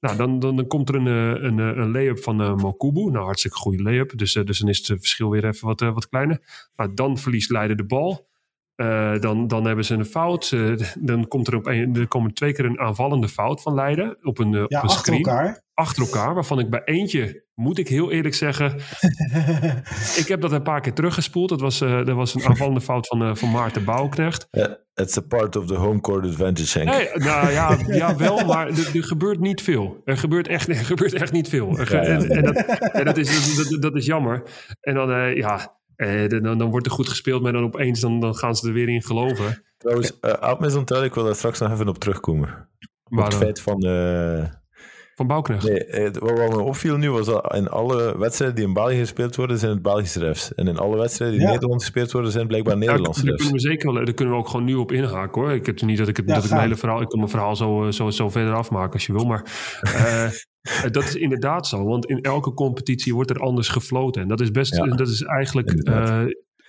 nou, 0.00 0.16
dan, 0.16 0.38
dan, 0.38 0.66
komt 0.66 0.88
er 0.88 0.94
een, 0.94 1.06
eh, 1.06 1.42
een, 1.42 1.58
eh, 1.58 1.66
een 1.66 1.90
lay-up 1.90 2.18
van 2.18 2.40
uh, 2.40 2.54
Mokubu. 2.54 3.10
Nou, 3.10 3.24
hartstikke 3.24 3.56
goede 3.56 3.82
lay-up. 3.82 4.12
Dus, 4.18 4.32
dus 4.32 4.58
dan 4.58 4.68
is 4.68 4.78
het 4.78 4.86
verschil 4.86 5.30
weer 5.30 5.44
even 5.44 5.66
wat, 5.66 5.80
wat 5.80 6.08
kleiner. 6.08 6.68
Maar 6.74 6.94
dan 6.94 7.18
verliest 7.18 7.50
Leiden 7.50 7.76
de 7.76 7.84
bal. 7.84 8.29
Dan, 9.20 9.46
dan 9.46 9.64
hebben 9.64 9.84
ze 9.84 9.94
een 9.94 10.04
fout. 10.04 10.56
dan 10.98 11.28
komt 11.28 11.46
er, 11.46 11.54
op 11.54 11.66
een, 11.66 11.96
er 11.96 12.08
komen 12.08 12.34
twee 12.34 12.52
keer 12.52 12.64
een 12.64 12.80
aanvallende 12.80 13.28
fout 13.28 13.62
van 13.62 13.74
Leiden. 13.74 14.16
Op 14.22 14.38
een, 14.38 14.52
ja, 14.52 14.62
op 14.62 14.70
een 14.70 14.78
achter 14.78 14.98
screen. 14.98 15.18
elkaar. 15.18 15.62
Achter 15.74 16.02
elkaar. 16.02 16.34
Waarvan 16.34 16.58
ik 16.58 16.70
bij 16.70 16.82
eentje 16.84 17.44
moet 17.60 17.78
ik 17.78 17.88
heel 17.88 18.10
eerlijk 18.10 18.34
zeggen. 18.34 18.74
ik 20.22 20.24
heb 20.26 20.40
dat 20.40 20.52
een 20.52 20.62
paar 20.62 20.80
keer 20.80 20.92
teruggespoeld. 20.92 21.48
Dat 21.48 21.60
was, 21.60 21.80
uh, 21.80 22.04
dat 22.04 22.16
was 22.16 22.34
een 22.34 22.44
aanvallende 22.44 22.80
fout 22.80 23.06
van, 23.06 23.22
uh, 23.22 23.34
van 23.34 23.50
Maarten 23.50 23.84
Bouwknecht. 23.84 24.48
Yeah, 24.50 24.72
it's 24.94 25.18
a 25.18 25.20
part 25.20 25.56
of 25.56 25.66
the 25.66 25.74
home 25.74 26.00
court 26.00 26.24
advantage, 26.24 26.78
Henk. 26.78 26.90
Hey, 26.90 27.10
nou 27.14 27.50
ja, 27.50 27.78
ja 27.86 28.16
wel, 28.16 28.44
maar 28.44 28.68
er, 28.68 28.96
er, 28.96 29.04
gebeurt 29.04 29.40
niet 29.40 29.62
veel. 29.62 30.00
Er 30.04 30.16
gebeurt 30.16 30.48
echt, 30.48 30.68
er 30.68 30.74
gebeurt 30.74 31.12
echt 31.12 31.32
niet 31.32 31.48
veel. 31.48 31.78
Er, 31.78 31.94
ja, 31.94 32.02
ja. 32.02 32.08
En, 32.08 32.30
en, 32.30 32.42
dat, 32.42 32.56
en 32.92 33.04
dat, 33.04 33.16
is, 33.16 33.56
dat, 33.56 33.82
dat, 33.82 33.96
is 33.96 34.06
jammer. 34.06 34.42
En 34.80 34.94
dan, 34.94 35.10
uh, 36.00 36.22
ja, 36.22 36.40
dan, 36.40 36.58
dan 36.58 36.70
wordt 36.70 36.86
er 36.86 36.92
goed 36.92 37.08
gespeeld, 37.08 37.42
maar 37.42 37.52
dan 37.52 37.64
opeens 37.64 38.00
dan, 38.00 38.20
dan 38.20 38.34
gaan 38.34 38.56
ze 38.56 38.66
er 38.66 38.72
weer 38.72 38.88
in 38.88 39.02
geloven. 39.02 39.62
Trouwens, 39.78 40.18
uh, 40.20 40.32
Oud 40.32 40.90
ik 40.90 41.14
wil 41.14 41.24
daar 41.24 41.34
straks 41.34 41.58
nog 41.58 41.72
even 41.72 41.88
op 41.88 41.98
terugkomen. 41.98 42.68
op 43.08 43.24
het 43.24 43.34
feit 43.34 43.60
van... 43.60 43.86
Uh, 43.86 44.44
van 45.14 45.26
Bouwknecht? 45.26 45.64
Nee, 45.64 46.10
wat 46.10 46.50
me 46.50 46.60
opviel 46.60 46.96
nu 46.96 47.10
was 47.10 47.26
dat 47.26 47.54
in 47.54 47.68
alle 47.68 48.18
wedstrijden 48.18 48.56
die 48.56 48.66
in 48.66 48.72
België 48.72 48.98
gespeeld 48.98 49.36
worden, 49.36 49.58
zijn 49.58 49.72
het 49.72 49.82
Belgische 49.82 50.18
refs. 50.18 50.54
En 50.54 50.68
in 50.68 50.78
alle 50.78 50.96
wedstrijden 50.96 51.38
die 51.38 51.46
in 51.46 51.52
Nederland 51.52 51.80
gespeeld 51.80 52.12
worden, 52.12 52.30
zijn 52.30 52.42
het 52.42 52.52
blijkbaar 52.52 52.78
Nederlandse 52.78 53.24
refs. 53.24 53.28
Daar 53.28 53.36
kunnen 53.36 53.52
we 53.52 53.68
zeker 53.68 53.92
wel, 53.92 54.04
daar 54.04 54.14
kunnen 54.14 54.34
we 54.34 54.40
ook 54.40 54.48
gewoon 54.48 54.64
nu 54.64 54.74
op 54.74 54.92
inhaken 54.92 55.42
hoor. 55.42 55.52
Ik 55.52 55.66
heb 55.66 55.80
niet 55.80 55.98
dat 55.98 56.08
ik 56.08 56.16
het, 56.16 56.28
dat 56.28 56.44
ik 56.44 56.50
mijn 56.50 56.62
hele 56.62 56.76
verhaal, 56.76 57.00
ik 57.00 57.08
kan 57.08 57.18
mijn 57.18 57.30
verhaal 57.30 57.56
zo, 57.56 57.90
zo, 57.90 58.10
zo 58.10 58.28
verder 58.28 58.54
afmaken 58.54 58.92
als 58.92 59.06
je 59.06 59.12
wil, 59.12 59.24
maar... 59.24 59.44
Uh, 59.84 60.30
dat 60.90 61.04
is 61.04 61.14
inderdaad 61.14 61.66
zo, 61.66 61.84
want 61.84 62.06
in 62.06 62.20
elke 62.20 62.54
competitie 62.54 63.14
wordt 63.14 63.30
er 63.30 63.40
anders 63.40 63.68
gefloten. 63.68 64.22
En 64.22 64.28
dat 64.28 64.40
is 64.40 64.50
best, 64.50 64.76
dat 64.76 65.08
is 65.08 65.22
eigenlijk 65.22 65.70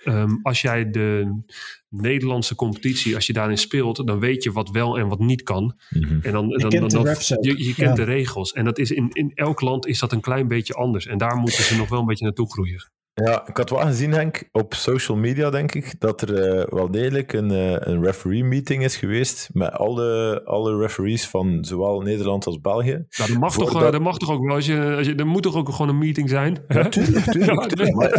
Um, 0.04 0.38
als 0.42 0.60
jij 0.62 0.90
de 0.90 1.40
Nederlandse 1.88 2.54
competitie, 2.54 3.14
als 3.14 3.26
je 3.26 3.32
daarin 3.32 3.58
speelt, 3.58 4.06
dan 4.06 4.18
weet 4.18 4.42
je 4.42 4.52
wat 4.52 4.70
wel 4.70 4.98
en 4.98 5.08
wat 5.08 5.18
niet 5.18 5.42
kan. 5.42 5.78
Mm-hmm. 5.90 6.20
En 6.22 6.32
dan, 6.32 6.48
dan, 6.48 6.70
dan, 6.70 6.88
dan 6.88 7.04
je, 7.40 7.64
je, 7.64 7.74
kent 7.74 7.96
de 7.96 8.02
regels. 8.02 8.52
En 8.52 8.64
dat 8.64 8.78
is 8.78 8.90
in, 8.90 9.08
in 9.12 9.32
elk 9.34 9.60
land 9.60 9.86
is 9.86 9.98
dat 9.98 10.12
een 10.12 10.20
klein 10.20 10.48
beetje 10.48 10.74
anders. 10.74 11.06
En 11.06 11.18
daar 11.18 11.36
moeten 11.36 11.62
ze 11.62 11.76
nog 11.76 11.88
wel 11.88 12.00
een 12.00 12.06
beetje 12.06 12.24
naartoe 12.24 12.50
groeien. 12.50 12.90
Ja, 13.14 13.46
ik 13.46 13.56
had 13.56 13.70
wel 13.70 13.78
gezien, 13.78 14.12
Henk, 14.12 14.48
op 14.52 14.74
social 14.74 15.16
media, 15.16 15.50
denk 15.50 15.74
ik, 15.74 16.00
dat 16.00 16.22
er 16.22 16.58
uh, 16.58 16.64
wel 16.68 16.90
degelijk 16.90 17.32
een, 17.32 17.52
uh, 17.52 17.76
een 17.78 18.04
referee-meeting 18.04 18.84
is 18.84 18.96
geweest 18.96 19.50
met 19.52 19.72
alle, 19.72 20.42
alle 20.44 20.76
referees 20.76 21.28
van 21.28 21.64
zowel 21.64 22.00
Nederland 22.00 22.46
als 22.46 22.60
België. 22.60 23.04
Nou, 23.10 23.30
dat, 23.30 23.38
mag 23.38 23.54
toch, 23.54 23.82
uh, 23.82 23.90
dat 23.90 24.00
mag 24.00 24.18
toch 24.18 24.30
ook 24.30 24.44
wel? 24.44 24.54
Als 24.54 24.66
je, 24.66 24.94
als 24.96 25.06
je, 25.06 25.14
er 25.14 25.26
moet 25.26 25.42
toch 25.42 25.56
ook 25.56 25.68
gewoon 25.68 25.88
een 25.88 25.98
meeting 25.98 26.28
zijn? 26.28 26.58
Natuurlijk, 26.68 27.24
tuurlijk. 27.32 28.16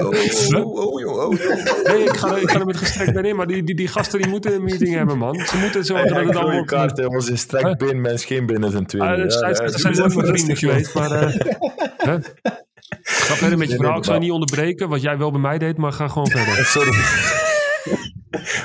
oh, 0.55 0.75
oh, 0.75 1.17
oh, 1.17 1.29
Nee, 1.83 2.03
ik 2.03 2.17
ga, 2.17 2.35
ik 2.35 2.49
ga 2.49 2.59
er 2.59 2.65
met 2.65 2.77
gestrekt 2.77 3.13
been 3.13 3.25
in, 3.25 3.35
maar 3.35 3.47
die, 3.47 3.63
die, 3.63 3.75
die 3.75 3.87
gasten 3.87 4.21
die 4.21 4.29
moeten 4.29 4.53
een 4.53 4.63
meeting 4.63 4.93
hebben, 4.93 5.17
man. 5.17 5.35
Ze 5.39 5.57
moeten 5.57 5.85
zorgen 5.85 6.07
ja, 6.07 6.13
dat 6.13 6.25
het 6.25 6.35
allemaal... 6.35 6.65
kaart, 6.65 6.97
hij 6.97 7.07
was 7.07 7.29
een 7.29 7.37
strekt 7.37 7.77
been, 7.77 8.01
mens 8.01 8.25
geen 8.25 8.45
binnen 8.45 8.71
zijn 8.71 8.85
twee. 8.85 9.01
Uh, 9.01 9.29
ja, 9.29 9.49
ja, 9.49 9.67
zijn 9.67 10.01
ook 10.01 10.15
mijn 10.15 10.27
vrienden 10.27 10.57
geweest, 10.57 10.95
maar... 10.95 11.35
Ga 13.01 13.35
verder 13.35 13.57
met 13.57 13.69
je 13.69 13.75
verhaal. 13.75 13.97
Ik 13.97 14.03
zal 14.03 14.13
je 14.13 14.19
niet 14.19 14.31
onderbreken, 14.31 14.89
wat 14.89 15.01
jij 15.01 15.17
wel 15.17 15.31
bij 15.31 15.39
mij 15.39 15.57
deed, 15.57 15.77
maar 15.77 15.91
ga 15.91 16.07
gewoon 16.07 16.27
verder. 16.27 16.65
Sorry. 16.75 16.91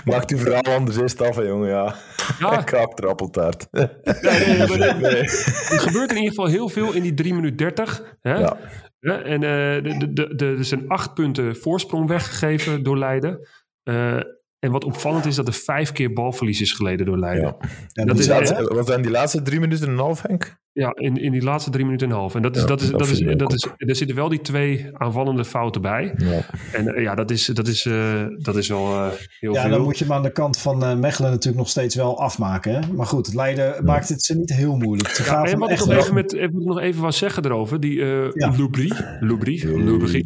Maak 0.05 0.31
uw 0.31 0.39
verhaal 0.39 0.75
anders 0.75 0.97
eerst 0.97 1.21
af, 1.23 1.37
hè, 1.37 1.43
jongen. 1.43 1.69
Ja. 1.69 1.95
ja. 2.39 2.63
Kaak 2.63 3.01
appeltaart. 3.01 3.67
Nee, 3.71 3.89
nee, 4.05 4.93
nee, 4.93 5.21
Er 5.69 5.81
gebeurt 5.81 6.11
in 6.11 6.17
ieder 6.17 6.31
geval 6.31 6.47
heel 6.47 6.69
veel 6.69 6.93
in 6.93 7.03
die 7.03 7.15
3 7.15 7.35
minuten 7.35 7.57
30. 7.57 8.17
Hè? 8.21 8.39
Ja. 8.39 8.57
ja. 9.01 9.23
En 9.23 9.43
uh, 9.43 9.99
de, 9.99 10.13
de, 10.13 10.35
de, 10.35 10.47
er 10.47 10.65
zijn 10.65 10.89
acht 10.89 11.15
punten 11.15 11.57
voorsprong 11.57 12.09
weggegeven 12.09 12.83
door 12.83 12.99
Leiden. 12.99 13.49
Uh, 13.85 14.21
en 14.59 14.71
wat 14.71 14.85
opvallend 14.85 15.27
is 15.27 15.35
dat 15.35 15.47
er 15.47 15.53
vijf 15.53 15.93
keer 15.93 16.13
balverlies 16.13 16.61
is 16.61 16.73
geleden 16.73 17.07
door 17.07 17.19
Leiden. 17.19 17.57
Ja. 17.93 18.05
dat 18.05 18.19
is, 18.19 18.27
laatste, 18.27 18.75
was 18.75 18.87
dat 18.87 19.03
die 19.03 19.11
laatste 19.11 19.43
drie 19.43 19.61
minuten 19.61 19.87
en 19.87 19.93
een 19.93 19.99
half, 19.99 20.23
Henk? 20.23 20.57
Ja, 20.73 20.95
in, 20.95 21.17
in 21.17 21.33
die 21.33 21.43
laatste 21.43 21.71
drie 21.71 21.85
minuten 21.85 22.07
en 22.07 22.13
een 22.13 22.19
half. 22.19 22.35
En 22.35 22.43
dat 22.43 22.57
is, 22.57 22.67
dat 22.67 22.81
is, 22.81 22.91
dat, 22.91 23.09
is, 23.09 23.19
dat 23.37 23.53
is, 23.53 23.69
er 23.77 23.97
zitten 23.97 24.17
wel 24.17 24.29
die 24.29 24.41
twee 24.41 24.87
aanvallende 24.93 25.45
fouten 25.45 25.83
bij. 25.83 26.15
Ja. 26.17 26.41
En 26.73 26.89
uh, 26.89 27.03
ja, 27.03 27.15
dat 27.15 27.31
is, 27.31 27.47
dat 27.47 27.67
is, 27.67 27.85
uh, 27.85 28.27
dat 28.37 28.57
is 28.57 28.69
wel 28.69 28.93
uh, 28.93 29.09
heel 29.39 29.55
ja, 29.55 29.61
veel. 29.61 29.71
dan 29.71 29.83
moet 29.83 29.99
je 29.99 30.05
hem 30.05 30.13
aan 30.13 30.23
de 30.23 30.33
kant 30.33 30.59
van 30.59 31.01
Mechelen 31.01 31.31
natuurlijk 31.31 31.59
nog 31.59 31.69
steeds 31.69 31.95
wel 31.95 32.21
afmaken. 32.21 32.73
Hè? 32.73 32.93
Maar 32.93 33.07
goed, 33.07 33.35
Leiden 33.35 33.85
maakt 33.85 34.09
het 34.09 34.25
ze 34.25 34.37
niet 34.37 34.53
heel 34.53 34.77
moeilijk. 34.77 35.09
Ze 35.09 35.25
ja, 35.25 35.45
en 35.45 35.59
wat 35.59 35.71
ik 35.71 35.79
nog 35.79 35.97
even, 35.97 36.15
met, 36.15 36.35
even 36.35 36.65
nog 36.65 36.79
even 36.81 37.03
wat 37.03 37.15
zeggen 37.15 37.45
erover. 37.45 37.81
Die 37.81 38.05
ja. 38.05 38.57
Loubry. 38.57 38.93
Loubry. 39.21 40.25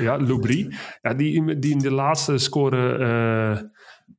Ja, 0.00 0.18
Loubry. 0.18 0.74
Ja, 1.02 1.14
die, 1.14 1.58
die 1.58 1.72
in 1.72 1.78
de 1.78 1.92
laatste 1.92 2.38
score 2.38 3.66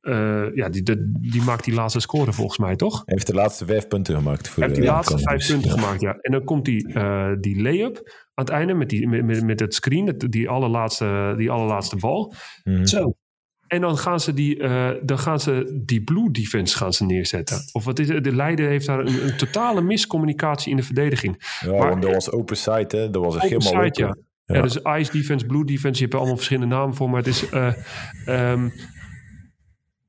uh, 0.02 0.46
ja, 0.54 0.68
die, 0.68 0.82
die, 0.82 1.12
die, 1.20 1.42
maakt 1.42 1.64
die 1.64 1.74
laatste 1.74 2.00
score 2.00 2.32
volgens 2.32 2.58
mij, 2.58 2.76
toch? 2.76 2.94
Hij 2.94 3.14
heeft 3.14 3.26
de 3.26 3.34
laatste 3.34 3.66
vijf 3.66 3.88
punten 3.88 4.14
gemaakt. 4.14 4.48
Voor 4.48 4.62
heeft 4.62 4.74
die 4.74 4.84
laatste 4.84 5.18
vijf 5.18 5.46
punten 5.46 5.70
gemaakt, 5.70 6.00
ja. 6.00 6.16
En 6.20 6.32
dan 6.32 6.44
komt 6.44 6.64
die, 6.64 6.88
uh, 6.88 7.32
die 7.40 7.62
lay-up 7.62 7.96
aan 8.34 8.44
het 8.44 8.48
einde 8.48 8.74
met, 8.74 8.88
die, 8.88 9.08
met, 9.08 9.24
met, 9.24 9.44
met 9.44 9.60
het 9.60 9.74
screen, 9.74 10.14
die 10.16 10.48
allerlaatste, 10.48 11.34
die 11.36 11.50
allerlaatste 11.50 11.96
bal. 11.96 12.34
Mm. 12.64 12.86
Zo. 12.86 13.14
En 13.66 13.80
dan 13.80 13.98
gaan 13.98 14.20
ze 14.20 14.34
die, 14.34 14.58
uh, 14.58 14.90
dan 15.02 15.18
gaan 15.18 15.40
ze 15.40 15.80
die 15.84 16.04
blue 16.04 16.30
defense 16.30 16.76
gaan 16.76 16.92
ze 16.92 17.04
neerzetten. 17.04 17.58
Of 17.72 17.84
wat 17.84 17.98
is 17.98 18.08
het? 18.08 18.24
De 18.24 18.34
Leider 18.34 18.68
heeft 18.68 18.86
daar 18.86 19.00
een, 19.00 19.24
een 19.24 19.36
totale 19.36 19.80
miscommunicatie 19.80 20.70
in 20.70 20.76
de 20.76 20.82
verdediging. 20.82 21.58
Ja, 21.60 21.70
maar, 21.70 21.88
want 21.88 22.02
dat 22.02 22.12
was 22.12 22.30
open 22.30 22.56
side, 22.56 22.96
hè? 22.96 23.10
Dat 23.10 23.24
was 23.24 23.34
er 23.34 23.40
helemaal 23.40 23.84
open. 23.84 24.06
Ja. 24.06 24.16
Ja. 24.50 24.56
ja. 24.56 24.62
dus 24.62 24.76
ice 24.76 25.12
defense, 25.12 25.46
blue 25.46 25.64
defense, 25.64 25.94
je 25.94 26.00
hebt 26.00 26.12
er 26.12 26.18
allemaal 26.18 26.36
verschillende 26.36 26.74
namen 26.74 26.94
voor. 26.94 27.10
Maar 27.10 27.22
het 27.22 27.28
is... 27.28 27.44
Um, 28.26 28.72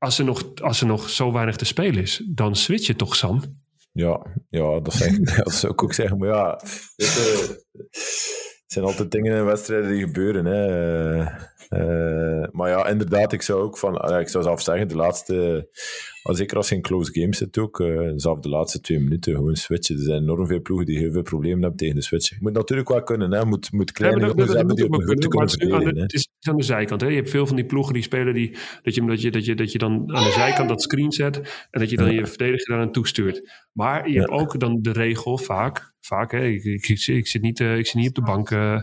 als 0.02 0.18
er, 0.18 0.24
nog, 0.24 0.42
als 0.62 0.80
er 0.80 0.86
nog 0.86 1.10
zo 1.10 1.32
weinig 1.32 1.56
te 1.56 1.64
spelen 1.64 2.02
is, 2.02 2.22
dan 2.28 2.56
switch 2.56 2.86
je 2.86 2.96
toch, 2.96 3.16
Sam? 3.16 3.60
Ja, 3.92 4.26
ja 4.48 4.80
dat, 4.80 4.94
zou 5.60 5.72
ik 5.72 5.82
ook 5.82 5.92
zeggen. 5.92 6.18
Maar 6.18 6.28
ja, 6.28 6.60
het 6.96 8.64
zijn 8.66 8.84
altijd 8.84 9.10
dingen 9.10 9.36
in 9.36 9.44
wedstrijden 9.44 9.90
die 9.90 10.00
gebeuren. 10.00 10.44
Hè. 10.44 11.20
Uh, 11.70 12.48
maar 12.50 12.68
ja, 12.68 12.86
inderdaad, 12.86 13.32
ik 13.32 13.42
zou 13.42 13.62
ook 13.62 13.78
van, 13.78 14.18
ik 14.18 14.28
zou 14.28 14.44
zelf 14.44 14.62
zeggen, 14.62 14.88
de 14.88 14.96
laatste 14.96 15.68
zeker 16.22 16.56
als 16.56 16.68
je 16.68 16.74
in 16.74 16.80
close 16.80 17.20
games 17.20 17.38
zit 17.38 17.58
ook, 17.58 17.80
uh, 17.80 18.12
zelf 18.16 18.40
de 18.40 18.48
laatste 18.48 18.80
twee 18.80 19.00
minuten 19.00 19.34
gewoon 19.34 19.56
switchen. 19.56 19.96
Er 19.96 20.02
zijn 20.02 20.22
enorm 20.22 20.46
veel 20.46 20.60
ploegen 20.60 20.86
die 20.86 20.98
heel 20.98 21.12
veel 21.12 21.22
problemen 21.22 21.60
hebben 21.60 21.78
tegen 21.78 21.94
de 21.94 22.02
switchen. 22.02 22.36
Je 22.36 22.42
moet 22.42 22.52
natuurlijk 22.52 22.88
wel 22.88 23.02
kunnen, 23.02 23.32
hè. 23.32 23.44
Moet, 23.44 23.72
moet 23.72 23.92
kleine 23.92 24.20
ja, 24.20 24.26
jongens 24.26 24.52
hebben 24.52 24.76
die 24.76 24.84
op 24.84 24.92
een 24.92 25.18
kunnen, 25.28 25.58
kunnen. 25.58 25.98
Het 25.98 26.12
is 26.12 26.28
aan 26.40 26.56
de 26.56 26.62
zijkant. 26.62 27.00
Hè. 27.00 27.06
Je 27.06 27.16
hebt 27.16 27.30
veel 27.30 27.46
van 27.46 27.56
die 27.56 27.64
ploegen 27.64 27.94
die 27.94 28.02
spelen 28.02 28.34
die, 28.34 28.56
dat, 28.82 28.94
je, 28.94 29.06
dat, 29.06 29.22
je, 29.22 29.30
dat, 29.30 29.44
je, 29.44 29.54
dat 29.54 29.72
je 29.72 29.78
dan 29.78 29.92
aan 30.14 30.24
de 30.24 30.32
zijkant 30.32 30.68
dat 30.68 30.82
screen 30.82 31.12
zet 31.12 31.36
en 31.70 31.80
dat 31.80 31.90
je 31.90 31.96
dan 31.96 32.12
je 32.12 32.26
verdediger 32.26 32.74
daar 32.74 32.80
aan 32.80 32.92
toestuurt. 32.92 33.50
Maar 33.72 34.10
je 34.10 34.18
hebt 34.18 34.30
ook 34.30 34.60
dan 34.60 34.82
de 34.82 34.92
regel 34.92 35.38
vaak, 35.38 35.94
vaak 36.00 36.32
hè, 36.32 36.44
ik, 36.44 36.64
ik, 36.64 36.88
ik, 37.06 37.26
zit 37.26 37.42
niet, 37.42 37.60
uh, 37.60 37.78
ik 37.78 37.86
zit 37.86 37.94
niet 37.94 38.08
op 38.08 38.14
de 38.14 38.22
bank 38.22 38.50
uh, 38.50 38.80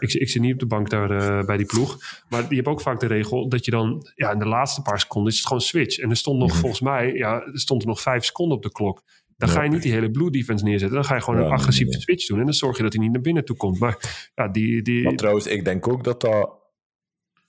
ik, 0.00 0.12
ik 0.12 0.28
zit 0.28 0.42
niet 0.42 0.52
op 0.52 0.58
de 0.58 0.66
bank 0.66 0.90
daar 0.90 1.10
uh, 1.10 1.44
bij 1.44 1.56
die 1.56 1.66
ploeg. 1.66 1.98
Maar 2.28 2.46
je 2.48 2.54
hebt 2.54 2.68
ook 2.68 2.80
vaak 2.80 3.00
de 3.00 3.06
regel 3.06 3.48
dat 3.48 3.64
je 3.64 3.70
dan 3.70 4.10
ja, 4.14 4.30
in 4.32 4.38
de 4.38 4.46
laatste 4.46 4.82
paar 4.82 5.00
seconden 5.00 5.32
is 5.32 5.38
het 5.38 5.46
gewoon 5.46 5.62
switch. 5.62 5.98
En 5.98 6.10
er 6.10 6.16
stond 6.16 6.38
nog, 6.38 6.50
mhm. 6.50 6.58
volgens 6.58 6.80
mij, 6.80 7.12
ja, 7.12 7.42
er 7.42 7.60
stond 7.60 7.82
er 7.82 7.88
nog 7.88 8.00
vijf 8.00 8.24
seconden 8.24 8.56
op 8.56 8.62
de 8.62 8.72
klok. 8.72 9.02
Dan 9.36 9.48
ga 9.48 9.62
je 9.62 9.70
niet 9.70 9.82
die 9.82 9.92
hele 9.92 10.10
blue 10.10 10.30
defense 10.30 10.64
neerzetten. 10.64 10.96
Dan 10.96 11.06
ga 11.06 11.14
je 11.14 11.20
gewoon 11.20 11.40
een 11.40 11.50
agressieve 11.50 12.00
switch 12.00 12.26
doen. 12.26 12.38
En 12.38 12.44
dan 12.44 12.54
zorg 12.54 12.76
je 12.76 12.82
dat 12.82 12.92
hij 12.92 13.02
niet 13.02 13.12
naar 13.12 13.20
binnen 13.20 13.44
toe 13.44 13.56
komt. 13.56 13.78
Maar 13.78 14.30
ja, 14.34 14.48
die... 14.48 14.82
die... 14.82 15.02
Maar 15.02 15.14
trouwens, 15.14 15.46
ik 15.46 15.64
denk 15.64 15.88
ook 15.88 16.04
dat 16.04 16.20
dat 16.20 16.59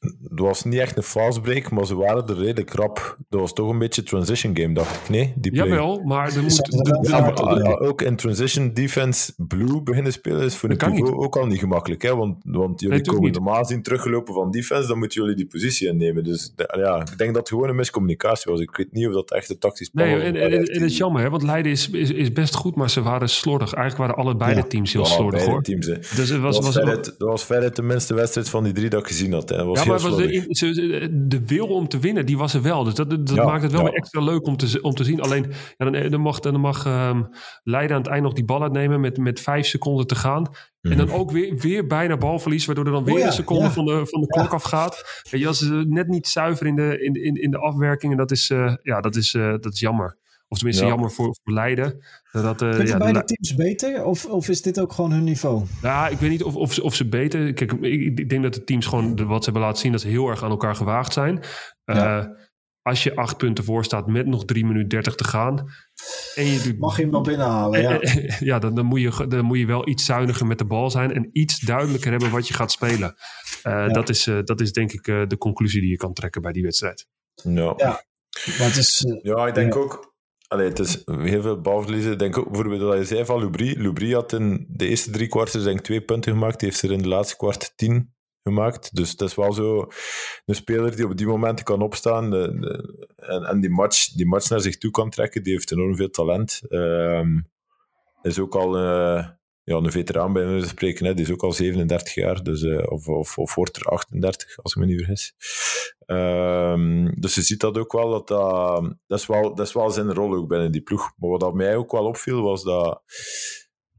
het 0.01 0.39
was 0.39 0.63
niet 0.63 0.79
echt 0.79 0.97
een 0.97 1.03
fast 1.03 1.41
break, 1.41 1.71
maar 1.71 1.85
ze 1.85 1.95
waren 1.95 2.27
er 2.27 2.37
redelijk 2.37 2.73
rap. 2.73 3.17
Dat 3.29 3.39
was 3.39 3.53
toch 3.53 3.69
een 3.69 3.77
beetje 3.77 4.03
transition 4.03 4.57
game, 4.57 4.73
dacht 4.73 4.95
ik. 4.95 5.09
Nee, 5.09 5.33
die 5.35 5.51
play. 5.51 5.67
Jawel, 5.67 6.01
maar 6.03 6.35
er 6.35 6.41
moet... 6.41 6.69
Ja, 7.01 7.19
maar, 7.19 7.79
ook 7.79 8.01
in 8.01 8.15
transition 8.15 8.73
defense 8.73 9.33
blue 9.37 9.81
beginnen 9.81 10.11
spelen 10.11 10.41
is 10.41 10.55
voor 10.55 10.69
de 10.69 10.75
pivot 10.75 11.11
ook 11.11 11.35
al 11.37 11.45
niet 11.45 11.59
gemakkelijk. 11.59 12.01
Hè? 12.01 12.15
Want, 12.15 12.35
want 12.43 12.81
jullie 12.81 12.95
nee, 12.95 13.15
komen 13.15 13.31
normaal 13.31 13.65
zien 13.65 13.81
teruggelopen 13.81 14.33
van 14.33 14.51
defense, 14.51 14.87
dan 14.87 14.97
moeten 14.97 15.21
jullie 15.21 15.35
die 15.35 15.47
positie 15.47 15.87
innemen. 15.87 16.23
Dus 16.23 16.53
ja, 16.55 17.01
ik 17.01 17.17
denk 17.17 17.33
dat 17.33 17.35
het 17.35 17.49
gewoon 17.49 17.69
een 17.69 17.75
miscommunicatie 17.75 18.51
was. 18.51 18.61
Ik 18.61 18.75
weet 18.75 18.91
niet 18.91 19.07
of 19.07 19.13
dat 19.13 19.31
echt 19.31 19.49
een 19.49 19.59
tactisch 19.59 19.89
plan 19.89 20.07
nee, 20.07 20.15
was. 20.15 20.25
En, 20.25 20.35
en, 20.35 20.51
en, 20.51 20.59
het 20.59 20.81
is 20.81 20.97
jammer, 20.97 21.21
hè? 21.21 21.29
want 21.29 21.43
Leiden 21.43 21.71
is, 21.71 21.89
is, 21.89 22.11
is 22.11 22.31
best 22.31 22.55
goed, 22.55 22.75
maar 22.75 22.89
ze 22.89 23.01
waren 23.01 23.29
slordig. 23.29 23.73
Eigenlijk 23.73 24.07
waren 24.09 24.25
alle 24.25 24.35
beide 24.35 24.67
teams 24.67 24.93
heel 24.93 25.03
ja, 25.03 25.09
slordig, 25.09 25.45
hoor. 25.45 25.61
Teams, 25.61 25.85
dus 25.85 26.29
het 26.29 26.39
was, 26.39 26.55
dat 26.55 26.63
was, 26.63 26.75
was, 26.75 27.17
dat 27.17 27.47
was 27.47 27.47
de 27.75 27.81
minste 27.81 28.13
wedstrijd 28.13 28.49
van 28.49 28.63
die 28.63 28.73
drie 28.73 28.89
dat 28.89 29.01
ik 29.01 29.07
gezien 29.07 29.33
had. 29.33 29.49
Hè. 29.49 29.57
Dat 29.57 29.65
was 29.65 29.83
maar 29.91 30.11
de, 30.11 31.25
de 31.27 31.45
wil 31.45 31.67
om 31.67 31.87
te 31.87 31.99
winnen, 31.99 32.25
die 32.25 32.37
was 32.37 32.53
er 32.53 32.61
wel. 32.61 32.83
Dus 32.83 32.93
dat, 32.93 33.09
dat 33.09 33.35
maakt 33.35 33.63
het 33.63 33.71
wel 33.71 33.83
weer 33.83 33.93
extra 33.93 34.21
leuk 34.21 34.45
om 34.45 34.57
te, 34.57 34.81
om 34.81 34.93
te 34.93 35.03
zien. 35.03 35.21
Alleen, 35.21 35.45
ja, 35.77 35.89
dan, 35.89 36.09
dan 36.09 36.21
mag, 36.21 36.39
dan 36.39 36.59
mag 36.59 36.85
um, 36.85 37.29
Leiden 37.63 37.95
aan 37.95 38.01
het 38.01 38.11
eind 38.11 38.23
nog 38.23 38.33
die 38.33 38.45
bal 38.45 38.61
uitnemen 38.61 38.99
met, 38.99 39.17
met 39.17 39.39
vijf 39.39 39.65
seconden 39.65 40.07
te 40.07 40.15
gaan. 40.15 40.51
En 40.81 40.97
dan 40.97 41.07
mhm. 41.07 41.15
ook 41.15 41.31
weer, 41.31 41.57
weer 41.57 41.87
bijna 41.87 42.17
balverlies, 42.17 42.65
waardoor 42.65 42.85
er 42.85 42.91
dan 42.91 43.03
weer 43.03 43.19
oh 43.19 43.25
een 43.25 43.33
seconde 43.33 43.71
van, 43.71 43.85
de, 43.85 44.05
van 44.05 44.21
de 44.21 44.27
klok 44.27 44.53
afgaat. 44.53 45.23
Weet 45.29 45.41
je, 45.41 45.45
dat 45.47 45.53
is 45.53 45.69
net 45.87 46.07
niet 46.07 46.27
zuiver 46.27 46.67
in 46.67 46.75
de, 46.75 47.03
in, 47.03 47.13
in, 47.13 47.35
in 47.35 47.51
de 47.51 47.57
afwerking. 47.57 48.11
En 48.11 48.17
dat 48.17 48.31
is, 48.31 48.49
uh, 48.49 48.73
ja, 48.81 49.01
dat 49.01 49.15
is, 49.15 49.33
uh, 49.33 49.49
dat 49.59 49.73
is 49.73 49.79
jammer. 49.79 50.17
Of 50.51 50.57
tenminste 50.57 50.85
jammer 50.85 51.11
voor, 51.11 51.35
voor 51.43 51.53
Leiden. 51.53 52.05
Dat, 52.31 52.61
uh, 52.61 52.85
ja, 52.85 52.97
beide 52.97 53.23
teams 53.23 53.55
beter? 53.55 54.03
Of, 54.03 54.25
of 54.25 54.49
is 54.49 54.61
dit 54.61 54.79
ook 54.79 54.93
gewoon 54.93 55.11
hun 55.11 55.23
niveau? 55.23 55.65
Ja, 55.81 56.07
ik 56.07 56.17
weet 56.17 56.29
niet 56.29 56.43
of, 56.43 56.55
of, 56.55 56.79
of 56.79 56.95
ze 56.95 57.05
beter... 57.05 57.53
Kijk, 57.53 57.71
ik, 57.71 58.19
ik 58.19 58.29
denk 58.29 58.43
dat 58.43 58.53
de 58.53 58.63
teams 58.63 58.85
gewoon 58.85 59.27
wat 59.27 59.43
ze 59.43 59.49
hebben 59.49 59.61
laten 59.61 59.81
zien... 59.81 59.91
dat 59.91 60.01
ze 60.01 60.07
heel 60.07 60.27
erg 60.27 60.43
aan 60.43 60.49
elkaar 60.49 60.75
gewaagd 60.75 61.13
zijn. 61.13 61.43
Uh, 61.85 62.25
als 62.81 63.03
je 63.03 63.15
acht 63.15 63.37
punten 63.37 63.63
voor 63.63 63.83
staat 63.83 64.07
met 64.07 64.25
nog 64.25 64.45
drie 64.45 64.65
minuten 64.65 64.87
dertig 64.87 65.15
te 65.15 65.23
gaan... 65.23 65.71
En 66.35 66.45
je 66.45 66.75
Mag 66.79 66.95
je 66.95 67.01
hem 67.01 67.11
wel 67.11 67.21
binnenhalen, 67.21 67.81
ja. 67.81 67.99
ja, 68.53 68.59
dan, 68.59 68.75
dan, 68.75 68.85
moet 68.85 69.01
je, 69.01 69.27
dan 69.27 69.45
moet 69.45 69.57
je 69.57 69.65
wel 69.65 69.87
iets 69.87 70.05
zuiniger 70.05 70.45
met 70.45 70.57
de 70.57 70.65
bal 70.65 70.89
zijn... 70.89 71.13
en 71.13 71.29
iets 71.31 71.59
duidelijker 71.59 72.11
hebben 72.11 72.31
wat 72.31 72.47
je 72.47 72.53
gaat 72.53 72.71
spelen. 72.71 73.15
Uh, 73.63 73.89
dat, 73.89 74.09
is, 74.09 74.23
dat 74.43 74.61
is 74.61 74.71
denk 74.71 74.91
ik 74.91 75.03
de 75.03 75.37
conclusie 75.37 75.81
die 75.81 75.89
je 75.89 75.97
kan 75.97 76.13
trekken 76.13 76.41
bij 76.41 76.51
die 76.51 76.63
wedstrijd. 76.63 77.07
No. 77.43 77.73
Ja, 77.77 78.03
maar 78.57 78.67
het 78.67 78.77
is... 78.77 79.05
ja, 79.21 79.47
ik 79.47 79.53
denk 79.53 79.75
ook 79.75 80.10
Allee, 80.51 80.67
het 80.67 80.79
is 80.79 81.01
heel 81.05 81.41
veel 81.41 81.61
balverliezen. 81.61 82.17
Denk 82.17 82.37
ook 82.37 82.47
bijvoorbeeld 82.47 82.79
dat 82.81 82.97
je 82.97 83.05
zei 83.05 83.25
van 83.25 83.39
Lubri. 83.39 83.81
Lubri 83.81 84.13
had 84.13 84.33
in 84.33 84.65
de 84.69 84.87
eerste 84.87 85.11
drie 85.11 85.27
kwarten 85.27 85.63
denk 85.63 85.79
twee 85.79 86.01
punten 86.01 86.31
gemaakt. 86.31 86.59
Die 86.59 86.69
heeft 86.69 86.81
er 86.81 86.91
in 86.91 87.01
de 87.01 87.07
laatste 87.07 87.37
kwart 87.37 87.73
tien 87.75 88.13
gemaakt. 88.43 88.95
Dus 88.95 89.11
het 89.11 89.21
is 89.21 89.35
wel 89.35 89.53
zo 89.53 89.87
een 90.45 90.55
speler 90.55 90.95
die 90.95 91.05
op 91.05 91.17
die 91.17 91.27
momenten 91.27 91.65
kan 91.65 91.81
opstaan 91.81 92.29
de, 92.29 92.41
en, 93.15 93.43
en 93.43 93.59
die, 93.59 93.69
match, 93.69 94.11
die 94.11 94.25
match 94.25 94.49
naar 94.49 94.61
zich 94.61 94.77
toe 94.77 94.91
kan 94.91 95.09
trekken. 95.09 95.43
Die 95.43 95.53
heeft 95.53 95.71
enorm 95.71 95.95
veel 95.95 96.09
talent. 96.09 96.61
Um, 96.69 97.49
is 98.21 98.39
ook 98.39 98.55
al 98.55 98.77
uh, 98.77 99.27
ja, 99.63 99.75
een 99.75 99.91
veteraan 99.91 100.33
bij 100.33 100.59
te 100.59 100.67
spreken. 100.67 101.05
Hè. 101.05 101.13
Die 101.13 101.25
is 101.25 101.31
ook 101.31 101.43
al 101.43 101.51
37 101.51 102.13
jaar, 102.13 102.43
dus, 102.43 102.61
uh, 102.61 102.83
of, 102.85 103.07
of, 103.07 103.37
of 103.37 103.55
wordt 103.55 103.75
er 103.77 103.85
38, 103.85 104.57
als 104.57 104.75
ik 104.75 104.79
me 104.79 104.85
niet 104.85 104.97
vergis. 104.97 105.33
Um, 106.05 107.19
dus 107.19 107.35
je 107.35 107.41
ziet 107.41 107.59
dat 107.59 107.77
ook 107.77 107.91
wel, 107.91 108.09
dat, 108.09 108.27
dat, 109.07 109.19
is 109.19 109.25
wel, 109.25 109.55
dat 109.55 109.67
is 109.67 109.73
wel 109.73 109.89
zijn 109.89 110.13
rol 110.13 110.35
ook 110.35 110.47
binnen 110.47 110.71
die 110.71 110.81
ploeg. 110.81 111.11
Maar 111.17 111.29
wat 111.29 111.53
mij 111.53 111.75
ook 111.75 111.91
wel 111.91 112.05
opviel, 112.05 112.41
was 112.41 112.63
dat 112.63 113.01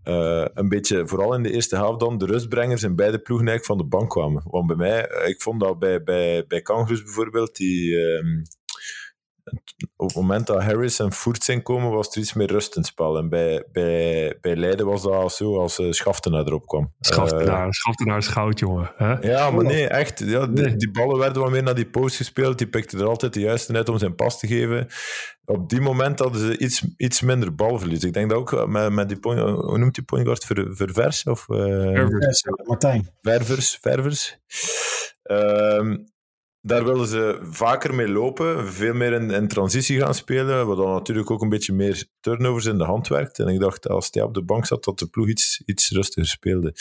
uh, 0.04 0.46
een 0.54 0.68
beetje, 0.68 1.08
vooral 1.08 1.34
in 1.34 1.42
de 1.42 1.52
eerste 1.52 1.76
helft 1.76 2.00
dan, 2.00 2.18
de 2.18 2.26
rustbrengers 2.26 2.82
in 2.82 2.96
beide 2.96 3.18
ploegen 3.18 3.48
eigenlijk 3.48 3.78
van 3.78 3.88
de 3.88 3.96
bank 3.96 4.10
kwamen. 4.10 4.42
Want 4.46 4.66
bij 4.66 4.76
mij, 4.76 5.00
ik 5.24 5.42
vond 5.42 5.60
dat 5.60 5.78
bij, 5.78 6.02
bij, 6.02 6.44
bij 6.46 6.62
Kangaroos 6.62 7.02
bijvoorbeeld, 7.02 7.56
die... 7.56 7.96
Um, 7.96 8.42
op 9.96 10.06
het 10.06 10.16
moment 10.16 10.46
dat 10.46 10.62
Harris 10.62 10.98
en 10.98 11.12
Voert 11.12 11.44
zijn 11.44 11.62
komen, 11.62 11.90
was 11.90 12.14
er 12.14 12.20
iets 12.20 12.32
meer 12.32 12.50
rust 12.50 12.74
in 12.74 12.80
het 12.80 12.90
spel. 12.90 13.16
En 13.16 13.28
bij, 13.28 13.64
bij, 13.72 14.38
bij 14.40 14.56
Leiden 14.56 14.86
was 14.86 15.02
dat 15.02 15.32
zo 15.32 15.58
als 15.58 15.78
uh, 15.78 15.92
Schaftenaar 15.92 16.46
erop 16.46 16.66
kwam. 16.66 16.92
Schaftenaar, 17.00 17.66
uh, 17.66 17.70
Schaftenaar 17.70 18.18
is 18.18 18.26
goud, 18.26 18.58
jongen. 18.58 18.92
Hè? 18.96 19.14
Ja, 19.14 19.50
maar 19.50 19.64
nee, 19.64 19.88
echt. 19.88 20.18
Ja, 20.18 20.46
nee. 20.46 20.64
Die, 20.64 20.76
die, 20.76 20.90
ballen 20.90 21.18
werden 21.18 21.42
wat 21.42 21.50
meer 21.50 21.62
naar 21.62 21.74
die 21.74 21.90
post 21.90 22.16
gespeeld. 22.16 22.58
Die 22.58 22.68
pikte 22.68 22.98
er 22.98 23.06
altijd 23.06 23.34
de 23.34 23.40
juiste 23.40 23.72
net 23.72 23.88
om 23.88 23.98
zijn 23.98 24.14
pas 24.14 24.38
te 24.38 24.46
geven. 24.46 24.86
Op 25.44 25.68
die 25.68 25.80
moment 25.80 26.18
hadden 26.18 26.40
ze 26.40 26.58
iets, 26.58 26.84
iets 26.96 27.20
minder 27.20 27.54
balverlies. 27.54 28.04
Ik 28.04 28.12
denk 28.12 28.30
dat 28.30 28.38
ook 28.38 28.66
met, 28.66 28.92
met 28.92 29.08
die 29.08 29.18
point, 29.18 29.40
hoe 29.40 29.78
noemt 29.78 29.94
die 29.94 30.04
point 30.04 30.24
guard? 30.24 30.44
Ver, 30.44 30.76
ververs? 30.76 31.24
Of, 31.24 31.48
uh, 31.48 31.56
Ververs, 31.58 32.44
Martijn. 32.64 33.10
Ververs, 33.20 33.78
ververs. 33.80 34.38
Um, 35.22 36.11
daar 36.64 36.84
willen 36.84 37.06
ze 37.06 37.38
vaker 37.42 37.94
mee 37.94 38.08
lopen, 38.08 38.72
veel 38.72 38.94
meer 38.94 39.12
in, 39.12 39.30
in 39.30 39.48
transitie 39.48 40.00
gaan 40.00 40.14
spelen, 40.14 40.66
wat 40.66 40.76
dan 40.76 40.90
natuurlijk 40.90 41.30
ook 41.30 41.42
een 41.42 41.48
beetje 41.48 41.72
meer 41.72 42.04
turnovers 42.20 42.66
in 42.66 42.78
de 42.78 42.84
hand 42.84 43.08
werkt. 43.08 43.38
En 43.38 43.48
ik 43.48 43.60
dacht, 43.60 43.88
als 43.88 44.08
hij 44.10 44.22
op 44.22 44.34
de 44.34 44.42
bank 44.42 44.66
zat, 44.66 44.84
dat 44.84 44.98
de 44.98 45.06
ploeg 45.06 45.28
iets, 45.28 45.62
iets 45.66 45.90
rustiger 45.90 46.28
speelde. 46.28 46.74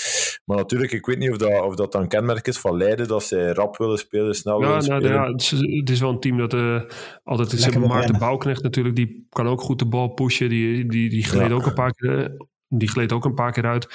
Maar 0.46 0.58
natuurlijk, 0.58 0.92
ik 0.92 1.06
weet 1.06 1.18
niet 1.18 1.32
of 1.32 1.38
dat, 1.38 1.62
of 1.62 1.76
dat 1.76 1.92
dan 1.92 2.08
kenmerk 2.08 2.48
is 2.48 2.58
van 2.58 2.78
Leiden, 2.78 3.08
dat 3.08 3.24
zij 3.24 3.52
rap 3.52 3.78
willen 3.78 3.98
spelen, 3.98 4.36
snel 4.36 4.62
ja, 4.62 4.68
willen 4.68 4.88
nou, 4.88 5.02
spelen. 5.02 5.18
Ja, 5.18 5.32
het 5.32 5.42
is, 5.42 5.52
het 5.80 5.90
is 5.90 6.00
wel 6.00 6.10
een 6.10 6.20
team 6.20 6.38
dat 6.38 6.54
uh, 6.54 6.82
altijd... 7.24 7.64
Hebben 7.64 7.88
Maarten 7.88 8.20
Bouwknecht 8.20 8.64
natuurlijk, 8.64 8.96
die 8.96 9.28
kan 9.30 9.48
ook 9.48 9.62
goed 9.62 9.80
de 9.80 9.86
bal 9.86 10.08
pushen. 10.08 10.50
Die, 10.50 10.86
die, 10.86 11.10
die 11.10 11.24
gleed 11.24 11.48
ja. 11.48 11.54
ook 11.54 11.66
een 11.66 11.74
paar 11.74 11.94
keer 11.94 12.38
die 12.74 12.90
gleed 12.90 13.14
ook 13.14 13.26
een 13.26 13.34
paar 13.34 13.52
keer 13.52 13.66
uit. 13.66 13.86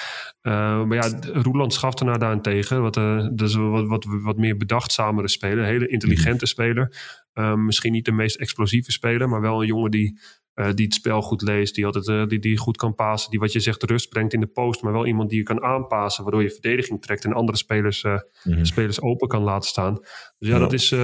Uh, 0.43 0.85
maar 0.85 0.97
ja, 0.97 1.19
Roeland 1.33 1.73
Schaftenaar 1.73 2.19
daarentegen. 2.19 2.83
Wat, 2.83 2.97
uh, 2.97 3.29
dat 3.33 3.49
is 3.49 3.55
wat, 3.55 3.87
wat, 3.87 4.07
wat 4.09 4.37
meer 4.37 4.57
bedachtzamere 4.57 5.29
speler. 5.29 5.59
Een 5.59 5.65
hele 5.65 5.89
intelligente 5.89 6.47
speler. 6.47 6.97
Uh, 7.35 7.55
misschien 7.55 7.93
niet 7.93 8.05
de 8.05 8.13
meest 8.13 8.37
explosieve 8.37 8.93
speler. 8.93 9.29
Maar 9.29 9.41
wel 9.41 9.61
een 9.61 9.67
jongen 9.67 9.91
die, 9.91 10.21
die 10.75 10.85
het 10.85 10.95
spel 10.95 11.23
goed 11.23 11.43
leest. 11.43 11.75
Die, 11.75 11.87
altijd, 11.87 12.31
die, 12.31 12.39
die 12.39 12.57
goed 12.57 12.77
kan 12.77 12.95
passen. 12.95 13.31
Die 13.31 13.41
wat 13.41 13.53
je 13.53 13.61
zegt 13.61 13.83
rust 13.83 14.09
brengt 14.09 14.33
in 14.33 14.41
de 14.41 14.47
post. 14.47 14.83
Maar 14.83 14.93
wel 14.93 15.07
iemand 15.07 15.29
die 15.29 15.39
je 15.39 15.45
kan 15.45 15.63
aanpassen. 15.63 16.23
Waardoor 16.23 16.43
je 16.43 16.51
verdediging 16.51 17.03
trekt. 17.03 17.25
En 17.25 17.33
andere 17.33 17.59
spelers, 17.59 18.03
mm-hmm. 18.03 18.65
spelers 18.65 19.01
open 19.01 19.29
kan 19.29 19.43
laten 19.43 19.69
staan. 19.69 19.95
Dus 20.39 20.49
ja, 20.49 20.55
ja. 20.55 20.59
dat 20.59 20.73
is... 20.73 20.95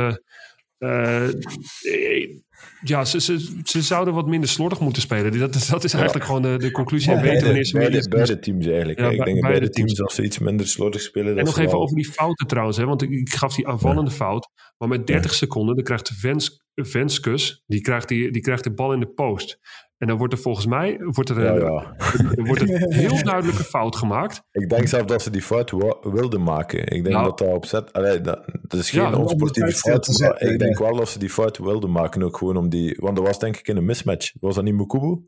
ja, 2.84 3.04
ze, 3.04 3.20
ze, 3.20 3.60
ze 3.64 3.82
zouden 3.82 4.14
wat 4.14 4.26
minder 4.26 4.48
slordig 4.48 4.80
moeten 4.80 5.02
spelen. 5.02 5.38
Dat, 5.38 5.52
dat 5.70 5.84
is 5.84 5.94
eigenlijk 5.94 6.24
ja. 6.24 6.34
gewoon 6.34 6.42
de, 6.42 6.58
de 6.58 6.70
conclusie. 6.70 7.10
Ja, 7.10 7.16
en 7.16 7.22
weten 7.22 7.44
wanneer 7.44 7.64
ze 7.64 7.76
beide, 7.76 7.96
meer... 7.96 8.08
beide 8.08 8.38
teams 8.38 8.66
eigenlijk. 8.66 8.98
Ja, 8.98 9.10
ik 9.10 9.24
denk 9.24 9.40
bij 9.40 9.50
beide 9.50 9.70
teams, 9.70 10.02
als 10.02 10.14
ze 10.14 10.22
iets 10.22 10.38
minder 10.38 10.66
slordig 10.66 11.00
spelen... 11.00 11.38
En 11.38 11.44
nog 11.44 11.58
even 11.58 11.70
wel... 11.70 11.80
over 11.80 11.96
die 11.96 12.10
fouten 12.12 12.46
trouwens. 12.46 12.76
Hè, 12.76 12.84
want 12.84 13.02
ik, 13.02 13.10
ik 13.10 13.34
gaf 13.34 13.54
die 13.54 13.68
aanvallende 13.68 14.10
fout. 14.10 14.48
Maar 14.78 14.88
met 14.88 15.06
30 15.06 15.34
seconden, 15.34 15.74
dan 15.74 15.84
krijgt 15.84 16.12
Vens, 16.14 16.64
Venskus... 16.74 17.62
Die 17.66 17.80
krijgt, 17.80 18.08
die, 18.08 18.30
die 18.30 18.42
krijgt 18.42 18.64
de 18.64 18.74
bal 18.74 18.92
in 18.92 19.00
de 19.00 19.12
post. 19.12 19.58
En 20.02 20.08
dan 20.08 20.16
wordt 20.16 20.32
er 20.32 20.38
volgens 20.38 20.66
mij 20.66 21.00
wordt 21.00 21.30
er, 21.30 21.44
ja, 21.44 21.54
ja. 21.54 21.94
er 22.38 22.44
wordt 22.44 22.60
een 22.60 22.92
heel 22.92 23.22
duidelijke 23.22 23.64
fout 23.64 23.96
gemaakt. 23.96 24.42
Ik 24.52 24.68
denk 24.68 24.88
zelf 24.88 25.04
dat 25.04 25.22
ze 25.22 25.30
die 25.30 25.42
fout 25.42 25.70
wilden 26.02 26.42
maken. 26.42 26.80
Ik 26.80 27.02
denk 27.02 27.08
nou, 27.08 27.24
dat 27.24 27.38
dat 27.38 27.48
opzet... 27.48 27.92
Allee, 27.92 28.20
dat, 28.20 28.44
dat 28.62 28.80
is 28.80 28.90
geen 28.90 29.02
ja, 29.02 29.16
onsportieve 29.16 29.72
fout, 29.72 30.06
maar 30.06 30.16
zetten, 30.16 30.52
ik 30.52 30.58
denk 30.58 30.78
wel 30.78 30.96
dat 30.96 31.08
ze 31.08 31.18
die 31.18 31.30
fout 31.30 31.58
wilden 31.58 31.90
maken. 31.90 32.22
Ook 32.22 32.36
gewoon 32.36 32.56
om 32.56 32.68
die... 32.68 32.96
Want 33.00 33.16
dat 33.16 33.26
was 33.26 33.38
denk 33.38 33.56
ik 33.56 33.68
in 33.68 33.76
een 33.76 33.84
mismatch. 33.84 34.32
Was 34.40 34.54
dat 34.54 34.64
niet 34.64 34.74
Mukubu? 34.74 35.20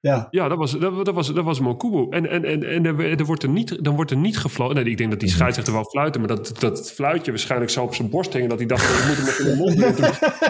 Ja, 0.00 0.28
ja 0.30 0.48
dat, 0.48 0.58
was, 0.58 0.78
dat, 0.78 1.04
dat, 1.04 1.14
was, 1.14 1.34
dat 1.34 1.44
was 1.44 1.60
Mokubo. 1.60 2.10
En, 2.10 2.28
en, 2.30 2.44
en, 2.44 2.62
en 2.62 2.84
er, 3.18 3.24
wordt 3.24 3.42
er 3.42 3.48
niet, 3.48 3.84
dan 3.84 3.94
wordt 3.94 4.10
er 4.10 4.16
niet 4.16 4.38
gefloten. 4.38 4.76
Nee, 4.76 4.84
ik 4.84 4.96
denk 4.96 5.10
dat 5.10 5.20
die 5.20 5.28
scheidsrechter 5.28 5.74
wel 5.74 5.84
fluiten, 5.84 6.20
maar 6.20 6.28
dat, 6.28 6.54
dat 6.58 6.92
fluitje 6.92 7.30
waarschijnlijk 7.30 7.70
zo 7.70 7.82
op 7.82 7.94
zijn 7.94 8.10
borst 8.10 8.32
hing. 8.32 8.48
Dat 8.48 8.58
hij 8.58 8.66
dacht, 8.66 8.84
ik 8.84 9.06
moet 9.06 9.16
hem 9.16 9.24
met 9.24 9.38
in 9.38 9.44
de 9.44 9.56
mond 9.56 9.76
doen. 9.76 9.90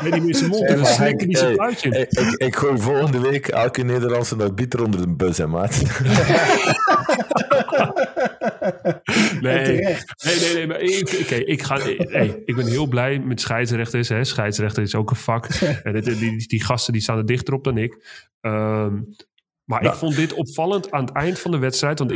Nee, 0.03 0.21
die 0.21 0.29
in 0.29 0.35
zijn 0.35 0.51
mond. 0.51 0.69
En 0.69 0.77
dan 0.77 0.87
slikken 0.87 1.27
die 1.27 1.37
zijn 1.37 1.55
fluitje. 1.55 1.89
Hey, 1.89 2.07
ik, 2.09 2.35
ik 2.37 2.57
gooi 2.57 2.81
volgende 2.81 3.21
week 3.21 3.49
elke 3.49 3.83
Nederlandse 3.83 4.37
nog 4.37 4.55
bieter 4.55 4.85
onder 4.85 5.01
de 5.01 5.09
bus, 5.09 5.39
hè, 5.39 5.47
maat. 5.47 5.83
nee, 9.41 9.67
nee, 9.67 9.97
nee, 10.25 10.55
nee, 10.55 10.67
maar 10.67 10.81
ik, 10.81 11.21
okay, 11.23 11.39
ik, 11.39 11.63
ga, 11.63 11.79
hey, 11.79 12.43
ik 12.45 12.57
ben 12.57 12.67
heel 12.67 12.87
blij 12.87 13.19
met 13.19 13.41
scheidsrechters. 13.41 14.09
Hè. 14.09 14.25
Scheidsrechter 14.25 14.83
is 14.83 14.95
ook 14.95 15.11
een 15.11 15.17
vak. 15.17 15.47
En 15.83 16.01
die, 16.01 16.19
die, 16.19 16.47
die 16.49 16.65
gasten 16.65 16.93
die 16.93 17.03
staan 17.03 17.19
er 17.19 17.27
dichter 17.27 17.55
op 17.55 17.65
dan 17.65 17.79
ik. 17.79 17.97
Um, 18.41 19.09
maar 19.69 19.85
ik 19.85 19.93
vond 19.93 20.17
dit 20.17 20.33
opvallend 20.33 20.91
aan 20.91 21.05
het 21.05 21.15
eind 21.15 21.39
van 21.39 21.51
de 21.51 21.59
wedstrijd. 21.59 21.99
Want 21.99 22.11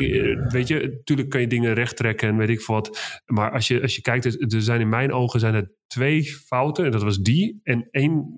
weet 0.52 0.68
je, 0.68 0.92
natuurlijk 0.96 1.28
kan 1.28 1.40
je 1.40 1.46
dingen 1.46 1.74
recht 1.74 1.96
trekken 1.96 2.28
en 2.28 2.36
weet 2.36 2.48
ik 2.48 2.66
wat. 2.66 3.20
Maar 3.26 3.52
als 3.52 3.68
je, 3.68 3.82
als 3.82 3.94
je 3.94 4.02
kijkt, 4.02 4.52
er 4.52 4.62
zijn 4.62 4.80
in 4.80 4.88
mijn 4.88 5.12
ogen 5.12 5.40
zijn 5.40 5.54
er 5.54 5.72
twee 5.86 6.24
fouten. 6.24 6.84
En 6.84 6.90
dat 6.90 7.02
was 7.02 7.18
die. 7.18 7.60
En 7.62 7.88
één, 7.90 8.34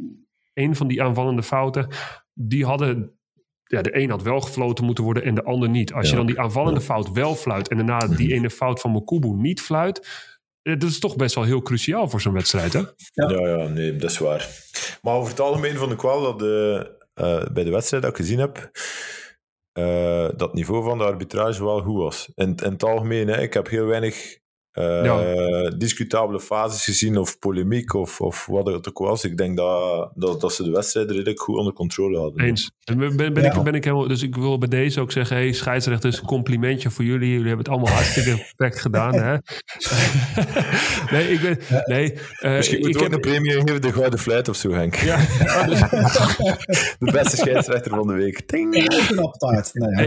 één 0.52 0.76
van 0.76 0.88
die 0.88 1.02
aanvallende 1.02 1.42
fouten, 1.42 1.88
die 2.32 2.64
hadden 2.64 3.18
ja, 3.64 3.82
de 3.82 3.98
een 3.98 4.10
had 4.10 4.22
wel 4.22 4.40
gefloten 4.40 4.84
moeten 4.84 5.04
worden 5.04 5.24
en 5.24 5.34
de 5.34 5.44
ander 5.44 5.68
niet. 5.68 5.92
Als 5.92 6.04
ja. 6.04 6.10
je 6.10 6.16
dan 6.16 6.26
die 6.26 6.40
aanvallende 6.40 6.80
fout 6.80 7.12
wel 7.12 7.34
fluit 7.34 7.68
en 7.68 7.76
daarna 7.76 8.06
die 8.06 8.32
ene 8.32 8.50
fout 8.50 8.80
van 8.80 8.90
Mokubu 8.90 9.28
niet 9.28 9.60
fluit, 9.60 10.08
dat 10.62 10.82
is 10.82 10.98
toch 10.98 11.16
best 11.16 11.34
wel 11.34 11.44
heel 11.44 11.62
cruciaal 11.62 12.08
voor 12.08 12.20
zo'n 12.20 12.32
wedstrijd, 12.32 12.72
hè? 12.72 12.78
Ja. 13.12 13.30
ja, 13.30 13.48
ja, 13.48 13.68
nee, 13.68 13.96
dat 13.96 14.10
is 14.10 14.18
waar. 14.18 14.48
Maar 15.02 15.14
over 15.14 15.30
het 15.30 15.40
algemeen 15.40 15.76
vond 15.76 15.92
ik 15.92 16.00
wel 16.00 16.22
dat 16.22 16.38
de, 16.38 17.03
uh, 17.20 17.46
bij 17.52 17.64
de 17.64 17.70
wedstrijd 17.70 18.02
dat 18.02 18.12
ik 18.12 18.18
gezien 18.18 18.38
heb, 18.38 18.70
uh, 19.78 20.28
dat 20.36 20.54
niveau 20.54 20.84
van 20.84 20.98
de 20.98 21.04
arbitrage 21.04 21.64
wel 21.64 21.82
goed 21.82 21.96
was. 21.96 22.30
In, 22.34 22.54
in 22.64 22.72
het 22.72 22.82
algemeen, 22.82 23.28
hè, 23.28 23.40
ik 23.40 23.54
heb 23.54 23.68
heel 23.68 23.86
weinig 23.86 24.38
uh, 24.74 25.04
ja. 25.04 25.70
discutabele 25.70 26.40
fases 26.40 26.84
gezien 26.84 27.18
of 27.18 27.38
polemiek 27.38 27.94
of, 27.94 28.20
of 28.20 28.46
wat 28.46 28.66
het 28.66 28.88
ook 28.88 28.98
was. 28.98 29.24
Ik 29.24 29.36
denk 29.36 29.56
dat, 29.56 30.10
dat, 30.14 30.40
dat 30.40 30.52
ze 30.52 30.62
de 30.62 30.70
wedstrijd 30.70 31.10
redelijk 31.10 31.40
goed 31.40 31.56
onder 31.56 31.72
controle 31.72 32.18
hadden. 32.18 32.44
Eens. 32.44 32.70
En 32.84 32.98
ben, 32.98 33.16
ben, 33.16 33.42
ja. 33.42 33.54
ik, 33.54 33.62
ben 33.62 33.74
ik 33.74 33.84
helemaal, 33.84 34.08
dus 34.08 34.22
ik 34.22 34.36
wil 34.36 34.58
bij 34.58 34.68
deze 34.68 35.00
ook 35.00 35.12
zeggen, 35.12 35.36
hey, 35.36 35.52
scheidsrechters, 35.52 36.20
complimentje 36.20 36.90
voor 36.90 37.04
jullie. 37.04 37.28
Jullie 37.28 37.46
hebben 37.46 37.64
het 37.64 37.68
allemaal 37.68 37.94
hartstikke 38.00 38.52
perfect 38.56 38.80
gedaan. 38.80 39.14
Hè? 39.14 39.32
nee, 41.16 41.32
ik 41.32 41.40
ben, 41.40 41.58
nee. 41.84 42.12
Uh, 42.12 42.56
Misschien 42.56 42.78
moet 42.78 42.88
ik 42.88 42.96
ook 42.96 43.02
heb... 43.02 43.12
een 43.12 43.20
premie 43.20 43.50
geven, 43.50 43.82
de 43.82 43.92
gouden 43.92 44.18
fluit 44.18 44.48
of 44.48 44.56
zo, 44.56 44.70
Henk. 44.70 44.94
Ja. 44.94 45.16
de 46.98 47.12
beste 47.12 47.36
scheidsrechter 47.36 47.90
van 47.90 48.06
de 48.06 48.14
week. 48.14 48.48
Ding. 48.48 48.70
Nee, 48.70 48.84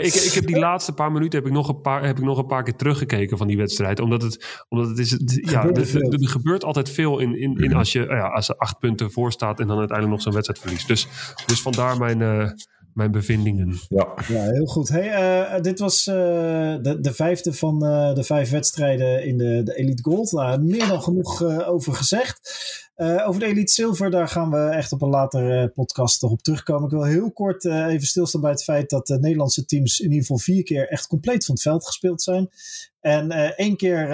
ik, 0.01 0.13
ik 0.13 0.31
heb 0.33 0.47
die 0.47 0.59
laatste 0.59 0.93
paar 0.93 1.11
minuten 1.11 1.39
heb 1.39 1.47
ik, 1.47 1.53
nog 1.53 1.67
een 1.67 1.81
paar, 1.81 2.05
heb 2.05 2.17
ik 2.17 2.23
nog 2.23 2.37
een 2.37 2.45
paar 2.45 2.63
keer 2.63 2.75
teruggekeken 2.75 3.37
van 3.37 3.47
die 3.47 3.57
wedstrijd. 3.57 3.99
Omdat 3.99 4.21
het 4.21 4.56
omdat 4.69 4.89
het 4.89 4.99
is, 4.99 5.17
ja, 5.25 5.65
er, 5.65 5.85
gebeurt 6.19 6.63
altijd 6.63 6.89
veel 6.89 7.19
in, 7.19 7.39
in, 7.39 7.55
in 7.57 7.73
als, 7.73 7.91
je, 7.91 7.99
ja, 7.99 8.27
als 8.27 8.49
er 8.49 8.55
acht 8.55 8.79
punten 8.79 9.11
voor 9.11 9.31
staat 9.31 9.59
en 9.59 9.67
dan 9.67 9.77
uiteindelijk 9.77 10.15
nog 10.15 10.23
zo'n 10.23 10.33
wedstrijd 10.33 10.61
verliest. 10.61 10.87
Dus, 10.87 11.07
dus 11.45 11.61
vandaar 11.61 11.97
mijn, 11.97 12.19
uh, 12.19 12.49
mijn 12.97 13.11
bevindingen. 13.11 13.79
Ja, 13.89 14.13
ja 14.27 14.43
heel 14.43 14.65
goed. 14.65 14.89
Hey, 14.89 15.07
uh, 15.55 15.61
dit 15.61 15.79
was 15.79 16.07
uh, 16.07 16.15
de, 16.15 16.97
de 17.01 17.13
vijfde 17.13 17.53
van 17.53 17.79
de 18.13 18.23
vijf 18.23 18.49
wedstrijden 18.49 19.25
in 19.25 19.37
de, 19.37 19.61
de 19.63 19.75
Elite 19.75 20.03
Gold. 20.03 20.31
Nou, 20.31 20.61
meer 20.61 20.87
dan 20.87 21.01
genoeg 21.01 21.43
over 21.65 21.93
gezegd. 21.93 22.39
Uh, 22.97 23.27
over 23.27 23.39
de 23.39 23.45
Elite 23.45 23.71
Silver, 23.71 24.11
daar 24.11 24.27
gaan 24.27 24.51
we 24.51 24.57
echt 24.57 24.91
op 24.91 25.01
een 25.01 25.09
later 25.09 25.63
uh, 25.63 25.69
podcast 25.73 26.21
nog 26.21 26.31
op 26.31 26.41
terugkomen. 26.41 26.83
Ik 26.83 26.89
wil 26.89 27.03
heel 27.03 27.31
kort 27.31 27.63
uh, 27.63 27.85
even 27.85 28.07
stilstaan 28.07 28.41
bij 28.41 28.51
het 28.51 28.63
feit 28.63 28.89
dat 28.89 29.07
de 29.07 29.19
Nederlandse 29.19 29.65
teams 29.65 29.99
in 29.99 30.05
ieder 30.05 30.21
geval 30.21 30.37
vier 30.37 30.63
keer 30.63 30.89
echt 30.89 31.07
compleet 31.07 31.45
van 31.45 31.53
het 31.53 31.63
veld 31.63 31.85
gespeeld 31.85 32.21
zijn. 32.21 32.49
En 32.99 33.31
één 33.55 33.75
keer 33.75 34.07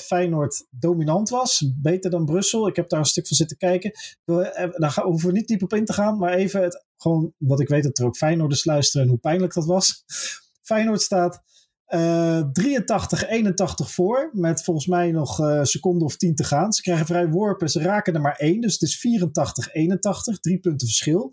Feyenoord 0.00 0.66
dominant 0.70 1.28
was, 1.28 1.72
beter 1.76 2.10
dan 2.10 2.24
Brussel. 2.24 2.68
Ik 2.68 2.76
heb 2.76 2.88
daar 2.88 2.98
een 2.98 3.04
stuk 3.04 3.26
van 3.26 3.36
zitten 3.36 3.56
kijken. 3.56 3.92
Daar 4.24 4.90
gaan, 4.90 5.04
hoeven 5.04 5.28
we 5.28 5.34
niet 5.34 5.48
diep 5.48 5.62
op 5.62 5.74
in 5.74 5.84
te 5.84 5.92
gaan, 5.92 6.18
maar 6.18 6.32
even 6.32 6.62
het, 6.62 6.84
gewoon, 7.02 7.34
omdat 7.38 7.60
ik 7.60 7.68
weet 7.68 7.82
dat 7.82 7.98
er 7.98 8.04
ook 8.04 8.16
Feyenoorders 8.16 8.64
luisteren 8.64 9.02
en 9.02 9.08
hoe 9.08 9.20
pijnlijk 9.20 9.54
dat 9.54 9.66
was. 9.66 10.04
Feyenoord 10.62 11.02
staat 11.02 11.42
uh, 11.88 12.42
83-81 12.42 12.42
voor, 13.74 14.30
met 14.32 14.62
volgens 14.64 14.86
mij 14.86 15.10
nog 15.10 15.38
een 15.38 15.56
uh, 15.56 15.64
seconde 15.64 16.04
of 16.04 16.16
tien 16.16 16.34
te 16.34 16.44
gaan. 16.44 16.72
Ze 16.72 16.82
krijgen 16.82 17.06
vrij 17.06 17.28
worpen, 17.28 17.68
ze 17.68 17.82
raken 17.82 18.14
er 18.14 18.20
maar 18.20 18.36
één, 18.36 18.60
dus 18.60 18.72
het 18.72 18.82
is 18.82 19.06
84-81, 20.36 20.40
drie 20.40 20.58
punten 20.58 20.86
verschil. 20.86 21.32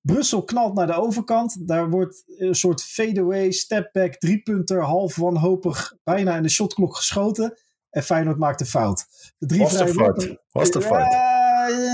Brussel 0.00 0.44
knalt 0.44 0.74
naar 0.74 0.86
de 0.86 0.94
overkant, 0.94 1.68
daar 1.68 1.90
wordt 1.90 2.24
een 2.26 2.54
soort 2.54 2.82
fadeaway, 2.82 3.50
stepback, 3.50 4.14
driepunter, 4.14 4.82
half 4.82 5.16
wanhopig, 5.16 5.96
bijna 6.04 6.36
in 6.36 6.42
de 6.42 6.48
shotklok 6.48 6.96
geschoten. 6.96 7.58
en 7.90 8.02
Feyenoord 8.02 8.38
maakt 8.38 8.60
een 8.60 8.66
fout. 8.66 9.06
De 9.38 9.46
drie 9.46 9.60
Was 9.60 9.76
de 9.76 9.88
fout? 9.88 10.36
Was 10.50 10.70
de 10.70 10.80
fout? 10.80 11.12
Ja, 11.12 11.68
eh, 11.68 11.93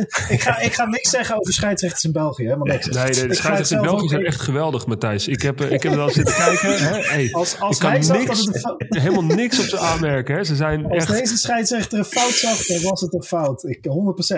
ik, 0.34 0.40
ga, 0.40 0.58
ik 0.58 0.72
ga 0.72 0.84
niks 0.84 1.10
zeggen 1.10 1.40
over 1.40 1.52
scheidsrechters 1.52 2.04
in 2.04 2.12
België. 2.12 2.42
Helemaal 2.42 2.66
niks. 2.66 2.86
Nee, 2.86 3.02
nee, 3.02 3.10
de 3.10 3.16
scheidsrechters 3.16 3.70
in 3.70 3.80
België 3.80 4.08
zijn 4.08 4.24
echt 4.24 4.40
geweldig, 4.40 4.86
Matthijs. 4.86 5.28
Ik 5.28 5.42
heb, 5.42 5.60
eh, 5.60 5.70
ik 5.70 5.82
heb 5.82 5.92
er 5.92 6.00
al 6.00 6.10
zitten 6.10 6.34
kijken. 6.34 6.78
Hè? 6.78 6.96
Hey, 7.08 7.32
Als, 7.32 7.60
als 7.60 7.74
ik 7.74 7.82
kan 7.82 7.90
hij 7.90 8.02
zag 8.02 8.16
dat 8.16 8.26
niks, 8.26 8.44
het 8.78 8.86
helemaal 8.88 9.36
niks 9.36 9.58
op 9.58 9.64
ze 9.64 9.78
aanmerken. 9.78 10.36
Hè? 10.36 10.44
Ze 10.44 10.56
zijn 10.56 10.84
Als 10.84 10.96
echt... 10.96 11.18
deze 11.18 11.36
scheidsrechter 11.36 11.98
een 11.98 12.04
fout 12.04 12.32
zag, 12.32 12.66
dan 12.66 12.82
was 12.82 13.00
het 13.00 13.14
een 13.14 13.22
fout. 13.22 13.64
Ik, 13.64 13.86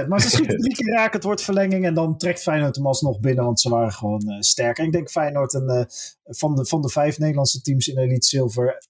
100%. 0.05 0.09
Maar 0.09 0.21
ze 0.21 0.31
schieten 0.31 0.59
drie 0.61 0.75
keer 0.75 0.95
raken, 0.95 1.13
het 1.13 1.25
wordt 1.25 1.43
verlenging. 1.43 1.85
En 1.85 1.95
dan 1.95 2.17
trekt 2.17 2.43
Feyenoord 2.43 2.77
hem 2.77 2.87
alsnog 2.87 3.21
binnen, 3.21 3.45
want 3.45 3.61
ze 3.61 3.69
waren 3.69 3.93
gewoon 3.93 4.21
eh, 4.21 4.37
sterk. 4.41 4.79
En 4.79 4.85
ik 4.85 4.93
denk 4.93 5.11
Feyenoord 5.11 5.55
een, 5.55 5.69
eh, 5.69 5.85
van, 6.25 6.55
de, 6.55 6.67
van 6.67 6.83
de 6.83 6.89
vijf 6.89 7.19
Nederlandse 7.19 7.61
teams 7.61 7.89
in 7.89 7.99
Elite 7.99 8.27
Silver... 8.27 8.89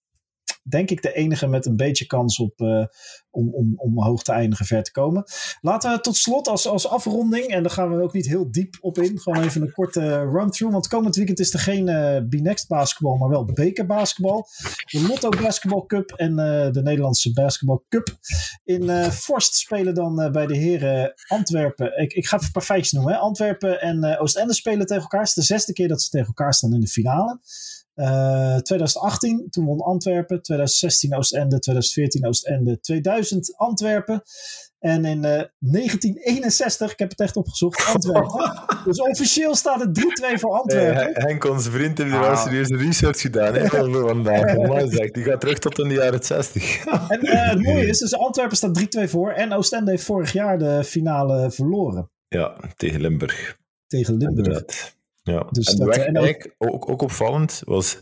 denk 0.63 0.91
ik 0.91 1.03
de 1.03 1.13
enige 1.13 1.47
met 1.47 1.67
een 1.67 1.77
beetje 1.77 2.07
kans 2.07 2.39
op, 2.39 2.61
eh, 2.61 2.85
om, 3.31 3.55
om, 3.55 3.75
om 3.77 4.03
hoog 4.03 4.23
te 4.23 4.33
eindigen, 4.33 4.67
ver 4.67 4.83
te 4.83 4.93
komen. 4.93 5.25
Laten 5.61 5.93
we 5.93 6.01
tot 6.01 6.17
slot 6.17 6.49
als, 6.49 6.67
als 6.67 6.89
afronding, 6.89 7.47
en 7.47 7.63
daar 7.63 7.73
gaan 7.73 7.97
we 7.97 8.03
ook 8.03 8.13
niet 8.13 8.27
heel 8.27 8.51
diep 8.51 8.77
op 8.81 8.99
in, 8.99 9.19
gewoon 9.19 9.43
even 9.43 9.63
een 9.63 9.73
korte 9.73 10.19
run-through. 10.19 10.73
Want 10.73 10.89
komend 10.89 11.17
weekend 11.17 11.39
is 11.39 11.53
er 11.53 11.59
geen 11.59 11.89
eh 11.89 12.17
B-Next 12.29 12.69
basketbal, 12.69 13.17
maar 13.17 13.29
wel 13.29 13.45
bekerbasketbal. 13.45 14.47
De 14.85 15.07
Lotto 15.09 15.29
Basketball 15.29 15.87
Cup 15.87 16.11
en 16.11 16.39
eh, 16.39 16.73
de 16.73 16.83
Nederlandse 16.83 17.33
Basketball 17.33 17.81
Cup. 17.89 18.19
In 18.65 18.91
Forst 19.13 19.55
spelen 19.55 19.95
dan 19.95 20.33
bij 20.33 20.47
de 20.47 20.57
heren 20.57 21.15
Antwerpen. 21.27 22.01
Ik, 22.01 22.13
ik 22.13 22.27
ga 22.27 22.37
even 22.37 22.47
een 22.47 22.53
paar 22.53 22.63
feitjes 22.63 22.93
noemen. 22.93 23.13
Hè. 23.13 23.19
Antwerpen 23.19 23.81
en 23.81 24.19
Oostende 24.19 24.55
spelen 24.55 24.87
tegen 24.87 25.03
elkaar. 25.03 25.21
Het 25.21 25.29
is 25.29 25.35
de 25.35 25.43
zesde 25.43 25.73
keer 25.73 25.89
dat 25.89 26.03
ze 26.03 26.11
tegen 26.11 26.27
elkaar 26.27 26.55
staan 26.55 26.75
in 26.75 26.81
de 26.81 26.87
finale. 26.87 27.41
Eh, 28.01 28.57
2018, 28.57 29.47
toen 29.51 29.65
won 29.65 29.81
Antwerpen. 29.81 30.43
2016 30.43 31.15
Oostende. 31.17 31.59
2014 31.59 32.27
Oostende. 32.27 32.81
2000 32.81 33.55
Antwerpen. 33.57 34.23
En 34.79 35.05
in 35.05 35.25
eh, 35.25 35.43
1961, 35.59 36.93
ik 36.93 36.99
heb 36.99 37.11
het 37.11 37.21
echt 37.21 37.37
opgezocht, 37.37 37.87
Antwerpen. 37.95 38.53
dus 38.85 39.01
officieel 39.01 39.55
staat 39.55 39.81
het 39.81 39.99
3-2 40.35 40.39
voor 40.39 40.53
Antwerpen. 40.59 40.95
Hey, 40.95 41.11
Henk, 41.13 41.45
onze 41.45 41.71
vriend, 41.71 41.99
heeft 41.99 42.11
hier 42.11 42.21
Ah. 42.21 42.27
wel 42.27 42.37
serieuze 42.37 42.77
research 42.77 43.21
gedaan. 43.21 43.55
Hè, 43.55 43.67
vandaag. 43.67 44.51
Zeg, 44.91 45.11
Die 45.11 45.25
gaat 45.25 45.41
terug 45.41 45.59
tot 45.59 45.79
in 45.79 45.89
de 45.89 45.95
jaren 45.95 46.25
60. 46.25 46.85
En 47.09 47.21
eh, 47.21 47.51
het 47.51 47.63
mooie 47.63 47.87
is, 47.87 47.99
dus 47.99 48.15
Antwerpen 48.15 48.57
staat 48.57 48.79
3-2 49.01 49.09
voor. 49.11 49.31
En 49.33 49.53
Oostende 49.53 49.91
heeft 49.91 50.05
vorig 50.05 50.33
jaar 50.33 50.59
de 50.59 50.85
finale 50.85 51.51
verloren 51.51 52.11
ja, 52.29 52.57
tegen 52.77 53.01
Limburg. 53.01 53.57
tegen 53.87 54.17
Limburg. 54.17 54.47
Inderdaad. 54.47 54.99
Ja. 55.31 55.47
Dus 55.51 55.67
en 55.67 55.77
de 55.79 55.85
weg, 55.85 55.97
eigenlijk, 55.97 56.55
ook, 56.59 56.89
ook 56.89 57.03
opvallend 57.03 57.63
was 57.65 57.99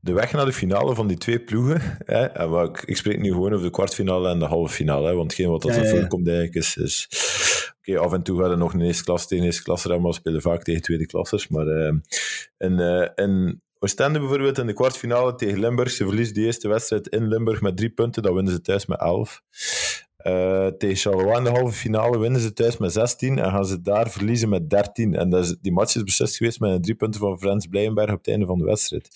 de 0.00 0.12
weg 0.12 0.32
naar 0.32 0.44
de 0.44 0.52
finale 0.52 0.94
van 0.94 1.06
die 1.06 1.18
twee 1.18 1.40
ploegen. 1.40 1.80
Hè, 2.04 2.24
en 2.24 2.50
wat, 2.50 2.68
ik, 2.68 2.82
ik 2.84 2.96
spreek 2.96 3.20
nu 3.20 3.30
gewoon 3.30 3.52
over 3.52 3.64
de 3.64 3.70
kwartfinale 3.70 4.28
en 4.28 4.38
de 4.38 4.44
halve 4.44 4.74
finale. 4.74 5.08
Hè, 5.08 5.14
want 5.14 5.30
hetgeen 5.30 5.50
wat 5.50 5.62
dat 5.62 5.74
Ja, 5.74 5.82
er 5.82 5.88
voorkomt 5.88 6.28
eigenlijk 6.28 6.56
is... 6.56 6.76
is 6.76 7.08
Oké, 7.78 7.98
af 7.98 8.12
en 8.12 8.22
toe 8.22 8.40
gaan 8.40 8.50
er 8.50 8.58
nog 8.58 8.74
een 8.74 8.80
eerste 8.80 9.04
klas 9.04 9.26
tegen 9.26 9.44
eerste 9.44 9.62
klasser 9.62 10.00
maar 10.00 10.10
we 10.10 10.16
spelen 10.16 10.40
vaak 10.40 10.62
tegen 10.62 10.82
tweede 10.82 11.06
klassers. 11.06 11.48
Maar 11.48 11.66
eh 11.66 11.92
in, 12.58 12.80
eh 12.80 13.08
in 13.14 13.62
Oostende 13.84 14.18
bijvoorbeeld 14.18 14.58
in 14.58 14.66
de 14.66 14.72
kwartfinale 14.72 15.34
tegen 15.34 15.60
Limburg, 15.60 15.90
ze 15.90 16.04
verliezen 16.04 16.34
die 16.34 16.44
eerste 16.44 16.68
wedstrijd 16.68 17.06
in 17.06 17.28
Limburg 17.28 17.60
met 17.60 17.76
drie 17.76 17.90
punten, 17.90 18.22
dan 18.22 18.34
winnen 18.34 18.52
ze 18.52 18.60
thuis 18.60 18.86
met 18.86 19.00
elf. 19.00 19.42
Eh, 20.22 20.66
tegen 20.66 20.96
Charleroi 20.96 21.36
in 21.36 21.44
de 21.44 21.50
halve 21.50 21.72
finale 21.72 22.18
winnen 22.18 22.40
ze 22.40 22.52
thuis 22.52 22.76
met 22.76 22.92
16 22.92 23.38
en 23.38 23.50
gaan 23.50 23.64
ze 23.64 23.80
daar 23.82 24.10
verliezen 24.10 24.48
met 24.48 24.70
13. 24.70 25.14
En 25.14 25.30
dat 25.30 25.44
is, 25.44 25.54
die 25.60 25.72
match 25.72 25.96
is 25.96 26.02
beslist 26.04 26.36
geweest 26.36 26.60
met 26.60 26.70
een 26.70 26.82
drie 26.82 26.94
punten 26.94 27.20
van 27.20 27.38
Frans 27.38 27.66
Blijenberg 27.66 28.10
op 28.10 28.18
het 28.18 28.28
einde 28.28 28.46
van 28.46 28.58
de 28.58 28.64
wedstrijd. 28.64 29.08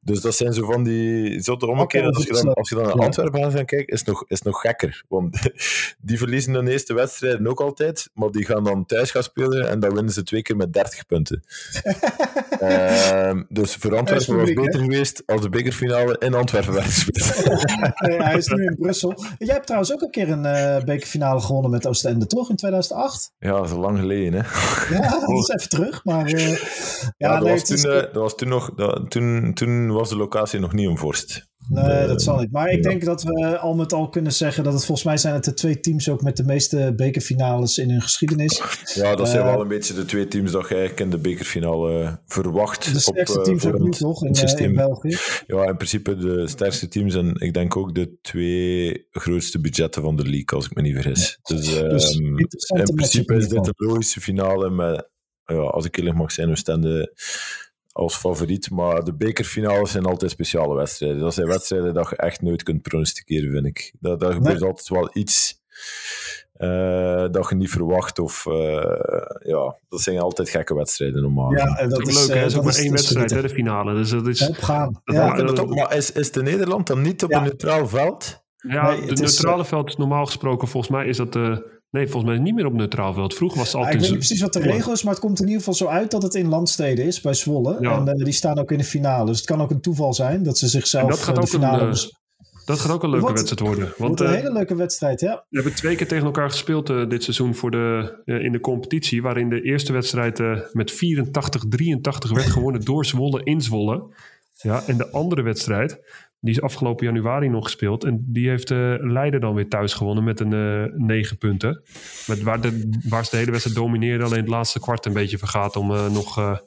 Dus 0.00 0.20
dat 0.20 0.34
zijn 0.34 0.52
zo 0.52 0.64
van 0.64 0.82
die. 0.82 1.42
Oké, 1.48 2.02
Als, 2.02 2.24
je 2.24 2.32
dan- 2.32 2.54
als 2.54 2.68
je 2.68 2.74
dan 2.74 2.84
naar. 2.84 2.94
Antwerpen 2.94 3.42
gaat 3.42 3.52
gaan 3.52 3.64
kijken, 3.64 3.92
is 3.94 3.98
het 3.98 4.08
nog, 4.08 4.24
is 4.28 4.42
nog 4.42 4.60
gekker. 4.60 5.04
Want 5.08 5.38
die 6.00 6.18
verliezen 6.18 6.64
de 6.64 6.70
eerste 6.70 6.94
wedstrijden 6.94 7.46
ook 7.46 7.60
altijd, 7.60 8.10
maar 8.14 8.30
die 8.30 8.44
gaan 8.44 8.64
dan 8.64 8.86
thuis 8.86 9.10
gaan 9.10 9.22
spelen 9.22 9.68
en 9.68 9.80
dan 9.80 9.94
winnen 9.94 10.12
ze 10.12 10.22
twee 10.22 10.42
keer 10.42 10.56
met 10.56 10.72
30 10.72 11.06
punten. 11.06 11.42
Ehm, 12.60 13.42
dus 13.48 13.74
voor 13.74 13.96
Antwerpen 13.96 14.36
was 14.36 14.48
het 14.48 14.54
beter 14.54 14.80
geweest 14.80 15.22
als 15.26 15.40
de 15.40 15.48
bekerfinale 15.48 16.16
in 16.18 16.34
Antwerpen 16.34 16.72
werd 16.72 16.86
gespeeld. 16.86 17.62
Hij 18.24 18.36
is 18.36 18.46
nu 18.48 18.64
in 18.64 18.76
Brussel. 18.78 19.14
Jij 19.38 19.54
hebt 19.54 19.66
trouwens 19.66 19.92
ook 19.92 20.02
een 20.02 20.10
keer 20.10 20.30
een 20.38 20.44
eh, 20.78 20.84
bekerfinale 20.84 21.40
gewonnen 21.40 21.70
met 21.70 21.86
Oostende, 21.86 22.26
toch? 22.26 22.50
In 22.50 22.56
2008? 22.56 23.32
Ja, 23.38 23.50
dat 23.50 23.64
is 23.64 23.70
al 23.72 23.78
lang 23.78 23.98
geleden, 23.98 24.44
hè. 24.44 24.48
Ja, 24.94 25.08
dat 25.20 25.28
is 25.30 25.48
even 25.48 25.68
terug. 25.68 26.04
Maar 26.04 26.26
eh, 26.26 26.48
ja, 26.48 26.56
Ja, 27.16 27.32
dat, 27.32 27.42
nee, 27.42 27.52
was 27.52 27.64
toen, 27.64 27.76
is- 27.76 27.84
eh, 27.84 27.92
dat 27.92 28.14
was 28.14 28.34
toen 28.34 28.48
nog... 28.48 28.74
Dat, 28.74 29.10
toen, 29.10 29.50
toen 29.54 29.92
was 29.92 30.08
de 30.08 30.16
locatie 30.16 30.60
nog 30.60 30.72
niet 30.72 30.88
omvorst. 30.88 31.46
Nee, 31.68 32.06
dat 32.06 32.22
zal 32.22 32.38
niet. 32.38 32.52
Maar 32.52 32.70
ik 32.70 32.82
ja. 32.84 32.88
denk 32.90 33.04
dat 33.04 33.22
we 33.22 33.58
al 33.58 33.74
met 33.74 33.92
al 33.92 34.08
kunnen 34.08 34.32
zeggen 34.32 34.64
dat 34.64 34.72
het 34.72 34.84
volgens 34.84 35.06
mij 35.06 35.16
zijn 35.16 35.34
het 35.34 35.44
de 35.44 35.54
twee 35.54 35.80
teams 35.80 36.08
ook 36.08 36.22
met 36.22 36.36
de 36.36 36.44
meeste 36.44 36.92
bekerfinales 36.96 37.78
in 37.78 37.90
hun 37.90 38.02
geschiedenis. 38.02 38.62
Ja, 38.94 39.16
dat 39.16 39.28
zijn 39.28 39.42
Eh, 39.42 39.50
wel 39.52 39.60
een 39.60 39.68
beetje 39.68 39.94
de 39.94 40.04
twee 40.04 40.28
teams 40.28 40.52
dat 40.52 40.68
je 40.68 40.74
eigenlijk 40.74 41.00
in 41.00 41.10
de 41.10 41.18
bekerfinale 41.18 42.02
eh, 42.02 42.12
verwacht. 42.26 42.92
De 42.92 43.00
sterkste 43.00 43.38
eh, 43.38 43.44
teams 43.44 43.66
ook 43.66 43.72
nu 43.72 43.78
vormend 43.78 43.98
toch 43.98 44.24
in, 44.24 44.32
eh, 44.32 44.40
systeem. 44.40 44.68
in 44.68 44.74
België. 44.74 45.16
Ja, 45.46 45.64
in 45.64 45.76
principe 45.76 46.16
de 46.16 46.48
sterkste 46.48 46.88
teams 46.88 47.14
en 47.14 47.34
ik 47.38 47.54
denk 47.54 47.76
ook 47.76 47.94
de 47.94 48.18
twee 48.22 49.06
grootste 49.10 49.60
budgetten 49.60 50.02
van 50.02 50.16
de 50.16 50.22
league, 50.22 50.48
als 50.58 50.66
ik 50.66 50.74
me 50.74 50.82
niet 50.82 50.94
vergis. 50.94 51.38
Dus, 51.42 51.76
ehm, 51.76 51.88
Dus 51.88 52.16
interessante 52.16 52.90
in 52.90 52.94
principe 52.94 53.32
in 53.32 53.38
is 53.38 53.48
dit 53.48 53.64
de 53.64 53.74
logische 53.76 54.20
finale 54.20 54.70
met, 54.70 55.08
ja, 55.44 55.56
als 55.56 55.84
ik 55.84 55.96
eerlijk 55.96 56.16
mag 56.16 56.32
zijn, 56.32 56.50
Oostende 56.50 57.12
als 57.94 58.16
favoriet. 58.16 58.70
Maar 58.70 59.04
de 59.04 59.14
bekerfinales 59.14 59.90
zijn 59.90 60.04
altijd 60.04 60.30
speciale 60.30 60.74
wedstrijden. 60.74 61.18
Dat 61.20 61.34
zijn 61.34 61.46
wedstrijden 61.46 61.94
dat 61.94 62.08
je 62.10 62.16
echt 62.16 62.42
nooit 62.42 62.62
kunt 62.62 62.82
pronosticeren, 62.82 63.50
vind 63.50 63.66
ik. 63.66 63.92
Dat, 64.00 64.20
daar 64.20 64.32
gebeurt 64.32 64.62
altijd 64.62 64.88
wel 64.88 65.10
iets 65.12 65.62
eh, 66.54 67.24
dat 67.30 67.48
je 67.48 67.54
niet 67.54 67.70
verwacht. 67.70 68.18
Of, 68.18 68.46
eh, 68.46 68.54
ja, 69.40 69.76
dat 69.88 70.00
zijn 70.00 70.18
altijd 70.18 70.48
gekke 70.48 70.74
wedstrijden 70.74 71.22
normaal. 71.22 71.52
Ja, 71.52 71.64
en 71.78 71.88
Dat 71.88 71.98
dat 71.98 72.08
is 72.08 72.22
ook 72.22 72.26
leuk, 72.28 72.36
hè? 72.36 72.42
Het 72.42 72.50
is 72.50 72.56
ook 72.58 72.64
dat 72.64 72.72
maar 72.72 72.82
één 72.82 72.90
dat 72.90 73.00
wedstrijd, 73.00 73.30
hè, 73.30 73.42
de 73.42 73.48
finale. 73.48 73.94
Dus 73.94 74.10
dat 74.10 74.26
is... 74.26 74.48
Opgaan. 74.48 75.00
Dat 75.04 75.14
Ja, 75.14 75.26
maakt- 75.26 75.58
Ja, 75.58 75.64
maar 75.64 75.96
is, 75.96 76.12
is 76.12 76.32
de 76.32 76.42
Nederland 76.42 76.86
dan 76.86 77.02
niet 77.02 77.22
op 77.24 77.30
Ja. 77.30 77.36
een 77.36 77.42
neutraal 77.42 77.88
veld? 77.88 78.42
Ja, 78.56 78.86
Nee, 78.90 79.00
de 79.00 79.06
het 79.06 79.20
is, 79.20 79.30
neutrale 79.42 79.64
veld 79.64 79.88
is 79.88 79.96
normaal 79.96 80.26
gesproken, 80.26 80.68
volgens 80.68 80.92
mij 80.92 81.06
is 81.06 81.16
dat... 81.16 81.36
eh 81.36 81.56
nee, 81.94 82.08
volgens 82.08 82.32
mij 82.32 82.42
niet 82.42 82.54
meer 82.54 82.66
op 82.66 82.72
neutraal 82.72 83.12
veld. 83.14 83.34
Vroeger 83.34 83.58
was 83.58 83.72
het 83.72 83.76
Ja, 83.76 83.80
ik 83.80 83.84
altijd... 83.86 84.02
weet 84.10 84.18
niet 84.18 84.26
precies 84.26 84.44
wat 84.44 84.52
de 84.52 84.70
regel 84.70 84.92
is, 84.92 85.02
maar 85.02 85.12
het 85.12 85.22
komt 85.22 85.38
in 85.38 85.44
ieder 85.44 85.58
geval 85.58 85.74
zo 85.74 85.86
uit 85.86 86.10
dat 86.10 86.22
het 86.22 86.34
in 86.34 86.48
landsteden 86.48 87.04
is, 87.04 87.20
bij 87.20 87.34
Zwolle. 87.34 87.76
Ja. 87.80 87.96
En 87.96 88.08
eh, 88.08 88.24
die 88.24 88.32
staan 88.32 88.58
ook 88.58 88.72
in 88.72 88.78
de 88.78 88.84
finale. 88.84 89.26
Dus 89.26 89.36
het 89.36 89.46
kan 89.46 89.60
ook 89.60 89.70
een 89.70 89.80
toeval 89.80 90.14
zijn 90.14 90.42
dat 90.42 90.58
ze 90.58 90.68
zichzelf 90.68 91.10
dat 91.10 91.18
gaat 91.18 91.28
eh, 91.28 91.34
de 91.34 91.40
ook 91.40 91.46
een, 91.52 91.60
finale... 91.60 91.92
eh, 91.92 92.02
Dat 92.64 92.78
gaat 92.78 92.92
ook 92.92 93.02
een 93.02 93.10
leuke 93.10 93.32
wedstrijd 93.32 93.60
worden. 93.60 93.94
Want 93.98 94.20
een 94.20 94.34
hele 94.34 94.52
leuke 94.52 94.74
wedstrijd, 94.76 95.20
ja. 95.20 95.44
we 95.48 95.56
hebben 95.56 95.74
twee 95.74 95.96
keer 95.96 96.08
tegen 96.08 96.24
elkaar 96.24 96.50
gespeeld 96.50 96.86
dit 96.86 97.22
seizoen 97.22 97.54
voor 97.54 97.70
de, 97.70 98.14
in 98.24 98.52
de 98.52 98.60
competitie. 98.60 99.22
Waarin 99.22 99.48
de 99.48 99.60
eerste 99.62 99.92
wedstrijd 99.92 100.38
met 100.72 100.92
84-83 100.92 100.96
werd 102.32 102.46
gewonnen 102.46 102.84
door 102.84 103.04
Zwolle 103.04 103.40
in 103.44 103.60
Zwolle. 103.60 104.12
Ja, 104.60 104.82
en 104.86 104.96
de 104.96 105.10
andere 105.10 105.42
wedstrijd, 105.42 105.98
die 106.44 106.54
is 106.54 106.60
afgelopen 106.60 107.06
januari 107.06 107.48
nog 107.48 107.64
gespeeld. 107.64 108.04
En 108.04 108.24
die 108.26 108.48
heeft 108.48 108.70
eh 108.70 108.94
Leiden 108.98 109.40
dan 109.40 109.54
weer 109.54 109.68
thuis 109.68 109.94
gewonnen 109.94 110.24
met 110.24 110.40
een 110.40 110.52
eh, 110.52 110.92
negen 110.96 111.38
punten. 111.38 111.82
Met 112.26 112.42
waar, 112.42 112.60
de, 112.60 112.88
ze 113.24 113.30
de 113.30 113.36
hele 113.36 113.50
wedstrijd 113.50 113.76
domineerden. 113.76 114.26
Alleen 114.26 114.40
het 114.40 114.48
laatste 114.48 114.80
kwart 114.80 115.06
een 115.06 115.12
beetje 115.12 115.38
vergaat 115.38 115.76
om 115.76 115.94
eh, 115.94 116.10
nog, 116.10 116.58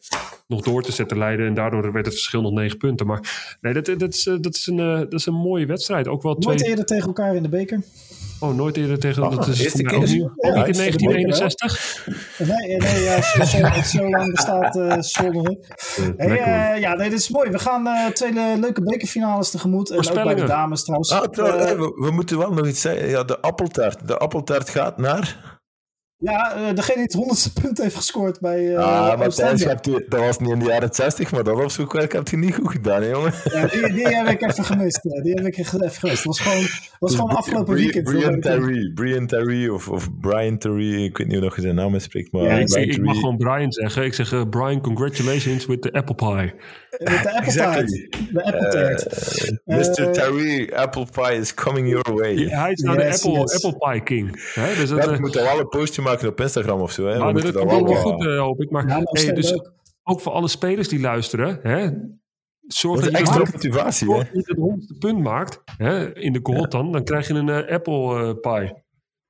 nog 0.47 0.61
door 0.61 0.83
te 0.83 0.91
zetten 0.91 1.17
Leiden. 1.17 1.47
En 1.47 1.53
daardoor 1.53 1.91
werd 1.91 2.05
het 2.05 2.13
verschil 2.13 2.41
nog 2.41 2.51
negen 2.51 2.77
punten. 2.77 3.07
Maar 3.07 3.57
nee, 3.61 3.73
dat, 3.73 3.85
dat, 3.85 4.13
is, 4.13 4.27
eh, 4.27 4.35
dat, 4.41 4.55
is, 4.55 4.67
een, 4.67 4.79
eh, 4.79 4.97
dat 4.97 5.13
is 5.13 5.25
een 5.25 5.33
mooie 5.33 5.65
wedstrijd. 5.65 6.07
Ook 6.07 6.21
wel 6.21 6.35
twee... 6.35 6.55
Nooit 6.55 6.69
eerder 6.69 6.85
tegen 6.85 7.07
elkaar 7.07 7.35
in 7.35 7.43
de 7.43 7.49
beker. 7.49 7.81
Oh, 8.39 8.55
nooit 8.55 8.77
eerder 8.77 8.99
tegen... 8.99 9.23
Ah, 9.23 9.35
dat 9.35 9.47
is 9.47 9.59
eerste 9.63 9.83
ook 9.83 10.05
keer. 10.05 10.15
Ja, 10.15 10.25
Ook 10.59 10.67
niet 10.67 10.77
in 10.77 10.85
is 10.85 10.93
het 10.93 11.01
mooi, 11.01 11.23
1961? 11.23 12.07
Nee, 12.37 12.77
nee 12.77 13.03
ja, 13.03 13.21
zo, 13.21 13.43
zo, 13.43 13.97
zo 13.97 14.09
lang 14.09 14.31
bestaat 14.31 14.75
eh 14.75 14.95
Zwolle. 14.99 15.57
Hey, 16.17 16.39
eh, 16.39 16.81
ja, 16.81 16.93
nee, 16.93 17.09
dit 17.09 17.19
is 17.19 17.29
mooi. 17.29 17.49
We 17.49 17.59
gaan 17.59 17.87
eh, 17.87 18.05
twee 18.05 18.33
le- 18.33 18.57
leuke 18.59 18.81
bekerfinales 18.83 19.49
tegemoet. 19.49 19.89
En 19.89 19.97
ook 19.97 20.23
bij 20.23 20.35
de 20.35 20.43
dames 20.45 20.83
trouwens. 20.83 21.11
Ah, 21.11 21.23
Eh, 21.31 21.71
eh, 21.71 21.77
we, 21.77 21.93
we 21.95 22.11
moeten 22.11 22.37
wel 22.37 22.53
nog 22.53 22.67
iets 22.67 22.81
zeggen. 22.81 23.09
Ja, 23.09 23.23
de 23.23 23.39
appeltaart. 23.39 24.07
De 24.07 24.17
appeltaart 24.17 24.69
gaat 24.69 24.97
naar... 24.97 25.56
ja, 26.19 26.53
eh, 26.55 26.75
degene 26.75 26.93
die 26.95 27.03
het 27.03 27.13
honderdste 27.13 27.53
punt 27.61 27.77
heeft 27.81 27.95
gescoord 27.95 28.39
bij 28.39 28.75
eh 28.75 28.83
ah, 28.83 29.17
maar 29.17 29.27
Oostende. 29.27 29.49
Thijs, 29.49 29.61
je 29.61 29.67
hebt 29.67 29.83
die- 29.83 30.05
dat 30.09 30.19
was 30.19 30.39
niet 30.39 30.49
in 30.49 30.59
de 30.59 30.65
jaren 30.65 30.93
60, 30.93 31.31
maar 31.31 31.43
dat 31.43 31.63
opzoekwerk 31.63 32.13
heb 32.13 32.27
je 32.27 32.37
niet 32.37 32.55
goed 32.55 32.71
gedaan, 32.71 33.01
hè, 33.01 33.09
jongen. 33.09 33.33
Ja, 33.43 33.65
die, 33.67 33.93
die 33.93 34.07
heb 34.07 34.27
ik 34.27 34.41
even 34.49 34.63
gemist. 34.65 34.99
Ja, 35.03 35.21
die 35.21 35.33
heb 35.33 35.45
ik 35.45 35.57
even 35.57 35.65
gemist. 35.89 36.01
Dat 36.03 36.23
was 36.23 36.39
gewoon, 36.39 36.65
was 36.99 37.15
gewoon 37.15 37.29
afgelopen 37.35 37.73
Bri- 37.73 37.83
weekend. 37.83 38.03
Brian 38.03 38.39
Terry. 38.39 38.91
Brian 38.93 39.27
Terry 39.27 39.67
of, 39.69 39.89
of 39.89 40.19
Brian 40.21 40.57
Terry. 40.57 41.03
Ik 41.03 41.17
weet 41.17 41.27
niet 41.27 41.39
hoe 41.39 41.51
je 41.55 41.61
zijn 41.61 41.75
naam 41.75 41.93
uitspreekt, 41.93 42.31
maar... 42.31 42.43
Ja, 42.43 42.57
ik, 42.81 43.01
mag 43.01 43.15
gewoon 43.15 43.37
Brian 43.37 43.71
zeggen. 43.71 44.03
Ik 44.03 44.13
zeg, 44.13 44.31
eh, 44.33 44.41
Brian, 44.49 44.81
congratulations 44.81 45.65
with 45.65 45.81
the 45.81 45.91
apple 45.93 46.15
pie. 46.15 46.53
Met 46.99 47.23
de 47.23 47.33
appeltaart. 47.37 47.45
Exactly. 47.45 48.09
De. 48.31 48.41
Eh, 49.65 49.77
Mr. 49.77 50.11
Terry, 50.11 50.71
apple 50.75 51.05
pie 51.11 51.35
is 51.39 51.53
coming 51.53 51.89
your 51.89 52.13
way. 52.13 52.35
Hij 52.35 52.71
is 52.71 52.81
nou 52.81 52.99
Yes, 52.99 53.21
de 53.21 53.27
apple, 53.27 53.41
yes. 53.41 53.63
apple 53.65 53.89
pie 53.91 54.03
king. 54.03 54.51
Hè? 54.53 54.75
Dus 54.75 54.89
dat, 54.89 55.03
Ja, 55.03 55.11
we 55.11 55.19
moeten 55.19 55.43
wel 55.43 55.59
een 55.59 55.67
postje 55.67 56.01
maken 56.07 56.27
op 56.27 56.41
Instagram 56.41 56.81
of 56.81 56.91
zo. 56.91 57.07
Hè. 57.07 57.19
Maar 57.19 57.33
dat 57.33 57.51
komt 57.51 57.71
wel 57.71 57.83
wel 57.83 57.95
goed, 57.95 58.25
eh, 58.25 58.39
hoop 58.39 58.61
ik. 58.61 58.69
Maar 58.69 58.81
ja, 58.81 58.87
maar 58.87 58.97
hey, 58.97 59.05
Oostende 59.05 59.41
dus 59.41 59.53
ook. 59.53 59.73
ook 60.03 60.21
voor 60.21 60.31
alle 60.31 60.47
spelers 60.47 60.87
die 60.87 60.99
luisteren. 60.99 61.59
Hè? 61.61 61.89
Zorg 62.67 63.01
Dat 63.01 63.11
dat, 63.11 63.19
extra 63.19 63.39
motivatie, 63.39 64.07
hè? 64.07 64.13
zorg 64.13 64.31
dat 64.31 64.45
je 64.45 64.51
het 64.51 64.61
honderdste 64.61 64.97
punt 64.97 65.19
maakt 65.19 65.61
hè, 65.77 66.15
in 66.19 66.33
de 66.33 66.39
gold 66.43 66.71
dan. 66.71 66.91
Dan 66.91 67.03
krijg 67.03 67.27
je 67.27 67.33
een 67.33 67.49
eh, 67.49 67.73
apple 67.73 68.23
eh, 68.23 68.33
pie. 68.41 68.73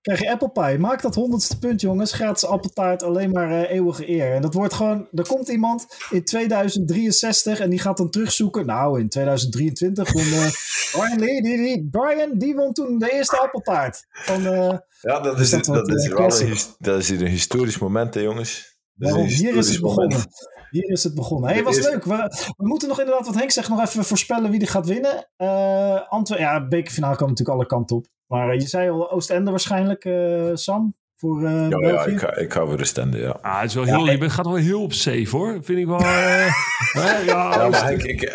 Krijg 0.07 0.21
je 0.21 0.31
Apple 0.31 0.49
Pie. 0.49 0.77
Maak 0.77 1.01
dat 1.01 1.15
honderdste 1.15 1.59
punt, 1.59 1.81
jongens. 1.81 2.11
Gratis 2.13 2.45
appeltaart, 2.45 3.03
alleen 3.03 3.31
maar 3.31 3.51
eh, 3.51 3.69
eeuwige 3.69 4.09
eer. 4.09 4.33
En 4.33 4.41
dat 4.41 4.53
wordt 4.53 4.73
gewoon... 4.73 5.07
Er 5.13 5.27
komt 5.27 5.47
iemand 5.47 5.87
in 6.09 6.23
2063 6.23 7.59
en 7.59 7.69
die 7.69 7.79
gaat 7.79 7.97
dan 7.97 8.09
terugzoeken. 8.09 8.65
Nou, 8.65 8.99
in 8.99 9.09
2023 9.09 10.11
toen... 10.11 10.21
eh, 10.21 10.49
Brian 10.95 11.19
Lee, 11.19 11.41
die, 11.41 11.57
die, 11.57 11.87
Brian, 11.91 12.37
die 12.37 12.55
won 12.55 12.73
toen 12.73 12.97
de 12.97 13.11
eerste 13.11 13.39
appeltaart. 13.39 14.05
Van, 14.09 14.45
eh, 14.45 14.77
Ja, 15.01 15.19
dat 15.19 15.39
is, 15.39 15.49
dat 15.49 15.89
is 15.89 16.09
eh, 16.09 16.17
wel 16.17 16.41
een, 16.41 16.57
dat 16.79 16.99
is 16.99 17.09
hier 17.09 17.21
een 17.21 17.27
historisch 17.27 17.79
moment, 17.79 18.13
hè, 18.13 18.19
jongens. 18.19 18.77
Hier 18.97 19.55
is 19.55 19.69
het 19.69 19.81
begonnen. 19.81 20.25
Hier 20.69 20.91
is 20.91 21.03
het 21.03 21.15
begonnen. 21.15 21.49
Hey, 21.49 21.63
was 21.63 21.79
leuk. 21.79 22.03
We, 22.03 22.15
we 22.57 22.67
moeten 22.67 22.87
nog 22.87 22.99
inderdaad, 22.99 23.25
wat 23.25 23.35
Henk 23.35 23.51
zegt, 23.51 23.69
nog 23.69 23.81
even 23.81 24.03
voorspellen 24.05 24.51
wie 24.51 24.61
er 24.61 24.67
gaat 24.67 24.87
winnen. 24.87 25.29
Eh 25.37 26.09
Antwer 26.09 26.39
ja, 26.39 26.67
bekerfinale 26.67 27.15
kan 27.15 27.27
natuurlijk 27.27 27.57
alle 27.57 27.67
kanten 27.67 27.95
op. 27.95 28.05
Maar 28.27 28.49
eh, 28.49 28.59
je 28.59 28.67
zei 28.67 28.89
al 28.89 29.11
Oostende 29.11 29.49
waarschijnlijk, 29.51 30.05
eh, 30.05 30.49
Sam, 30.53 30.95
voor 31.15 31.43
eh 31.45 31.69
Ja, 31.69 31.87
ja 31.87 32.05
ik, 32.05 32.19
ga, 32.19 32.35
ik 32.37 32.53
ga 32.53 32.65
voor 32.65 32.77
de 32.77 32.85
stende, 32.85 33.17
ja. 33.17 33.37
Ah, 33.41 33.59
het 33.59 33.69
is 33.69 33.75
wel 33.75 33.85
Ja, 33.85 33.95
heel, 33.97 34.05
en- 34.05 34.11
je 34.11 34.17
bent, 34.17 34.31
gaat 34.31 34.45
wel 34.45 34.55
heel 34.55 34.81
op 34.81 34.93
safe 34.93 35.27
hoor. 35.29 35.57
Vind 35.63 35.79
ik 35.79 35.85
wel. 35.85 35.99
eh, 36.05 36.47
ja, 36.93 37.23
Ja, 37.25 37.67
maar 37.69 37.91
ik, 37.91 38.03
ik, 38.03 38.31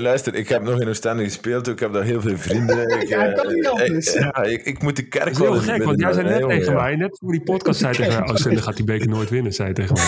luister, 0.00 0.34
ik 0.34 0.48
heb 0.48 0.62
nog 0.62 0.80
in 0.80 0.88
Oostende 0.88 1.24
gespeeld, 1.24 1.68
ik 1.68 1.78
heb 1.78 1.92
daar 1.92 2.02
heel 2.02 2.20
veel 2.20 2.36
vrienden. 2.38 2.88
Ik, 3.00 3.08
Ja, 3.08 3.26
eh, 3.26 3.34
kan 3.42 3.54
niet 3.54 3.66
anders. 3.66 4.14
ik- 4.14 4.20
ja, 4.22 4.42
ik, 4.42 4.64
ik 4.64 4.82
moet 4.82 4.96
de 4.96 5.08
kerk 5.08 5.24
dat 5.24 5.32
is 5.32 5.38
wel 5.38 5.52
heel 5.52 5.60
gek, 5.62 5.84
want 5.84 6.00
jij 6.00 6.12
zei 6.12 6.28
net 6.28 6.48
tegen 6.48 6.74
mij, 6.74 6.96
net 6.96 7.18
voor 7.18 7.32
die 7.32 7.42
podcast, 7.42 7.80
zei 7.80 7.94
tegen 7.94 8.20
mij: 8.20 8.28
Oostende 8.30 8.62
gaat 8.62 8.76
die 8.76 8.84
beker 8.84 9.08
nooit 9.08 9.30
winnen, 9.30 9.52
zei 9.52 9.68
je 9.68 9.74
tegen 9.74 9.94
mij. 9.94 10.04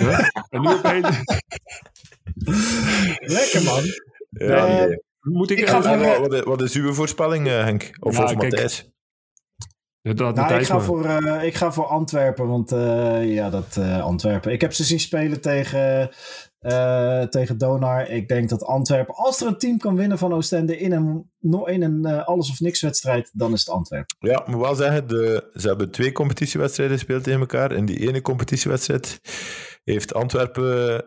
Ja? 0.10 0.30
En 0.48 0.60
nu 0.60 0.68
opeens 0.68 1.08
Lekker 3.20 3.62
man. 3.62 3.82
Ja, 4.30 4.66
nee. 4.66 5.00
Moet 5.32 5.50
ik. 5.50 5.58
Ik 5.58 5.68
ga 5.68 5.82
eh, 5.82 5.82
voor- 5.82 6.06
wat, 6.06 6.18
wat 6.18 6.32
is- 6.34 6.42
wat 6.42 6.62
is 6.62 6.74
uw 6.74 6.92
voorspelling, 6.92 7.46
eh, 7.46 7.52
Henk? 7.62 7.90
Of, 8.00 8.16
Ja, 8.16 8.24
of 8.24 8.34
Matthijs? 8.34 8.90
Nou, 10.02 10.54
ik 10.54 10.66
ga, 10.66 10.74
maar. 10.74 10.82
voor, 10.84 11.04
eh, 11.04 11.44
ik 11.44 11.54
ga 11.54 11.72
voor 11.72 11.84
Antwerpen, 11.86 12.46
want 12.48 12.72
eh, 12.72 13.34
ja, 13.34 13.50
dat 13.50 13.76
eh, 13.76 14.02
Antwerpen. 14.02 14.52
Ik 14.52 14.60
heb 14.60 14.72
ze 14.72 14.84
zien 14.84 15.00
spelen 15.00 15.40
tegen, 15.40 16.10
eh, 16.58 17.22
tegen 17.22 17.58
Donar. 17.58 18.10
Ik 18.10 18.28
denk 18.28 18.48
dat 18.48 18.64
Antwerpen, 18.64 19.14
als 19.14 19.40
er 19.40 19.46
een 19.46 19.58
team 19.58 19.78
kan 19.78 19.96
winnen 19.96 20.18
van 20.18 20.32
Oostende 20.32 20.78
in 20.78 20.92
een, 20.92 21.30
in 21.64 21.82
een 21.82 22.04
eh, 22.04 22.26
alles 22.26 22.50
of 22.50 22.60
niks 22.60 22.80
wedstrijd, 22.80 23.30
dan 23.34 23.52
is 23.52 23.60
het 23.60 23.68
Antwerpen. 23.68 24.16
Ja, 24.18 24.40
ik 24.40 24.46
moet 24.46 24.60
wel 24.60 24.74
zeggen, 24.74 25.08
de, 25.08 25.50
ze 25.54 25.68
hebben 25.68 25.90
twee 25.90 26.12
competitiewedstrijden 26.12 26.96
gespeeld 26.96 27.24
tegen 27.24 27.40
elkaar. 27.40 27.72
In 27.72 27.84
die 27.86 28.08
ene 28.08 28.22
competitiewedstrijd 28.22 29.20
heeft 29.84 30.14
Antwerpen 30.14 31.04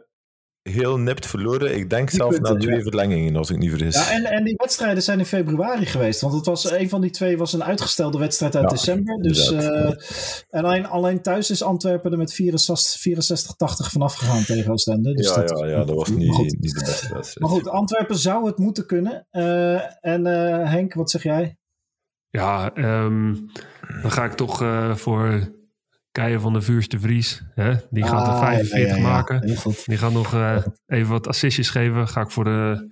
heel 0.61 0.97
nipt 0.97 1.25
verloren. 1.25 1.75
Ik 1.75 1.89
denk 1.89 2.09
Die 2.09 2.19
zelfs 2.19 2.35
punten, 2.35 2.53
na 2.53 2.59
twee 2.59 2.75
ja. 2.75 2.81
verlengingen, 2.81 3.35
als 3.35 3.49
ik 3.49 3.57
niet 3.57 3.69
vergis. 3.69 3.95
Ja, 3.95 4.11
en, 4.11 4.25
en 4.25 4.43
die 4.43 4.53
wedstrijden 4.57 5.03
zijn 5.03 5.19
in 5.19 5.25
februari 5.25 5.85
geweest. 5.85 6.21
Want 6.21 6.33
het 6.33 6.45
was, 6.45 6.71
een 6.71 6.89
van 6.89 7.01
die 7.01 7.09
twee 7.09 7.37
was 7.37 7.53
een 7.53 7.63
uitgestelde 7.63 8.17
wedstrijd 8.17 8.55
uit 8.55 8.63
Ja, 8.63 8.69
december. 8.69 9.21
Dus, 9.21 9.51
eh, 9.51 9.91
en 10.49 10.63
alleen, 10.65 10.85
alleen 10.85 11.21
thuis 11.21 11.49
is 11.49 11.63
Antwerpen 11.63 12.11
er 12.11 12.17
met 12.17 12.33
64-80 12.33 13.91
vanaf 13.91 14.13
gegaan 14.13 14.43
tegen 14.43 14.71
Oostende. 14.71 15.13
Dus 15.13 15.27
ja, 15.27 15.41
dat, 15.41 15.59
ja, 15.59 15.65
ja, 15.65 15.83
dat 15.83 15.95
was 15.95 16.09
niet, 16.09 16.37
niet 16.37 16.73
de 16.73 16.83
beste 16.85 17.13
wedstrijd. 17.13 17.39
Maar 17.39 17.49
goed, 17.49 17.67
Antwerpen 17.67 18.17
zou 18.17 18.45
het 18.45 18.57
moeten 18.57 18.85
kunnen. 18.85 19.27
Eh, 19.29 20.05
en 20.05 20.25
eh, 20.25 20.69
Henk, 20.71 20.93
wat 20.93 21.11
zeg 21.11 21.23
jij? 21.23 21.57
Ja, 22.29 22.73
ehm, 22.73 23.33
dan 24.01 24.11
ga 24.11 24.25
ik 24.25 24.33
toch 24.33 24.61
eh, 24.61 24.95
voor 24.95 25.57
Keijen 26.11 26.41
van 26.41 26.53
de 26.53 26.61
Vuurste 26.61 26.99
Vries. 26.99 27.41
Hè? 27.55 27.73
Die 27.89 28.03
gaat 28.03 28.27
er 28.27 28.33
Ah, 28.33 28.39
45 28.39 28.79
ja, 28.79 28.87
ja, 28.87 28.95
ja. 28.95 29.01
maken. 29.09 29.43
Heel 29.45 29.55
goed. 29.55 29.85
Die 29.85 29.97
gaat 29.97 30.11
nog 30.11 30.33
eh, 30.33 30.57
even 30.87 31.11
wat 31.11 31.27
assistjes 31.27 31.69
geven. 31.69 32.07
Ga 32.07 32.21
ik 32.21 32.29
voor 32.29 32.43
de, 32.43 32.91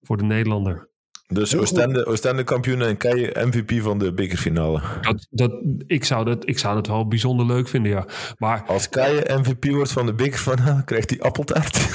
voor 0.00 0.16
de 0.16 0.24
Nederlander. 0.24 0.88
Dus 1.28 1.56
Oostende, 1.56 2.06
Oostende 2.06 2.44
kampioen 2.44 2.82
en 2.82 2.96
Keijen 2.96 3.48
MVP 3.48 3.82
van 3.82 3.98
de 3.98 4.12
bekerfinale. 4.12 4.80
Dat, 5.00 5.26
dat, 5.30 5.52
ik, 5.86 6.04
zou 6.04 6.24
dat, 6.24 6.48
ik 6.48 6.58
zou 6.58 6.74
dat 6.74 6.86
wel 6.86 7.08
bijzonder 7.08 7.46
leuk 7.46 7.68
vinden, 7.68 7.92
ja. 7.92 8.04
Maar 8.38 8.62
Als 8.66 8.88
Keijen 8.88 9.40
MVP 9.40 9.64
wordt 9.64 9.92
van 9.92 10.06
de 10.06 10.14
bekerfinale, 10.14 10.84
krijgt 10.90 11.10
hij 11.10 11.20
appeltaart. 11.20 11.76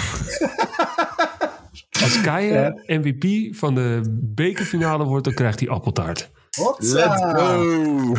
als 2.04 2.22
Keijen 2.22 2.82
MVP 2.86 3.56
van 3.56 3.76
de 3.76 4.02
bekerfinale 4.22 5.04
wordt, 5.04 5.26
dan 5.26 5.34
krijgt 5.34 5.60
hij 5.60 5.70
appeltaart. 5.70 6.32
Let's 6.78 7.22
go! 7.22 8.14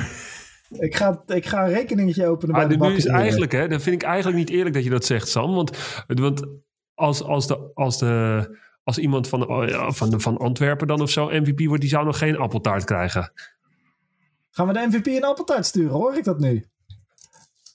Ik 0.79 0.97
ga, 0.97 1.23
ik 1.27 1.47
ga 1.47 1.65
een 1.65 1.73
rekeningetje 1.73 2.27
openen 2.27 2.55
Maar 2.57 2.69
bij 2.69 2.77
de 2.77 2.87
nu 2.87 2.95
is 2.97 3.07
eigenlijk, 3.07 3.53
hè, 3.53 3.69
dan 3.69 3.81
vind 3.81 4.03
ik 4.03 4.09
eigenlijk 4.09 4.37
niet 4.37 4.51
eerlijk 4.51 4.75
dat 4.75 4.85
je 4.85 4.91
dat 4.91 5.05
zegt, 5.05 5.29
Sam. 5.29 5.55
Want, 5.55 5.71
want 6.07 6.47
als, 6.95 7.23
als, 7.23 7.47
de, 7.47 7.71
als, 7.75 7.99
de, 7.99 8.59
als 8.85 8.99
iemand 8.99 9.29
van, 9.29 9.49
oh 9.49 9.69
ja, 9.69 9.91
van, 9.91 10.11
de- 10.11 10.21
van 10.21 10.37
Antwerpen 10.39 10.87
dan 10.87 11.01
of 11.01 11.11
zo 11.11 11.27
MVP 11.27 11.61
wordt, 11.67 11.81
die 11.81 11.91
zou 11.91 12.05
nog 12.05 12.19
geen 12.19 12.37
appeltaart 12.37 12.85
krijgen. 12.85 13.33
Gaan 14.51 14.67
we 14.67 14.73
de 14.73 14.87
MVP 14.91 15.07
een 15.07 15.25
appeltaart 15.25 15.67
sturen? 15.67 15.91
Hoor 15.93 16.17
ik 16.17 16.25
dat 16.25 16.39
nu? 16.41 16.65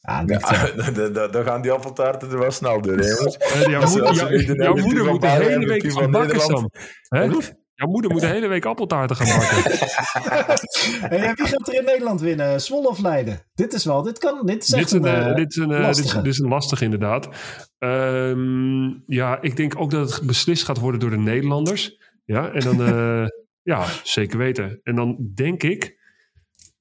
Ja. 0.02 0.24
Ja, 0.26 0.38
dan- 0.94 1.14
dan- 1.14 1.32
dan 1.32 1.44
gaan 1.44 1.62
die 1.62 1.72
appeltaarten 1.72 2.30
er 2.32 2.40
wel 2.40 2.52
snel 2.52 2.82
door, 2.82 2.98
hè, 2.98 3.08
jongens. 3.08 3.38
Eh, 3.38 3.62
jouw 4.58 4.76
moeder, 4.76 5.06
moet 5.06 5.22
de 5.22 5.28
hele 5.28 5.66
week 5.68 5.92
van 5.92 6.02
gaan 6.02 6.12
bakken, 6.12 6.40
Sam. 6.42 6.70
Nederland. 7.10 7.48
Hè? 7.48 7.52
Jouw 7.78 7.90
moeder 7.90 8.12
moet 8.12 8.22
de 8.22 8.28
hele 8.28 8.48
week 8.48 8.66
appeltaarten 8.66 9.16
gaan 9.16 9.40
bakken. 9.40 9.58
Hey, 11.10 11.34
wie 11.36 11.48
gaat 11.48 11.68
er 11.68 11.74
in 11.74 11.86
Nederland 11.86 12.22
winnen? 12.22 12.62
Zwolle 12.62 12.88
of 12.88 13.00
Leiden? 13.00 13.42
Dit 13.54 13.74
is 13.74 13.86
wel, 13.86 14.02
dit 14.02 14.18
kan, 14.18 14.46
dit 14.46 14.64
is 14.64 14.70
dit, 14.70 14.80
echt 14.80 14.86
is 14.86 14.92
een, 14.92 15.06
een, 15.06 15.16
eh, 15.16 15.30
eh, 15.30 15.36
dit, 15.36 15.50
is 15.50 15.56
een, 15.56 15.72
eh, 15.72 15.86
dit, 15.86 16.06
is, 16.06 16.14
dit 16.22 16.40
een 16.40 16.50
lastig 16.50 16.82
inderdaad. 16.82 17.30
Ehm, 17.78 18.90
ja, 19.06 19.42
ik 19.42 19.56
denk 19.56 19.80
ook 19.80 19.92
dat 19.92 20.16
het 20.16 20.26
beslist 20.26 20.64
gaat 20.64 20.80
worden 20.80 21.00
door 21.00 21.10
de 21.10 21.18
Nederlanders. 21.18 21.98
Ja, 22.26 22.52
en 22.52 22.62
dan, 22.62 22.78
ja, 23.74 23.86
zeker 24.04 24.38
weten. 24.38 24.80
En 24.84 24.96
dan 24.96 25.32
denk 25.34 25.64
ik, 25.64 25.98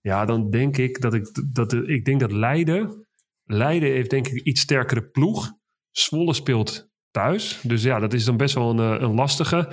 ja, 0.00 0.24
dan 0.24 0.50
denk 0.50 0.76
ik 0.76 1.00
dat 1.00 1.14
ik, 1.14 1.54
dat 1.54 1.72
ik 1.72 2.04
denk 2.04 2.20
dat 2.20 2.32
Leiden, 2.32 3.06
Leiden 3.44 3.88
heeft 3.88 4.10
denk 4.10 4.26
ik 4.28 4.42
iets 4.42 4.60
sterkere 4.60 5.08
ploeg. 5.08 5.50
Zwolle 5.90 6.34
speelt 6.34 6.88
thuis. 7.10 7.60
Dus 7.62 7.82
ja, 7.82 7.98
dat 7.98 8.12
is 8.12 8.24
dan 8.24 8.36
best 8.36 8.54
wel 8.54 8.70
een, 8.70 9.02
een 9.02 9.14
lastige. 9.14 9.68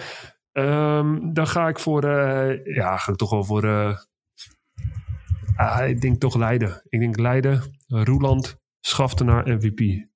Ehm, 0.53 1.33
dan 1.33 1.47
ga 1.47 1.67
ik 1.67 1.79
voor, 1.79 2.03
eh, 2.03 2.65
ja, 2.75 2.97
ga 2.97 3.11
ik 3.11 3.17
toch 3.17 3.29
wel 3.29 3.43
voor, 3.43 3.63
eh, 3.63 3.97
ah, 5.55 5.87
ik 5.89 6.01
denk 6.01 6.19
toch 6.19 6.35
Leiden. 6.35 6.81
Ik 6.89 6.99
denk 6.99 7.19
Leiden, 7.19 7.61
Roeland, 7.87 8.57
Schaftenaar, 8.79 9.47
MVP. 9.47 10.07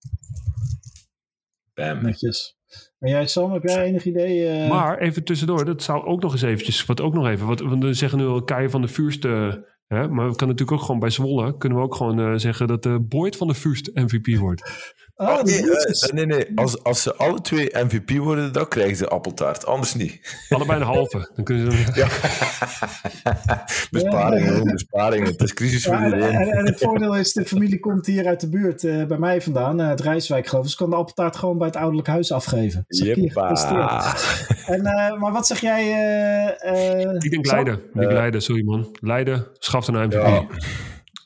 Bam. 1.73 2.01
Netjes. 2.01 2.55
En 2.99 3.09
jij, 3.09 3.27
Sam, 3.27 3.51
heb 3.51 3.63
jij 3.63 3.83
enig 3.83 4.05
idee? 4.05 4.47
eh, 4.47 4.69
Maar 4.69 4.97
even 4.97 5.23
tussendoor, 5.23 5.65
dat 5.65 5.83
zou 5.83 6.05
ook 6.05 6.21
nog 6.21 6.31
eens 6.31 6.41
eventjes, 6.41 6.85
wat 6.85 7.01
ook 7.01 7.13
nog 7.13 7.27
even, 7.27 7.47
wat, 7.47 7.59
want 7.59 7.83
we 7.83 7.93
zeggen 7.93 8.17
nu 8.19 8.25
al 8.25 8.43
Keijen 8.43 8.69
van 8.71 8.81
de 8.81 8.87
Vuurste, 8.87 9.27
hè, 9.87 9.97
maar 9.97 10.29
we 10.29 10.35
kunnen 10.35 10.55
natuurlijk 10.55 10.71
ook 10.71 10.81
gewoon 10.81 10.99
bij 10.99 11.09
Zwolle, 11.09 11.57
kunnen 11.57 11.77
we 11.77 11.83
ook 11.83 11.95
gewoon 11.95 12.19
eh, 12.19 12.33
zeggen 12.35 12.67
dat 12.67 12.83
de 12.83 12.99
Boyd 12.99 13.35
van 13.35 13.47
de 13.47 13.53
Vuurst 13.53 13.91
MVP 13.93 14.37
wordt. 14.37 14.93
Ah, 15.17 15.29
Oh, 15.37 15.43
nee, 15.43 15.71
eh, 15.71 16.11
nee, 16.13 16.25
nee. 16.25 16.47
Als, 16.55 16.83
als 16.83 17.01
ze 17.01 17.15
alle 17.15 17.41
twee 17.41 17.69
MVP 17.73 18.17
worden, 18.17 18.53
dan 18.53 18.67
krijgen 18.67 18.95
ze 18.95 19.07
appeltaart. 19.07 19.65
Anders 19.65 19.93
niet. 19.93 20.37
Allebei 20.49 20.79
een 20.79 20.85
halve. 20.85 21.29
Dan 21.35 21.45
kunnen 21.45 21.71
ze 21.71 21.91
dan, 21.93 22.07
Besparingen, 23.91 24.55
jongen, 24.55 24.73
besparingen. 24.73 25.27
Het 25.27 25.41
is 25.41 25.53
crisis 25.53 25.83
voor 25.83 25.93
Ja, 25.93 25.99
en, 26.03 26.13
iedereen. 26.13 26.35
en, 26.35 26.49
en 26.49 26.65
het 26.65 26.79
voordeel 26.79 27.15
is, 27.15 27.33
de 27.33 27.45
familie 27.45 27.79
komt 27.79 28.05
hier 28.05 28.27
uit 28.27 28.39
de 28.39 28.49
buurt, 28.49 28.83
eh, 28.83 29.05
bij 29.05 29.17
mij 29.17 29.41
vandaan, 29.41 29.81
eh, 29.81 29.87
het 29.87 30.01
Rijswijk 30.01 30.47
geloof 30.47 30.63
ik. 30.65 30.69
Dus 30.69 30.79
ik 30.79 30.85
kan 30.85 30.89
de 30.89 30.95
appeltaart 30.95 31.35
gewoon 31.35 31.57
bij 31.57 31.67
het 31.67 31.75
ouderlijk 31.75 32.07
huis 32.07 32.31
afgeven. 32.31 32.85
Jeppa. 32.87 34.15
En, 34.65 34.85
eh, 34.85 35.17
maar 35.19 35.31
wat 35.31 35.47
zeg 35.47 35.59
jij? 35.59 35.83
eh, 35.91 37.01
eh, 37.03 37.13
ik 37.19 37.31
denk? 37.31 37.45
Leiden. 37.45 37.73
Ik 37.73 37.99
denk 37.99 38.11
Leiden, 38.11 38.41
sorry 38.41 38.63
man. 38.65 38.95
Leiden, 39.01 39.47
Schaftenaar, 39.59 40.07
MVP. 40.07 40.45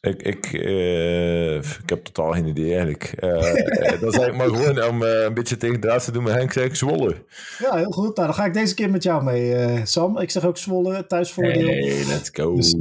Ik, 0.02 0.22
ik, 0.22 0.46
eh, 0.54 1.56
ik 1.56 1.90
heb 1.90 2.04
totaal 2.04 2.32
geen 2.32 2.46
idee 2.46 2.70
eigenlijk. 2.70 3.04
Eh, 3.04 3.30
eh, 3.30 4.02
dat 4.02 4.14
is 4.14 4.20
eigenlijk 4.20 4.36
maar 4.36 4.48
gewoon 4.48 4.90
om 4.90 5.04
eh, 5.04 5.24
een 5.24 5.34
beetje 5.34 5.58
tegen 5.58 5.80
draad 5.80 6.04
te 6.04 6.12
doen 6.12 6.24
met 6.24 6.34
Henk, 6.34 6.52
zeg 6.52 6.66
ik 6.66 6.76
Zwolle. 6.76 7.26
Ja, 7.58 7.76
heel 7.76 7.92
goed. 7.92 8.16
Nou, 8.16 8.28
dan 8.28 8.34
ga 8.34 8.46
ik 8.46 8.54
deze 8.54 8.74
keer 8.74 8.90
met 8.90 9.04
jou 9.04 9.24
mee, 9.24 9.56
eh, 9.56 9.86
Sam. 9.86 10.18
Ik 10.18 10.32
zeg 10.32 10.46
ook 10.46 10.58
Zwolle, 10.58 11.08
thuisvoordeel. 11.08 11.68
Hey, 11.68 12.06
let's 12.08 12.30
go. 12.34 12.56
Dus 12.56 12.74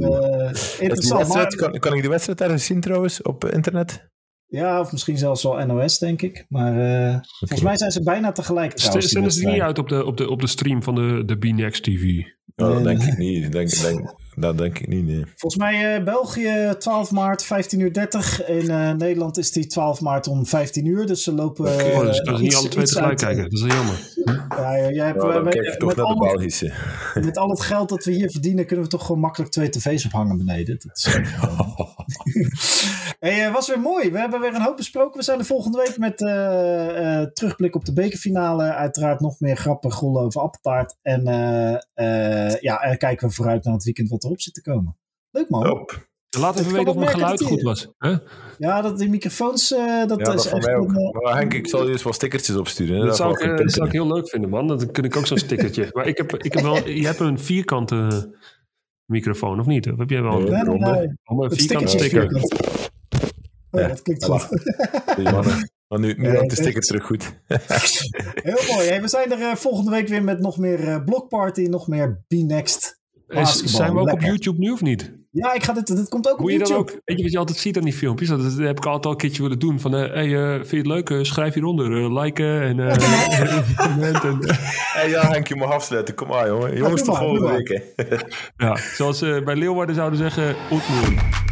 interessant. 0.79 1.27
Maar, 1.27 1.55
kan, 1.55 1.79
kan 1.79 1.93
ik 1.93 2.01
die 2.01 2.09
wedstrijd 2.09 2.41
ergens 2.41 2.65
zien 2.65 2.81
trouwens 2.81 3.21
op 3.21 3.45
internet? 3.45 4.09
ja, 4.51 4.79
of 4.79 4.91
misschien 4.91 5.17
zelfs 5.17 5.43
wel 5.43 5.65
NOS, 5.65 5.99
denk 5.99 6.21
ik. 6.21 6.45
Maar 6.49 6.73
eh, 6.79 7.19
volgens 7.39 7.61
mij 7.61 7.77
zijn 7.77 7.91
ze 7.91 8.03
bijna 8.03 8.31
tegelijk 8.31 8.71
Zenden 8.75 9.31
ze 9.31 9.39
die 9.39 9.49
niet 9.49 9.61
uit 9.61 9.77
op 9.77 9.89
de, 9.89 10.05
op 10.05 10.17
de, 10.17 10.29
op 10.29 10.41
de 10.41 10.47
stream 10.47 10.83
van 10.83 10.95
de, 10.95 11.23
de 11.25 11.37
B-Next 11.37 11.83
TV? 11.83 12.23
Ja, 12.61 12.73
dat 12.73 12.83
Nee, 12.83 12.97
denk 12.97 13.11
ik 13.11 13.17
niet. 13.17 13.51
Denk, 13.51 13.81
denk, 13.81 14.13
dat 14.35 14.57
denk 14.57 14.79
ik 14.79 14.87
niet, 14.87 15.05
nee. 15.05 15.23
Volgens 15.35 15.61
mij 15.61 15.95
eh, 15.95 16.03
België 16.03 16.73
12 16.79 17.11
maart 17.11 17.43
15 17.43 17.79
uur 17.79 17.93
30. 17.93 18.45
In 18.47 18.69
eh, 18.69 18.91
Nederland 18.91 19.37
is 19.37 19.51
die 19.51 19.67
12 19.67 20.01
maart 20.01 20.27
om 20.27 20.45
15 20.45 20.85
uur. 20.85 21.05
Dus 21.07 21.23
ze 21.23 21.33
lopen. 21.33 21.73
Oké. 21.73 21.83
eh, 21.83 21.97
Oh, 21.99 22.05
dus 22.05 22.17
kunnen 22.21 22.37
ze 22.37 22.43
niet 22.43 22.55
alle 22.55 22.67
twee 22.67 22.85
tegelijk 22.85 23.17
kijken. 23.17 23.43
Dat 23.43 23.51
is 23.53 23.61
wel 23.61 23.75
jammer. 23.75 24.09
Ja, 24.49 24.75
ja, 24.75 24.89
jij 24.91 25.05
hebt, 25.05 25.21
Ja, 25.21 25.31
dan 25.31 25.43
met- 25.43 25.53
kijk 25.53 25.67
ik 25.67 25.79
toch 25.79 25.87
met, 25.87 25.97
naar 25.97 26.05
de 26.05 26.11
al, 26.11 26.19
het- 26.25 26.31
Belgische. 26.35 26.73
met 27.21 27.37
al 27.37 27.49
het 27.49 27.61
geld 27.61 27.89
dat 27.89 28.03
we 28.03 28.11
hier 28.11 28.31
verdienen, 28.31 28.65
kunnen 28.65 28.85
we 28.85 28.91
toch 28.91 29.05
gewoon 29.05 29.21
makkelijk 29.21 29.51
twee 29.51 29.69
tv's 29.69 30.05
ophangen 30.05 30.37
beneden. 30.37 30.79
Dat 30.83 30.97
is, 30.97 31.17
Hey, 33.19 33.47
uh, 33.47 33.53
was 33.53 33.67
weer 33.67 33.79
mooi. 33.79 34.11
We 34.11 34.17
hebben 34.19 34.39
weer 34.39 34.53
een 34.55 34.61
hoop 34.61 34.77
besproken. 34.77 35.17
We 35.17 35.23
zijn 35.23 35.39
er 35.39 35.45
volgende 35.45 35.77
week 35.77 35.97
met 35.97 36.21
uh, 36.21 37.21
terugblik 37.33 37.75
op 37.75 37.85
de 37.85 37.93
bekerfinale. 37.93 38.63
Uiteraard 38.73 39.19
nog 39.19 39.39
meer 39.39 39.55
grappen, 39.57 39.91
gollen 39.91 40.21
over 40.21 40.41
appeltaart. 40.41 40.95
En 41.01 41.21
ja, 42.59 42.81
en 42.81 42.97
kijken 42.97 43.27
we 43.27 43.33
vooruit 43.33 43.63
naar 43.63 43.73
het 43.73 43.83
weekend 43.83 44.09
wat 44.09 44.23
erop 44.23 44.41
zit 44.41 44.53
te 44.53 44.61
komen. 44.61 44.97
Leuk 45.31 45.49
man. 45.49 45.67
Hop. 45.67 46.09
Laat 46.39 46.59
even 46.59 46.71
weten 46.71 46.87
of 46.87 46.95
mijn 46.95 47.07
geluid 47.07 47.43
goed 47.43 47.61
was. 47.61 47.87
Hè? 47.97 48.15
Ja, 48.57 48.81
dat 48.81 48.97
die 48.97 49.09
microfoons, 49.09 49.69
dat, 49.69 49.79
ja, 49.79 50.05
dat 50.05 50.39
is 50.39 50.45
echt... 50.45 50.65
Mij 50.65 50.75
ook. 50.75 50.93
Een, 50.93 51.17
maar 51.21 51.35
Henk, 51.35 51.53
ik 51.53 51.67
zal 51.67 51.85
je 51.85 51.91
eens 51.91 52.03
wat 52.03 52.15
stickertjes 52.15 52.55
opsturen. 52.55 52.99
Hè? 52.99 53.05
Dat, 53.05 53.15
zou 53.15 53.31
ik, 53.31 53.57
dat 53.57 53.71
zou 53.71 53.87
ik 53.87 53.91
heel 53.91 54.07
leuk 54.07 54.29
vinden, 54.29 54.49
man. 54.49 54.67
Dan 54.67 54.91
kun 54.91 55.03
ik 55.03 55.15
ook 55.15 55.27
zo'n 55.27 55.37
stickertje. 55.47 55.89
maar 55.91 56.07
ik 56.07 56.17
heb, 56.17 56.37
ik 56.37 56.53
heb 56.53 56.63
wel... 56.63 56.87
Je 56.87 57.05
hebt 57.05 57.19
een 57.19 57.39
vierkante 57.39 58.29
microfoon, 59.05 59.59
of 59.59 59.65
niet? 59.65 59.91
Of 59.91 59.97
heb 59.97 60.09
jij 60.09 60.21
wel 60.21 60.39
een 60.39 60.51
nee, 60.51 60.63
ronde? 60.63 60.91
Nee, 60.91 61.07
een 61.25 61.51
vierkante 61.51 61.87
sticker. 61.87 62.29
Vierkant. 62.29 62.89
Oh, 63.71 63.81
ja, 63.81 63.87
dat 63.87 64.01
klinkt 64.01 64.25
goed. 64.25 64.47
Maar 65.91 65.99
nu, 65.99 66.13
nu 66.17 66.47
de 66.47 66.55
sticker 66.55 66.81
terug 66.81 67.03
goed. 67.03 67.39
Heel 68.49 68.75
mooi. 68.75 68.87
Hey, 68.87 69.01
we 69.01 69.07
zijn 69.07 69.31
er 69.31 69.39
uh, 69.39 69.55
volgende 69.55 69.91
week 69.91 70.07
weer 70.07 70.23
met 70.23 70.39
nog 70.39 70.57
meer 70.57 70.79
uh, 70.79 71.03
Blockparty, 71.05 71.61
nog 71.61 71.87
meer 71.87 72.23
B-Next. 72.27 72.99
Is, 73.27 73.63
zijn 73.63 73.93
we 73.93 73.99
ook 73.99 74.05
Lekker. 74.05 74.23
op 74.23 74.29
YouTube 74.29 74.57
nu 74.59 74.71
of 74.71 74.81
niet? 74.81 75.13
Ja, 75.31 75.53
ik 75.53 75.63
ga 75.63 75.73
dit, 75.73 75.87
dit 75.87 76.09
komt 76.09 76.29
ook 76.29 76.39
Moet 76.39 76.45
op 76.45 76.51
je 76.51 76.57
YouTube. 76.57 76.85
Dan 76.85 76.95
ook, 76.95 77.01
weet 77.05 77.17
je 77.17 77.23
wat 77.23 77.31
je 77.31 77.37
altijd 77.37 77.57
ziet 77.57 77.77
aan 77.77 77.83
die 77.83 77.93
filmpjes? 77.93 78.29
Dat, 78.29 78.41
dat 78.41 78.57
heb 78.57 78.77
ik 78.77 78.85
altijd 78.85 79.05
al 79.05 79.11
een 79.11 79.17
keertje 79.17 79.41
willen 79.41 79.59
doen. 79.59 79.79
Van, 79.79 79.95
uh, 79.95 80.13
hey, 80.13 80.27
uh, 80.27 80.55
vind 80.55 80.69
je 80.69 80.77
het 80.77 80.85
leuk? 80.85 81.09
Uh, 81.09 81.23
schrijf 81.23 81.53
hieronder. 81.53 82.13
liken 82.21 82.61
en 82.61 82.77
hey, 84.97 85.09
ja, 85.09 85.27
Henk, 85.27 85.47
je 85.47 85.55
mag 85.55 85.71
afsluiten. 85.71 86.15
Kom 86.15 86.27
maar, 86.27 86.47
jongen. 86.47 86.77
Jongens, 86.77 87.01
Ja, 87.01 87.05
tot 87.05 87.17
volgende 87.17 87.51
week. 87.51 87.81
ja, 88.57 88.75
zoals 88.75 89.19
bij 89.19 89.55
Leeuwarden 89.55 89.95
zouden 89.95 90.19
zeggen, 90.19 90.55
ontmoet. 90.69 91.50